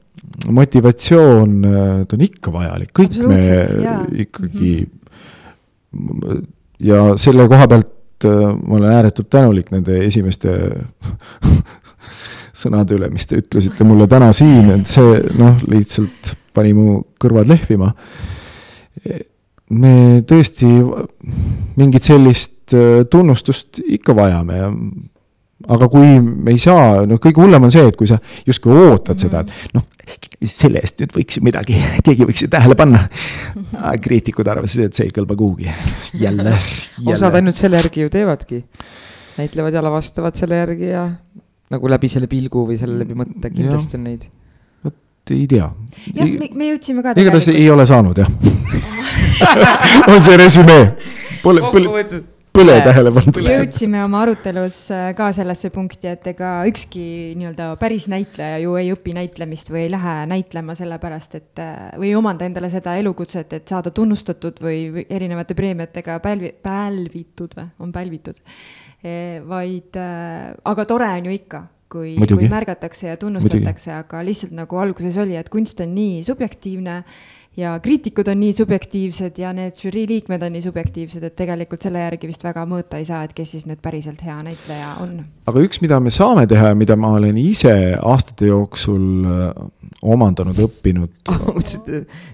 motivatsioon, 0.55 1.57
äh, 1.65 2.05
ta 2.07 2.17
on 2.17 2.27
ikka 2.29 2.53
vajalik, 2.55 2.93
kõik 2.97 3.19
me 3.27 3.41
jaa. 3.43 4.05
ikkagi 4.27 4.77
mm. 4.77 6.21
-hmm 6.21 6.45
ja 6.83 7.03
selle 7.21 7.47
koha 7.49 7.69
pealt 7.71 8.27
äh, 8.29 8.53
ma 8.53 8.79
olen 8.79 8.93
ääretult 8.99 9.31
tänulik 9.33 9.71
nende 9.73 9.99
esimeste 10.07 10.53
sõnade 12.57 12.97
üle, 12.97 13.11
mis 13.13 13.29
te 13.29 13.41
ütlesite 13.43 13.87
mulle 13.87 14.09
täna 14.11 14.33
siin, 14.37 14.71
et 14.79 14.91
see 14.91 15.21
noh, 15.39 15.59
lihtsalt 15.69 16.35
pani 16.57 16.73
mu 16.77 17.01
kõrvad 17.21 17.51
lehvima. 17.51 17.93
me 19.71 20.23
tõesti 20.27 20.69
mingit 21.77 22.07
sellist 22.07 22.75
äh, 22.75 23.05
tunnustust 23.11 23.83
ikka 23.83 24.15
vajame 24.17 24.57
ja 24.57 24.71
aga 25.73 25.89
kui 25.91 26.19
me 26.21 26.53
ei 26.53 26.61
saa, 26.61 27.05
noh, 27.09 27.19
kõige 27.23 27.41
hullem 27.41 27.67
on 27.67 27.73
see, 27.73 27.87
et 27.89 27.97
kui 27.99 28.09
sa 28.09 28.19
justkui 28.47 28.75
ootad 28.75 29.17
mm 29.17 29.17
-hmm. 29.17 29.23
seda, 29.23 29.41
et 29.41 29.75
noh, 29.75 29.85
selle 30.45 30.83
eest 30.85 31.01
nüüd 31.01 31.15
võiks 31.17 31.41
midagi, 31.43 31.79
keegi 32.07 32.29
võiks 32.29 32.45
ju 32.45 32.49
tähele 32.53 32.75
panna. 32.75 33.09
kriitikud 34.01 34.47
arvasid, 34.47 34.85
et 34.85 34.95
see 34.95 35.09
ei 35.09 35.15
kõlba 35.17 35.37
kuhugi, 35.37 35.71
jälle, 36.21 36.43
jälle. 36.43 36.59
osad 37.15 37.35
ainult 37.35 37.57
selle 37.57 37.77
järgi 37.77 38.01
ju 38.01 38.11
teevadki. 38.11 38.65
näitlevad 39.39 39.75
ja 39.75 39.83
lavastavad 39.83 40.37
selle 40.37 40.57
järgi 40.57 40.87
ja 40.89 41.11
nagu 41.75 41.91
läbi 41.91 42.11
selle 42.13 42.31
pilgu 42.31 42.67
või 42.69 42.79
selle 42.81 43.01
läbi 43.03 43.17
mõtte, 43.19 43.51
kindlasti 43.51 43.97
ja. 43.97 44.01
on 44.01 44.07
neid. 44.11 44.29
vot 44.87 45.35
ei 45.35 45.47
tea. 45.51 45.71
jah, 46.15 46.33
me 46.55 46.71
jõudsime 46.73 47.05
ka. 47.07 47.17
igatahes 47.19 47.51
ei 47.55 47.69
ole 47.71 47.87
saanud 47.89 48.23
jah 48.25 48.31
on 50.13 50.23
see 50.23 50.39
resümee. 50.41 50.89
Pole, 51.43 51.61
pole 51.71 52.25
põle 52.57 52.77
tähelepanu. 52.85 53.45
jõudsime 53.45 54.01
oma 54.05 54.23
arutelus 54.25 54.79
äh, 54.95 55.11
ka 55.17 55.29
sellesse 55.37 55.71
punkti, 55.75 56.09
et 56.11 56.25
ega 56.33 56.53
ükski 56.69 57.05
nii-öelda 57.39 57.69
päris 57.81 58.09
näitleja 58.13 58.61
ju 58.63 58.77
ei 58.81 58.91
õpi 58.95 59.15
näitlemist 59.17 59.71
või 59.73 59.85
ei 59.85 59.93
lähe 59.93 60.15
näitlema 60.31 60.77
sellepärast, 60.79 61.37
et 61.39 61.63
äh, 61.63 61.91
või 62.01 62.13
ei 62.13 62.19
omanda 62.19 62.49
endale 62.49 62.71
seda 62.73 62.97
elukutset, 63.01 63.53
et 63.59 63.69
saada 63.69 63.93
tunnustatud 63.95 64.61
või, 64.65 65.05
erinevate 65.05 65.57
preemiatega 65.59 66.19
pälvi, 66.25 66.55
pälvitud 66.65 67.57
või, 67.59 67.69
on 67.85 67.93
pälvitud. 67.95 68.41
Vaid, 69.49 69.97
äh, 70.01 70.53
aga 70.65 70.85
tore 70.89 71.09
on 71.19 71.29
ju 71.29 71.35
ikka 71.37 71.67
kui, 71.93 72.17
kui 72.19 72.51
märgatakse 72.51 73.11
ja 73.13 73.17
tunnustatakse, 73.21 73.95
aga 73.95 74.23
lihtsalt 74.27 74.55
nagu 74.57 74.79
alguses 74.83 75.17
oli, 75.23 75.37
et 75.39 75.51
kunst 75.53 75.81
on 75.85 75.95
nii 75.95 76.23
subjektiivne 76.27 77.03
ja 77.57 77.79
kriitikud 77.81 78.29
on 78.29 78.41
nii 78.41 78.53
subjektiivsed 78.53 79.39
ja 79.41 79.53
need 79.57 79.79
žürii 79.81 80.05
liikmed 80.11 80.43
on 80.45 80.53
nii 80.53 80.65
subjektiivsed, 80.67 81.23
et 81.25 81.37
tegelikult 81.39 81.87
selle 81.87 82.03
järgi 82.03 82.29
vist 82.29 82.45
väga 82.45 82.67
mõõta 82.69 83.01
ei 83.01 83.07
saa, 83.09 83.23
et 83.25 83.33
kes 83.37 83.55
siis 83.55 83.65
nüüd 83.69 83.81
päriselt 83.85 84.21
hea 84.27 84.37
näitleja 84.45 84.91
on. 85.05 85.15
aga 85.49 85.63
üks, 85.65 85.81
mida 85.85 86.01
me 86.03 86.13
saame 86.13 86.45
teha 86.51 86.75
ja 86.75 86.77
mida 86.77 86.99
ma 87.01 87.15
olen 87.17 87.39
ise 87.41 87.73
aastate 87.97 88.51
jooksul 88.51 89.25
äh, 89.31 89.49
omandanud, 90.03 90.59
õppinud 90.67 91.15
oh,. 91.33 91.55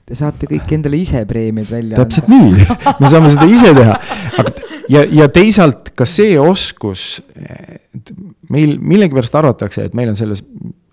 Te 0.02 0.16
saate 0.18 0.48
kõik 0.50 0.74
endale 0.74 0.98
ise 0.98 1.22
preemiaid 1.28 1.70
välja 1.70 1.96
anda. 1.96 2.02
täpselt 2.02 2.32
nii, 2.32 2.66
me 3.02 3.12
saame 3.12 3.30
seda 3.30 3.46
ise 3.52 3.70
teha, 3.78 4.00
aga 4.42 4.71
ja, 4.88 5.04
ja 5.04 5.28
teisalt 5.28 5.92
ka 5.96 6.06
see 6.08 6.38
oskus, 6.40 7.22
meil 8.50 8.76
millegipärast 8.80 9.34
arvatakse, 9.38 9.86
et 9.86 9.96
meil 9.98 10.12
on 10.12 10.18
selles 10.18 10.44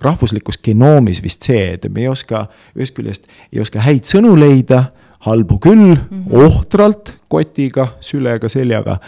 rahvuslikus 0.04 0.60
genoomis 0.64 1.24
vist 1.24 1.46
see, 1.48 1.76
et 1.76 1.88
me 1.92 2.06
ei 2.06 2.12
oska, 2.12 2.46
ühest 2.78 2.96
küljest 2.98 3.30
ei 3.52 3.62
oska 3.64 3.84
häid 3.84 4.08
sõnu 4.10 4.36
leida, 4.40 4.90
halbu 5.28 5.60
küll 5.60 5.96
mm, 5.96 6.04
-hmm. 6.10 6.46
ohtralt, 6.46 7.16
kotiga, 7.28 7.88
sülega, 8.00 8.50
seljaga. 8.50 9.00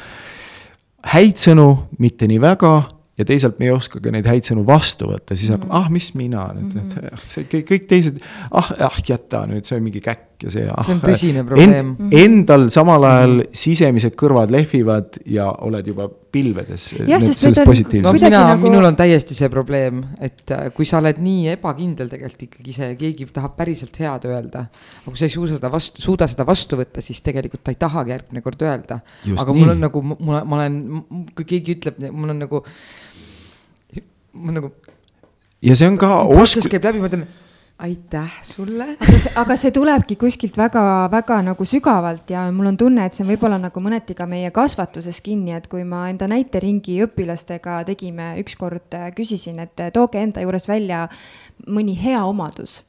häid 1.14 1.40
sõnu 1.40 1.88
mitte 1.98 2.28
nii 2.28 2.42
väga 2.42 2.74
ja 3.18 3.26
teisalt 3.26 3.60
me 3.60 3.66
ei 3.66 3.72
oska 3.72 4.00
ka 4.00 4.12
neid 4.12 4.28
häid 4.28 4.46
sõnu 4.46 4.66
vastu 4.68 5.08
võtta, 5.10 5.36
siis 5.36 5.52
hakkab 5.54 5.70
mm, 5.70 5.72
-hmm. 5.72 5.86
ah, 5.86 5.90
mis 5.90 6.14
mina 6.16 6.48
nüüd 6.54 6.74
mm, 6.74 6.92
-hmm. 6.92 7.40
et 7.42 7.54
kõik, 7.54 7.66
kõik 7.72 7.88
teised, 7.88 8.20
ah, 8.52 8.74
ah 8.80 9.00
jäta 9.08 9.46
nüüd, 9.48 9.66
see 9.66 9.78
on 9.78 9.84
mingi 9.84 10.02
käkk 10.02 10.31
ja 10.42 10.54
see 10.54 10.66
see 10.66 10.96
on 10.96 11.02
tõsine 11.04 11.44
probleem 11.48 11.74
en,. 11.74 11.92
Mhm. 11.98 12.18
Endal 12.22 12.70
samal 12.74 13.04
ajal 13.08 13.36
mm 13.36 13.44
-hmm. 13.44 13.62
sisemised 13.64 14.16
kõrvad 14.20 14.52
lehvivad 14.54 15.20
ja 15.26 15.50
oled 15.68 15.88
juba 15.88 16.08
pilvedes. 16.32 16.94
no 18.02 18.14
mina 18.14 18.44
nagu..., 18.48 18.64
minul 18.64 18.86
on 18.86 18.96
täiesti 18.96 19.36
see 19.36 19.50
probleem, 19.50 20.04
et 20.20 20.44
äh, 20.52 20.72
kui 20.74 20.86
sa 20.86 21.00
oled 21.02 21.20
nii 21.20 21.52
ebakindel 21.56 22.10
tegelikult 22.12 22.48
ikkagi 22.48 22.74
see, 22.74 22.96
keegi 22.96 23.28
tahab 23.34 23.56
päriselt 23.58 24.00
head 24.00 24.26
öelda. 24.30 24.66
aga 25.04 25.12
kui 25.12 25.18
sa 25.18 25.26
ei 25.26 25.36
suuda 25.36 25.60
seda 25.60 25.72
vastu, 25.72 26.02
suuda 26.02 26.28
seda 26.28 26.48
vastu 26.48 26.80
võtta, 26.80 27.02
siis 27.02 27.22
tegelikult 27.22 27.64
ta 27.64 27.72
ei 27.72 27.80
tahagi 27.80 28.16
järgmine 28.16 28.42
kord 28.42 28.62
öelda. 28.62 29.02
aga 29.38 29.52
nii. 29.52 29.60
mul 29.60 29.76
on 29.76 29.80
nagu, 29.80 30.02
mul, 30.02 30.42
ma 30.46 30.62
olen, 30.62 30.82
kui 31.36 31.46
keegi 31.46 31.78
ütleb, 31.78 32.02
mul 32.12 32.30
on 32.30 32.44
nagu 32.46 32.64
ma 34.34 34.52
nagu. 34.56 34.72
ja 35.62 35.76
see 35.76 35.88
on 35.88 35.98
ka. 36.02 36.26
protsess 36.32 36.72
käib 36.72 36.86
läbi, 36.88 37.04
ma 37.04 37.12
ütlen 37.12 37.28
aitäh 37.82 38.32
sulle. 38.46 38.86
aga 39.36 39.56
see, 39.58 39.72
tulebki 39.74 40.16
kuskilt 40.22 40.58
väga-väga 40.58 41.40
nagu 41.46 41.66
sügavalt 41.66 42.30
ja 42.30 42.46
mul 42.54 42.72
on 42.72 42.78
tunne, 42.78 43.06
et 43.06 43.18
see 43.18 43.26
on 43.26 43.32
võib-olla 43.34 43.58
nagu 43.62 43.84
mõneti 43.84 44.16
ka 44.18 44.28
meie 44.30 44.52
kasvatuses 44.54 45.22
kinni, 45.26 45.56
et 45.58 45.68
kui 45.72 45.84
ma 45.88 46.06
enda 46.12 46.30
näiteringi 46.32 47.00
õpilastega 47.08 47.82
tegime, 47.90 48.36
ükskord 48.44 48.98
äh, 48.98 49.10
küsisin, 49.18 49.60
et 49.66 49.82
äh, 49.82 49.92
tooge 49.94 50.22
enda 50.22 50.46
juures 50.46 50.70
välja 50.70 51.08
mõni 51.68 51.98
hea 51.98 52.22
omadus 52.26 52.82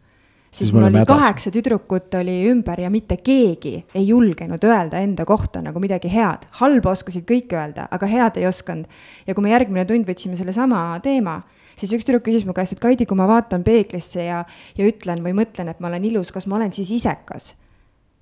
siis 0.52 0.72
mul 0.72 0.84
oli 0.84 1.04
kaheksa 1.08 1.50
tüdrukut 1.50 2.14
oli 2.20 2.34
ümber 2.50 2.80
ja 2.80 2.90
mitte 2.92 3.16
keegi 3.16 3.78
ei 3.94 4.04
julgenud 4.08 4.64
öelda 4.68 5.00
enda 5.00 5.24
kohta 5.24 5.62
nagu 5.64 5.80
midagi 5.80 6.12
head. 6.12 6.44
halba 6.60 6.92
oskasid 6.92 7.24
kõik 7.24 7.56
öelda, 7.56 7.88
aga 7.90 8.06
head 8.06 8.36
ei 8.36 8.46
osanud. 8.46 8.84
ja 9.26 9.34
kui 9.34 9.42
me 9.42 9.54
järgmine 9.54 9.84
tund 9.88 10.04
võtsime 10.08 10.36
sellesama 10.36 11.00
teema, 11.02 11.40
siis 11.76 11.92
üks 11.96 12.06
tüdruk 12.06 12.24
küsis 12.28 12.46
mu 12.48 12.54
käest, 12.56 12.76
et 12.76 12.82
Kaidi, 12.82 13.06
kui 13.08 13.18
ma 13.18 13.26
vaatan 13.30 13.64
peeglisse 13.66 14.24
ja, 14.26 14.44
ja 14.78 14.86
ütlen 14.88 15.22
või 15.24 15.34
mõtlen, 15.42 15.72
et 15.72 15.80
ma 15.80 15.90
olen 15.90 16.08
ilus, 16.12 16.32
kas 16.34 16.46
ma 16.46 16.60
olen 16.60 16.72
siis 16.72 16.90
isekas? 17.00 17.54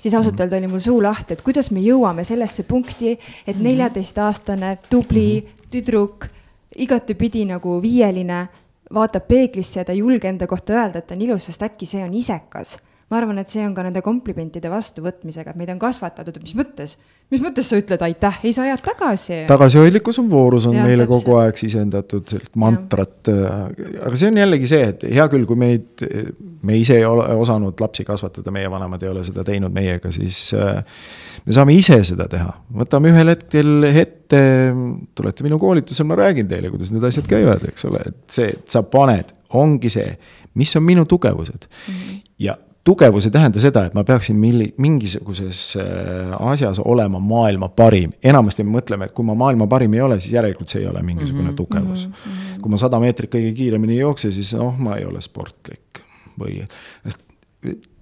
siis 0.01 0.15
ausalt 0.15 0.35
mhm. 0.35 0.43
öelda 0.43 0.57
oli 0.57 0.69
mul 0.73 0.81
suu 0.81 1.03
lahti, 1.03 1.37
et 1.37 1.43
kuidas 1.45 1.71
me 1.71 1.83
jõuame 1.85 2.25
sellesse 2.25 2.65
punkti, 2.65 3.19
et 3.47 3.57
mhm. 3.57 3.65
neljateistaastane 3.67 4.77
tubli 4.89 5.43
mhm. 5.43 5.71
tüdruk, 5.71 6.29
igatepidi 6.81 7.45
nagu 7.51 7.77
viieline 7.83 8.47
vaatab 8.95 9.27
peeglisse 9.29 9.81
ja 9.81 9.85
ta 9.85 9.93
ei 9.93 10.01
julge 10.01 10.29
enda 10.29 10.47
kohta 10.51 10.79
öelda, 10.79 11.03
et 11.03 11.11
ta 11.11 11.15
on 11.15 11.27
ilus, 11.27 11.47
sest 11.51 11.63
äkki 11.63 11.87
see 11.87 12.03
on 12.05 12.15
isekas. 12.17 12.79
Ma 13.11 13.19
arvan, 13.19 13.41
et 13.43 13.51
see 13.51 13.63
on 13.67 13.73
ka 13.75 13.83
nende 13.83 14.03
komplimentide 14.07 14.71
vastuvõtmisega, 14.71 15.51
et 15.51 15.59
meid 15.59 15.73
on 15.73 15.81
kasvatatud, 15.83 16.37
mis 16.45 16.53
mõttes, 16.55 16.93
mis 17.35 17.43
mõttes 17.43 17.67
sa 17.67 17.79
ütled 17.81 18.03
aitäh, 18.07 18.37
ei 18.47 18.53
sa 18.55 18.63
ajad 18.69 18.85
tagasi. 18.87 19.41
tagasihoidlikkus 19.51 20.21
on 20.23 20.29
voorus, 20.31 20.69
on 20.71 20.77
ja, 20.79 20.85
meile 20.87 21.09
täpselt. 21.09 21.25
kogu 21.27 21.41
aeg 21.41 21.59
sisendatud 21.59 22.31
sellist 22.31 22.55
mantrat. 22.63 23.33
aga 23.33 24.13
see 24.15 24.31
on 24.31 24.39
jällegi 24.39 24.71
see, 24.71 24.93
et 24.93 25.03
hea 25.11 25.27
küll, 25.33 25.49
kui 25.51 25.59
meid, 25.59 26.05
me 26.63 26.79
ise 26.79 27.01
ei 27.01 27.09
ole 27.09 27.27
osanud 27.43 27.83
lapsi 27.83 28.07
kasvatada, 28.07 28.55
meie 28.55 28.71
vanemad 28.71 29.03
ei 29.03 29.11
ole 29.11 29.27
seda 29.27 29.43
teinud 29.47 29.75
meiega, 29.75 30.15
siis 30.15 30.45
äh, 30.55 31.03
me 31.43 31.59
saame 31.59 31.75
ise 31.75 31.99
seda 32.13 32.31
teha, 32.31 32.55
võtame 32.85 33.11
ühel 33.11 33.35
hetkel 33.35 33.91
ette, 33.91 34.47
tulete 35.19 35.51
minu 35.51 35.59
koolitusel, 35.59 36.07
ma 36.07 36.23
räägin 36.23 36.47
teile, 36.51 36.71
kuidas 36.71 36.95
need 36.95 37.11
asjad 37.11 37.27
käivad, 37.31 37.67
eks 37.75 37.91
ole, 37.91 38.07
et 38.15 38.23
see, 38.31 38.55
et 38.55 38.71
sa 38.71 38.87
paned, 38.87 39.35
ongi 39.59 39.91
see, 39.91 40.15
mis 40.55 40.79
on 40.79 40.87
minu 40.87 41.11
tugevused 41.11 41.67
mm. 41.67 41.95
-hmm. 41.95 42.27
ja 42.47 42.59
tugevus 42.85 43.27
ei 43.27 43.31
tähenda 43.35 43.61
seda, 43.61 43.85
et 43.87 43.95
ma 43.95 44.05
peaksin 44.05 44.37
milli-, 44.41 44.73
mingisuguses 44.81 45.77
äh, 45.81 46.35
asjas 46.51 46.81
olema 46.85 47.19
maailma 47.19 47.69
parim. 47.69 48.13
enamasti 48.23 48.65
me 48.65 48.79
mõtleme, 48.79 49.09
et 49.09 49.15
kui 49.17 49.25
ma 49.25 49.35
maailma 49.35 49.67
parim 49.67 49.95
ei 49.95 50.01
ole, 50.01 50.21
siis 50.21 50.35
järelikult 50.35 50.69
see 50.69 50.83
ei 50.83 50.89
ole 50.89 51.03
mingisugune 51.03 51.51
mm 51.51 51.53
-hmm, 51.53 51.57
tugevus 51.57 52.07
mm. 52.07 52.13
-hmm. 52.13 52.61
kui 52.61 52.71
ma 52.71 52.77
sada 52.77 53.01
meetrit 53.01 53.35
kõige 53.35 53.53
kiiremini 53.55 53.93
ei 53.93 54.01
jookse, 54.01 54.33
siis 54.33 54.55
noh, 54.55 54.79
ma 54.79 54.97
ei 54.97 55.05
ole 55.05 55.21
sportlik 55.21 56.05
või 56.41 56.63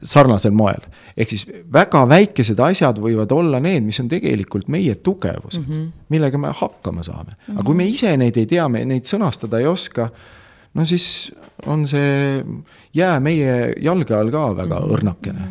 sarnasel 0.03 0.55
moel. 0.55 0.81
ehk 1.17 1.31
siis 1.33 1.47
väga 1.73 2.05
väikesed 2.09 2.61
asjad 2.63 2.99
võivad 3.03 3.33
olla 3.35 3.59
need, 3.61 3.83
mis 3.83 3.99
on 4.01 4.09
tegelikult 4.09 4.69
meie 4.69 4.95
tugevused 4.95 5.65
mm, 5.65 5.75
-hmm. 5.75 6.05
millega 6.09 6.39
me 6.39 6.53
hakkama 6.55 7.03
saame 7.03 7.33
mm. 7.33 7.45
-hmm. 7.47 7.59
aga 7.59 7.67
kui 7.67 7.75
me 7.75 7.87
ise 7.87 8.17
neid 8.17 8.37
ei 8.37 8.47
tea, 8.47 8.69
me 8.69 8.85
neid 8.85 9.05
sõnastada 9.05 9.59
ei 9.59 9.67
oska, 9.67 10.11
no 10.75 10.85
siis 10.89 11.33
on 11.67 11.87
see 11.89 12.45
jää 12.95 13.21
meie 13.21 13.75
jalge 13.83 14.15
all 14.15 14.31
ka 14.31 14.57
väga 14.57 14.79
-hmm. 14.79 14.95
õrnakene. 14.97 15.49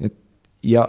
et 0.00 0.16
ja 0.62 0.88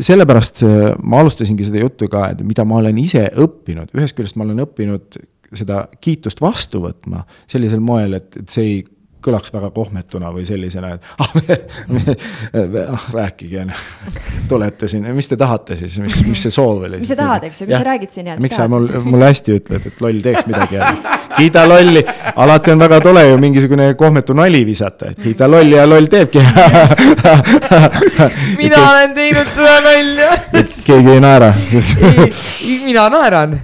sellepärast 0.00 0.62
äh, 0.62 0.94
ma 1.02 1.20
alustasingi 1.20 1.64
seda 1.64 1.78
juttu 1.78 2.08
ka, 2.08 2.28
et 2.30 2.42
mida 2.42 2.64
ma 2.64 2.80
olen 2.82 2.98
ise 2.98 3.28
õppinud, 3.36 3.92
ühest 3.94 4.16
küljest 4.16 4.36
ma 4.36 4.44
olen 4.44 4.64
õppinud 4.66 5.20
seda 5.54 5.84
kiitust 6.00 6.40
vastu 6.40 6.82
võtma 6.82 7.24
sellisel 7.46 7.80
moel, 7.80 8.14
et, 8.14 8.36
et 8.36 8.48
see 8.48 8.64
ei 8.64 8.84
kõlaks 9.24 9.52
väga 9.54 9.70
kohmetuna 9.74 10.32
või 10.34 10.46
sellisena, 10.48 10.94
et 10.96 11.08
ah, 11.20 11.32
me, 11.36 11.58
me, 12.66 12.84
ah 12.96 13.08
rääkige, 13.14 13.66
tulete 14.48 14.88
siin, 14.90 15.08
mis 15.16 15.30
te 15.30 15.38
tahate 15.40 15.78
siis, 15.80 15.98
mis, 16.02 16.20
mis 16.28 16.46
see 16.46 16.54
soov 16.54 16.86
oli? 16.88 17.02
mis 17.02 17.12
sa 17.12 17.18
tahad, 17.20 17.48
eks 17.50 17.62
ju, 17.62 17.70
mis 17.70 17.76
ja. 17.76 17.82
sa 17.82 17.90
räägid 17.92 18.14
siin 18.14 18.32
ja 18.32 18.38
miks 18.40 18.60
sa 18.60 18.68
mul, 18.70 18.88
mulle 19.04 19.30
hästi 19.30 19.58
ütled, 19.60 19.90
et 19.90 20.04
loll 20.04 20.22
teeks 20.24 20.48
midagi 20.50 20.80
ja 20.80 20.92
kiida 21.36 21.66
lolli, 21.68 22.02
alati 22.36 22.74
on 22.74 22.82
väga 22.82 23.00
tore 23.00 23.24
ju 23.28 23.38
mingisugune 23.40 23.94
kohmetu 23.94 24.34
nali 24.36 24.62
visata, 24.66 25.12
et 25.12 25.22
kiida 25.22 25.48
lolli 25.50 25.76
ja 25.76 25.86
loll 25.88 26.08
teebki 26.10 26.40
mina 28.60 28.82
olen 28.90 29.14
teinud 29.16 29.52
seda 29.56 29.76
nalja 29.84 30.30
keegi 30.86 31.14
ei 31.14 31.20
naera 31.22 31.52
mina 32.84 33.06
naeran 33.12 33.56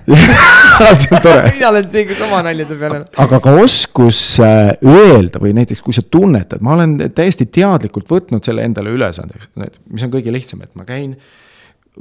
see 1.00 1.12
on 1.12 1.22
tore 1.22 1.52
mina 1.54 1.70
olen 1.72 1.88
see, 1.90 2.04
kes 2.08 2.20
oma 2.26 2.42
naljade 2.46 2.78
peale. 2.80 3.02
aga 3.26 3.40
ka 3.44 3.54
oskus 3.62 4.20
äh, 4.44 4.72
öelda 4.84 5.42
või 5.42 5.45
näiteks, 5.54 5.82
kui 5.84 5.94
sa 5.94 6.02
tunnetad, 6.02 6.62
ma 6.64 6.74
olen 6.74 6.96
täiesti 7.14 7.46
teadlikult 7.52 8.10
võtnud 8.10 8.44
selle 8.46 8.64
endale 8.66 8.90
ülesandeks, 8.94 9.50
mis 9.92 10.06
on 10.06 10.12
kõige 10.12 10.34
lihtsam, 10.34 10.64
et 10.66 10.72
ma 10.78 10.86
käin 10.88 11.14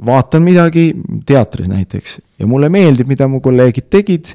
vaatan 0.06 0.44
midagi 0.44 0.90
teatris 1.26 1.70
näiteks 1.72 2.18
ja 2.40 2.48
mulle 2.48 2.68
meeldib, 2.72 3.08
mida 3.08 3.28
mu 3.30 3.40
kolleegid 3.44 3.88
tegid, 3.92 4.32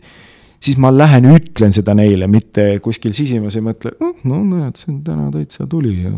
siis 0.62 0.78
ma 0.82 0.92
lähen 0.94 1.30
ütlen 1.34 1.74
seda 1.76 1.96
neile, 1.98 2.30
mitte 2.32 2.74
kuskil 2.84 3.14
sisimas 3.18 3.58
ei 3.58 3.66
mõtle, 3.66 3.94
oh, 4.00 4.16
no 4.30 4.42
näed, 4.46 4.80
see 4.80 4.92
on 4.94 5.00
täna 5.06 5.30
täitsa 5.34 5.68
tuli 5.70 5.96
ja. 6.04 6.16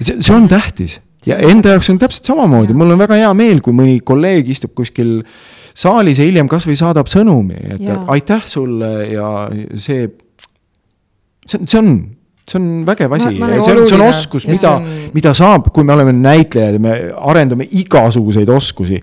see, 0.00 0.18
see 0.18 0.34
on 0.34 0.48
tähtis 0.50 0.98
ja 1.28 1.38
enda 1.40 1.74
jaoks 1.74 1.90
on 1.92 2.00
täpselt 2.00 2.28
samamoodi, 2.28 2.76
mul 2.76 2.94
on 2.94 3.00
väga 3.00 3.18
hea 3.22 3.30
meel, 3.36 3.60
kui 3.64 3.76
mõni 3.76 3.98
kolleeg 4.04 4.50
istub 4.52 4.74
kuskil 4.76 5.20
saalis 5.74 6.20
ja 6.20 6.28
hiljem 6.28 6.48
kasvõi 6.50 6.76
saadab 6.78 7.08
sõnumi, 7.10 7.58
et 7.76 7.84
ja. 7.84 7.98
aitäh 8.14 8.44
sulle 8.48 8.92
ja 9.12 9.30
see 9.80 10.06
see 11.46 11.60
on, 11.60 11.66
see 11.66 11.78
on, 11.80 11.90
see 12.48 12.60
on 12.60 12.86
vägev 12.86 13.12
asi, 13.16 13.34
see 13.38 13.76
on, 13.76 13.86
see 13.86 13.98
on 13.98 14.06
oskus, 14.08 14.48
mida, 14.50 14.76
on... 14.78 14.88
mida 15.16 15.34
saab, 15.36 15.70
kui 15.74 15.84
me 15.84 15.96
oleme 15.96 16.14
näitlejad 16.16 16.78
ja 16.78 16.82
me 16.82 16.96
arendame 17.16 17.68
igasuguseid 17.70 18.48
oskusi. 18.48 19.02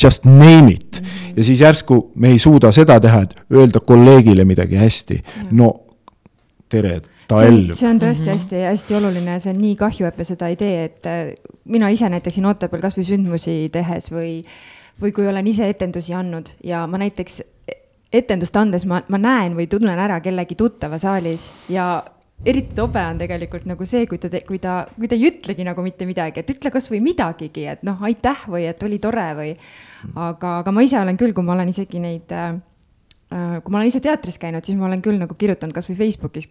Just 0.00 0.24
name 0.24 0.72
it 0.72 1.00
mm 1.00 1.06
-hmm. 1.06 1.32
ja 1.36 1.44
siis 1.44 1.60
järsku 1.60 2.12
me 2.14 2.28
ei 2.28 2.38
suuda 2.38 2.72
seda 2.72 3.00
teha, 3.00 3.22
et 3.22 3.34
öelda 3.52 3.80
kolleegile 3.80 4.44
midagi 4.44 4.76
hästi. 4.76 5.22
no 5.50 5.74
tere, 6.68 7.00
ta 7.28 7.44
ellub. 7.46 7.76
see 7.76 7.88
on 7.90 8.00
tõesti 8.02 8.30
hästi-hästi 8.30 8.94
mhm. 8.94 9.04
oluline 9.04 9.36
ja 9.36 9.42
see 9.42 9.54
on 9.54 9.60
nii 9.62 9.76
kahju, 9.80 10.08
et 10.08 10.18
me 10.18 10.26
seda 10.26 10.50
ei 10.50 10.58
tee, 10.60 10.84
et 10.84 11.08
äh, 11.10 11.32
mina 11.64 11.90
ise 11.92 12.08
näiteks 12.12 12.38
siin 12.38 12.48
Otepääl 12.50 12.82
kasvõi 12.82 13.06
sündmusi 13.06 13.56
tehes 13.72 14.10
või, 14.14 14.40
või 15.02 15.14
kui 15.16 15.26
olen 15.30 15.50
ise 15.50 15.68
etendusi 15.70 16.14
andnud 16.16 16.52
ja 16.64 16.86
ma 16.90 17.00
näiteks 17.02 17.42
etendust 18.12 18.56
andes 18.58 18.86
ma, 18.90 19.02
ma 19.08 19.18
näen 19.20 19.54
või 19.58 19.68
tunnen 19.70 19.98
ära 19.98 20.18
kellegi 20.22 20.56
tuttava 20.58 20.98
saalis 20.98 21.50
ja 21.70 22.02
eriti 22.44 22.74
tobe 22.74 23.02
on 23.04 23.20
tegelikult 23.20 23.66
nagu 23.68 23.86
see, 23.86 24.06
kui 24.08 24.18
ta, 24.20 24.30
kui 24.46 24.58
ta, 24.62 24.80
kui 24.96 25.10
ta 25.10 25.18
ei 25.18 25.28
ütlegi 25.28 25.66
nagu 25.66 25.84
mitte 25.84 26.08
midagi, 26.08 26.40
et 26.40 26.50
ütle 26.54 26.72
kasvõi 26.72 27.02
midagigi, 27.04 27.66
et 27.74 27.84
noh, 27.86 28.00
aitäh 28.06 28.46
või 28.50 28.64
et 28.70 28.82
oli 28.86 28.98
tore 29.02 29.28
või. 29.36 29.52
aga, 30.14 30.58
aga 30.62 30.74
ma 30.74 30.84
ise 30.86 30.98
olen 31.00 31.20
küll, 31.20 31.36
kui 31.36 31.44
ma 31.44 31.54
olen 31.56 31.70
isegi 31.72 32.00
neid 32.02 32.32
äh, 32.32 32.56
kui 33.30 33.70
ma 33.70 33.78
olen 33.78 33.90
ise 33.92 34.00
teatris 34.02 34.40
käinud, 34.42 34.64
siis 34.66 34.78
ma 34.78 34.88
olen 34.88 35.02
küll 35.04 35.20
nagu 35.20 35.36
kirjutanud 35.38 35.76
kasvõi 35.76 35.98
Facebookis 36.00 36.48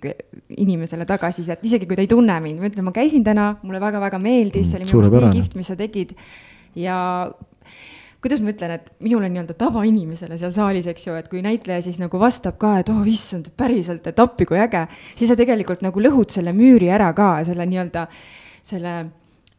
inimesele 0.56 1.08
tagasisidet, 1.10 1.66
isegi 1.66 1.90
kui 1.90 1.98
ta 1.98 2.06
ei 2.06 2.12
tunne 2.12 2.38
mind, 2.44 2.62
ma 2.62 2.70
ütlen, 2.70 2.88
ma 2.88 2.96
käisin 2.96 3.26
täna, 3.26 3.52
mulle 3.66 3.82
väga-väga 3.84 4.22
meeldis, 4.22 4.70
see 4.70 4.80
oli 4.80 4.88
minu 4.88 5.02
meelest 5.02 5.26
nii 5.26 5.42
kihvt, 5.42 5.58
mis 5.60 5.74
sa 5.74 5.80
tegid. 5.80 6.16
ja 6.78 7.00
kuidas 8.24 8.42
ma 8.44 8.52
ütlen, 8.54 8.74
et 8.76 8.92
minule 9.04 9.30
nii-öelda 9.32 9.56
tavainimesele 9.60 10.38
seal 10.40 10.52
saalis, 10.56 10.90
eks 10.92 11.08
ju, 11.08 11.16
et 11.20 11.30
kui 11.32 11.44
näitleja 11.46 11.86
siis 11.86 12.00
nagu 12.02 12.20
vastab 12.20 12.60
ka, 12.62 12.76
et 12.82 12.92
oh 12.92 13.08
issand, 13.08 13.52
päriselt, 13.58 14.08
et 14.12 14.20
appi 14.20 14.48
kui 14.50 14.60
äge, 14.60 14.86
siis 15.16 15.32
sa 15.32 15.40
tegelikult 15.40 15.86
nagu 15.86 16.04
lõhud 16.04 16.34
selle 16.34 16.54
müüri 16.56 16.92
ära 16.92 17.14
ka, 17.18 17.32
selle 17.48 17.68
nii-öelda, 17.70 18.06
selle 18.70 19.00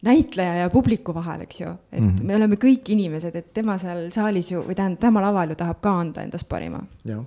näitleja 0.05 0.63
ja 0.63 0.71
publiku 0.73 1.13
vahel, 1.17 1.45
eks 1.45 1.61
ju, 1.61 1.75
et 1.93 2.01
mm 2.01 2.15
-hmm. 2.15 2.29
me 2.29 2.37
oleme 2.37 2.57
kõik 2.61 2.89
inimesed, 2.93 3.37
et 3.37 3.53
tema 3.53 3.79
seal 3.79 4.09
saalis 4.13 4.53
ju 4.53 4.63
või 4.65 4.75
tähendab, 4.75 5.01
tema 5.01 5.21
laval 5.21 5.53
ju 5.53 5.61
tahab 5.61 5.81
ka 5.81 5.99
anda 6.05 6.23
endast 6.23 6.49
parima. 6.49 6.81
jah 7.05 7.25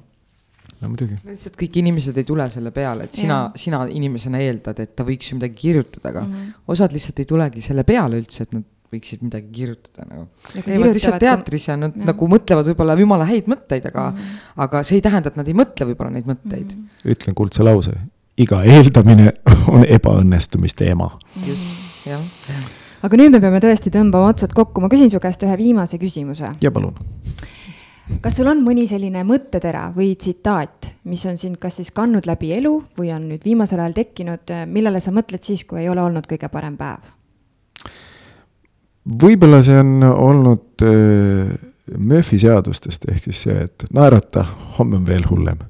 no 0.84 0.92
muidugi. 0.92 1.18
lihtsalt 1.28 1.56
kõik 1.60 1.80
inimesed 1.82 2.18
ei 2.20 2.28
tule 2.28 2.46
selle 2.54 2.72
peale, 2.76 3.08
et 3.08 3.14
sina, 3.14 3.40
sina 3.60 3.84
inimesena 3.90 4.42
eeldad, 4.44 4.80
et 4.84 4.96
ta 4.96 5.06
võiks 5.08 5.32
ju 5.32 5.40
midagi 5.40 5.56
kirjutada, 5.62 6.10
aga 6.10 6.26
mm 6.26 6.34
-hmm. 6.34 6.54
osad 6.76 6.96
lihtsalt 6.96 7.20
ei 7.20 7.30
tulegi 7.30 7.62
selle 7.62 7.84
peale 7.84 8.20
üldse, 8.20 8.44
et 8.44 8.54
nad 8.54 8.64
võiksid 8.94 9.26
midagi 9.26 9.50
kirjutada 9.58 10.08
nagu. 10.10 10.28
käivad 10.54 10.94
lihtsalt 10.94 11.20
teatris 11.24 11.68
ja 11.68 11.78
nad 11.80 11.98
ja. 11.98 12.10
nagu 12.12 12.30
mõtlevad 12.32 12.70
võib-olla 12.72 12.98
jumala 13.00 13.28
häid 13.30 13.50
mõtteid, 13.52 13.90
aga 13.92 14.10
mm, 14.12 14.18
-hmm. 14.18 14.52
aga 14.68 14.84
see 14.84 15.00
ei 15.00 15.08
tähenda, 15.10 15.34
et 15.34 15.42
nad 15.42 15.50
ei 15.50 15.58
mõtle 15.58 15.90
võib-olla 15.90 16.14
neid 16.14 16.30
mõtteid 16.30 16.76
mm. 16.76 16.86
-hmm. 16.86 17.16
ütlen 17.18 17.38
kuldse 17.38 17.66
lause, 17.66 17.98
iga 18.38 18.64
eeldamine 18.64 19.34
on 19.76 19.84
ebaõnnestumiste 19.88 20.90
ema. 20.94 21.12
just, 21.48 21.84
jah 22.06 22.24
aga 23.04 23.20
nüüd 23.20 23.36
me 23.36 23.42
peame 23.44 23.60
tõesti 23.64 23.92
tõmbama 23.94 24.32
otsad 24.32 24.54
kokku, 24.56 24.84
ma 24.84 24.90
küsin 24.92 25.12
su 25.12 25.20
käest 25.24 25.44
ühe 25.44 25.58
viimase 25.60 26.00
küsimuse. 26.00 26.54
ja 26.64 26.72
palun. 26.72 26.96
kas 28.24 28.38
sul 28.40 28.48
on 28.52 28.64
mõni 28.64 28.86
selline 28.88 29.26
mõttetera 29.28 29.90
või 29.96 30.14
tsitaat, 30.16 30.94
mis 31.12 31.26
on 31.28 31.38
sind 31.40 31.60
kas 31.60 31.82
siis 31.82 31.92
kandnud 31.92 32.28
läbi 32.30 32.54
elu 32.56 32.74
või 33.00 33.12
on 33.16 33.28
nüüd 33.32 33.44
viimasel 33.44 33.84
ajal 33.84 33.98
tekkinud, 34.00 34.56
millele 34.68 35.04
sa 35.04 35.12
mõtled 35.16 35.44
siis, 35.44 35.66
kui 35.68 35.84
ei 35.84 35.92
ole 35.92 36.04
olnud 36.04 36.28
kõige 36.30 36.50
parem 36.52 36.80
päev? 36.80 37.12
Võib-olla 39.04 39.62
see 39.66 39.80
on 39.80 40.04
olnud 40.04 40.84
äh, 40.88 41.54
Murphy 41.98 42.40
seadustest, 42.40 43.06
ehk 43.12 43.24
siis 43.28 43.42
see, 43.48 43.58
et 43.68 43.86
naerata, 43.94 44.46
homme 44.78 44.96
on 45.02 45.08
veel 45.08 45.26
hullem. 45.30 45.60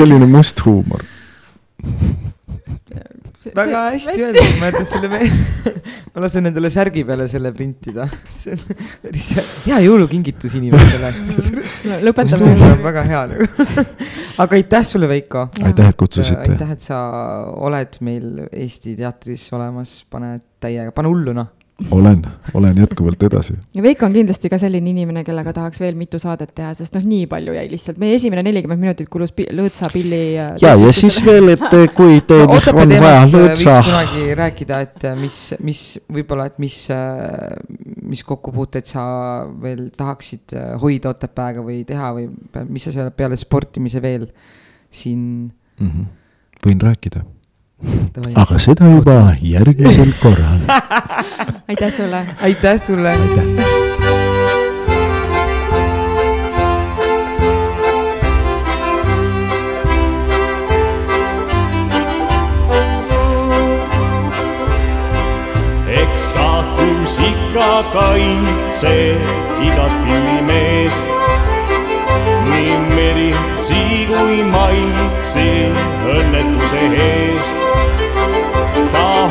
Selline 0.00 0.26
must 0.28 0.60
huumor 0.66 1.00
väga 3.48 3.82
hästi 3.94 4.14
öeldud, 4.16 4.56
ma 4.60 4.70
jätan 4.70 4.88
selle 4.88 5.10
meelde. 5.12 5.74
ma 6.14 6.24
lasen 6.24 6.50
endale 6.50 6.70
särgi 6.72 7.04
peale 7.08 7.26
selle 7.32 7.52
printida. 7.56 8.06
see 8.34 8.56
on 8.56 8.82
päris 9.04 9.30
hea 9.66 9.78
jõulukingitus 9.86 10.56
inimestele 10.60 11.12
lõpetame. 12.06 12.56
väga 12.84 13.06
hea 13.08 13.22
nagu. 13.32 13.48
aga 14.44 14.58
aitäh 14.58 14.84
sulle, 14.86 15.08
Veiko. 15.10 15.46
aitäh, 15.62 15.88
et 15.88 16.00
kutsusite. 16.00 16.42
aitäh, 16.44 16.74
et 16.76 16.84
sa 16.84 17.00
oled 17.56 18.00
meil 18.04 18.44
Eesti 18.50 18.96
teatris 18.98 19.48
olemas, 19.56 20.02
pane 20.10 20.36
täiega, 20.60 20.92
pane 20.96 21.12
hullu 21.12 21.36
noh 21.36 21.56
olen, 21.90 22.22
olen 22.54 22.76
jätkuvalt 22.78 23.22
edasi. 23.22 23.54
ja 23.74 23.82
Veiko 23.82 24.06
on 24.06 24.12
kindlasti 24.12 24.50
ka 24.52 24.58
selline 24.58 24.90
inimene, 24.90 25.22
kellega 25.24 25.52
tahaks 25.56 25.80
veel 25.80 25.96
mitu 25.98 26.18
saadet 26.22 26.52
teha, 26.54 26.72
sest 26.78 26.94
noh, 26.96 27.04
nii 27.06 27.26
palju 27.30 27.54
jäi 27.56 27.66
lihtsalt, 27.70 27.98
meie 28.02 28.18
esimene 28.18 28.44
nelikümmend 28.46 28.82
minutit 28.82 29.08
kulus 29.12 29.32
pi 29.36 29.46
lõõtsapilli. 29.56 30.20
ja, 30.34 30.46
ja, 30.62 30.74
ja 30.76 30.92
siis 30.96 31.20
veel, 31.26 31.54
et 31.54 31.66
kui 31.96 32.20
teil 32.28 32.46
no, 32.46 32.60
on 32.74 32.94
vaja 33.06 33.24
lõõtsa. 33.30 33.78
võiks 33.78 33.90
kunagi 33.90 34.38
rääkida, 34.42 34.80
et 34.86 35.08
mis, 35.20 35.40
mis 35.64 35.82
võib-olla, 36.12 36.50
et 36.50 36.60
mis, 36.62 36.76
mis 38.12 38.24
kokkupuuteid 38.28 38.90
sa 38.90 39.04
veel 39.62 39.88
tahaksid 39.96 40.56
hoida 40.82 41.14
Otepääga 41.14 41.64
või 41.66 41.82
teha 41.88 42.12
või 42.16 42.28
mis 42.68 42.86
sa 42.86 42.94
seal 42.94 43.10
peale 43.16 43.38
sportimise 43.40 44.02
veel 44.02 44.28
siin 44.90 45.20
mm. 45.80 45.90
-hmm. 45.90 46.08
võin 46.66 46.82
rääkida 46.90 47.24
aga 48.34 48.58
seda 48.58 48.90
juba 48.90 49.16
järgmisel 49.40 50.12
korral 50.22 50.60
aitäh 51.70 51.92
sulle. 51.92 52.26
aitäh 52.42 52.80
sulle. 52.86 53.10
aitäh. 53.10 53.44
eks 65.88 66.32
saatus 66.32 67.18
ikka 67.18 67.84
kaitse 67.92 69.16
igat 69.62 69.92
pillimeest. 70.04 71.08
nii 72.50 72.78
meri, 72.94 73.34
sii 73.62 74.06
kui 74.06 74.42
maitse 74.44 75.48
õnnetuse 76.18 76.86
eest 77.08 77.69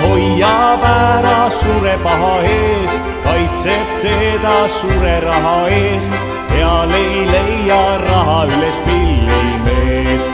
hoiab 0.04 0.84
ära 0.90 1.50
sure 1.60 1.96
paha 2.04 2.34
eest, 2.56 3.08
kaitseb 3.26 3.94
teda 4.04 4.58
sure 4.78 5.16
raha 5.26 5.58
eest, 5.78 6.14
peal 6.50 6.94
ei 7.02 7.24
leia 7.34 7.82
raha 8.06 8.40
üles 8.50 8.78
pillimeest. 8.86 10.32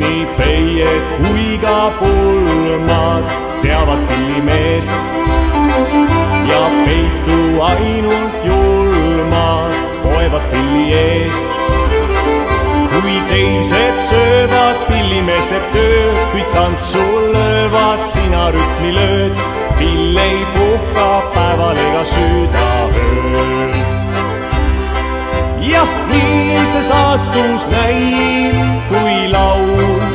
nii 0.00 0.22
peied 0.36 1.08
kui 1.18 1.48
ka 1.64 1.78
pulmad 2.00 3.34
teavad 3.62 4.06
pillimeest 4.10 4.92
ja 6.50 6.62
peitu 6.84 7.40
ainult 7.70 8.46
julmad 8.50 9.74
poevad 10.02 10.44
pilli 10.52 10.86
eest 10.92 11.61
kui 13.02 13.18
teised 13.30 13.96
söövad 14.06 14.82
pillimeeste 14.86 15.58
tööd, 15.72 16.18
kui 16.32 16.44
tantsu 16.54 17.02
löövad, 17.34 18.04
sina 18.06 18.50
rütmi 18.54 18.92
lööd. 18.94 19.40
pill 19.78 20.18
ei 20.22 20.44
puhka 20.54 21.06
päeval 21.34 21.80
ega 21.86 22.02
südaööl. 22.12 23.74
jah, 25.72 25.90
nii 26.12 26.62
see 26.74 26.84
saatus 26.90 27.66
näib 27.74 28.86
kui 28.92 29.18
laul. 29.34 30.06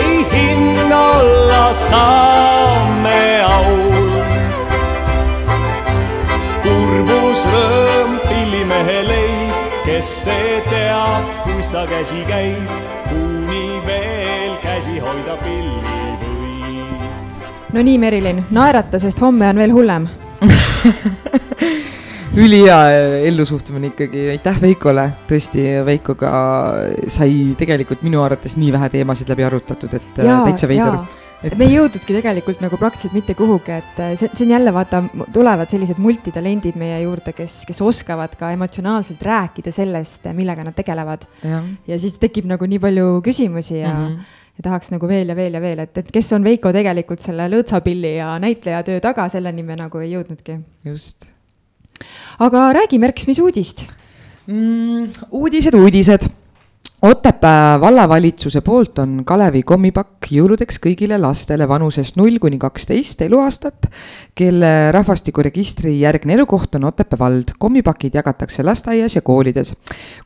ei 0.00 0.26
hinna 0.34 1.00
olla 1.20 1.64
saame 1.86 3.22
aul. 3.52 3.81
See 10.22 10.58
teab, 10.70 11.30
kus 11.46 11.70
ta 11.72 11.82
käsi 11.90 12.22
käib, 12.28 12.74
kuni 13.08 13.64
veel 13.86 14.52
käsi 14.62 15.00
hoida 15.02 15.34
pilli 15.42 15.80
võib. 15.86 16.20
no 17.74 17.82
nii, 17.82 17.98
Merilin, 18.02 18.44
naerata, 18.54 19.00
sest 19.02 19.18
homme 19.22 19.48
on 19.50 19.62
veel 19.62 19.74
hullem 19.74 20.06
ülihea 22.44 22.78
ellusuhtumine 23.28 23.86
ikkagi, 23.92 24.28
aitäh 24.36 24.56
Veikole, 24.62 25.08
tõesti 25.28 25.60
Veikoga 25.86 26.30
sai 27.10 27.32
tegelikult 27.58 28.06
minu 28.06 28.22
arvates 28.22 28.54
nii 28.60 28.70
vähe 28.74 28.88
teemasid 28.94 29.32
läbi 29.32 29.48
arutatud, 29.48 29.98
et 29.98 30.22
äh, 30.22 30.30
Jaa, 30.30 30.44
täitsa 30.46 30.70
veider. 30.70 31.00
Et 31.42 31.56
me 31.58 31.66
ei 31.66 31.76
jõudnudki 31.76 32.14
tegelikult 32.16 32.60
nagu 32.62 32.78
praktiliselt 32.80 33.16
mitte 33.16 33.34
kuhugi, 33.38 33.78
et 33.82 34.02
äh, 34.02 34.12
see, 34.18 34.30
see 34.32 34.46
on 34.46 34.54
jälle 34.54 34.74
vaata, 34.74 35.02
tulevad 35.34 35.72
sellised 35.72 35.98
multitalendid 36.02 36.78
meie 36.80 37.00
juurde, 37.02 37.34
kes, 37.36 37.62
kes 37.68 37.82
oskavad 37.84 38.36
ka 38.38 38.52
emotsionaalselt 38.54 39.22
rääkida 39.26 39.74
sellest, 39.74 40.28
millega 40.36 40.66
nad 40.66 40.76
tegelevad. 40.76 41.26
ja 41.86 41.98
siis 41.98 42.18
tekib 42.22 42.46
nagu 42.50 42.66
nii 42.68 42.80
palju 42.82 43.08
küsimusi 43.26 43.80
ja 43.80 43.92
mm, 43.92 44.06
-hmm. 44.06 44.38
ja 44.58 44.68
tahaks 44.68 44.90
nagu 44.94 45.08
veel 45.08 45.28
ja 45.28 45.36
veel 45.36 45.54
ja 45.54 45.60
veel, 45.60 45.84
et, 45.86 45.98
et 45.98 46.12
kes 46.12 46.32
on 46.32 46.44
Veiko 46.44 46.72
tegelikult 46.72 47.20
selle 47.20 47.48
lõõtsapilli 47.48 48.16
ja 48.16 48.38
näitlejatöö 48.38 49.00
taga, 49.00 49.28
selleni 49.28 49.62
me 49.62 49.76
nagu 49.76 49.98
ei 49.98 50.12
jõudnudki. 50.12 50.60
just 50.84 51.26
aga 52.38 52.72
räägi, 52.72 52.98
Merks, 52.98 53.26
mis 53.26 53.38
uudist 53.38 53.86
mm,? 54.46 55.10
uudised, 55.30 55.74
uudised. 55.74 56.28
Otepää 57.02 57.80
vallavalitsuse 57.80 58.60
poolt 58.60 58.98
on 58.98 59.22
Kalevi 59.26 59.64
kommipakk 59.66 60.28
jõuludeks 60.30 60.76
kõigile 60.84 61.16
lastele 61.18 61.66
vanusest 61.66 62.14
null 62.14 62.36
kuni 62.38 62.60
kaksteist 62.62 63.24
eluaastat, 63.26 63.88
kelle 64.38 64.92
rahvastikuregistri 64.94 65.96
järgne 65.98 66.36
elukoht 66.36 66.78
on 66.78 66.84
Otepää 66.84 67.18
vald. 67.18 67.50
kommipakid 67.58 68.14
jagatakse 68.14 68.62
lasteaias 68.62 69.16
ja 69.16 69.22
koolides. 69.22 69.74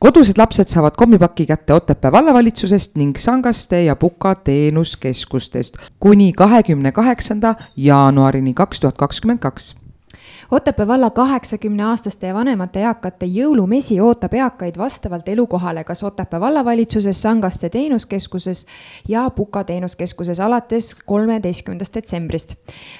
kodused 0.00 0.36
lapsed 0.38 0.68
saavad 0.68 0.92
kommipaki 0.96 1.46
kätte 1.46 1.72
Otepää 1.72 2.12
vallavalitsusest 2.12 2.96
ning 2.96 3.16
Sangaste 3.16 3.82
ja 3.84 3.96
Puka 3.96 4.34
teenuskeskustest 4.34 5.76
kuni 6.00 6.32
kahekümne 6.32 6.92
kaheksanda 6.92 7.54
jaanuarini 7.76 8.54
kaks 8.54 8.80
tuhat 8.80 8.96
kakskümmend 8.98 9.38
kaks 9.38 9.74
Otepää 10.50 10.86
valla 10.86 11.10
kaheksakümneaastaste 11.10 12.26
ja 12.26 12.34
vanemate 12.34 12.80
eakate 12.80 13.26
jõulumesi 13.26 13.96
ootab 14.00 14.34
eakaid 14.34 14.78
vastavalt 14.78 15.28
elukohale 15.28 15.84
kas 15.84 16.02
Otepää 16.06 16.40
vallavalitsuses, 16.40 17.22
Sangaste 17.22 17.68
teenuskeskuses 17.68 18.66
ja 19.08 19.30
Puka 19.30 19.64
teenuskeskuses 19.64 20.40
alates 20.40 20.94
kolmeteistkümnendast 20.94 21.94
detsembrist. 21.94 22.54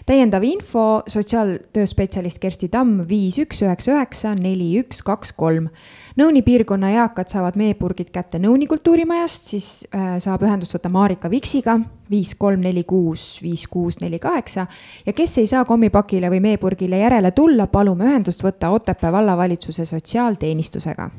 täiendav 0.07 0.43
info 0.43 1.03
sotsiaaltööspetsialist 1.07 2.39
Kersti 2.39 2.69
Tamm 2.69 3.07
viis 3.09 3.39
üks 3.39 3.63
üheksa 3.63 3.93
üheksa 3.95 4.35
neli 4.35 4.73
üks 4.83 5.03
kaks 5.07 5.33
kolm 5.33 5.69
Nõuni 6.17 6.41
piirkonna 6.41 6.89
eakad 6.97 7.29
saavad 7.29 7.59
meepurgid 7.61 8.09
kätte 8.09 8.39
Nõuni 8.41 8.65
kultuurimajast, 8.71 9.51
siis 9.51 9.67
äh, 9.93 10.15
saab 10.23 10.47
ühendust 10.47 10.73
võtta 10.73 10.89
Marika 10.89 11.29
Viksiga 11.29 11.75
viis 12.09 12.33
kolm 12.41 12.65
neli 12.65 12.87
kuus 12.89 13.43
viis 13.45 13.67
kuus 13.69 14.01
neli 14.01 14.17
kaheksa 14.23 14.65
ja 15.05 15.13
kes 15.13 15.37
ei 15.43 15.51
saa 15.51 15.67
kommipakile 15.69 16.31
või 16.33 16.41
meepurgile 16.41 17.03
järele 17.05 17.35
tulla, 17.37 17.69
palume 17.69 18.09
ühendust 18.09 18.45
võtta 18.47 18.73
Otepää 18.73 19.13
vallavalitsuse 19.13 19.85
sotsiaalteenistusega 19.85 21.11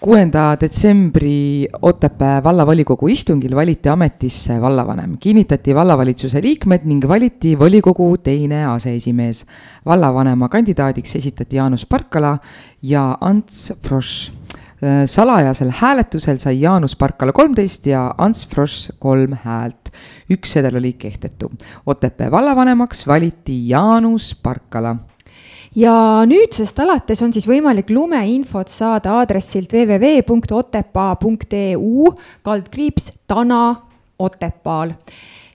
kuuenda 0.00 0.56
detsembri 0.60 1.68
Otepää 1.82 2.42
vallavolikogu 2.42 3.08
istungil 3.08 3.54
valiti 3.56 3.88
ametisse 3.88 4.60
vallavanem, 4.60 5.16
kinnitati 5.20 5.74
vallavalitsuse 5.74 6.42
liikmed 6.42 6.88
ning 6.88 7.04
valiti 7.08 7.58
volikogu 7.58 8.16
teine 8.18 8.64
aseesimees. 8.66 9.44
vallavanema 9.86 10.48
kandidaadiks 10.48 11.16
esitati 11.16 11.56
Jaanus 11.56 11.86
Parkala 11.86 12.38
ja 12.82 13.18
Ants 13.20 13.72
Frosch. 13.82 14.39
Salajasel 15.06 15.70
hääletusel 15.76 16.38
sai 16.40 16.60
Jaanus 16.60 16.96
Parkala 16.96 17.32
kolmteist 17.32 17.86
ja 17.86 18.14
Ants 18.18 18.46
Frosch 18.48 18.90
kolm 18.98 19.36
häält. 19.44 19.92
üks 20.30 20.52
sedel 20.52 20.76
oli 20.76 20.92
kehtetu. 20.92 21.50
Otepää 21.86 22.30
vallavanemaks 22.30 23.06
valiti 23.06 23.68
Jaanus 23.68 24.36
Parkala 24.42 24.96
ja 25.76 26.24
nüüdsest 26.26 26.78
alates 26.82 27.22
on 27.22 27.32
siis 27.32 27.46
võimalik 27.48 27.90
lumeinfot 27.90 28.68
saada 28.72 29.12
aadressilt 29.20 29.72
www.otepaa.eu 29.72 32.14
kaldkriips 32.42 33.12
Tana 33.26 33.76
Otepaal 34.18 34.90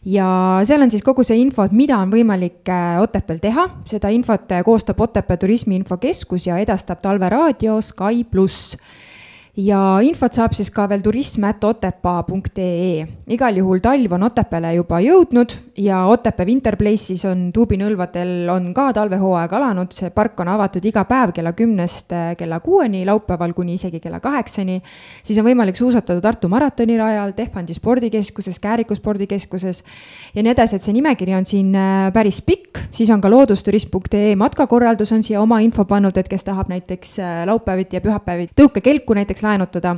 ja 0.06 0.62
seal 0.66 0.82
on 0.86 0.92
siis 0.94 1.04
kogu 1.04 1.24
see 1.26 1.40
info, 1.42 1.64
et 1.66 1.74
mida 1.76 1.98
on 2.00 2.12
võimalik 2.14 2.70
äh, 2.70 3.02
Otepääl 3.02 3.40
teha, 3.44 3.66
seda 3.90 4.10
infot 4.14 4.52
äh, 4.54 4.64
koostab 4.66 5.00
Otepää 5.02 5.38
Turismi 5.42 5.76
Infokeskus 5.82 6.48
ja 6.48 6.58
edastab 6.62 7.02
talveraadio 7.04 7.82
Sky 7.84 8.24
pluss 8.32 8.78
ja 9.56 9.80
infot 10.04 10.36
saab 10.36 10.54
siis 10.56 10.68
ka 10.74 10.84
veel 10.92 11.00
turism.otepaa.ee. 11.04 13.06
igal 13.32 13.60
juhul 13.60 13.80
talv 13.84 14.16
on 14.18 14.26
Otepääle 14.28 14.74
juba 14.76 15.00
jõudnud 15.00 15.54
ja 15.80 16.02
Otepää 16.12 16.46
Winterplace'is 16.46 17.24
on 17.30 17.46
tuubinõlvadel 17.56 18.50
on 18.52 18.74
ka 18.76 18.90
talvehooaeg 18.98 19.54
alanud, 19.56 19.94
see 19.96 20.12
park 20.16 20.40
on 20.44 20.52
avatud 20.52 20.86
iga 20.86 21.06
päev 21.08 21.32
kella 21.36 21.54
kümnest 21.56 22.12
eh, 22.12 22.34
kella 22.36 22.60
kuueni, 22.60 23.06
laupäeval 23.08 23.54
kuni 23.56 23.78
isegi 23.80 24.02
kella 24.04 24.20
kaheksani. 24.20 24.82
siis 25.24 25.40
on 25.40 25.48
võimalik 25.48 25.80
suusatada 25.80 26.22
Tartu 26.22 26.52
maratoni 26.52 26.98
rajal, 27.00 27.32
Tehvandi 27.38 27.74
spordikeskuses, 27.78 28.60
Kääriku 28.60 28.96
spordikeskuses 28.96 29.84
ja 30.36 30.44
nii 30.44 30.52
edasi, 30.52 30.76
et 30.76 30.84
see 30.84 30.98
nimekiri 31.00 31.36
on 31.36 31.48
siin 31.48 31.72
eh, 31.76 32.12
päris 32.14 32.42
pikk, 32.42 32.84
siis 32.92 33.10
on 33.10 33.24
ka 33.24 33.32
loodusturism.ee 33.32 34.36
matkakorraldus 34.36 35.16
on 35.16 35.24
siia 35.24 35.42
oma 35.42 35.64
info 35.64 35.88
pannud, 35.88 36.18
et 36.18 36.28
kes 36.28 36.44
tahab 36.44 36.68
näiteks 36.76 37.18
eh, 37.24 37.42
laupäeviti 37.48 37.96
ja 37.96 38.04
pühapäeviti 38.04 38.52
tõukekelku 38.60 39.16
näiteks 39.16 39.45
laenutada. 39.46 39.96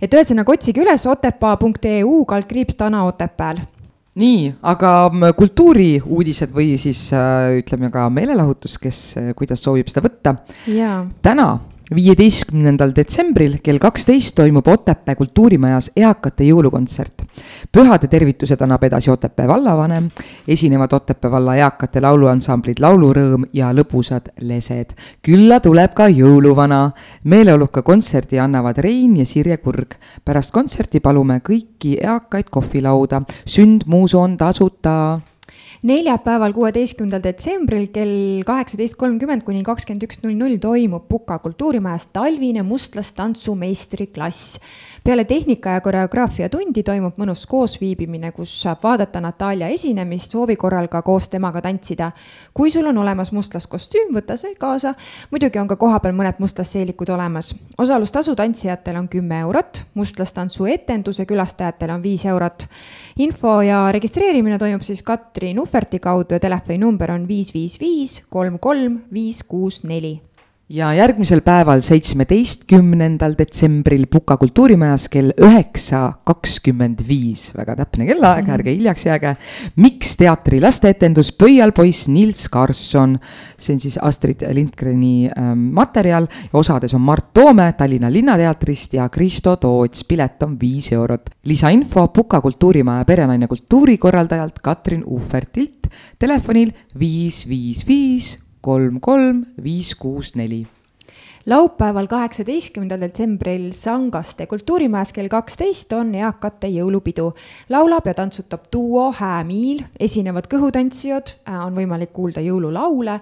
et 0.00 0.14
ühesõnaga 0.14 0.56
otsige 0.56 0.82
üles 0.82 1.06
otepaa.eu 1.06 2.24
kaldkriips 2.28 2.80
Tana 2.80 3.04
Otepääl 3.06 3.62
nii, 4.18 4.52
aga 4.66 4.92
kultuuriuudised 5.38 6.52
või 6.54 6.76
siis 6.80 7.08
äh, 7.14 7.58
ütleme 7.60 7.90
ka 7.94 8.08
meelelahutus, 8.10 8.78
kes 8.82 9.00
äh, 9.20 9.32
kuidas 9.38 9.62
soovib 9.62 9.90
seda 9.90 10.04
võtta. 10.08 10.34
täna 11.22 11.48
viieteistkümnendal 11.94 12.92
detsembril 12.96 13.58
kell 13.64 13.78
kaksteist 13.80 14.34
toimub 14.36 14.66
Otepää 14.68 15.14
kultuurimajas 15.16 15.90
eakate 15.96 16.44
jõulukontsert. 16.44 17.22
pühade 17.72 18.08
tervitused 18.08 18.60
annab 18.60 18.84
edasi 18.84 19.10
Otepää 19.10 19.48
vallavanem, 19.48 20.10
esinevad 20.48 20.92
Otepää 20.92 21.30
valla 21.30 21.56
eakate 21.56 22.00
lauluansamblid 22.00 22.80
Laulurõõm 22.80 23.44
ja 23.52 23.72
Lõbusad 23.72 24.28
lesed. 24.40 24.92
külla 25.22 25.60
tuleb 25.60 25.94
ka 25.94 26.08
jõuluvana. 26.08 26.90
meeleoluka 27.24 27.82
kontserdi 27.82 28.38
annavad 28.38 28.78
Rein 28.78 29.16
ja 29.16 29.26
Sirje 29.26 29.56
Kurg. 29.56 29.94
pärast 30.24 30.50
kontserti 30.50 31.00
palume 31.00 31.40
kõiki 31.40 31.98
eakaid 32.02 32.50
kohvilauda. 32.50 33.22
sündmuus 33.46 34.14
on 34.14 34.36
tasuta 34.36 35.20
neljapäeval, 35.86 36.52
kuueteistkümnendal 36.56 37.22
detsembril 37.22 37.86
kell 37.94 38.42
kaheksateist 38.46 38.96
kolmkümmend 38.98 39.44
kuni 39.46 39.62
kakskümmend 39.66 40.08
üks 40.08 40.22
null 40.24 40.34
null 40.38 40.58
toimub 40.62 41.06
Puka 41.08 41.38
kultuurimajas 41.38 42.08
talvine 42.12 42.64
mustlastantsu 42.66 43.54
meistriklass 43.58 44.58
peale 45.08 45.24
tehnika 45.24 45.70
ja 45.70 45.80
koreograafia 45.80 46.48
tundi 46.52 46.82
toimub 46.82 47.16
mõnus 47.16 47.46
koosviibimine, 47.48 48.28
kus 48.36 48.50
saab 48.62 48.82
vaadata 48.84 49.22
Natalja 49.24 49.70
esinemist, 49.72 50.34
soovi 50.34 50.56
korral 50.60 50.88
ka 50.92 51.00
koos 51.02 51.28
temaga 51.32 51.62
tantsida. 51.64 52.10
kui 52.54 52.70
sul 52.70 52.86
on 52.86 52.98
olemas 52.98 53.32
mustlaskostüüm, 53.32 54.10
võta 54.14 54.36
see 54.36 54.54
kaasa. 54.54 54.94
muidugi 55.30 55.58
on 55.58 55.68
ka 55.68 55.76
kohapeal 55.76 56.14
mõned 56.14 56.34
mustlasseelikud 56.38 57.08
olemas. 57.08 57.54
osalustasu 57.78 58.34
tantsijatel 58.36 58.96
on 58.96 59.08
kümme 59.08 59.40
eurot, 59.40 59.82
mustlastantsu 59.94 60.66
etenduse 60.66 61.24
külastajatele 61.24 61.92
on 61.92 62.02
viis 62.02 62.24
eurot. 62.24 62.66
info 63.16 63.62
ja 63.62 63.92
registreerimine 63.92 64.58
toimub 64.58 64.82
siis 64.82 65.02
Katrin 65.02 65.58
Uhverti 65.68 65.98
kaudu 66.00 66.32
ja 66.32 66.40
telefoninumber 66.40 67.10
on 67.12 67.26
viis, 67.28 67.50
viis, 67.52 67.76
viis, 67.80 68.22
kolm, 68.32 68.56
kolm, 68.58 69.02
viis, 69.12 69.42
kuus, 69.44 69.82
neli 69.84 70.14
ja 70.68 70.90
järgmisel 70.92 71.40
päeval, 71.40 71.80
seitsmeteistkümnendal 71.84 73.32
detsembril 73.38 74.04
Puka 74.12 74.36
kultuurimajas 74.36 75.06
kell 75.08 75.32
üheksa 75.40 76.02
kakskümmend 76.28 77.00
viis, 77.08 77.48
väga 77.56 77.76
täpne 77.78 78.04
kellaaeg 78.08 78.44
mm, 78.44 78.50
-hmm. 78.50 78.54
ärge 78.58 78.74
hiljaks 78.76 79.06
jääge. 79.06 79.36
Miks 79.76 80.16
teatri 80.20 80.60
lasteetendus 80.60 81.32
Pöial 81.32 81.72
poiss 81.72 82.08
Nils 82.08 82.48
Karlsson. 82.48 83.18
see 83.58 83.74
on 83.74 83.80
siis 83.80 83.98
Astrid 84.02 84.44
Lindgreni 84.52 85.30
ähm, 85.38 85.58
materjal 85.72 86.26
ja 86.52 86.58
osades 86.58 86.94
on 86.94 87.00
Mart 87.00 87.32
Toome 87.34 87.72
Tallinna 87.72 88.12
Linnateatrist 88.12 88.94
ja 88.94 89.08
Kristo 89.08 89.56
Toots, 89.56 90.04
pilet 90.04 90.42
on 90.42 90.60
viis 90.60 90.92
eurot. 90.92 91.30
lisainfo 91.44 92.08
Puka 92.08 92.40
kultuurimaja 92.40 93.04
perenaine 93.04 93.46
kultuurikorraldajalt 93.46 94.58
Katrin 94.58 95.04
Uhvertilt 95.06 95.88
telefonil 96.18 96.72
viis, 96.98 97.48
viis, 97.48 97.86
viis 97.86 98.38
kolm, 98.60 99.00
kolm, 99.00 99.44
viis, 99.62 99.94
kuus, 99.98 100.34
neli. 100.38 100.66
Laupäeval, 101.48 102.06
kaheksateistkümnendal 102.10 103.00
detsembril 103.00 103.70
Sangaste 103.72 104.44
kultuurimajas 104.46 105.14
kell 105.16 105.30
kaksteist 105.32 105.92
on 105.96 106.10
eakate 106.14 106.68
jõulupidu. 106.68 107.30
laulab 107.72 108.06
ja 108.06 108.14
tantsutab 108.14 108.66
duo 108.72 109.12
Häämiil, 109.16 109.80
esinevad 109.98 110.44
kõhutantsijad, 110.44 111.38
äh, 111.48 111.66
on 111.66 111.74
võimalik 111.74 112.12
kuulda 112.12 112.44
jõululaule. 112.44 113.20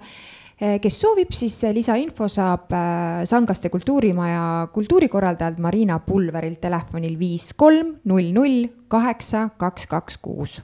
Äh, 0.59 0.79
kes 0.81 0.99
soovib, 0.99 1.31
siis 1.31 1.63
lisainfo 1.71 2.27
saab 2.27 2.73
äh, 2.73 3.23
Sangaste 3.23 3.69
kultuurimaja 3.69 4.67
kultuurikorraldajalt 4.73 5.59
Marina 5.59 5.99
Pulverilt 5.99 6.59
telefonil 6.61 7.19
viis 7.19 7.53
kolm 7.53 7.95
null 8.03 8.33
null 8.33 8.65
kaheksa 8.87 9.49
kaks 9.57 9.87
kaks 9.87 10.17
kuus 10.17 10.61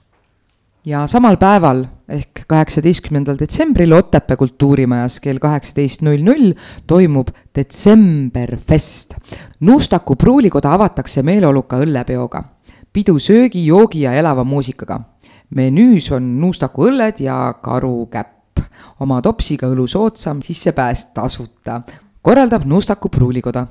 ja 0.84 1.06
samal 1.08 1.36
päeval 1.40 1.84
ehk 2.12 2.44
kaheksateistkümnendal 2.48 3.38
detsembril 3.40 3.92
Otepää 3.96 4.36
kultuurimajas 4.36 5.20
kell 5.24 5.40
kaheksateist 5.40 6.02
null 6.04 6.20
null 6.24 6.52
toimub 6.86 7.30
Detsemberfest. 7.56 9.14
Nuustaku 9.60 10.16
pruulikoda 10.16 10.74
avatakse 10.76 11.22
meeleoluka 11.22 11.80
õllepeoga, 11.80 12.42
pidu 12.92 13.16
söögi, 13.18 13.64
joogi 13.66 14.04
ja 14.04 14.12
elava 14.12 14.44
muusikaga. 14.44 15.00
menüüs 15.54 16.10
on 16.12 16.40
Nuustaku 16.40 16.88
õlled 16.88 17.20
ja 17.20 17.54
karukäpp, 17.62 18.60
oma 19.00 19.22
topsiga 19.22 19.68
õlu 19.70 19.86
soodsam, 19.86 20.42
sissepääs 20.42 21.06
tasuta. 21.14 21.82
korraldab 22.22 22.64
Nuustaku 22.64 23.08
pruulikoda 23.08 23.66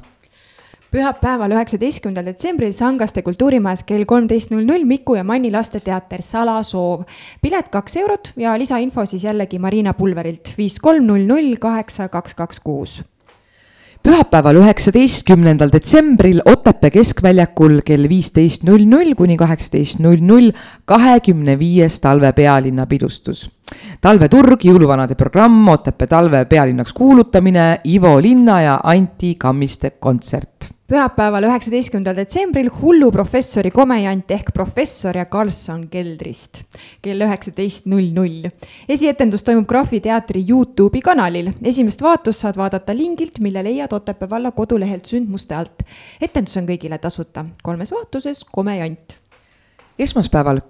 pühapäeval, 0.94 1.56
üheksateistkümnendal 1.56 2.28
detsembril 2.30 2.74
Sangaste 2.78 3.24
kultuurimajas 3.26 3.82
kell 3.88 4.06
kolmteist 4.06 4.52
null 4.54 4.68
null 4.68 4.86
Miku 4.86 5.16
ja 5.18 5.24
Manni 5.26 5.50
lasteteater 5.52 6.22
Salasoov. 6.22 7.08
pilet 7.42 7.72
kaks 7.74 7.98
eurot 7.98 8.34
ja 8.38 8.54
lisainfo 8.60 9.06
siis 9.06 9.24
jällegi 9.24 9.60
Marina 9.60 9.94
Pulverilt 9.94 10.54
viis 10.58 10.78
kolm 10.80 11.08
null 11.10 11.26
null 11.26 11.56
kaheksa 11.60 12.10
kaks 12.14 12.36
kaks 12.36 12.60
kuus 12.60 13.02
pühapäeval, 14.04 14.60
üheksateistkümnendal 14.60 15.72
detsembril 15.72 16.42
Otepää 16.46 16.92
keskväljakul 16.92 17.80
kell 17.86 18.10
viisteist 18.10 18.68
null 18.68 18.86
null 18.86 19.16
kuni 19.16 19.38
kaheksateist 19.40 20.04
null 20.04 20.22
null 20.22 20.52
kahekümne 20.86 21.58
viies 21.60 22.00
talve 22.04 22.32
pealinna 22.34 22.86
pidustus. 22.86 23.50
talveturg, 24.02 24.62
jõuluvanade 24.62 25.16
programm, 25.16 25.68
Otepää 25.68 26.08
talve 26.08 26.46
pealinnaks 26.46 26.94
kuulutamine, 26.94 27.82
Ivo 27.86 28.22
Linna 28.22 28.62
ja 28.62 28.80
Anti 28.84 29.36
Kammiste 29.36 29.90
kontsert 29.90 30.73
pühapäeval, 30.90 31.48
üheksateistkümnendal 31.48 32.18
detsembril 32.18 32.70
hulluprofessori 32.82 33.72
komejant 33.72 34.32
ehk 34.36 34.52
professor 34.54 35.16
ja 35.18 35.26
Karlsson 35.32 35.88
keldrist 35.92 36.64
kell 37.04 37.24
üheksateist 37.24 37.88
null 37.92 38.12
null. 38.16 38.50
esietendus 38.90 39.44
toimub 39.44 39.68
Krahvi 39.68 40.02
teatri 40.04 40.44
Youtube'i 40.50 41.02
kanalil. 41.02 41.52
esimest 41.64 42.02
vaatust 42.02 42.44
saad 42.44 42.58
vaadata 42.58 42.96
lingilt, 42.96 43.40
mille 43.40 43.64
leiad 43.64 43.94
Otepää 43.94 44.30
valla 44.30 44.52
kodulehelt 44.52 45.06
sündmuste 45.06 45.56
alt. 45.56 45.84
etendus 46.22 46.58
on 46.58 46.68
kõigile 46.68 47.00
tasuta, 47.00 47.46
kolmes 47.64 47.92
vaatuses 47.92 48.44
komejant 48.52 49.20
esmaspäeval, 50.00 50.62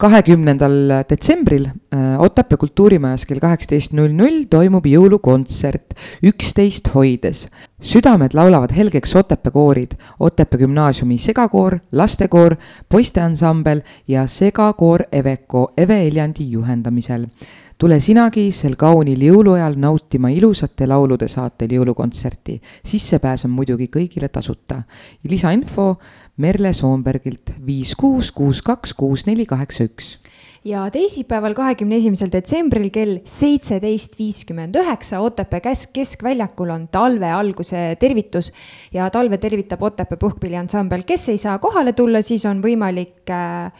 kahekümnendal 0.00 1.04
detsembril 1.10 1.66
äh, 1.66 2.20
Otepää 2.20 2.56
kultuurimajas 2.56 3.26
kell 3.28 3.40
kaheksateist 3.40 3.92
null 3.92 4.14
null 4.16 4.46
toimub 4.50 4.86
jõulukontsert 4.88 5.96
Üksteist 6.24 6.88
hoides. 6.94 7.48
südamed 7.82 8.34
laulavad 8.34 8.72
helgeks 8.76 9.14
Otepää 9.16 9.52
koorid, 9.52 9.92
Otepää 10.20 10.58
gümnaasiumi 10.58 11.18
segakoor, 11.18 11.78
lastekoor, 11.92 12.56
poisteansambel 12.88 13.80
ja 14.08 14.26
segakoor 14.26 15.04
Eveko 15.12 15.72
Eve 15.76 16.06
Eljandi 16.06 16.50
juhendamisel. 16.50 17.26
tule 17.78 18.00
sinagi 18.00 18.50
sel 18.52 18.76
kaunil 18.76 19.20
jõuluajal 19.20 19.76
nautima 19.76 20.28
ilusate 20.28 20.86
laulude 20.86 21.28
saatel 21.28 21.68
jõulukontserti. 21.76 22.60
sissepääs 22.84 23.44
on 23.44 23.50
muidugi 23.50 23.90
kõigile 23.96 24.28
tasuta. 24.28 24.82
lisainfo 25.28 25.98
Merle 26.40 26.72
Soombergilt 26.72 27.52
viis 27.66 27.92
kuus 27.98 28.30
kuus 28.32 28.62
kaks 28.64 28.94
kuus 28.96 29.26
neli 29.28 29.44
kaheksa 29.48 29.84
üks 29.90 30.14
ja 30.64 30.84
teisipäeval, 30.92 31.54
kahekümne 31.56 31.96
esimesel 32.00 32.30
detsembril 32.32 32.90
kell 32.92 33.20
seitseteist 33.28 34.18
viiskümmend 34.18 34.76
üheksa 34.76 35.20
Otepää 35.24 35.60
kesk, 35.64 35.92
keskväljakul 35.96 36.72
on 36.74 36.88
talve 36.92 37.30
alguse 37.32 37.96
tervitus 38.00 38.52
ja 38.92 39.10
talve 39.10 39.38
tervitab 39.38 39.82
Otepää 39.82 40.20
puhkpilliansambel. 40.20 41.02
kes 41.06 41.28
ei 41.28 41.38
saa 41.38 41.58
kohale 41.58 41.92
tulla, 41.92 42.22
siis 42.22 42.44
on 42.46 42.62
võimalik 42.62 43.32
äh, 43.32 43.72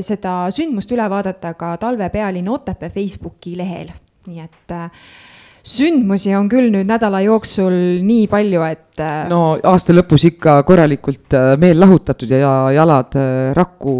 seda 0.00 0.46
sündmust 0.50 0.92
üle 0.92 1.08
vaadata 1.10 1.54
ka 1.54 1.76
talve 1.76 2.08
pealinn 2.08 2.48
Otepää 2.48 2.90
Facebooki 2.90 3.56
lehel, 3.56 3.92
nii 4.26 4.40
et 4.40 4.72
äh, 4.72 4.90
sündmusi 5.62 6.32
on 6.36 6.48
küll 6.50 6.70
nüüd 6.74 6.88
nädala 6.90 7.22
jooksul 7.22 7.74
nii 8.02 8.26
palju, 8.30 8.62
et. 8.66 9.00
Äh, 9.02 9.28
no 9.30 9.56
aasta 9.70 9.94
lõpus 9.94 10.26
ikka 10.28 10.58
korralikult 10.68 11.34
äh, 11.38 11.54
meel 11.60 11.78
lahutatud 11.80 12.30
ja 12.34 12.52
jalad 12.74 13.16
äh, 13.18 13.52
rakku 13.56 13.94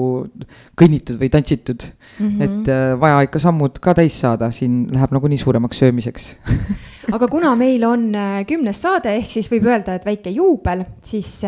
kõnnitud 0.78 1.20
või 1.20 1.30
tantsitud 1.32 1.86
mm. 1.86 2.28
-hmm. 2.28 2.43
et 2.47 2.98
vaja 3.01 3.22
ikka 3.28 3.40
sammud 3.43 3.78
ka 3.82 3.94
täis 3.97 4.18
saada, 4.20 4.51
siin 4.52 4.86
läheb 4.93 5.14
nagunii 5.14 5.39
suuremaks 5.40 5.82
söömiseks 5.84 6.32
aga 7.16 7.28
kuna 7.30 7.55
meil 7.56 7.84
on 7.86 8.10
kümnes 8.48 8.82
saade, 8.82 9.16
ehk 9.22 9.30
siis 9.30 9.51
võib 9.52 9.70
öelda, 9.70 9.97
et 9.97 10.06
väike 10.06 10.34
juubel, 10.34 10.84
siis 11.02 11.39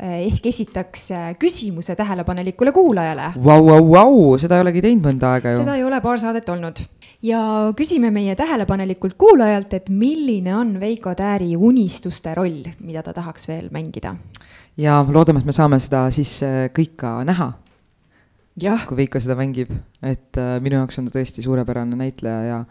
ehk 0.00 0.46
esitaks 0.48 1.08
küsimuse 1.40 1.94
tähelepanelikule 1.96 2.72
kuulajale. 2.72 3.32
Vau, 3.44 3.60
vau, 3.66 3.80
vau, 3.90 4.14
seda 4.40 4.56
ei 4.56 4.64
olegi 4.64 4.82
teinud 4.84 5.04
mõnda 5.10 5.34
aega 5.34 5.52
ju. 5.52 5.60
seda 5.60 5.76
ei 5.76 5.84
ole 5.84 6.00
paar 6.00 6.20
saadet 6.22 6.48
olnud 6.48 6.80
ja 7.26 7.40
küsime 7.76 8.10
meie 8.14 8.34
tähelepanelikult 8.38 9.18
kuulajalt, 9.20 9.74
et 9.76 9.90
milline 9.92 10.54
on 10.56 10.74
Veiko 10.80 11.14
Tääri 11.14 11.52
unistuste 11.56 12.34
roll, 12.34 12.64
mida 12.80 13.04
ta 13.04 13.14
tahaks 13.16 13.48
veel 13.50 13.68
mängida? 13.74 14.14
ja 14.80 15.00
loodame, 15.04 15.42
et 15.42 15.50
me 15.50 15.56
saame 15.56 15.80
seda 15.82 16.06
siis 16.14 16.38
äh, 16.46 16.62
kõik 16.76 16.96
ka 17.00 17.18
näha. 17.28 17.52
kui 18.88 19.02
Veiko 19.04 19.20
seda 19.20 19.36
mängib, 19.36 19.72
et 20.02 20.40
minu 20.60 20.80
jaoks 20.80 20.98
on 21.00 21.10
ta 21.10 21.18
tõesti 21.18 21.44
suurepärane 21.44 21.96
näitleja 21.96 22.40
ja 22.48 22.64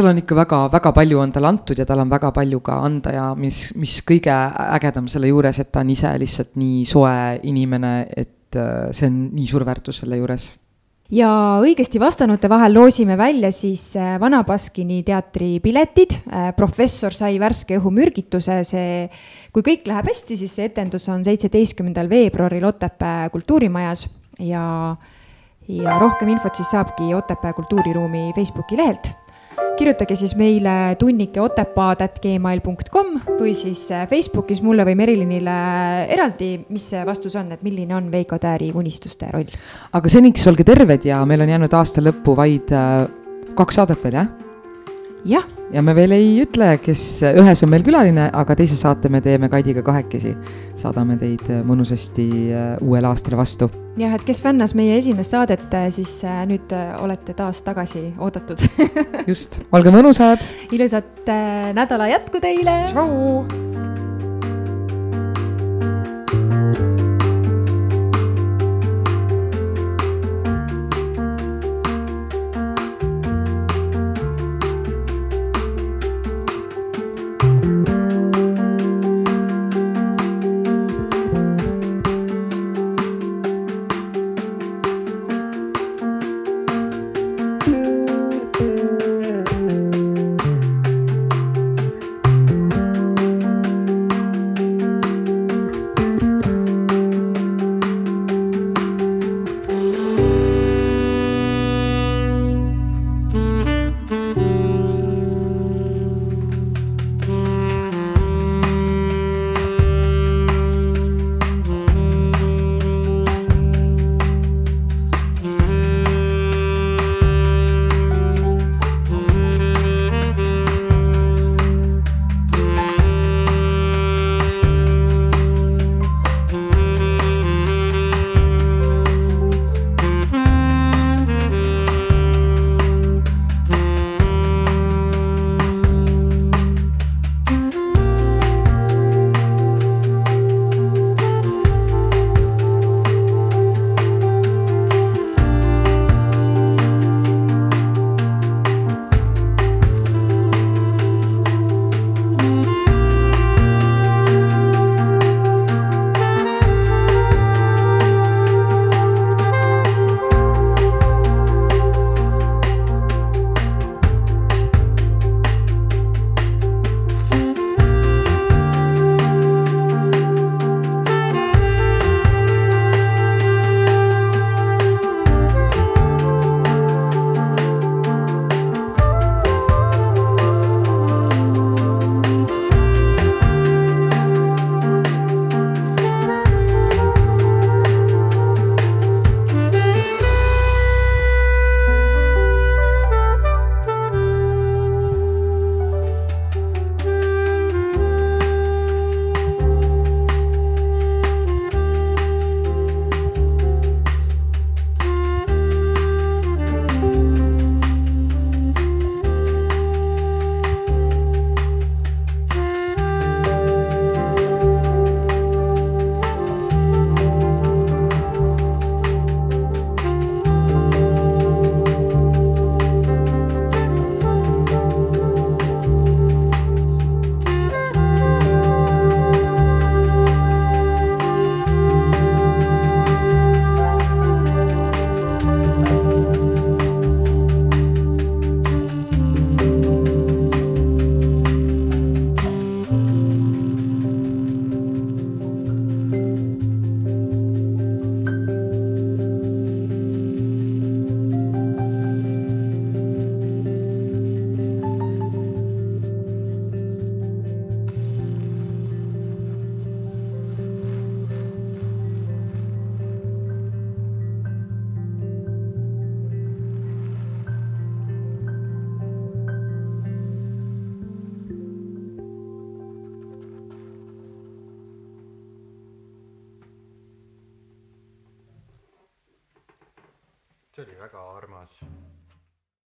tal 0.00 0.14
on 0.14 0.20
ikka 0.22 0.36
väga-väga 0.38 0.92
palju 0.96 1.18
on 1.20 1.32
talle 1.34 1.50
antud 1.52 1.78
ja 1.78 1.84
tal 1.88 2.00
on 2.00 2.10
väga 2.10 2.30
palju 2.32 2.62
ka 2.64 2.78
anda 2.86 3.12
ja 3.12 3.26
mis, 3.36 3.68
mis 3.76 3.98
kõige 4.06 4.32
ägedam 4.32 5.10
selle 5.12 5.28
juures, 5.28 5.60
et 5.60 5.68
ta 5.72 5.84
on 5.84 5.92
ise 5.92 6.14
lihtsalt 6.22 6.56
nii 6.60 6.86
soe 6.88 7.12
inimene, 7.50 7.92
et 8.08 8.56
äh, 8.56 8.88
see 8.96 9.10
on 9.10 9.20
nii 9.36 9.46
suur 9.50 9.66
väärtus 9.68 10.00
selle 10.00 10.20
juures. 10.20 10.48
Ja 11.10 11.28
õigesti 11.58 11.98
vastanute 11.98 12.48
vahel 12.48 12.72
loosime 12.76 13.16
välja 13.18 13.50
siis 13.52 13.90
äh, 13.98 14.14
Vana 14.22 14.44
Baskini 14.46 15.02
teatri 15.04 15.58
piletid. 15.60 16.16
Äh, 16.30 16.50
professor 16.56 17.12
sai 17.12 17.34
värske 17.42 17.76
õhumürgituse, 17.80 18.60
see, 18.64 19.08
kui 19.52 19.66
kõik 19.66 19.90
läheb 19.90 20.12
hästi, 20.12 20.38
siis 20.38 20.54
see 20.56 20.70
etendus 20.70 21.10
on 21.12 21.26
seitseteistkümnendal 21.26 22.08
veebruaril 22.08 22.68
Otepää 22.70 23.26
kultuurimajas. 23.34 24.06
Ja, 24.40 24.94
ja 25.68 25.98
rohkem 26.00 26.30
infot 26.32 26.56
siis 26.56 26.70
saabki 26.72 27.10
Otepää 27.18 27.52
kultuuriruumi 27.58 28.30
Facebooki 28.38 28.78
lehelt 28.78 29.10
kirjutage 29.80 30.16
siis 30.18 30.34
meile 30.36 30.72
tunnike 31.00 31.40
otepaad.gmail.com 31.40 33.14
või 33.38 33.54
siis 33.56 33.86
äh, 33.94 34.04
Facebookis 34.10 34.60
mulle 34.64 34.84
või 34.84 34.96
Merilinile 35.00 35.54
eraldi, 36.12 36.52
mis 36.68 36.90
see 36.92 37.00
vastus 37.08 37.38
on, 37.40 37.48
et 37.54 37.64
milline 37.64 37.96
on 37.96 38.10
Veiko 38.12 38.38
Tääri 38.40 38.70
unistuste 38.76 39.30
roll. 39.32 39.48
aga 39.96 40.12
seniks 40.12 40.44
olge 40.50 40.66
terved 40.68 41.08
ja 41.08 41.22
meil 41.28 41.46
on 41.46 41.54
jäänud 41.54 41.80
aasta 41.80 42.04
lõppu 42.04 42.36
vaid 42.36 42.74
äh, 42.76 43.06
kaks 43.56 43.80
saadet 43.80 44.04
veel, 44.04 44.20
jah? 44.20 44.39
Jah. 45.24 45.44
ja 45.72 45.82
me 45.82 45.94
veel 45.94 46.16
ei 46.16 46.32
ütle, 46.42 46.72
kes, 46.82 47.04
ühes 47.42 47.64
on 47.66 47.72
meil 47.72 47.84
külaline, 47.86 48.30
aga 48.32 48.56
teise 48.58 48.78
saate 48.78 49.08
me 49.12 49.20
teeme 49.24 49.48
Kaidiga 49.52 49.82
kahekesi. 49.86 50.34
saadame 50.80 51.18
teid 51.20 51.46
äh, 51.50 51.62
mõnusasti 51.66 52.30
uuele 52.80 53.10
aastale 53.10 53.40
vastu 53.40 53.70
jah, 54.00 54.14
et 54.14 54.26
kes 54.26 54.42
fännas 54.44 54.74
meie 54.78 54.96
esimest 54.98 55.34
saadet, 55.34 55.66
äh, 55.74 55.88
siis 55.94 56.20
äh, 56.26 56.42
nüüd 56.50 56.72
äh, 56.76 56.92
olete 57.02 57.34
taas 57.36 57.62
tagasi 57.66 58.10
oodatud 58.18 58.62
just, 59.30 59.60
olge 59.72 59.94
mõnusad. 59.94 60.44
ilusat 60.70 61.28
nädala 61.76 62.10
jätku 62.14 62.42
teile. 62.42 62.82
tšau. 62.92 63.69